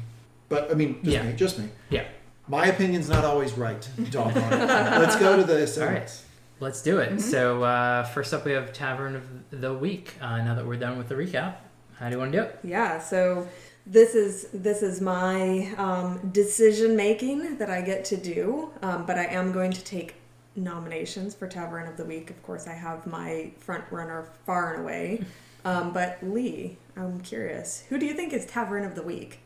[0.48, 1.24] But I mean, just Yeah.
[1.24, 1.66] me, just me.
[1.90, 2.03] Yeah.
[2.52, 3.88] My opinion's not always right.
[4.10, 4.52] Dog it.
[4.52, 6.26] Let's go to the segments.
[6.60, 7.22] Let's do it.
[7.22, 10.15] So uh, first up, we have Ta'veren of the Week.
[10.19, 11.56] Uh, now that we're done with the recap,
[11.95, 12.60] how do you want to do it?
[12.61, 13.48] Yeah, so
[13.86, 19.18] this is this is my um, decision making that I get to do, um, but
[19.18, 20.15] I am going to take
[20.57, 22.30] nominations for Ta'veren of the Week.
[22.30, 25.23] Of course, I have my front runner far and away.
[25.64, 29.41] Um, but Lee, I'm curious, who do you think is Ta'veren of the Week?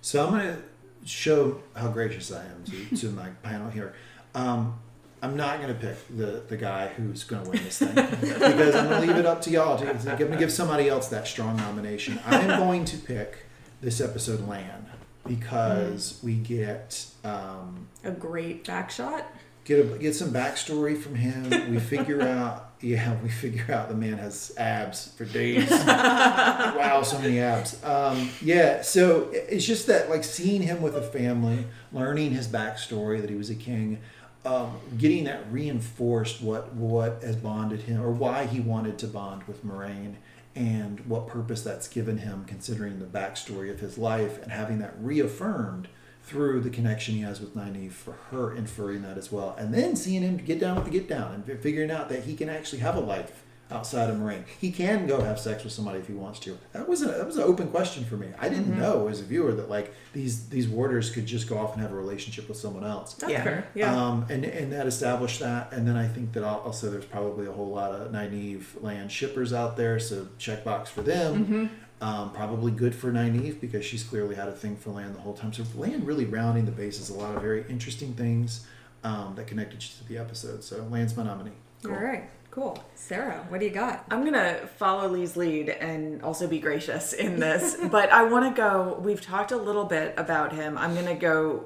[0.00, 0.62] So I'm going to
[1.04, 3.94] show how gracious I am to, to my panel here.
[4.34, 4.78] Um,
[5.22, 8.74] I'm not going to pick the, the guy who's going to win this thing because
[8.74, 9.78] I'm going to leave it up to y'all.
[9.78, 12.18] To, I'm going to give somebody else that strong nomination.
[12.26, 13.46] I'm going to pick
[13.80, 14.86] this episode Lan
[15.26, 19.26] because we get um, A great back shot.
[19.64, 21.70] Get a, get some backstory from him.
[21.70, 25.70] We figure out, yeah, we figure out the man has abs for days.
[25.70, 27.82] wow, so many abs.
[27.84, 33.20] Um, yeah, so it's just that like seeing him with a family, learning his backstory
[33.20, 33.98] that he was a king,
[34.44, 39.44] um, getting that reinforced what what has bonded him or why he wanted to bond
[39.44, 40.16] with Moiraine
[40.54, 44.94] and what purpose that's given him considering the backstory of his life and having that
[44.98, 45.88] reaffirmed
[46.32, 49.94] through the connection he has with Nynaeve for her inferring that as well, and then
[49.96, 52.78] seeing him get down with the get down and figuring out that he can actually
[52.80, 54.44] have a life outside of Moiraine.
[54.60, 56.58] He can go have sex with somebody if he wants to.
[56.72, 58.28] That was a, that was an open question for me.
[58.38, 61.72] I didn't know as a viewer that like these these warders could just go off
[61.74, 63.14] and have a relationship with someone else.
[63.14, 63.44] That's Yeah.
[63.44, 63.66] fair.
[63.74, 63.94] Yeah.
[63.96, 65.72] Um, and, and that established that.
[65.72, 69.52] And then I think that also there's probably a whole lot of Nynaeve Lan shippers
[69.54, 71.70] out there, so checkbox for them.
[72.02, 75.34] Um, probably good for Nynaeve because she's clearly had a thing for Lan the whole
[75.34, 75.52] time.
[75.52, 78.66] So Lan really rounding the bases, a lot of very interesting things
[79.04, 80.64] um, that connected you to the episode.
[80.64, 81.52] So Lan's my nominee.
[81.84, 82.28] All right.
[82.50, 82.76] Cool.
[82.96, 84.04] Sarah, what do you got?
[84.10, 88.60] I'm gonna follow Lee's lead and also be gracious in this, but I want to
[88.60, 88.98] go.
[89.00, 90.76] We've talked a little bit about him.
[90.76, 91.64] I'm gonna go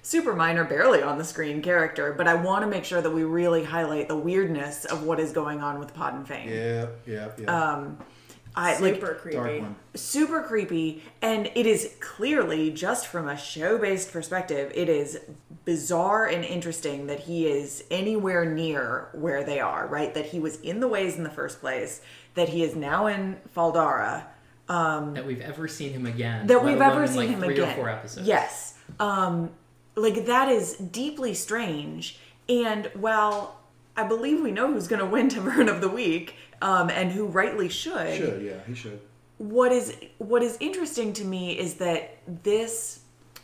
[0.00, 3.24] super minor, barely on the screen character, but I want to make sure that we
[3.24, 6.48] really highlight the weirdness of what is going on with Pod and Fane.
[6.48, 7.72] Yeah, yeah, yeah.
[7.72, 7.98] Um,
[8.54, 9.64] I like Super creepy.
[9.94, 15.18] Super creepy and it is clearly just from a show-based perspective it is
[15.64, 20.60] bizarre and interesting that he is anywhere near where they are right that he was
[20.60, 22.02] in the ways in the first place
[22.34, 24.26] that he is now in Fal Dara
[24.68, 26.46] that we've ever seen him again.
[26.46, 28.26] that we've ever seen like him three again or four episodes.
[28.26, 29.50] yes um
[29.94, 32.18] like that is deeply strange
[32.48, 33.56] and while
[33.96, 37.26] I believe we know who's going to win Ta'veren of the Week um, and who
[37.26, 39.00] rightly should should, yeah, he should.
[39.38, 43.00] what is what is interesting to me is that this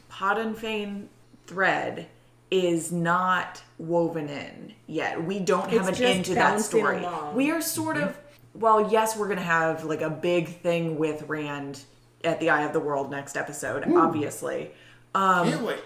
[0.09, 1.09] Padan Fain
[1.47, 2.07] thread
[2.51, 5.23] is not woven in yet.
[5.23, 6.99] We don't have It's an end to that story.
[7.01, 7.35] along.
[7.36, 8.16] We are sort of
[8.55, 11.82] well, yes, we're gonna have like a big thing with Rand
[12.24, 14.70] at the Eye of the World next episode, obviously.
[15.15, 15.78] Can't wait.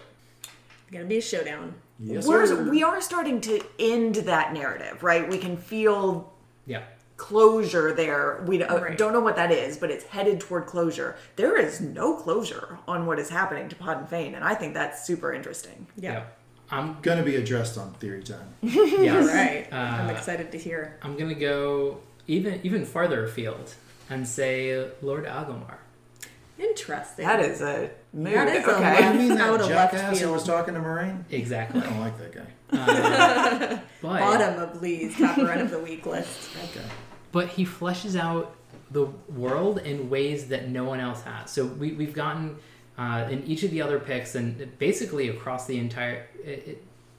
[0.93, 1.75] Gonna be a showdown.
[1.99, 2.69] Yes, We're sir.
[2.71, 5.29] we are starting to end that narrative, right?
[5.29, 6.33] We can feel
[6.67, 6.83] Yeah.
[7.23, 8.43] Closure there.
[8.49, 8.99] We uh, Right.
[8.99, 11.15] don't know what that is, but it's headed toward closure.
[11.37, 15.07] There is no closure on what is happening to Padan Fain, and I think that's
[15.07, 15.87] super interesting.
[15.97, 16.25] Yeah.
[16.69, 18.49] I'm Gonna be addressed on Theory Time.
[18.63, 19.29] yes.
[19.29, 19.73] All right.
[19.73, 20.99] I'm Uh, excited to hear.
[21.03, 23.73] I'm gonna go even even farther afield
[24.11, 25.77] and say Lord Agelmar.
[26.59, 27.25] Interesting.
[27.27, 28.35] That is a mood.
[28.35, 28.95] That is a okay.
[28.95, 29.03] lot.
[29.05, 31.23] I mean that of left jackass who was talking to Moiraine?
[31.31, 31.81] Exactly.
[31.81, 32.49] I don't like that guy.
[32.77, 36.51] Uh, but Bottom of Lee's top run of the week list.
[36.65, 36.85] Okay.
[37.33, 38.55] But he fleshes out
[38.91, 41.51] the world in ways that no one else has.
[41.51, 42.57] So we, we've gotten
[42.99, 46.27] uh, in each of the other picks and basically across the entire,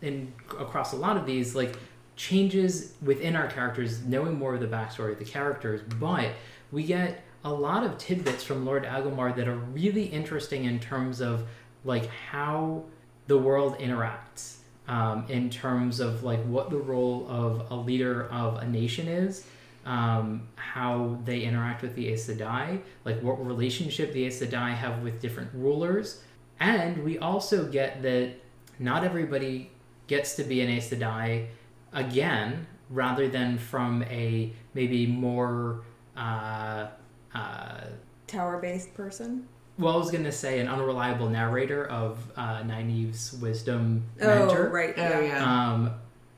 [0.02, 1.76] and across a lot of these, like
[2.16, 6.30] changes within our characters, knowing more of the backstory of the characters, but
[6.72, 11.22] we get a lot of tidbits from Lord Agelmar that are really interesting in terms
[11.22, 11.48] of
[11.84, 12.84] like how
[13.28, 14.58] the world interacts
[14.88, 19.46] um, in terms of like what the role of a leader of a nation is
[19.86, 25.02] um, how they interact with the Aes Sedai, like what relationship the Aes Sedai have
[25.04, 26.22] with different rulers,
[26.60, 28.34] and we also get that
[28.80, 29.72] not everybody
[30.08, 31.48] gets to be an Aes Sedai
[31.94, 35.82] again, rather than from a maybe more.
[36.16, 36.88] Uh,
[37.34, 37.82] uh,
[38.28, 39.48] Tower based person.
[39.80, 44.70] well, I was gonna say an unreliable narrator of uh, Nynaeve's wisdom Oh, mentor.
[44.70, 44.94] right.
[44.98, 45.22] Oh, yeah.
[45.22, 45.72] yeah.
[45.74, 45.92] Um,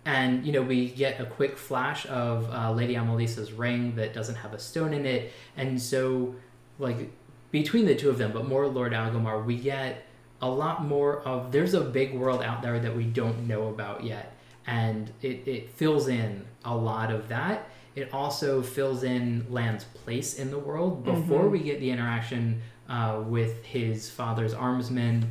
[0.05, 4.35] and you know we get a quick flash of uh, Lady Amalisa's ring that doesn't
[4.35, 6.35] have a stone in it, and so
[6.79, 7.09] like
[7.51, 10.05] between the two of them, but more Lord Agelmar, we get
[10.41, 11.51] a lot more of.
[11.51, 14.35] There's a big world out there that we don't know about yet,
[14.67, 17.67] and it, it fills in a lot of that.
[17.95, 23.23] It also fills in Lan's place in the world before we get the interaction uh,
[23.25, 25.23] with his father's armsmen,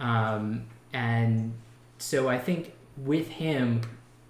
[0.00, 1.52] um, and
[1.98, 3.82] so I think with him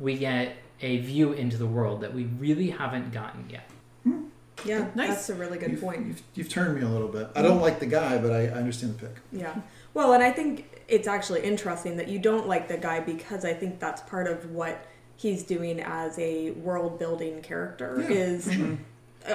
[0.03, 3.71] we get a view into the world that we really haven't gotten yet.
[4.03, 4.25] Hmm.
[4.65, 5.09] Yeah, Nice.
[5.09, 6.07] that's a really good You've, point.
[6.07, 7.31] You've, you've turned me a little bit.
[7.37, 9.17] I don't like the guy, but I, I understand the pick.
[9.33, 9.55] Yeah.
[9.95, 13.55] Well, and I think it's actually interesting that you don't like the guy because I
[13.55, 14.85] think that's part of what
[15.17, 18.51] he's doing as a world building character Yeah, is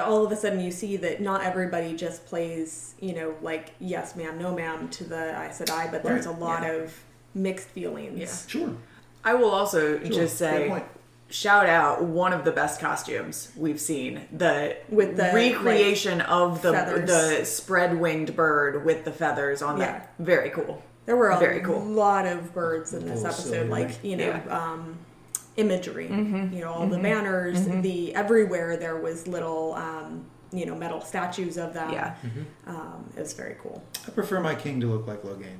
[0.01, 4.15] all of a sudden you see that not everybody just plays, you know, like yes
[4.15, 6.71] ma'am, no ma'am to the Aes Sedai, but there's a lot yeah.
[6.71, 6.93] of
[7.33, 8.19] mixed feelings.
[8.19, 8.47] Yeah.
[8.47, 8.75] Sure.
[9.27, 10.09] I will also sure.
[10.09, 10.83] just say
[11.29, 16.71] shout out one of the best costumes we've seen the With the, recreation of the
[16.71, 17.09] feathers.
[17.09, 19.85] the spread winged bird with the feathers on Yeah.
[19.91, 21.81] that very cool There were a Very cool.
[21.81, 24.57] lot of birds in this episode, silly, like you know, Yeah.
[24.59, 24.97] um,
[25.57, 26.07] imagery.
[26.07, 30.23] You know, all the banners, the everywhere there was little, um,
[30.53, 31.91] you know, metal statues of them.
[31.91, 32.15] yeah
[32.67, 33.83] um, it was very cool.
[34.07, 35.59] I prefer my king to look like Logain.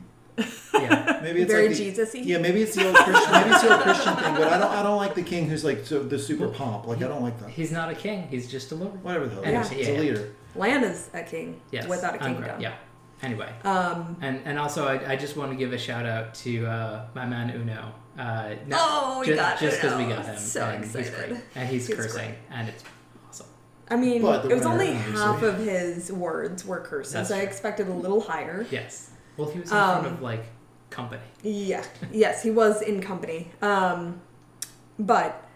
[0.73, 2.21] Yeah, Maybe it's Very like the, Jesus-y?
[2.23, 3.31] Yeah, maybe it's the old Christian.
[3.31, 4.33] Maybe it's the old Christian thing.
[4.35, 4.71] But I don't.
[4.71, 6.85] I don't like the king who's like so, the super pomp.
[6.87, 7.49] Like I don't like that.
[7.49, 9.03] he's not a king; he's just a lord.
[9.03, 9.43] Whatever the hell.
[9.43, 9.65] Yeah.
[9.65, 9.87] it is.
[9.87, 10.35] It's a leader.
[10.55, 12.43] Lan is a king Yes, without a I'm kingdom.
[12.43, 12.73] correct, Yeah,
[13.21, 16.65] Anyway, Um, and and also I, I just want to give a shout out to
[16.65, 17.91] uh, my man Uno.
[18.17, 21.29] Uh, no, Oh, we just, got just because we got him, So and he's excited.
[21.29, 22.35] great, and he's, He's cursing, great.
[22.51, 22.83] and it's
[23.29, 23.47] awesome.
[23.89, 25.11] I mean, it was winner, only obviously.
[25.13, 27.13] half of his words were curses.
[27.13, 27.47] That's I true.
[27.47, 28.65] expected a little higher.
[28.71, 29.06] Yes.
[29.37, 30.45] Well, he was in front Um, of like
[30.89, 31.21] company.
[31.43, 31.83] Yeah.
[32.11, 33.51] yes, he was in company.
[33.61, 34.19] Um,
[34.99, 35.47] but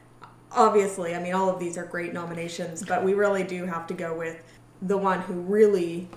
[0.51, 3.93] obviously, I mean, all of these are great nominations, but we really do have to
[3.93, 4.41] go with
[4.81, 6.07] the one who really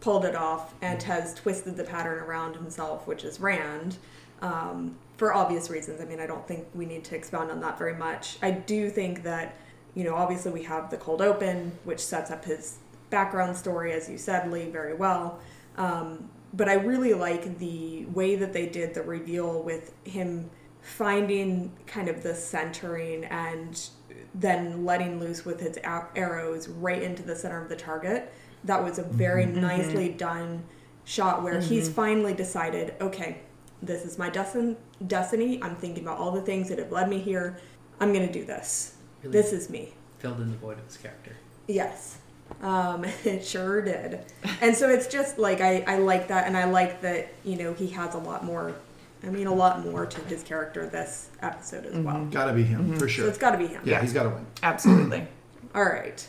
[0.00, 3.96] pulled it off and has twisted the pattern around himself, which is Rand.
[4.42, 6.00] Um, for obvious reasons.
[6.00, 8.36] I mean, I don't think we need to expound on that very much.
[8.42, 9.54] I do think that,
[9.94, 12.78] you know, obviously we have the cold open, which sets up his
[13.10, 15.38] background story, as you said, Lee, very well.
[15.78, 20.50] Um, but I really like the way that they did the reveal with him
[20.80, 23.88] finding kind of the centering and
[24.34, 28.32] then letting loose with his arrows right into the center of the target.
[28.64, 29.56] That was a very mm-hmm.
[29.56, 29.66] Mm-hmm.
[29.66, 30.64] nicely done
[31.04, 31.94] shot where he's mm-hmm.
[31.94, 33.40] finally decided, okay,
[33.82, 34.76] this is my destin-
[35.06, 35.62] destiny.
[35.62, 37.58] I'm thinking about all the things that have led me here.
[38.00, 38.96] I'm going to do this.
[39.22, 39.94] Really This is me.
[40.18, 41.36] filled in the void of his character.
[41.66, 42.18] Yes.
[42.62, 44.20] Um, it sure did.
[44.60, 47.72] And so it's just like I, I like that and I like that, you know,
[47.74, 48.74] he has a lot more
[49.22, 52.24] I mean a lot more to his character this episode as well.
[52.26, 53.28] Gotta be him for So sure.
[53.28, 53.80] it's gotta be him.
[53.84, 54.44] yeah, he's got to win.
[54.62, 55.26] Absolutely.
[55.74, 56.26] All right.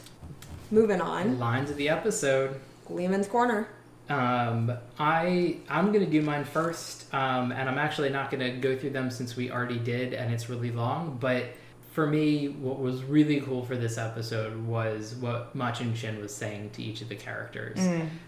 [0.72, 1.38] Moving on.
[1.38, 2.60] Lines of the episode.
[2.88, 3.68] Gleeman's Corner.
[4.10, 8.92] Um, I I'm gonna do mine first, um, and I'm actually not gonna go through
[8.92, 11.18] them since we already did, and it's really long.
[11.20, 11.46] But
[11.96, 16.72] for me, what was really cool for this episode was what Machin Shin was saying
[16.72, 17.80] to each of the characters,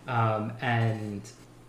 [0.08, 1.22] um, and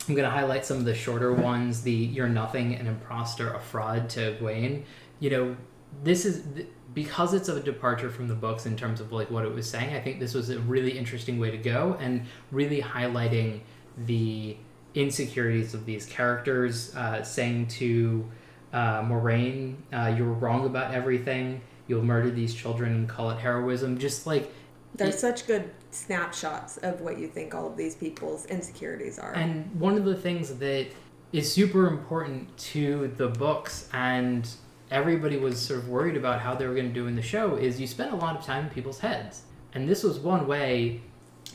[0.08, 1.82] I'm gonna highlight some of the shorter ones.
[1.82, 4.84] The "You're nothing, an imposter, a fraud" to Egwene.
[5.18, 5.56] You know,
[6.04, 9.44] this is th- because it's a departure from the books in terms of like what
[9.44, 9.92] it was saying.
[9.92, 13.62] I think this was a really interesting way to go, and really highlighting
[14.06, 14.56] the
[14.94, 18.24] insecurities of these characters, uh, saying to
[18.72, 21.60] uh, Moiraine, uh, "You were wrong about everything.
[21.88, 24.52] You'll murder these children and call it heroism." Just like
[24.94, 29.32] There's it- such good snapshots of what you think all of these people's insecurities are.
[29.32, 30.86] And one of the things that
[31.32, 34.48] is super important to the books and
[34.90, 37.56] everybody was sort of worried about how they were going to do in the show
[37.56, 39.42] is you spend a lot of time in people's heads.
[39.74, 41.02] And this was one way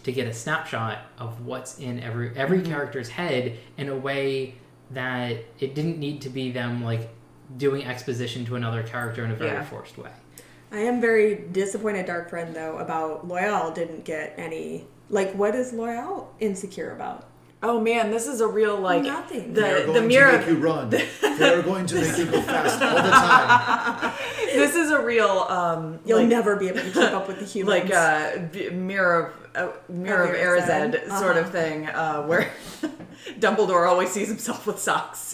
[0.03, 2.72] to get a snapshot of what's in every every mm-hmm.
[2.72, 4.55] character's head in a way
[4.91, 7.10] that it didn't need to be them like
[7.57, 9.64] doing exposition to another character in a very Yeah.
[9.64, 10.11] forced way.
[10.73, 14.85] I am very disappointed, Dark Friend, though, about Loial didn't get any.
[15.09, 17.29] Like, what is Loial insecure about?
[17.65, 19.53] Oh man, this is a real like Nothing.
[19.53, 20.31] They're the going the mirror.
[20.33, 20.89] to make you run.
[20.89, 24.13] They're going to make you go fast all the time.
[24.47, 27.45] this is a real um You'll like, never be able to keep up with the
[27.53, 27.83] humans.
[27.89, 30.67] like uh, b- mirror of uh, mirror of Of Erised
[31.06, 31.19] Erised.
[31.19, 31.39] sort Uh-huh.
[31.39, 32.51] of thing, uh, where
[33.39, 35.33] Dumbledore always sees himself with socks.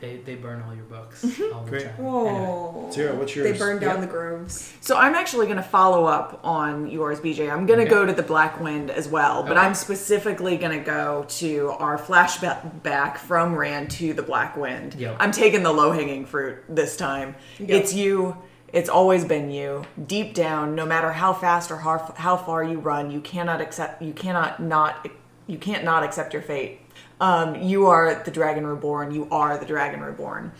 [0.00, 0.24] Situation.
[0.24, 1.54] They, they burn all your books mm-hmm.
[1.56, 1.82] all the Great.
[1.84, 1.94] time.
[1.98, 2.10] Anyway.
[2.10, 2.88] oh.
[2.90, 3.58] Sarah, what's They yours?
[3.58, 4.00] burned down Yep.
[4.00, 4.72] the groves.
[4.80, 7.50] so I'm actually going to follow up on yours, BJ.
[7.50, 7.90] I'm going to Okay.
[7.90, 9.60] go to the Black Wind as well, but Okay.
[9.66, 14.94] I'm specifically going to go to our flashback back from Rand to the Black Wind.
[14.94, 15.16] Yep.
[15.18, 17.34] I'm taking the low hanging fruit this time.
[17.58, 17.68] Yep.
[17.70, 18.36] It's you.
[18.72, 19.84] It's always been you.
[20.06, 24.02] Deep down, no matter how fast or how, how far you run, you cannot accept.
[24.02, 25.08] You cannot not.
[25.46, 26.80] You can't not accept your fate.
[27.20, 29.12] Um, you are the Dragon Reborn.
[29.12, 30.52] You are the Dragon Reborn.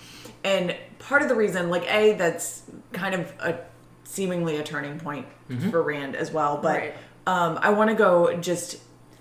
[0.44, 2.62] And part of the reason, like a, that's
[2.92, 3.58] kind of a
[4.04, 5.26] seemingly a turning point
[5.70, 6.56] for Rand as well.
[6.58, 6.94] But Right.
[7.26, 8.78] um, I want to go just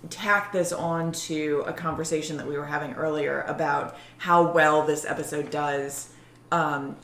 [0.09, 5.03] tack this on to a conversation that we were having earlier about how well this
[5.05, 6.09] episode does
[6.51, 6.95] um,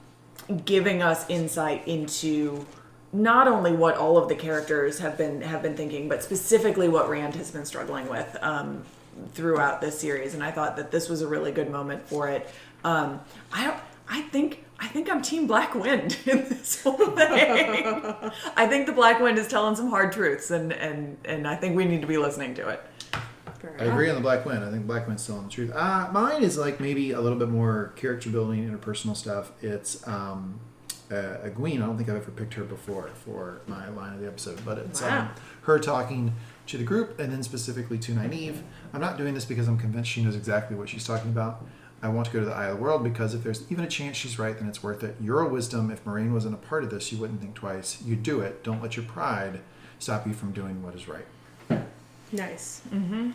[0.65, 2.65] giving us insight into
[3.11, 7.09] not only what all of the characters have been have been thinking, but specifically what
[7.09, 8.83] Rand has been struggling with um,
[9.33, 10.33] throughout this series.
[10.33, 12.49] And I thought that this was a really good moment for it.
[12.83, 13.79] Um, I don't.
[14.09, 14.65] I think.
[14.83, 18.15] I think I'm Team Black Wind in this whole thing.
[18.55, 21.75] I think the Black Wind is telling some hard truths, and and and I think
[21.75, 22.81] we need to be listening to it.
[23.79, 24.63] I agree on the Black Wind.
[24.63, 25.71] I think Black Wind's telling the truth.
[25.73, 29.51] Uh, mine is like maybe a little bit more character building, interpersonal stuff.
[29.61, 30.59] It's um,
[31.11, 31.75] uh, Egwene.
[31.75, 34.77] I don't think I've ever picked her before for my line of the episode, but
[34.77, 35.29] it's um,
[35.63, 36.33] her talking
[36.67, 38.61] to the group and then specifically to Nynaeve.
[38.93, 41.65] I'm not doing this because I'm convinced she knows exactly what she's talking about.
[42.03, 43.87] I want to go to the Eye of the World because if there's even a
[43.87, 45.15] chance she's right, then it's worth it.
[45.21, 48.01] Your wisdom, if Moiraine wasn't a part of this, you wouldn't think twice.
[48.01, 48.63] You do it.
[48.63, 49.61] Don't let your pride
[49.99, 51.25] stop you from doing what is right.
[52.31, 52.81] Nice.
[52.91, 53.31] Mm-hmm.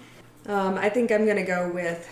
[0.50, 2.08] Um, I think I'm going to go with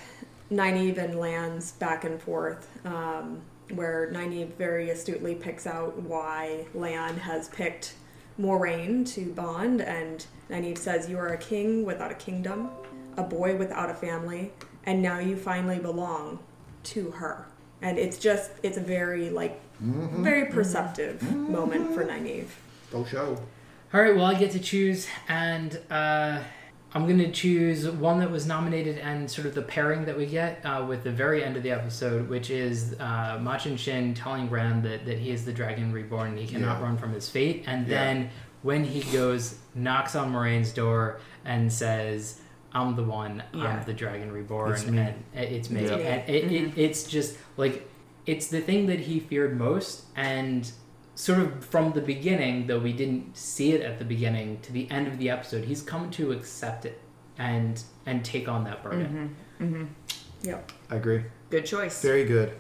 [0.51, 3.41] Nynaeve and Lan's back and forth, um,
[3.73, 7.95] where Nynaeve very astutely picks out why Lan has picked
[8.39, 12.71] Moiraine to bond, and Nynaeve says, "You are a king without a kingdom,
[13.17, 14.53] a boy without a family,
[14.85, 16.39] and now you finally belong
[16.85, 17.47] to her."
[17.83, 22.47] And it's just, it's a very like, very perceptive moment for Nynaeve.
[22.95, 23.39] Oh, show.
[23.93, 26.41] All right, well, I get to choose, and uh,
[26.95, 30.27] I'm going to choose one that was nominated and sort of the pairing that we
[30.27, 34.49] get uh, with the very end of the episode, which is uh, Machin Shin telling
[34.49, 36.85] Rand that, that he is the dragon reborn and he cannot Yeah.
[36.85, 37.65] run from his fate.
[37.67, 38.05] And Yeah.
[38.05, 38.31] then
[38.63, 42.41] when he goes, knocks on Moiraine's door and says,
[42.75, 43.65] I'm the one, Yeah.
[43.65, 44.99] I'm the dragon reborn, It's me.
[44.99, 45.85] and it's me.
[45.85, 45.95] Yeah.
[45.95, 46.81] And it, it, mm-hmm.
[46.81, 47.89] it's just like,
[48.27, 50.71] it's the thing that he feared most, and
[51.15, 54.91] sort of from the beginning, though we didn't see it at the beginning to the
[54.91, 57.01] end of the episode, he's come to accept it
[57.39, 59.37] and and take on that burden.
[59.61, 59.75] Mm-hmm.
[59.75, 60.49] Mm-hmm.
[60.49, 60.73] Yep.
[60.91, 61.25] I agree.
[61.51, 62.03] Good choice.
[62.03, 62.53] Very good.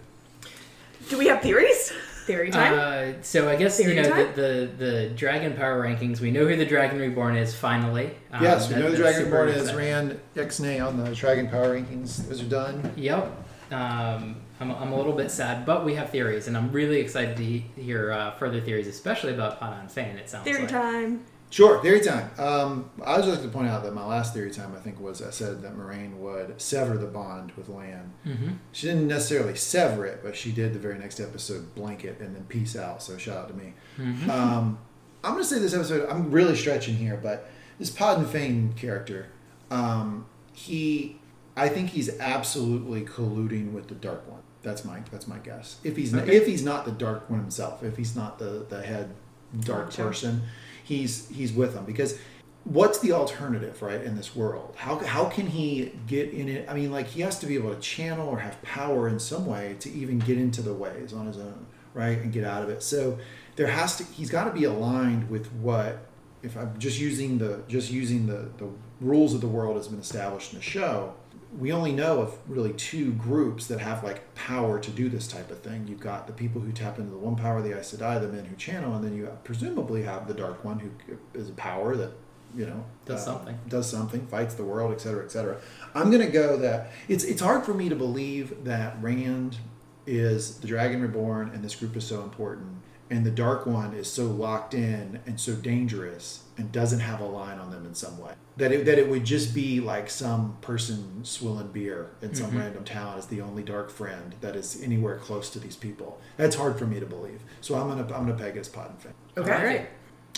[1.08, 1.92] Do we have theories?
[2.24, 2.78] Theory time.
[2.78, 6.20] Uh, so I guess you know the, the the dragon power rankings.
[6.20, 8.14] We know who the dragon reborn is finally.
[8.32, 9.78] Um, yes, we know the Dragon Reborn is exciting.
[9.78, 12.26] Rand Ixnay on the Dragon Power Rankings.
[12.28, 12.92] Those are done.
[12.96, 13.24] Yep.
[13.70, 17.36] Um, I'm, I'm a little bit sad, but we have theories, and I'm really excited
[17.36, 20.16] to hear uh, further theories, especially about Padan Fain.
[20.16, 20.70] It sounds Theory like.
[20.70, 21.24] time.
[21.54, 22.28] Sure, theory time.
[22.36, 24.98] Um, I was just going to point out that my last theory time, I think,
[24.98, 28.12] was I said that Moiraine would sever the bond with Lan.
[28.26, 28.48] Mm-hmm.
[28.72, 32.42] She didn't necessarily sever it, but she did the very next episode blanket and then
[32.46, 33.04] peace out.
[33.04, 33.72] So shout out to me.
[33.98, 34.28] Mm-hmm.
[34.30, 34.78] Um,
[35.22, 39.28] I'm going to say this episode, I'm really stretching here, but this Padan Fain character,
[39.70, 41.20] um, he,
[41.56, 44.42] I think he's absolutely colluding with the Dark One.
[44.64, 45.78] That's my that's my guess.
[45.84, 46.34] If he's not, Okay.
[46.34, 49.14] if he's not the Dark One himself, if he's not the the head
[49.60, 50.42] dark person,
[50.84, 51.84] he's he's with them.
[51.84, 52.18] Because
[52.62, 54.74] what's the alternative right in this world?
[54.76, 56.68] How, how can he get in it?
[56.68, 59.46] I mean like he has to be able to channel or have power in some
[59.46, 62.68] way to even get into the ways on his own right and get out of
[62.68, 62.82] it.
[62.82, 63.18] So
[63.56, 66.06] there has to he's got to be aligned with what
[66.42, 68.68] if i'm just using the just using the the
[69.00, 71.14] rules of the world has been established in the show
[71.58, 75.50] we only know of really two groups that have like power to do this type
[75.50, 75.86] of thing.
[75.86, 78.44] You've got the people who tap into the one power, the Aes Sedai, the men
[78.44, 80.90] who channel, and then you presumably have the Dark One, who
[81.32, 82.12] is a power that
[82.56, 83.58] you know Does uh, something.
[83.68, 85.58] does something, fights the world, etc., etc.
[85.94, 89.58] I'm gonna go that it's it's hard for me to believe that Rand
[90.06, 92.78] is the Dragon Reborn and this group is so important,
[93.10, 97.24] and the Dark One is so locked in and so dangerous and doesn't have a
[97.26, 98.32] line on them in some way.
[98.56, 102.58] That it, that it would just be like some person swilling beer in some Mhm.
[102.60, 106.20] random town as the only dark friend that is anywhere close to these people.
[106.36, 107.40] That's hard for me to believe.
[107.60, 109.12] So I'm gonna I'm gonna peg it as Padan Fain.
[109.36, 109.50] Okay.
[109.52, 109.88] All right.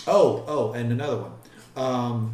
[0.07, 1.31] Oh oh, and another one.
[1.75, 2.33] Um,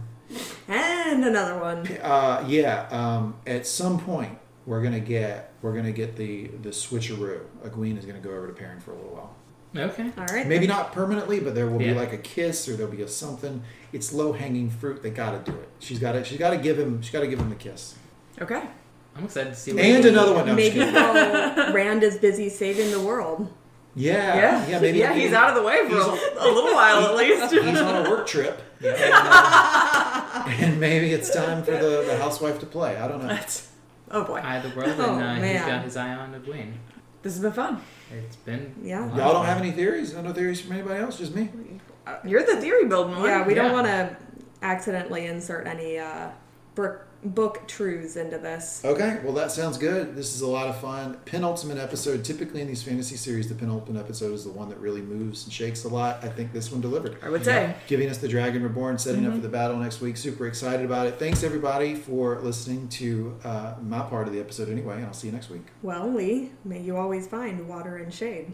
[0.68, 1.86] And another one.
[2.02, 2.88] uh, yeah.
[2.90, 7.42] Um, at some point, we're gonna get we're gonna get the the switcheroo.
[7.66, 9.36] Egwene is gonna go over to Perrin for a little while.
[9.76, 10.11] Okay.
[10.18, 10.45] All right.
[10.48, 13.64] Maybe not permanently, but there will be like a kiss or there'll be a something.
[13.92, 15.02] It's low hanging fruit.
[15.02, 15.69] They gotta do it.
[15.80, 16.24] She's got to.
[16.24, 17.02] She's got to give him.
[17.02, 17.95] She's got to give him the kiss.
[18.42, 18.61] Okay.
[19.16, 19.74] I'm excited to see.
[19.74, 20.45] what And another one.
[20.48, 20.93] No, Maybe kidding.
[20.93, 23.52] while Rand is busy saving the world.
[23.95, 24.35] Yeah.
[24.35, 24.68] Yeah.
[24.68, 24.80] Yeah.
[24.80, 24.98] Maybe.
[25.00, 27.53] yeah, he's out of the way for a, on- a little while at least.
[27.53, 28.61] He's on a work trip.
[28.84, 32.98] And, uh, and maybe it's time for the, the housewife to play.
[32.98, 33.27] I don't know.
[33.30, 33.69] That's,
[34.11, 34.40] oh boy.
[34.40, 35.68] Eye of the world, Oh, and uh, he's man.
[35.69, 36.74] got his eye on Egwene.
[37.24, 37.82] This has been fun.
[38.11, 39.06] It's been Yeah.
[39.11, 40.14] a Y'all don't have any theories?
[40.14, 41.18] No theories from anybody else?
[41.18, 41.50] Just me?
[42.26, 43.26] You're the theory building one.
[43.26, 43.64] Yeah, we Yeah.
[43.64, 44.16] don't want to
[44.61, 46.27] accidentally insert any uh,
[46.76, 48.82] book, book truths into this.
[48.85, 50.16] Okay, well that sounds good.
[50.16, 51.18] This is a lot of fun.
[51.26, 52.24] Penultimate episode.
[52.24, 55.53] Typically in these fantasy series, the penultimate episode is the one that really moves and
[55.53, 56.24] shakes a lot.
[56.24, 57.18] I think this one delivered.
[57.24, 57.76] I would say.
[57.88, 59.30] Giving us the Dragon Reborn, setting Mm-hmm.
[59.32, 60.18] up for the battle next week.
[60.18, 61.16] Super excited about it.
[61.19, 65.27] Thanks everybody for listening to uh, my part of the episode anyway, and I'll see
[65.27, 65.66] you next week.
[65.82, 68.52] Well, Lee, may you always find water and shade.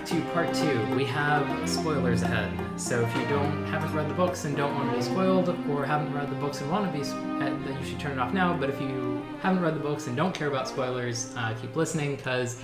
[0.00, 0.94] Back to part two.
[0.96, 4.90] We have spoilers ahead, so if you don't haven't read the books and don't want
[4.90, 7.86] to be spoiled, or haven't read the books and want to be, uh, then you
[7.86, 8.56] should turn it off now.
[8.56, 12.16] But if you haven't read the books and don't care about spoilers, uh, keep listening
[12.16, 12.62] because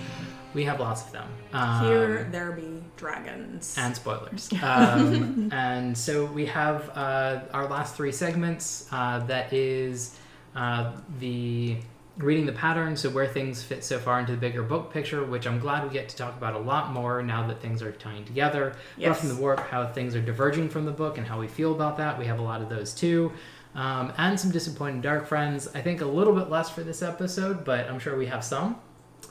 [0.55, 1.27] we have lots of them.
[1.53, 3.75] Um, Here there be dragons.
[3.77, 4.49] and spoilers.
[4.63, 8.87] Um, and so we have uh, our last three segments.
[8.91, 10.17] Uh, that is
[10.55, 11.77] uh, the
[12.17, 15.45] reading the pattern, so where things fit so far into the bigger book picture, which
[15.45, 18.25] I'm glad we get to talk about a lot more now that things are tying
[18.25, 18.75] together.
[18.97, 19.09] Yes.
[19.09, 21.73] Rough in the warp, how things are diverging from the book and how we feel
[21.73, 22.17] about that.
[22.17, 23.31] We have a lot of those too.
[23.75, 25.67] Um, and some disappointing dark friends.
[25.75, 28.79] I think a little bit less for this episode, but I'm sure we have some.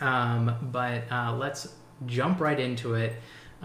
[0.00, 1.74] Um, but uh, let's
[2.06, 3.15] jump right into it.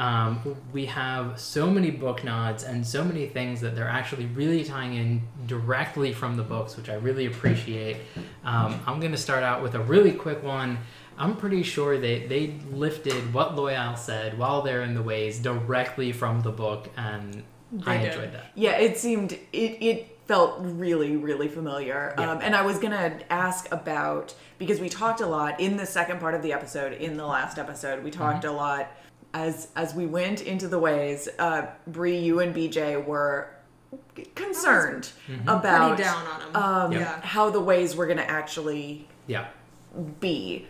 [0.01, 4.63] Um, we have so many book nods and so many things that they're actually really
[4.63, 7.97] tying in directly from the books, which I really appreciate.
[8.43, 10.79] Um, I'm going to start out with a really quick one.
[11.19, 16.11] I'm pretty sure they, they lifted what Loial said while they're in the ways directly
[16.11, 17.43] from the book, and
[17.85, 18.07] I did.
[18.07, 18.45] enjoyed that.
[18.55, 22.15] Yeah, it seemed it it felt really really familiar.
[22.17, 22.31] Yeah.
[22.31, 26.19] Um, and I was gonna ask about because we talked a lot in the second
[26.19, 26.93] part of the episode.
[26.93, 28.89] In the last episode, we talked a lot
[29.33, 31.27] as as we went into the ways.
[31.39, 33.47] Uh, Bre, you and BJ were
[34.35, 35.09] concerned
[35.47, 36.63] about Pretty down on them.
[36.63, 37.21] um, Yeah.
[37.21, 39.47] how the ways were gonna actually Yeah.
[40.19, 40.67] be.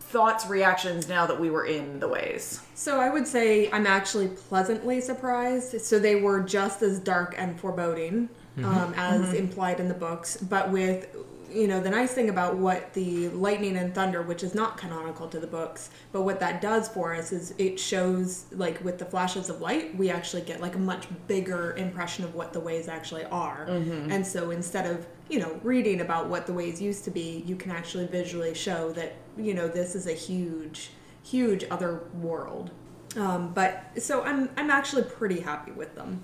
[0.00, 2.60] Thoughts, reactions now that we were in the ways.
[2.74, 5.80] So I would say I'm actually pleasantly surprised.
[5.80, 8.28] So they were just as dark and foreboding
[8.64, 11.08] um, as implied in the books, but with
[11.52, 15.28] you know the nice thing about what the lightning and thunder, which is not canonical
[15.28, 19.04] to the books, but what that does for us is it shows like with the
[19.04, 22.88] flashes of light, we actually get like a much bigger impression of what the ways
[22.88, 23.66] actually are.
[24.10, 27.56] And so instead of you know reading about what the ways used to be, you
[27.56, 30.90] can actually visually show that you know this is a huge
[31.22, 32.70] huge other world.
[33.16, 36.22] Um, but so I'm I'm actually pretty happy with them.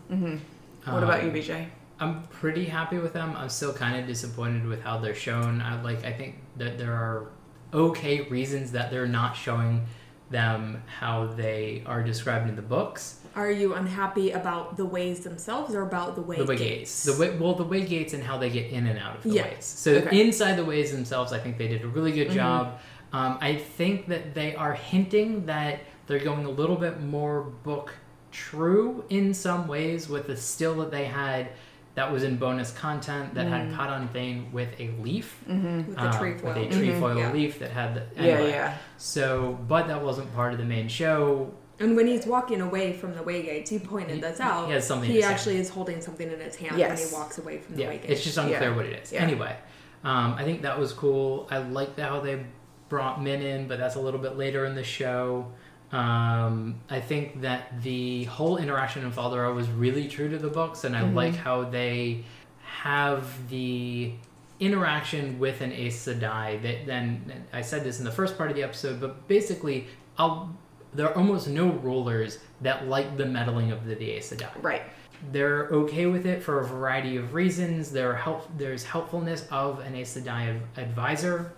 [0.85, 1.67] What about you, Um, BJ?
[2.03, 3.35] I'm pretty happy with them.
[3.37, 5.61] I'm still kind of disappointed with how they're shown.
[5.63, 6.05] I like.
[6.05, 7.29] I think that there are
[7.73, 9.87] okay reasons that they're not showing
[10.31, 13.21] them how they are described in the books.
[13.37, 17.05] Are you unhappy about the ways themselves or about the way The way gates?
[17.05, 19.23] gates, the way well, the way gates and how they get in and out of
[19.23, 19.45] the Yeah.
[19.45, 19.65] ways.
[19.65, 20.21] So Okay.
[20.21, 22.79] inside the ways themselves, I think they did a really good job.
[23.13, 27.93] Um, I think that they are hinting that they're going a little bit more book
[28.33, 31.49] true in some ways with the still that they had
[31.95, 35.37] that was in bonus content that had Padan Fain with a leaf.
[35.47, 36.55] with the um, trefoil.
[36.55, 37.33] With a trefoil Yeah.
[37.33, 38.03] leaf that had the.
[38.17, 38.51] Yeah, anyway.
[38.51, 38.77] yeah.
[38.97, 41.53] So, but that wasn't part of the main show.
[41.81, 44.67] And when he's walking away from the way gates, you pointed this out.
[44.69, 45.35] he has something He his hand.
[45.35, 47.99] actually is holding something in his hand when he walks away from the Yeah, way
[47.99, 48.13] gates.
[48.13, 48.77] it's just unclear Yeah.
[48.77, 49.13] what it is.
[49.13, 49.23] Yeah.
[49.23, 49.57] Anyway,
[50.05, 51.49] um, I think that was cool.
[51.51, 52.45] I liked how they
[52.89, 55.47] brought Min in, but that's a little bit later in the show.
[55.93, 60.49] Um, I think that the whole interaction in Fal Dara was really true to the
[60.49, 61.15] books, and I Mm-hmm.
[61.17, 62.25] like how they
[62.63, 64.13] have the
[64.59, 66.63] interaction with an Aes Sedai.
[66.63, 70.57] That then I said this in the first part of the episode, but basically, I'll,
[70.95, 74.83] there are almost no rulers that like the meddling of the, the Aes Sedai Right.
[75.31, 77.91] they're okay with it for a variety of reasons.
[77.93, 81.53] There help, there's helpfulness of an Aes Sedai advisor.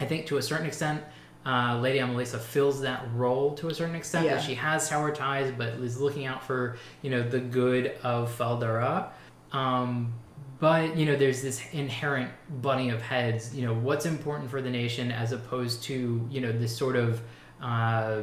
[0.00, 1.02] I think to a certain extent,
[1.46, 4.26] uh, Lady Amalisa fills that role to a certain extent.
[4.26, 4.34] Yeah.
[4.34, 8.32] That she has tower ties, but is looking out for you know the good of
[8.32, 9.12] Fal Dara.
[9.52, 10.12] Um,
[10.58, 13.54] but you know, there's this inherent butting of heads.
[13.54, 17.22] You know, what's important for the nation as opposed to you know this sort of
[17.62, 18.22] uh,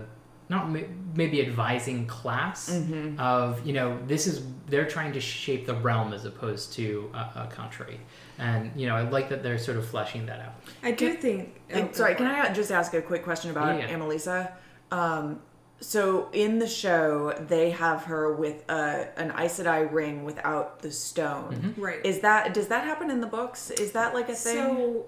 [0.49, 0.69] not
[1.15, 3.19] maybe advising class Mm-hmm.
[3.19, 7.41] of you know this is they're trying to shape the realm as opposed to a,
[7.43, 7.99] a country
[8.39, 11.61] and you know i like that they're sort of fleshing that out I do think.
[11.73, 12.27] Uh, oh, Sorry, can.
[12.27, 13.95] I just ask a quick question about Yeah, yeah.
[13.97, 14.51] Amalisa?
[14.91, 15.39] Um,
[15.83, 20.91] so in the show, they have her with a, an Aes Sedai ring without the
[20.91, 21.53] stone.
[21.53, 21.81] Mm-hmm.
[21.81, 22.05] Right.
[22.05, 23.69] Is that does that happen in the books?
[23.69, 24.55] Is that like a thing?
[24.55, 25.05] So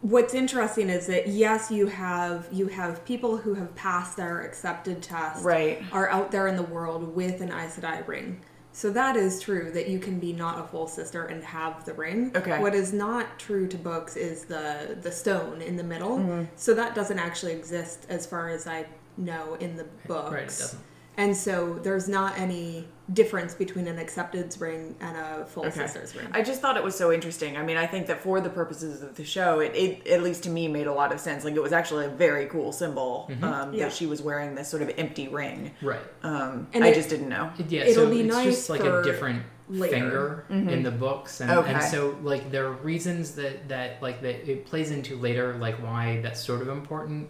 [0.00, 5.02] what's interesting is that yes, you have you have people who have passed their accepted
[5.02, 5.82] test, Right.
[5.92, 8.40] are out there in the world with an Aes Sedai ring.
[8.72, 11.94] So that is true that you can be not a full sister and have the
[11.94, 12.30] ring.
[12.36, 12.60] Okay.
[12.60, 16.18] What is not true to books is the the stone in the middle.
[16.18, 16.44] Mm-hmm.
[16.56, 18.86] So that doesn't actually exist as far as I
[19.16, 20.32] know in the books.
[20.32, 20.80] right it doesn't
[21.18, 25.70] And so there's not any difference between an acceptance ring and a full Okay.
[25.86, 26.26] sister's ring.
[26.32, 27.56] I just thought it was so interesting.
[27.56, 30.42] I mean, I think that for the purposes of the show, it, it at least
[30.42, 31.42] to me made a lot of sense.
[31.44, 33.84] Like it was actually a very cool symbol um, Yeah.
[33.86, 35.70] that she was wearing this sort of empty ring.
[35.80, 37.50] right Um, And I it- just didn't know.
[37.68, 40.44] yeah It'll so be it's nice just like for a different later.
[40.48, 41.72] finger in the books and, Okay.
[41.72, 45.76] and so like there are reasons that that like that it plays into later like
[45.82, 47.28] why that's sort of important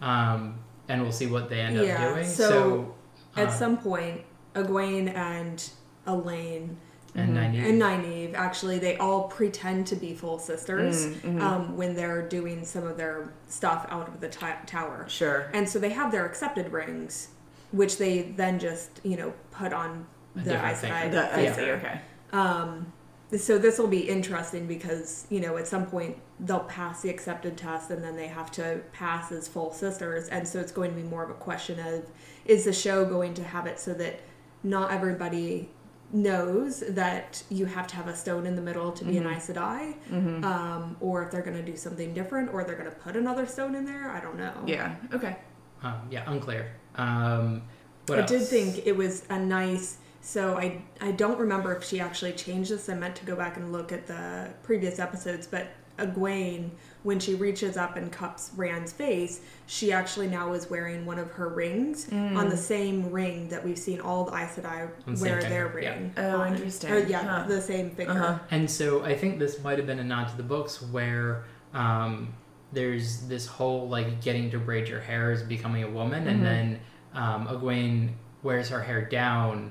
[0.00, 2.94] um and we'll see what they end Yeah, up doing so so,
[3.36, 4.20] At uh, some point,
[4.54, 5.70] Egwene and
[6.06, 6.76] Elayne
[7.16, 7.68] and Nynaeve.
[7.68, 12.84] and Nynaeve actually they all pretend to be full sisters um, when they're doing some
[12.86, 15.06] of their stuff out of the t- tower.
[15.08, 15.48] Sure.
[15.54, 17.28] And so they have their accepted rings,
[17.72, 20.06] which they then just you know put on
[20.36, 21.10] A the different Aes Sedai.
[21.12, 21.54] The, I finger.
[21.54, 21.70] see.
[21.86, 22.00] Okay.
[22.32, 22.92] Um,
[23.38, 27.56] so this will be interesting because you know at some point they'll pass the accepted
[27.56, 30.96] test and then they have to pass as full sisters, and so it's going to
[30.96, 32.04] be more of a question of
[32.44, 34.20] is the show going to have it so that
[34.62, 35.68] not everybody
[36.12, 39.48] knows that you have to have a stone in the middle to be an Aes
[39.48, 39.94] Sedai,
[40.44, 43.46] um, or if they're going to do something different, or they're going to put another
[43.46, 44.10] stone in there.
[44.10, 44.52] I don't know.
[44.66, 44.94] Yeah.
[45.12, 45.36] Okay.
[45.82, 46.70] Um, yeah, unclear.
[46.96, 47.62] Um,
[48.06, 48.30] What I else?
[48.30, 49.98] did think it was a nice.
[50.26, 52.88] So I I don't remember if she actually changed this.
[52.88, 56.70] I meant to go back and look at the previous episodes, but Egwene,
[57.04, 61.30] when she reaches up and cups Rand's face, she actually now is wearing one of
[61.32, 65.20] her rings on the same ring that we've seen all the Aes Sedai On the
[65.20, 65.90] wear their finger, yeah.
[65.92, 66.12] ring.
[66.16, 66.52] Oh, on.
[66.54, 66.90] interesting.
[66.90, 67.44] Or, yeah, Huh.
[67.46, 68.12] the same finger.
[68.12, 68.38] Uh-huh.
[68.50, 71.44] And so I think this might have been a nod to the books where
[71.74, 72.34] um,
[72.72, 76.80] there's this whole like getting to braid your hair is becoming a woman, and then
[77.12, 79.70] um, Egwene wears her hair down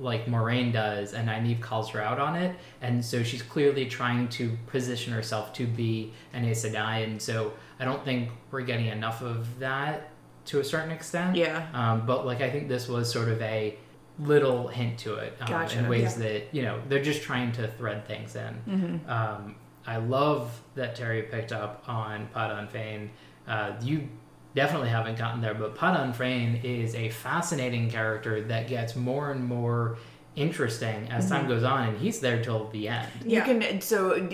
[0.00, 4.28] like Moiraine does, and Nynaeve calls her out on it, and so she's clearly trying
[4.30, 8.86] to position herself to be an Aes Sedai, and so I don't think we're getting
[8.86, 10.10] enough of that
[10.46, 11.36] to a certain extent.
[11.36, 11.66] Yeah.
[11.74, 13.76] Um, but like I think this was sort of a
[14.18, 15.78] little hint to it um, Gotcha.
[15.78, 16.24] in ways Yeah.
[16.24, 19.00] that you know they're just trying to thread things in.
[19.06, 19.54] Um,
[19.86, 23.10] I love that Terry picked up on Padan Fain.
[23.46, 24.08] Uh, you
[24.58, 29.44] definitely haven't gotten there, but Padan Fain is a fascinating character that gets more and
[29.44, 29.96] more
[30.36, 33.08] interesting as time goes on, and he's there till the end.
[33.24, 33.46] Yeah.
[33.46, 34.28] You can so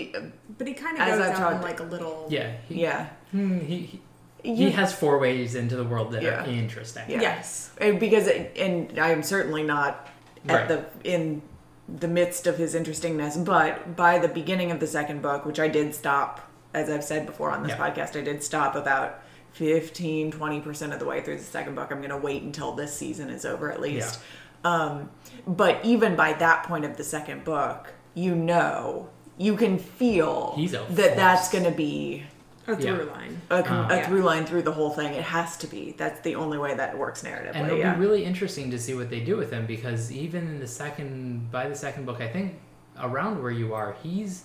[0.59, 2.27] But he kind of goes I've out in like a little.
[2.31, 3.09] Yeah, he, yeah.
[3.31, 4.01] hmm, he,
[4.43, 6.45] he, You- he has four ways into the world that Yeah.
[6.45, 7.05] are interesting.
[7.09, 7.21] Yeah.
[7.23, 7.71] Yes.
[7.81, 10.09] And because it, and I'm certainly not
[10.49, 10.69] at Right.
[10.69, 11.43] the in
[11.89, 15.69] the midst of his interestingness, but by the beginning of the second book, which I
[15.69, 16.41] did stop,
[16.73, 17.79] as I've said before on this Yeah.
[17.91, 19.21] podcast, I did stop about
[19.55, 21.89] 15 20% of the way through the second book.
[21.91, 24.21] I'm going to wait until this season is over at least.
[24.65, 25.11] Um,
[25.47, 29.09] but even by that point of the second book, you know,
[29.39, 32.25] you can feel He's a that that's going to be
[32.67, 33.13] A through Yeah.
[33.13, 33.41] line.
[33.51, 34.07] a, con- Um, a Yeah.
[34.09, 35.13] through line through the whole thing.
[35.15, 35.95] It has to be.
[35.99, 37.55] That's the only way that works narratively.
[37.55, 37.95] and it'll yeah.
[37.95, 41.51] be really interesting to see what they do with him because even in the second
[41.53, 42.55] by the second book i think
[43.01, 44.45] around where you are he's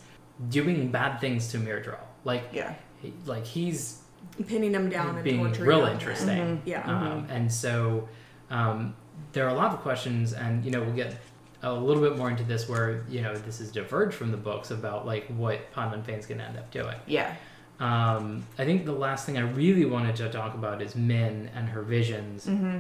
[0.50, 2.00] doing bad things to Myrddraal.
[2.26, 2.74] like yeah.
[3.02, 3.99] he, like he's
[4.48, 5.94] Pinning them down and being torturing real him.
[5.94, 6.84] interesting Yeah.
[6.86, 8.08] um, and so
[8.50, 8.96] um,
[9.34, 11.16] there are a lot of questions and you know we'll get
[11.62, 14.72] a little bit more into this where you know this is diverged from the books
[14.72, 17.36] about like what Padan Fain's gonna end up doing Yeah.
[17.80, 21.68] um, I think the last thing I really wanted to talk about is Min and
[21.70, 22.80] her visions Mm-hmm.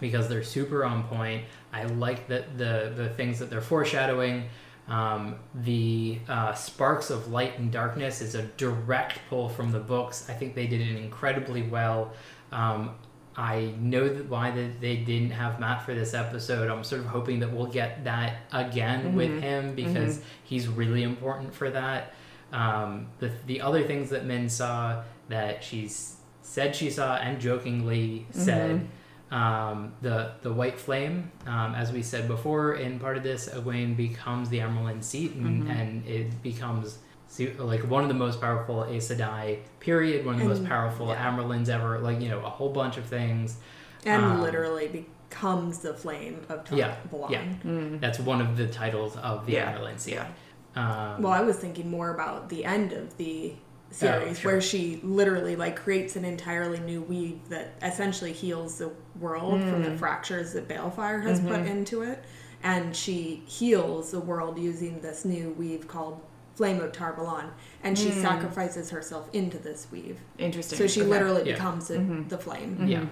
[0.00, 1.44] because they're super on point.
[1.72, 4.44] I like that the the things that they're foreshadowing.
[4.90, 10.28] Um, the uh, sparks of light and darkness is a direct pull from the books.
[10.28, 12.12] I think they did it incredibly well.
[12.50, 12.96] Um,
[13.36, 16.68] I know that why that they didn't have Mat for this episode.
[16.68, 21.54] I'm sort of hoping that we'll get that again with him because he's really important
[21.54, 22.12] for that.
[22.52, 28.26] Um, the the other things that Min saw that she's said she saw and jokingly
[28.32, 28.88] said.
[29.30, 33.96] Um, the the white flame, um, as we said before, in part of this, Egwene
[33.96, 38.84] becomes the Amyrlin seat, and, and it becomes su- like one of the most powerful
[38.86, 39.60] Aes Sedai.
[39.78, 40.26] Period.
[40.26, 41.30] One of the most powerful yeah.
[41.30, 42.00] Amyrlins ever.
[42.00, 43.56] Like you know, a whole bunch of things.
[44.04, 47.30] And Um, literally becomes the flame of Tar- Yeah, Valon.
[47.30, 47.98] yeah.
[48.00, 50.14] That's one of the titles of the Yeah, Amyrlin seat.
[50.14, 50.26] yeah.
[50.74, 53.54] Um, Well, I was thinking more about the end of the
[53.90, 54.52] series oh, sure.
[54.52, 59.82] where she literally like creates an entirely new weave that essentially heals the world from
[59.82, 59.96] the hmm.
[59.96, 61.66] fractures that Balefire has put mm-hmm.
[61.66, 62.24] into it.
[62.62, 66.20] And she heals the world using this new weave called
[66.54, 67.50] Flame of Tar Valon.
[67.82, 68.20] And she hmm.
[68.20, 70.20] sacrifices herself into this weave.
[70.38, 70.78] Interesting.
[70.78, 71.10] So she Okay.
[71.10, 71.54] literally Yeah.
[71.54, 72.28] becomes the, mm-hmm.
[72.28, 72.76] the flame.
[72.76, 72.86] Mm-hmm.
[72.88, 73.04] yeah.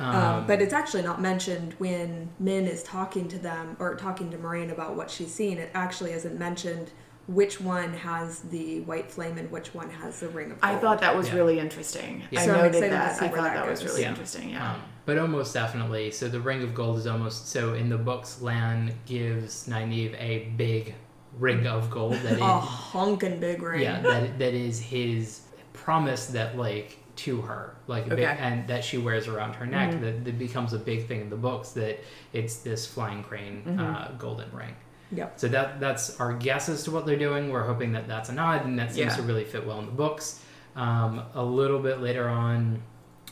[0.00, 4.30] Um, Um, but it's actually not mentioned when Min is talking to them or talking
[4.30, 5.58] to Moiraine about what she's seen.
[5.58, 6.90] It actually isn't mentioned
[7.28, 10.74] which one has the white flame and which one has the ring of gold.
[10.76, 11.34] I thought that was Yeah.
[11.36, 12.22] really interesting.
[12.30, 12.40] Yeah.
[12.40, 13.16] I So I'm noted to that.
[13.16, 14.08] see I where thought that that, was really Yeah.
[14.10, 14.48] interesting.
[14.50, 14.72] Yeah.
[14.72, 16.10] Um, but almost definitely.
[16.10, 18.40] So the Ring of Gold is almost so in the books.
[18.42, 20.94] Lan gives Nynaeve a big
[21.38, 23.80] ring of gold that a is honkin' big ring.
[23.80, 25.40] yeah that that is his
[25.72, 29.92] promise that like to her like a big, and that she wears around her neck
[30.00, 31.98] that, that becomes a big thing in the books that
[32.34, 34.74] it's this flying crane uh, golden ring.
[35.12, 35.38] Yep.
[35.38, 37.50] So that that's our guess as to what they're doing.
[37.50, 39.16] We're hoping that that's a nod, and that seems Yeah.
[39.16, 40.40] to really fit well in the books.
[40.74, 42.82] Um, a little bit later on,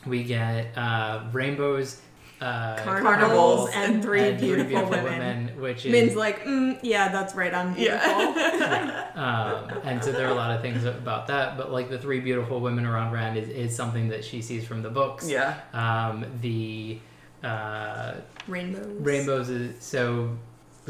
[0.06, 2.00] we get uh, rainbows,
[2.40, 5.58] uh, Carnivals and three and beautiful women.
[5.60, 7.52] which is Min's like, mm, yeah, that's right.
[7.54, 8.10] I'm beautiful.
[9.14, 11.56] um, and so there are a lot of things about that.
[11.56, 14.82] But like the three beautiful women around Rand is, is something that she sees from
[14.82, 15.28] the books.
[15.28, 15.58] Yeah.
[15.72, 16.98] Um, the
[17.42, 18.14] uh,
[18.48, 18.86] Rainbows.
[19.00, 20.36] rainbows is so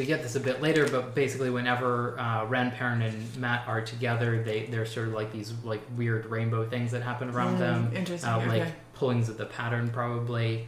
[0.00, 3.82] we get this a bit later, but basically whenever uh, Rand, Perrin, and Mat are
[3.82, 7.92] together, they they're sort of like these like weird rainbow things that happen around them.
[7.94, 8.72] interesting, Uh, Like okay.
[8.94, 10.66] pullings of the pattern, probably.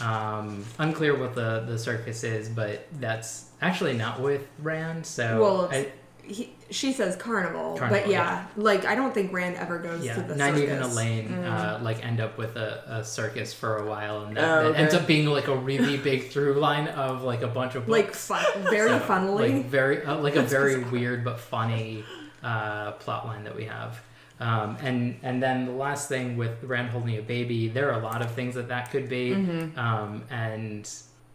[0.00, 5.04] Um, unclear what the the circus is, but that's actually not with Rand.
[5.04, 5.88] So Well, I,
[6.22, 10.14] he, she says carnival, but Carnival, yeah, like I don't think Rand ever goes Yeah,
[10.14, 10.38] to the circus.
[10.38, 10.96] not even circus.
[10.96, 14.72] Elayne uh, like end up with a, a circus for a while, and that, Oh,
[14.72, 17.88] that ends up being like a really big through line of like a bunch of
[17.88, 18.26] Like books.
[18.26, 19.52] fun, very So, funnily.
[19.54, 22.04] like very uh, like a very weird but funny
[22.42, 24.00] uh, plot line that we have.
[24.40, 28.02] Um, and and then the last thing with Rand holding a baby, there are a
[28.04, 29.78] lot of things that that could be, Mm-hmm.
[29.78, 30.88] um, and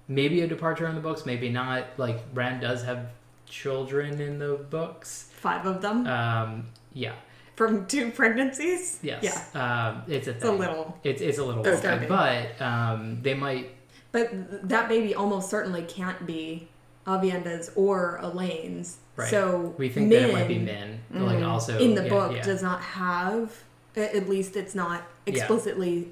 [0.07, 1.85] maybe a departure in the books, maybe not.
[1.97, 3.07] Like Rand does have
[3.53, 5.29] children in the books.
[5.35, 7.13] Five of them Um, yeah.
[7.55, 8.99] from two pregnancies.
[9.03, 9.23] Yes.
[9.23, 10.97] Yeah, Um, it's a it's a little.
[11.03, 11.71] It's, it's a little Okay.
[11.71, 13.69] disturbing, but um, they might.
[14.11, 16.67] But th- that baby almost certainly can't be
[17.05, 18.97] Aviendha's or Elayne's.
[19.15, 19.29] Right.
[19.29, 21.25] So We think that it might be Min Min.
[21.25, 22.41] Like also in the yeah, book yeah.
[22.41, 23.63] does not have.
[23.95, 25.33] At least it's not Yeah.
[25.35, 26.07] explicitly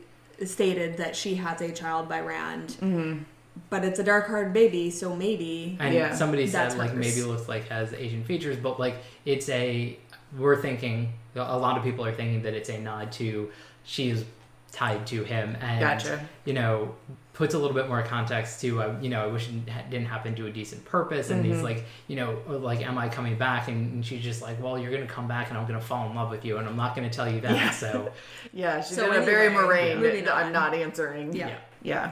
[0.45, 2.69] stated that she has a child by Rand.
[2.81, 3.23] Mm-hmm.
[3.69, 5.77] But it's a dark haired baby, so maybe.
[5.79, 6.13] And Yeah.
[6.15, 6.99] somebody said That's like hers.
[7.15, 9.97] maybe looks like has Asian features, but like it's a.
[10.37, 13.51] We're thinking a lot of people are thinking that it's a nod to
[13.83, 14.23] she's
[14.71, 16.25] tied to him and Gotcha.
[16.45, 16.95] you know
[17.33, 20.33] puts a little bit more context to uh, you know I wish it didn't happen
[20.35, 21.53] to a decent purpose and Mm-hmm.
[21.53, 24.77] he's like you know like am I coming back and, and she's just like well
[24.79, 26.95] you're gonna come back and I'm gonna fall in love with you and I'm not
[26.95, 27.69] gonna tell you that Yeah.
[27.71, 28.11] so
[28.53, 29.99] Yeah, she's So did a very Moiraine.
[29.99, 31.33] moving I'm not answering.
[31.33, 31.47] Yeah.
[31.49, 31.57] yeah.
[31.83, 32.11] Yeah.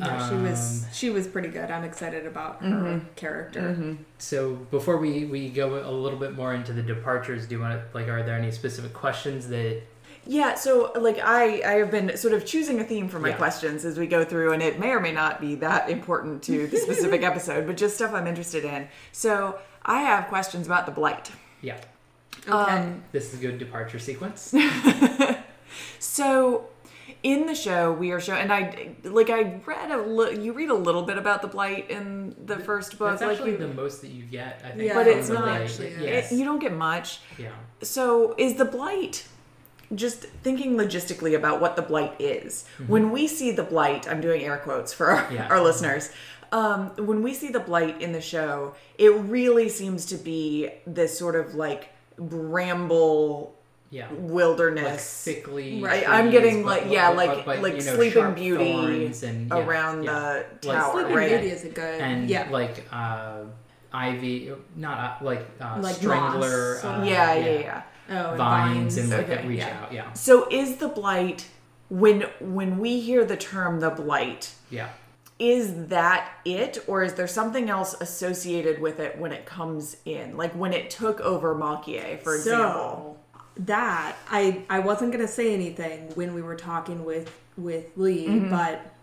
[0.00, 1.70] No, she was Um, she was pretty good.
[1.70, 3.06] I'm excited about her Mm-hmm.
[3.16, 3.96] character.
[4.18, 7.74] So before we we go a little bit more into the departures, do you want
[7.80, 9.82] to like are there any specific questions that
[10.26, 13.36] Yeah, so like I I have been sort of choosing a theme for my Yeah.
[13.36, 16.66] questions as we go through and it may or may not be that important to
[16.66, 18.88] the specific episode, but just stuff I'm interested in.
[19.12, 21.30] So, I have questions about the blight.
[21.62, 21.78] yeah
[22.48, 22.52] Okay.
[22.78, 24.54] Um, this is a good departure sequence
[25.98, 26.66] So,
[27.22, 30.70] in the show, we are showing, and I like I read a li- you read
[30.70, 33.68] a little bit about the blight in the first book, that's like actually you, the
[33.68, 35.62] most that you get I think Yeah, but it's not Blade.
[35.62, 36.32] actually, yes.
[36.32, 37.20] it, you don't get much.
[37.38, 37.50] yeah
[37.82, 39.26] So, is the blight
[39.94, 42.64] just thinking logistically about what the blight is?
[42.86, 45.48] When we see the blight, I'm doing air quotes for our, Yeah.
[45.48, 46.10] our listeners.
[46.52, 51.18] Um, when we see the blight in the show, it really seems to be this
[51.18, 53.54] sort of like bramble
[53.90, 55.02] yeah like wilderness.
[55.02, 58.72] sickly Right, I'm getting but- like yeah, but- like but, like you know, Sleeping Beauty
[59.22, 60.12] and yeah, around yeah.
[60.60, 61.28] the Like tower, Sleeping right?
[61.30, 62.00] Beauty is a good.
[62.00, 62.48] and yeah.
[62.50, 63.42] like uh
[63.92, 67.82] ivy not uh, like uh Like strangler uh, yeah, yeah, yeah.
[68.10, 69.80] oh, and vines, and like Okay, that reach yeah.
[69.82, 71.48] out yeah So is the blight
[71.88, 74.54] when when we hear the term the blight?
[74.70, 74.90] yeah
[75.40, 80.36] is that it or is there something else associated with it when it comes in
[80.36, 83.19] like when it took over Malkier for example So
[83.66, 88.50] that I I wasn't gonna say anything when we were talking with with Lee, Mm-hmm.
[88.50, 88.94] but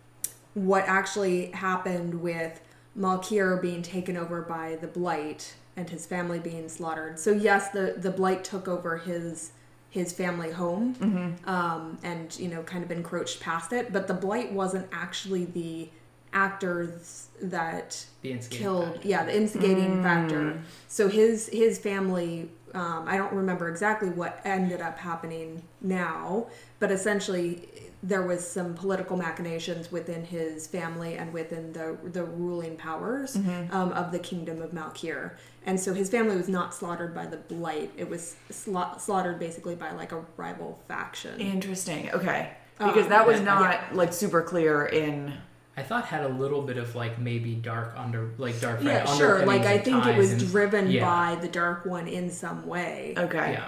[0.54, 2.60] what actually happened with
[2.98, 7.20] Malkier being taken over by the Blight and his family being slaughtered.
[7.20, 9.52] So yes, the the Blight took over his
[9.90, 11.50] his family home Mm-hmm.
[11.50, 15.90] um, and you know kind of encroached past it, but the Blight wasn't actually the
[16.34, 19.08] actors that the killed factor.
[19.08, 20.04] yeah the instigating Mm.
[20.04, 22.50] factor so his his family
[22.80, 26.46] um, i don't remember exactly what ended up happening now
[26.80, 27.68] but essentially
[28.04, 33.76] there was some political machinations within his family and within the the ruling powers Mm-hmm.
[33.76, 35.32] um, of the kingdom of malkier.
[35.66, 37.92] And so his family was not slaughtered by the blight.
[37.98, 41.42] It was sla- slaughtered basically by like a rival faction.
[41.42, 42.12] Interesting.
[42.12, 42.52] Okay.
[42.78, 43.46] Because Um, that was yeah.
[43.46, 45.34] not like super clear in
[45.78, 49.10] I thought had a little bit of like maybe dark under like dark yeah red
[49.10, 52.66] sure like i think it was and- driven yeah, by the dark one in some
[52.66, 53.68] way okay yeah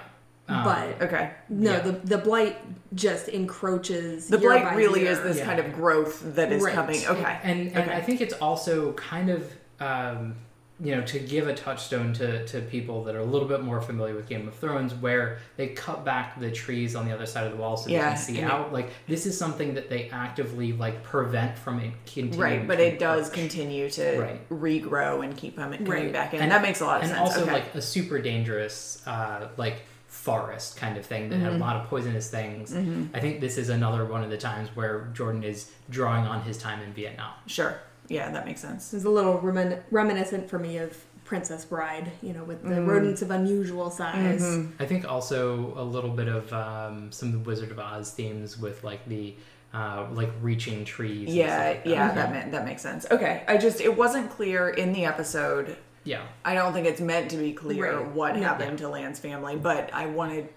[0.49, 1.79] Um, but okay No, Yeah.
[1.81, 2.57] the the blight
[2.95, 4.27] just encroaches.
[4.27, 5.11] the year blight by really year.
[5.11, 5.45] is this Yeah.
[5.45, 6.73] kind of growth that is Right.
[6.73, 7.93] coming okay and and Okay.
[7.95, 9.41] I think it's also kind of
[9.79, 10.35] um,
[10.81, 13.81] you know to give a touchstone to to people that are a little bit more
[13.81, 17.45] familiar with Game of Thrones, where they cut back the trees on the other side
[17.45, 18.71] of the wall so Yeah, they can see and it- out.
[18.71, 22.39] Like this is something that they actively like prevent from it continuing.
[22.39, 23.39] right but it does encroach.
[23.39, 24.49] continue to Right.
[24.49, 26.13] regrow and keep them coming Right.
[26.13, 27.53] back in And- that makes a lot of and sense And also okay.
[27.53, 31.61] like a super dangerous uh, like forest kind of thing that had a Mm-hmm.
[31.61, 32.73] lot of poisonous things.
[33.13, 36.57] I think this is another one of the times where Jordan is drawing on his
[36.57, 37.31] time in Vietnam.
[37.47, 42.11] sure yeah that makes sense It's a little remin- reminiscent for me of Princess Bride.
[42.23, 42.89] You know, with the Mm-hmm.
[42.89, 44.43] rodents of unusual size.
[44.79, 48.57] I think also a little bit of um, some of the Wizard of Oz themes
[48.57, 49.35] with like the
[49.71, 51.29] uh, like reaching trees.
[51.29, 51.89] yeah like that.
[51.89, 55.77] yeah that ma- that makes sense okay i just it wasn't clear in the episode
[56.05, 56.23] yeah.
[56.43, 58.11] I don't think it's meant to be clear Right.
[58.13, 58.41] what No.
[58.41, 60.47] happened to Lan's family, but I wanted,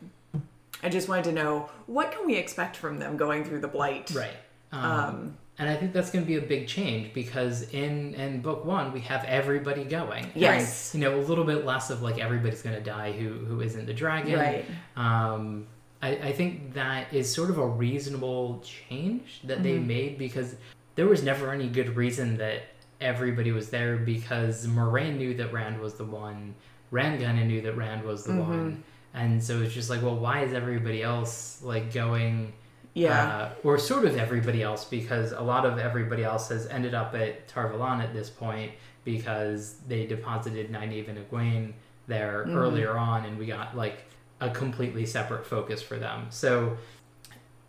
[0.83, 4.11] I just wanted to know what can we expect from them going through the blight.
[4.15, 4.37] Right.
[4.71, 8.41] Um, Um, and I think that's going to be a big change because in in
[8.41, 10.31] book one we have everybody going.
[10.35, 10.95] Yes.
[10.95, 13.61] And, you know, a little bit less of like everybody's going to die who who
[13.61, 14.39] isn't the dragon.
[14.39, 14.65] Right.
[14.97, 15.67] Um,
[16.01, 20.57] I, I think that is sort of a reasonable change that they made because
[20.97, 22.63] there was never any good reason that
[23.01, 26.55] everybody was there because Moiraine knew that Rand was the one.
[26.91, 28.83] Rand kind of knew that Rand was the one.
[29.15, 32.53] And so it's just like, well, why is everybody else like going?
[32.95, 33.27] Yeah.
[33.27, 37.15] uh, or sort of everybody else, because a lot of everybody else has ended up
[37.15, 38.73] at Tar Valon at this point
[39.05, 41.73] because they deposited Nynaeve and Egwene
[42.07, 44.05] there earlier on, and we got like
[44.41, 46.27] a completely separate focus for them.
[46.31, 46.77] So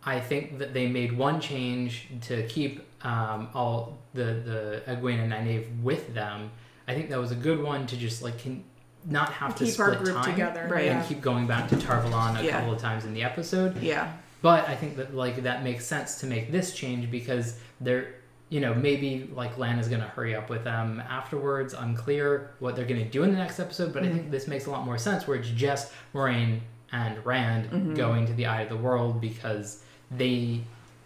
[0.04, 5.32] I think that they made one change to keep um, all the the Egwene and
[5.32, 6.50] Nynaeve with them.
[6.86, 8.62] I think that was a good one to just like can
[9.06, 10.68] not have to Keep our split group time together.
[10.70, 10.88] Right.
[10.88, 11.06] and Yeah.
[11.06, 12.52] keep going back to Tar Valon a Yeah.
[12.58, 13.80] couple of times in the episode.
[13.82, 14.12] yeah.
[14.44, 17.46] But I think that like that makes sense to make this change because
[17.80, 18.06] they're
[18.50, 21.72] you know maybe like Lan is going to hurry up with them afterwards.
[21.72, 24.66] Unclear what they're going to do in the next episode, but I think this makes
[24.66, 26.60] a lot more sense where it's just Moiraine
[26.92, 30.60] and Rand going to the Eye of the World because they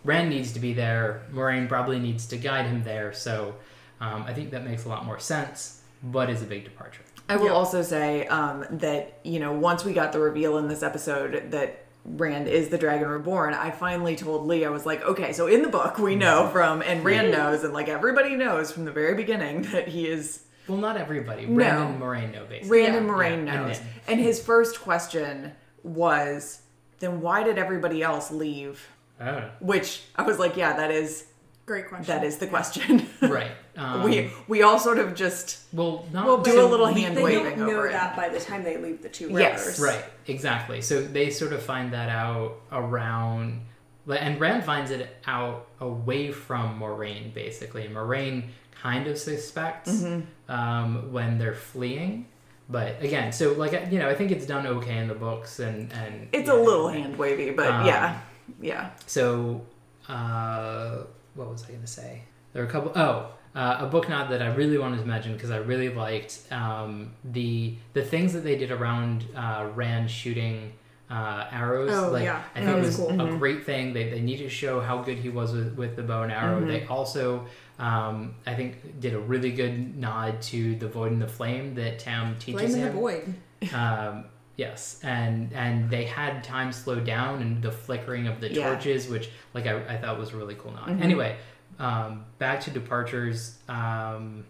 [0.05, 1.23] Rand needs to be there.
[1.33, 3.12] Moiraine probably needs to guide him there.
[3.12, 3.55] So
[4.00, 7.02] um, I think that makes a lot more sense, but is a big departure.
[7.28, 7.52] I will Yeah.
[7.52, 11.84] also say um, that you know once we got the reveal in this episode that
[12.16, 15.62] Rand is the Dragon Reborn, I finally told Lee I was like, okay, so in
[15.62, 19.14] the book we know from and Rand knows and like everybody knows from the very
[19.14, 21.46] beginning that he is Well, not everybody.
[21.46, 21.56] No.
[21.56, 22.80] Rand and Moiraine know basically.
[22.82, 22.98] Rand Yeah.
[23.00, 23.78] and Moiraine Yeah, and knows.
[23.80, 23.88] Nin.
[24.08, 26.62] And his first question was,
[27.00, 28.86] then why did everybody else leave?
[29.20, 31.26] Oh, Which I was like, yeah, that is
[31.66, 32.06] Great question.
[32.06, 33.06] that is the question.
[33.22, 33.50] right.
[33.78, 37.00] Um, we we all sort of just well, not Well, do but a little they
[37.02, 37.92] hand don't waving know over it.
[37.92, 39.78] that by the time they leave the two Yes.
[39.78, 40.81] Right, exactly.
[40.82, 43.60] So they sort of find that out around,
[44.08, 47.84] and Rand finds it out away from Moiraine, basically.
[47.89, 48.48] Moiraine
[48.82, 50.52] kind of suspects Mm-hmm.
[50.52, 52.26] um, when they're fleeing.
[52.68, 55.92] But again, so like you know, I think it's done okay in the books, and
[55.92, 56.55] and it's yeah.
[56.55, 58.20] a little hand wavy, but Um, yeah,
[58.60, 59.62] yeah, So,
[60.08, 62.23] uh, what was I going to say?
[62.52, 62.92] There are a couple.
[62.97, 66.41] Oh, uh, a book nod that I really wanted to mention because I really liked
[66.52, 70.73] um, the the things that they did around uh, Rand shooting
[71.10, 71.91] uh, arrows.
[71.93, 72.43] Oh, like, yeah.
[72.55, 73.20] I That think it was was cool.
[73.35, 73.94] a great thing.
[73.94, 76.60] They, they needed to show how good he was with, with the bow and arrow.
[76.65, 77.47] They also,
[77.78, 81.99] um, I think, did a really good nod to the void and the flame that
[81.99, 83.35] Tam teaches Flame in the void.
[83.75, 84.25] um,
[84.57, 88.68] yes, and and they had time slowed down and the flickering of the Yeah.
[88.68, 90.73] torches, which like I, I thought was really cool.
[90.73, 91.02] Now, Mm-hmm.
[91.02, 91.36] anyway,
[91.78, 93.57] um, back to departures.
[93.68, 94.44] Um,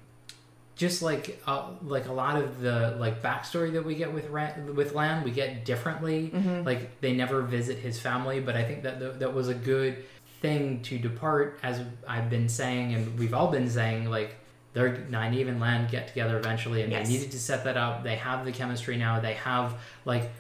[0.77, 4.77] just like uh, like a lot of the like backstory that we get with Ran-
[4.77, 6.31] with Lan, we get differently.
[6.33, 6.63] Mm-hmm.
[6.65, 10.05] Like they never visit his family, but I think that th- that was a good
[10.41, 14.09] thing to depart, as I've been saying, and we've all been saying.
[14.09, 14.37] Like
[14.73, 17.09] they're Nynaeve and Lan get together eventually, and Yes.
[17.09, 18.05] they needed to set that up.
[18.05, 19.19] They have the chemistry now.
[19.19, 19.75] They have
[20.05, 20.31] like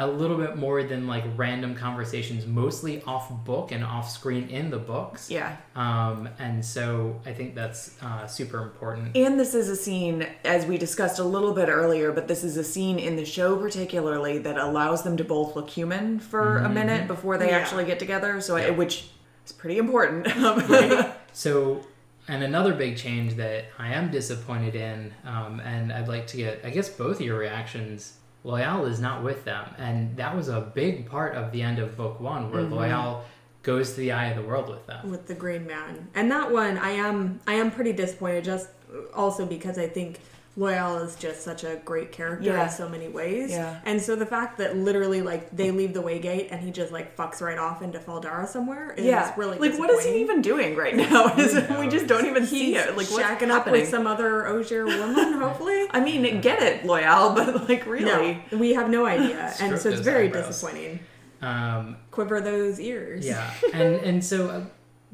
[0.00, 4.70] a little bit more than like random conversations, mostly off book and off screen in
[4.70, 5.30] the books.
[5.30, 5.56] yeah.
[5.74, 9.16] Um, and so I think that's uh, super important.
[9.16, 12.56] And this is a scene, as we discussed a little bit earlier, but this is
[12.56, 16.68] a scene in the show particularly that allows them to both look human for a
[16.68, 17.58] minute before they Yeah.
[17.58, 18.40] actually get together.
[18.40, 19.08] So, I, which
[19.44, 20.26] is pretty important.
[21.32, 21.82] So,
[22.26, 26.60] and another big change that I am disappointed in, um, and I'd like to get,
[26.64, 28.14] I guess, both your reactions.
[28.44, 31.96] Loial is not with them, and that was a big part of the end of
[31.96, 32.74] book one, where mm-hmm.
[32.74, 33.22] Loial
[33.62, 35.10] goes to the eye of the world with them.
[35.10, 36.08] with the green man.
[36.14, 38.68] And that one i am i am pretty disappointed just
[39.14, 40.20] also because i think
[40.58, 42.64] Loial is just such a great character Yeah.
[42.64, 43.78] in so many ways Yeah.
[43.84, 47.16] and so the fact that literally like they leave the waygate and he just like
[47.16, 49.32] fucks right off into Fal Dara somewhere is yeah.
[49.36, 51.32] really like, what is he even doing right now?
[51.78, 52.96] We just don't even see it.
[52.96, 53.80] Like, what's shacking up happening?
[53.82, 55.86] with some other Ogier woman, hopefully.
[55.90, 58.42] I mean, get it, Loial, but like, really?
[58.50, 60.48] No, we have no idea, and so it's very eyebrows.
[60.48, 61.00] disappointing.
[61.40, 63.24] Um, Quiver those ears.
[63.24, 64.64] Yeah, and and so uh,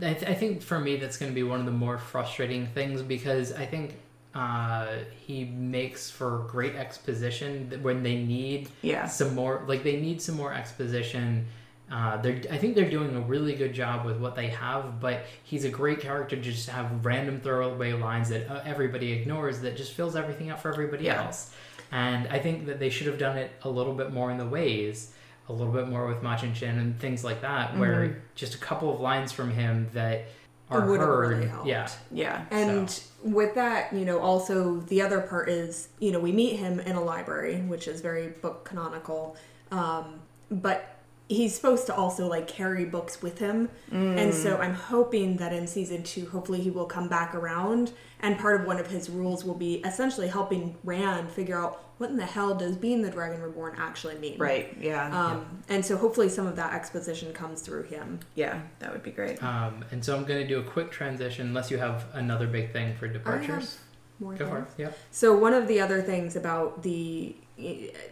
[0.06, 2.66] I, th- I think for me that's going to be one of the more frustrating
[2.68, 3.96] things because I think
[4.34, 4.88] uh,
[5.26, 9.06] he makes for great exposition when they need Yeah.
[9.06, 11.46] some more like they need some more exposition.
[11.92, 15.26] Uh, they're, I think they're doing a really good job with what they have, but
[15.44, 19.76] he's a great character to just have random throwaway lines that uh, everybody ignores that
[19.76, 21.24] just fills everything out for everybody Yeah.
[21.26, 21.54] else.
[21.92, 24.46] And I think that they should have done it a little bit more in the
[24.46, 25.12] ways,
[25.48, 28.92] a little bit more with Machin Shin and things like that, where just a couple
[28.92, 30.24] of lines from him that
[30.70, 31.28] are would heard.
[31.36, 31.68] really helped.
[31.68, 32.44] Yeah, Yeah.
[32.50, 36.78] And with that, you know, also the other part is, you know, we meet him
[36.78, 39.36] in a library, which is very book canonical.
[39.72, 40.20] Um,
[40.50, 40.94] but
[41.28, 43.70] he's supposed to also like carry books with him.
[44.18, 47.92] And so i'm hoping that in season two hopefully he will come back around.
[48.20, 52.10] And part of one of his rules will be essentially helping rand figure out what
[52.10, 54.76] in the hell does being the dragon reborn actually mean Right.
[54.80, 55.08] Yeah.
[55.26, 58.60] um, and so hopefully some of that exposition comes through him yeah.
[58.80, 59.42] That would be great.
[59.42, 62.72] Um, and so I'm going to do a quick transition, unless you have another big
[62.72, 63.78] thing for departures.
[64.20, 64.68] more Go for it.
[64.70, 64.92] things.
[65.10, 67.36] So one of the other things about the,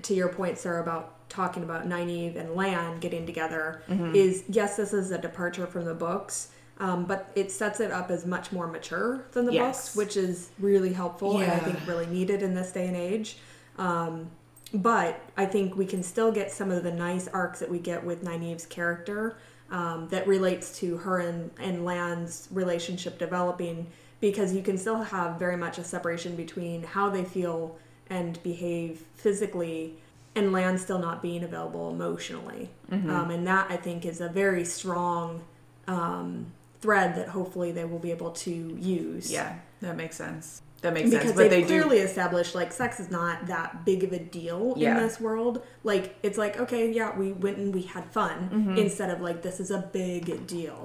[0.02, 4.14] to your point, Sarah, about talking about Nynaeve and Lan getting together Mm-hmm.
[4.14, 8.10] is yes, this is a departure from the books, um, but it sets it up
[8.10, 9.94] as much more mature than the Yes.
[9.94, 13.38] books, which is really helpful and I think really needed in this day and age.
[13.82, 14.30] Um,
[14.72, 18.04] but I think we can still get some of the nice arcs that we get
[18.04, 19.36] with Nynaeve's character
[19.70, 23.88] um, that relates to her and, and Lan's relationship developing
[24.20, 27.76] because you can still have very much a separation between how they feel
[28.08, 29.94] and behave physically
[30.34, 32.70] and Lan still not being available emotionally.
[33.10, 35.42] Um, and that I think is a very strong
[35.86, 36.46] um,
[36.80, 39.30] thread that hopefully they will be able to use.
[39.30, 39.58] Yeah.
[39.80, 40.62] That makes sense.
[40.82, 41.36] That makes Because sense.
[41.36, 42.04] Because they they clearly do.
[42.04, 44.96] established like sex is not that big of a deal Yeah.
[44.96, 45.62] in this world.
[45.84, 48.76] Like it's like okay, yeah, we went and we had fun Mm-hmm.
[48.78, 50.78] instead of like this is a big deal.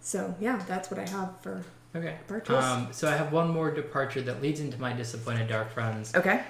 [0.00, 1.62] So yeah, that's what I have for
[1.94, 2.16] Okay.
[2.26, 2.64] Departures.
[2.64, 6.14] Um, so I have one more departure that leads into my disappointed dark friends.
[6.14, 6.42] Okay.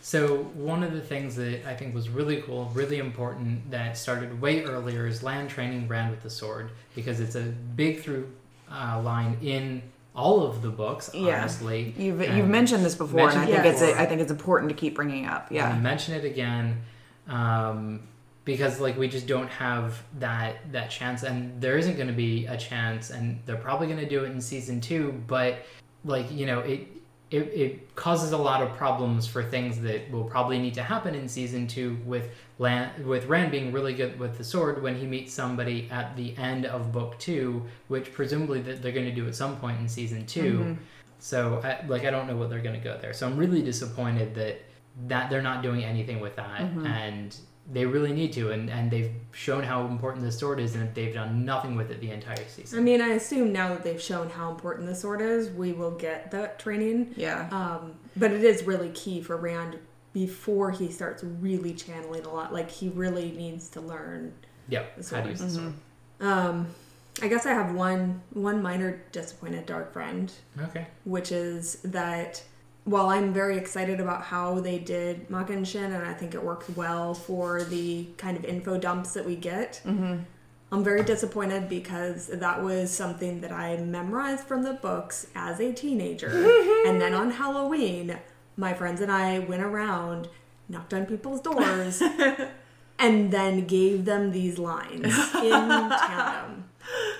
[0.00, 4.40] So one of the things that I think was really cool, really important, that started
[4.40, 7.42] way earlier is Lan training Rand with the sword because it's a
[7.76, 8.30] big through
[8.70, 9.82] uh, line in
[10.18, 11.10] all of the books.
[11.14, 11.38] Yeah.
[11.40, 13.98] Honestly, You've And you've mentioned this before, and I think it it's before.
[13.98, 15.46] I think it's important to keep bringing up.
[15.50, 15.78] I Yeah.
[15.78, 16.82] mention it again
[17.28, 18.00] um,
[18.44, 22.46] because like we just don't have that that chance, and there isn't going to be
[22.46, 25.22] a chance, and they're probably going to do it in season two.
[25.26, 25.64] But
[26.04, 26.88] like you know, it,
[27.30, 31.14] it it causes a lot of problems for things that will probably need to happen
[31.14, 35.06] in season two with Lan with Rand being really good with the sword when he
[35.06, 39.26] meets somebody at the end of book two, which presumably that they're going to do
[39.26, 40.74] at some point in season 2 mm-hmm.
[41.20, 43.12] So, I, like, I don't know what they're going to go there.
[43.12, 44.62] So, I'm really disappointed that
[45.06, 46.86] that they're not doing anything with that, mm-hmm.
[46.86, 47.36] and
[47.70, 48.50] they really need to.
[48.50, 52.00] And and they've shown how important the sword is, and they've done nothing with it
[52.00, 52.78] the entire season.
[52.78, 55.90] I mean, I assume now that they've shown how important the sword is, we will
[55.92, 57.14] get that training.
[57.16, 57.48] Yeah.
[57.50, 59.78] Um, but it is really key for Rand
[60.12, 62.52] before he starts really channeling a lot.
[62.52, 64.32] Like he really needs to learn.
[64.68, 64.84] Yeah.
[65.10, 65.74] How to use the sword.
[66.20, 66.66] Um,
[67.20, 70.86] I guess I have one one minor disappointed dark friend, Okay.
[71.04, 72.42] which is that
[72.88, 76.70] while I'm very excited about how they did Machin Shin and I think it worked
[76.70, 80.20] well for the kind of info dumps that we get, mm-hmm.
[80.72, 85.72] I'm very disappointed because that was something that I memorized from the books as a
[85.72, 86.30] teenager.
[86.86, 88.18] and then on Halloween,
[88.56, 90.28] my friends and I went around,
[90.68, 92.02] knocked on people's doors,
[92.98, 96.64] and then gave them these lines in tandem.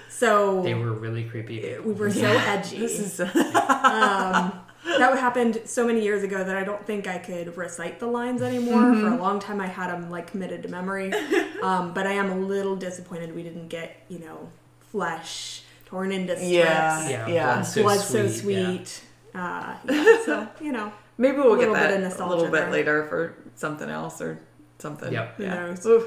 [0.08, 1.76] So They were really creepy.
[1.84, 2.78] we were so edgy.
[2.78, 4.60] This is um,
[4.98, 8.40] that happened so many years ago that I don't think I could recite the lines
[8.42, 8.80] anymore.
[8.82, 9.00] Mm-hmm.
[9.02, 11.12] For a long time, I had them like committed to memory.
[11.58, 14.48] Um, but I am a little disappointed we didn't get, you know,
[14.92, 17.08] flesh torn into strips, Yeah.
[17.08, 17.26] Yeah.
[17.26, 17.54] Yeah.
[17.54, 18.86] Blood so blood sweet.
[18.86, 19.02] so
[19.34, 19.76] yeah.
[19.88, 22.52] Uh, yeah, so you know, maybe we'll little get bit of that a little bit
[22.52, 22.70] there.
[22.70, 24.38] later for something else or
[24.78, 25.12] something.
[25.12, 25.34] Yep.
[25.38, 25.54] Who Yeah.
[25.54, 25.84] knows?
[25.84, 26.04] Oof.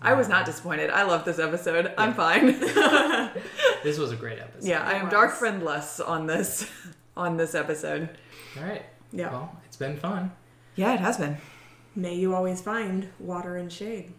[0.00, 0.88] I was not disappointed.
[0.88, 1.92] I love this episode.
[1.98, 2.58] I'm fine.
[3.84, 4.66] This was a great episode.
[4.66, 5.38] yeah, I am dark was.
[5.38, 6.66] friendless on this
[7.14, 8.08] on this episode.
[8.56, 8.82] All right.
[9.12, 9.30] yeah.
[9.30, 10.32] Well, it's been fun.
[10.76, 11.36] Yeah, it has been.
[11.96, 14.12] May you always find water and shade.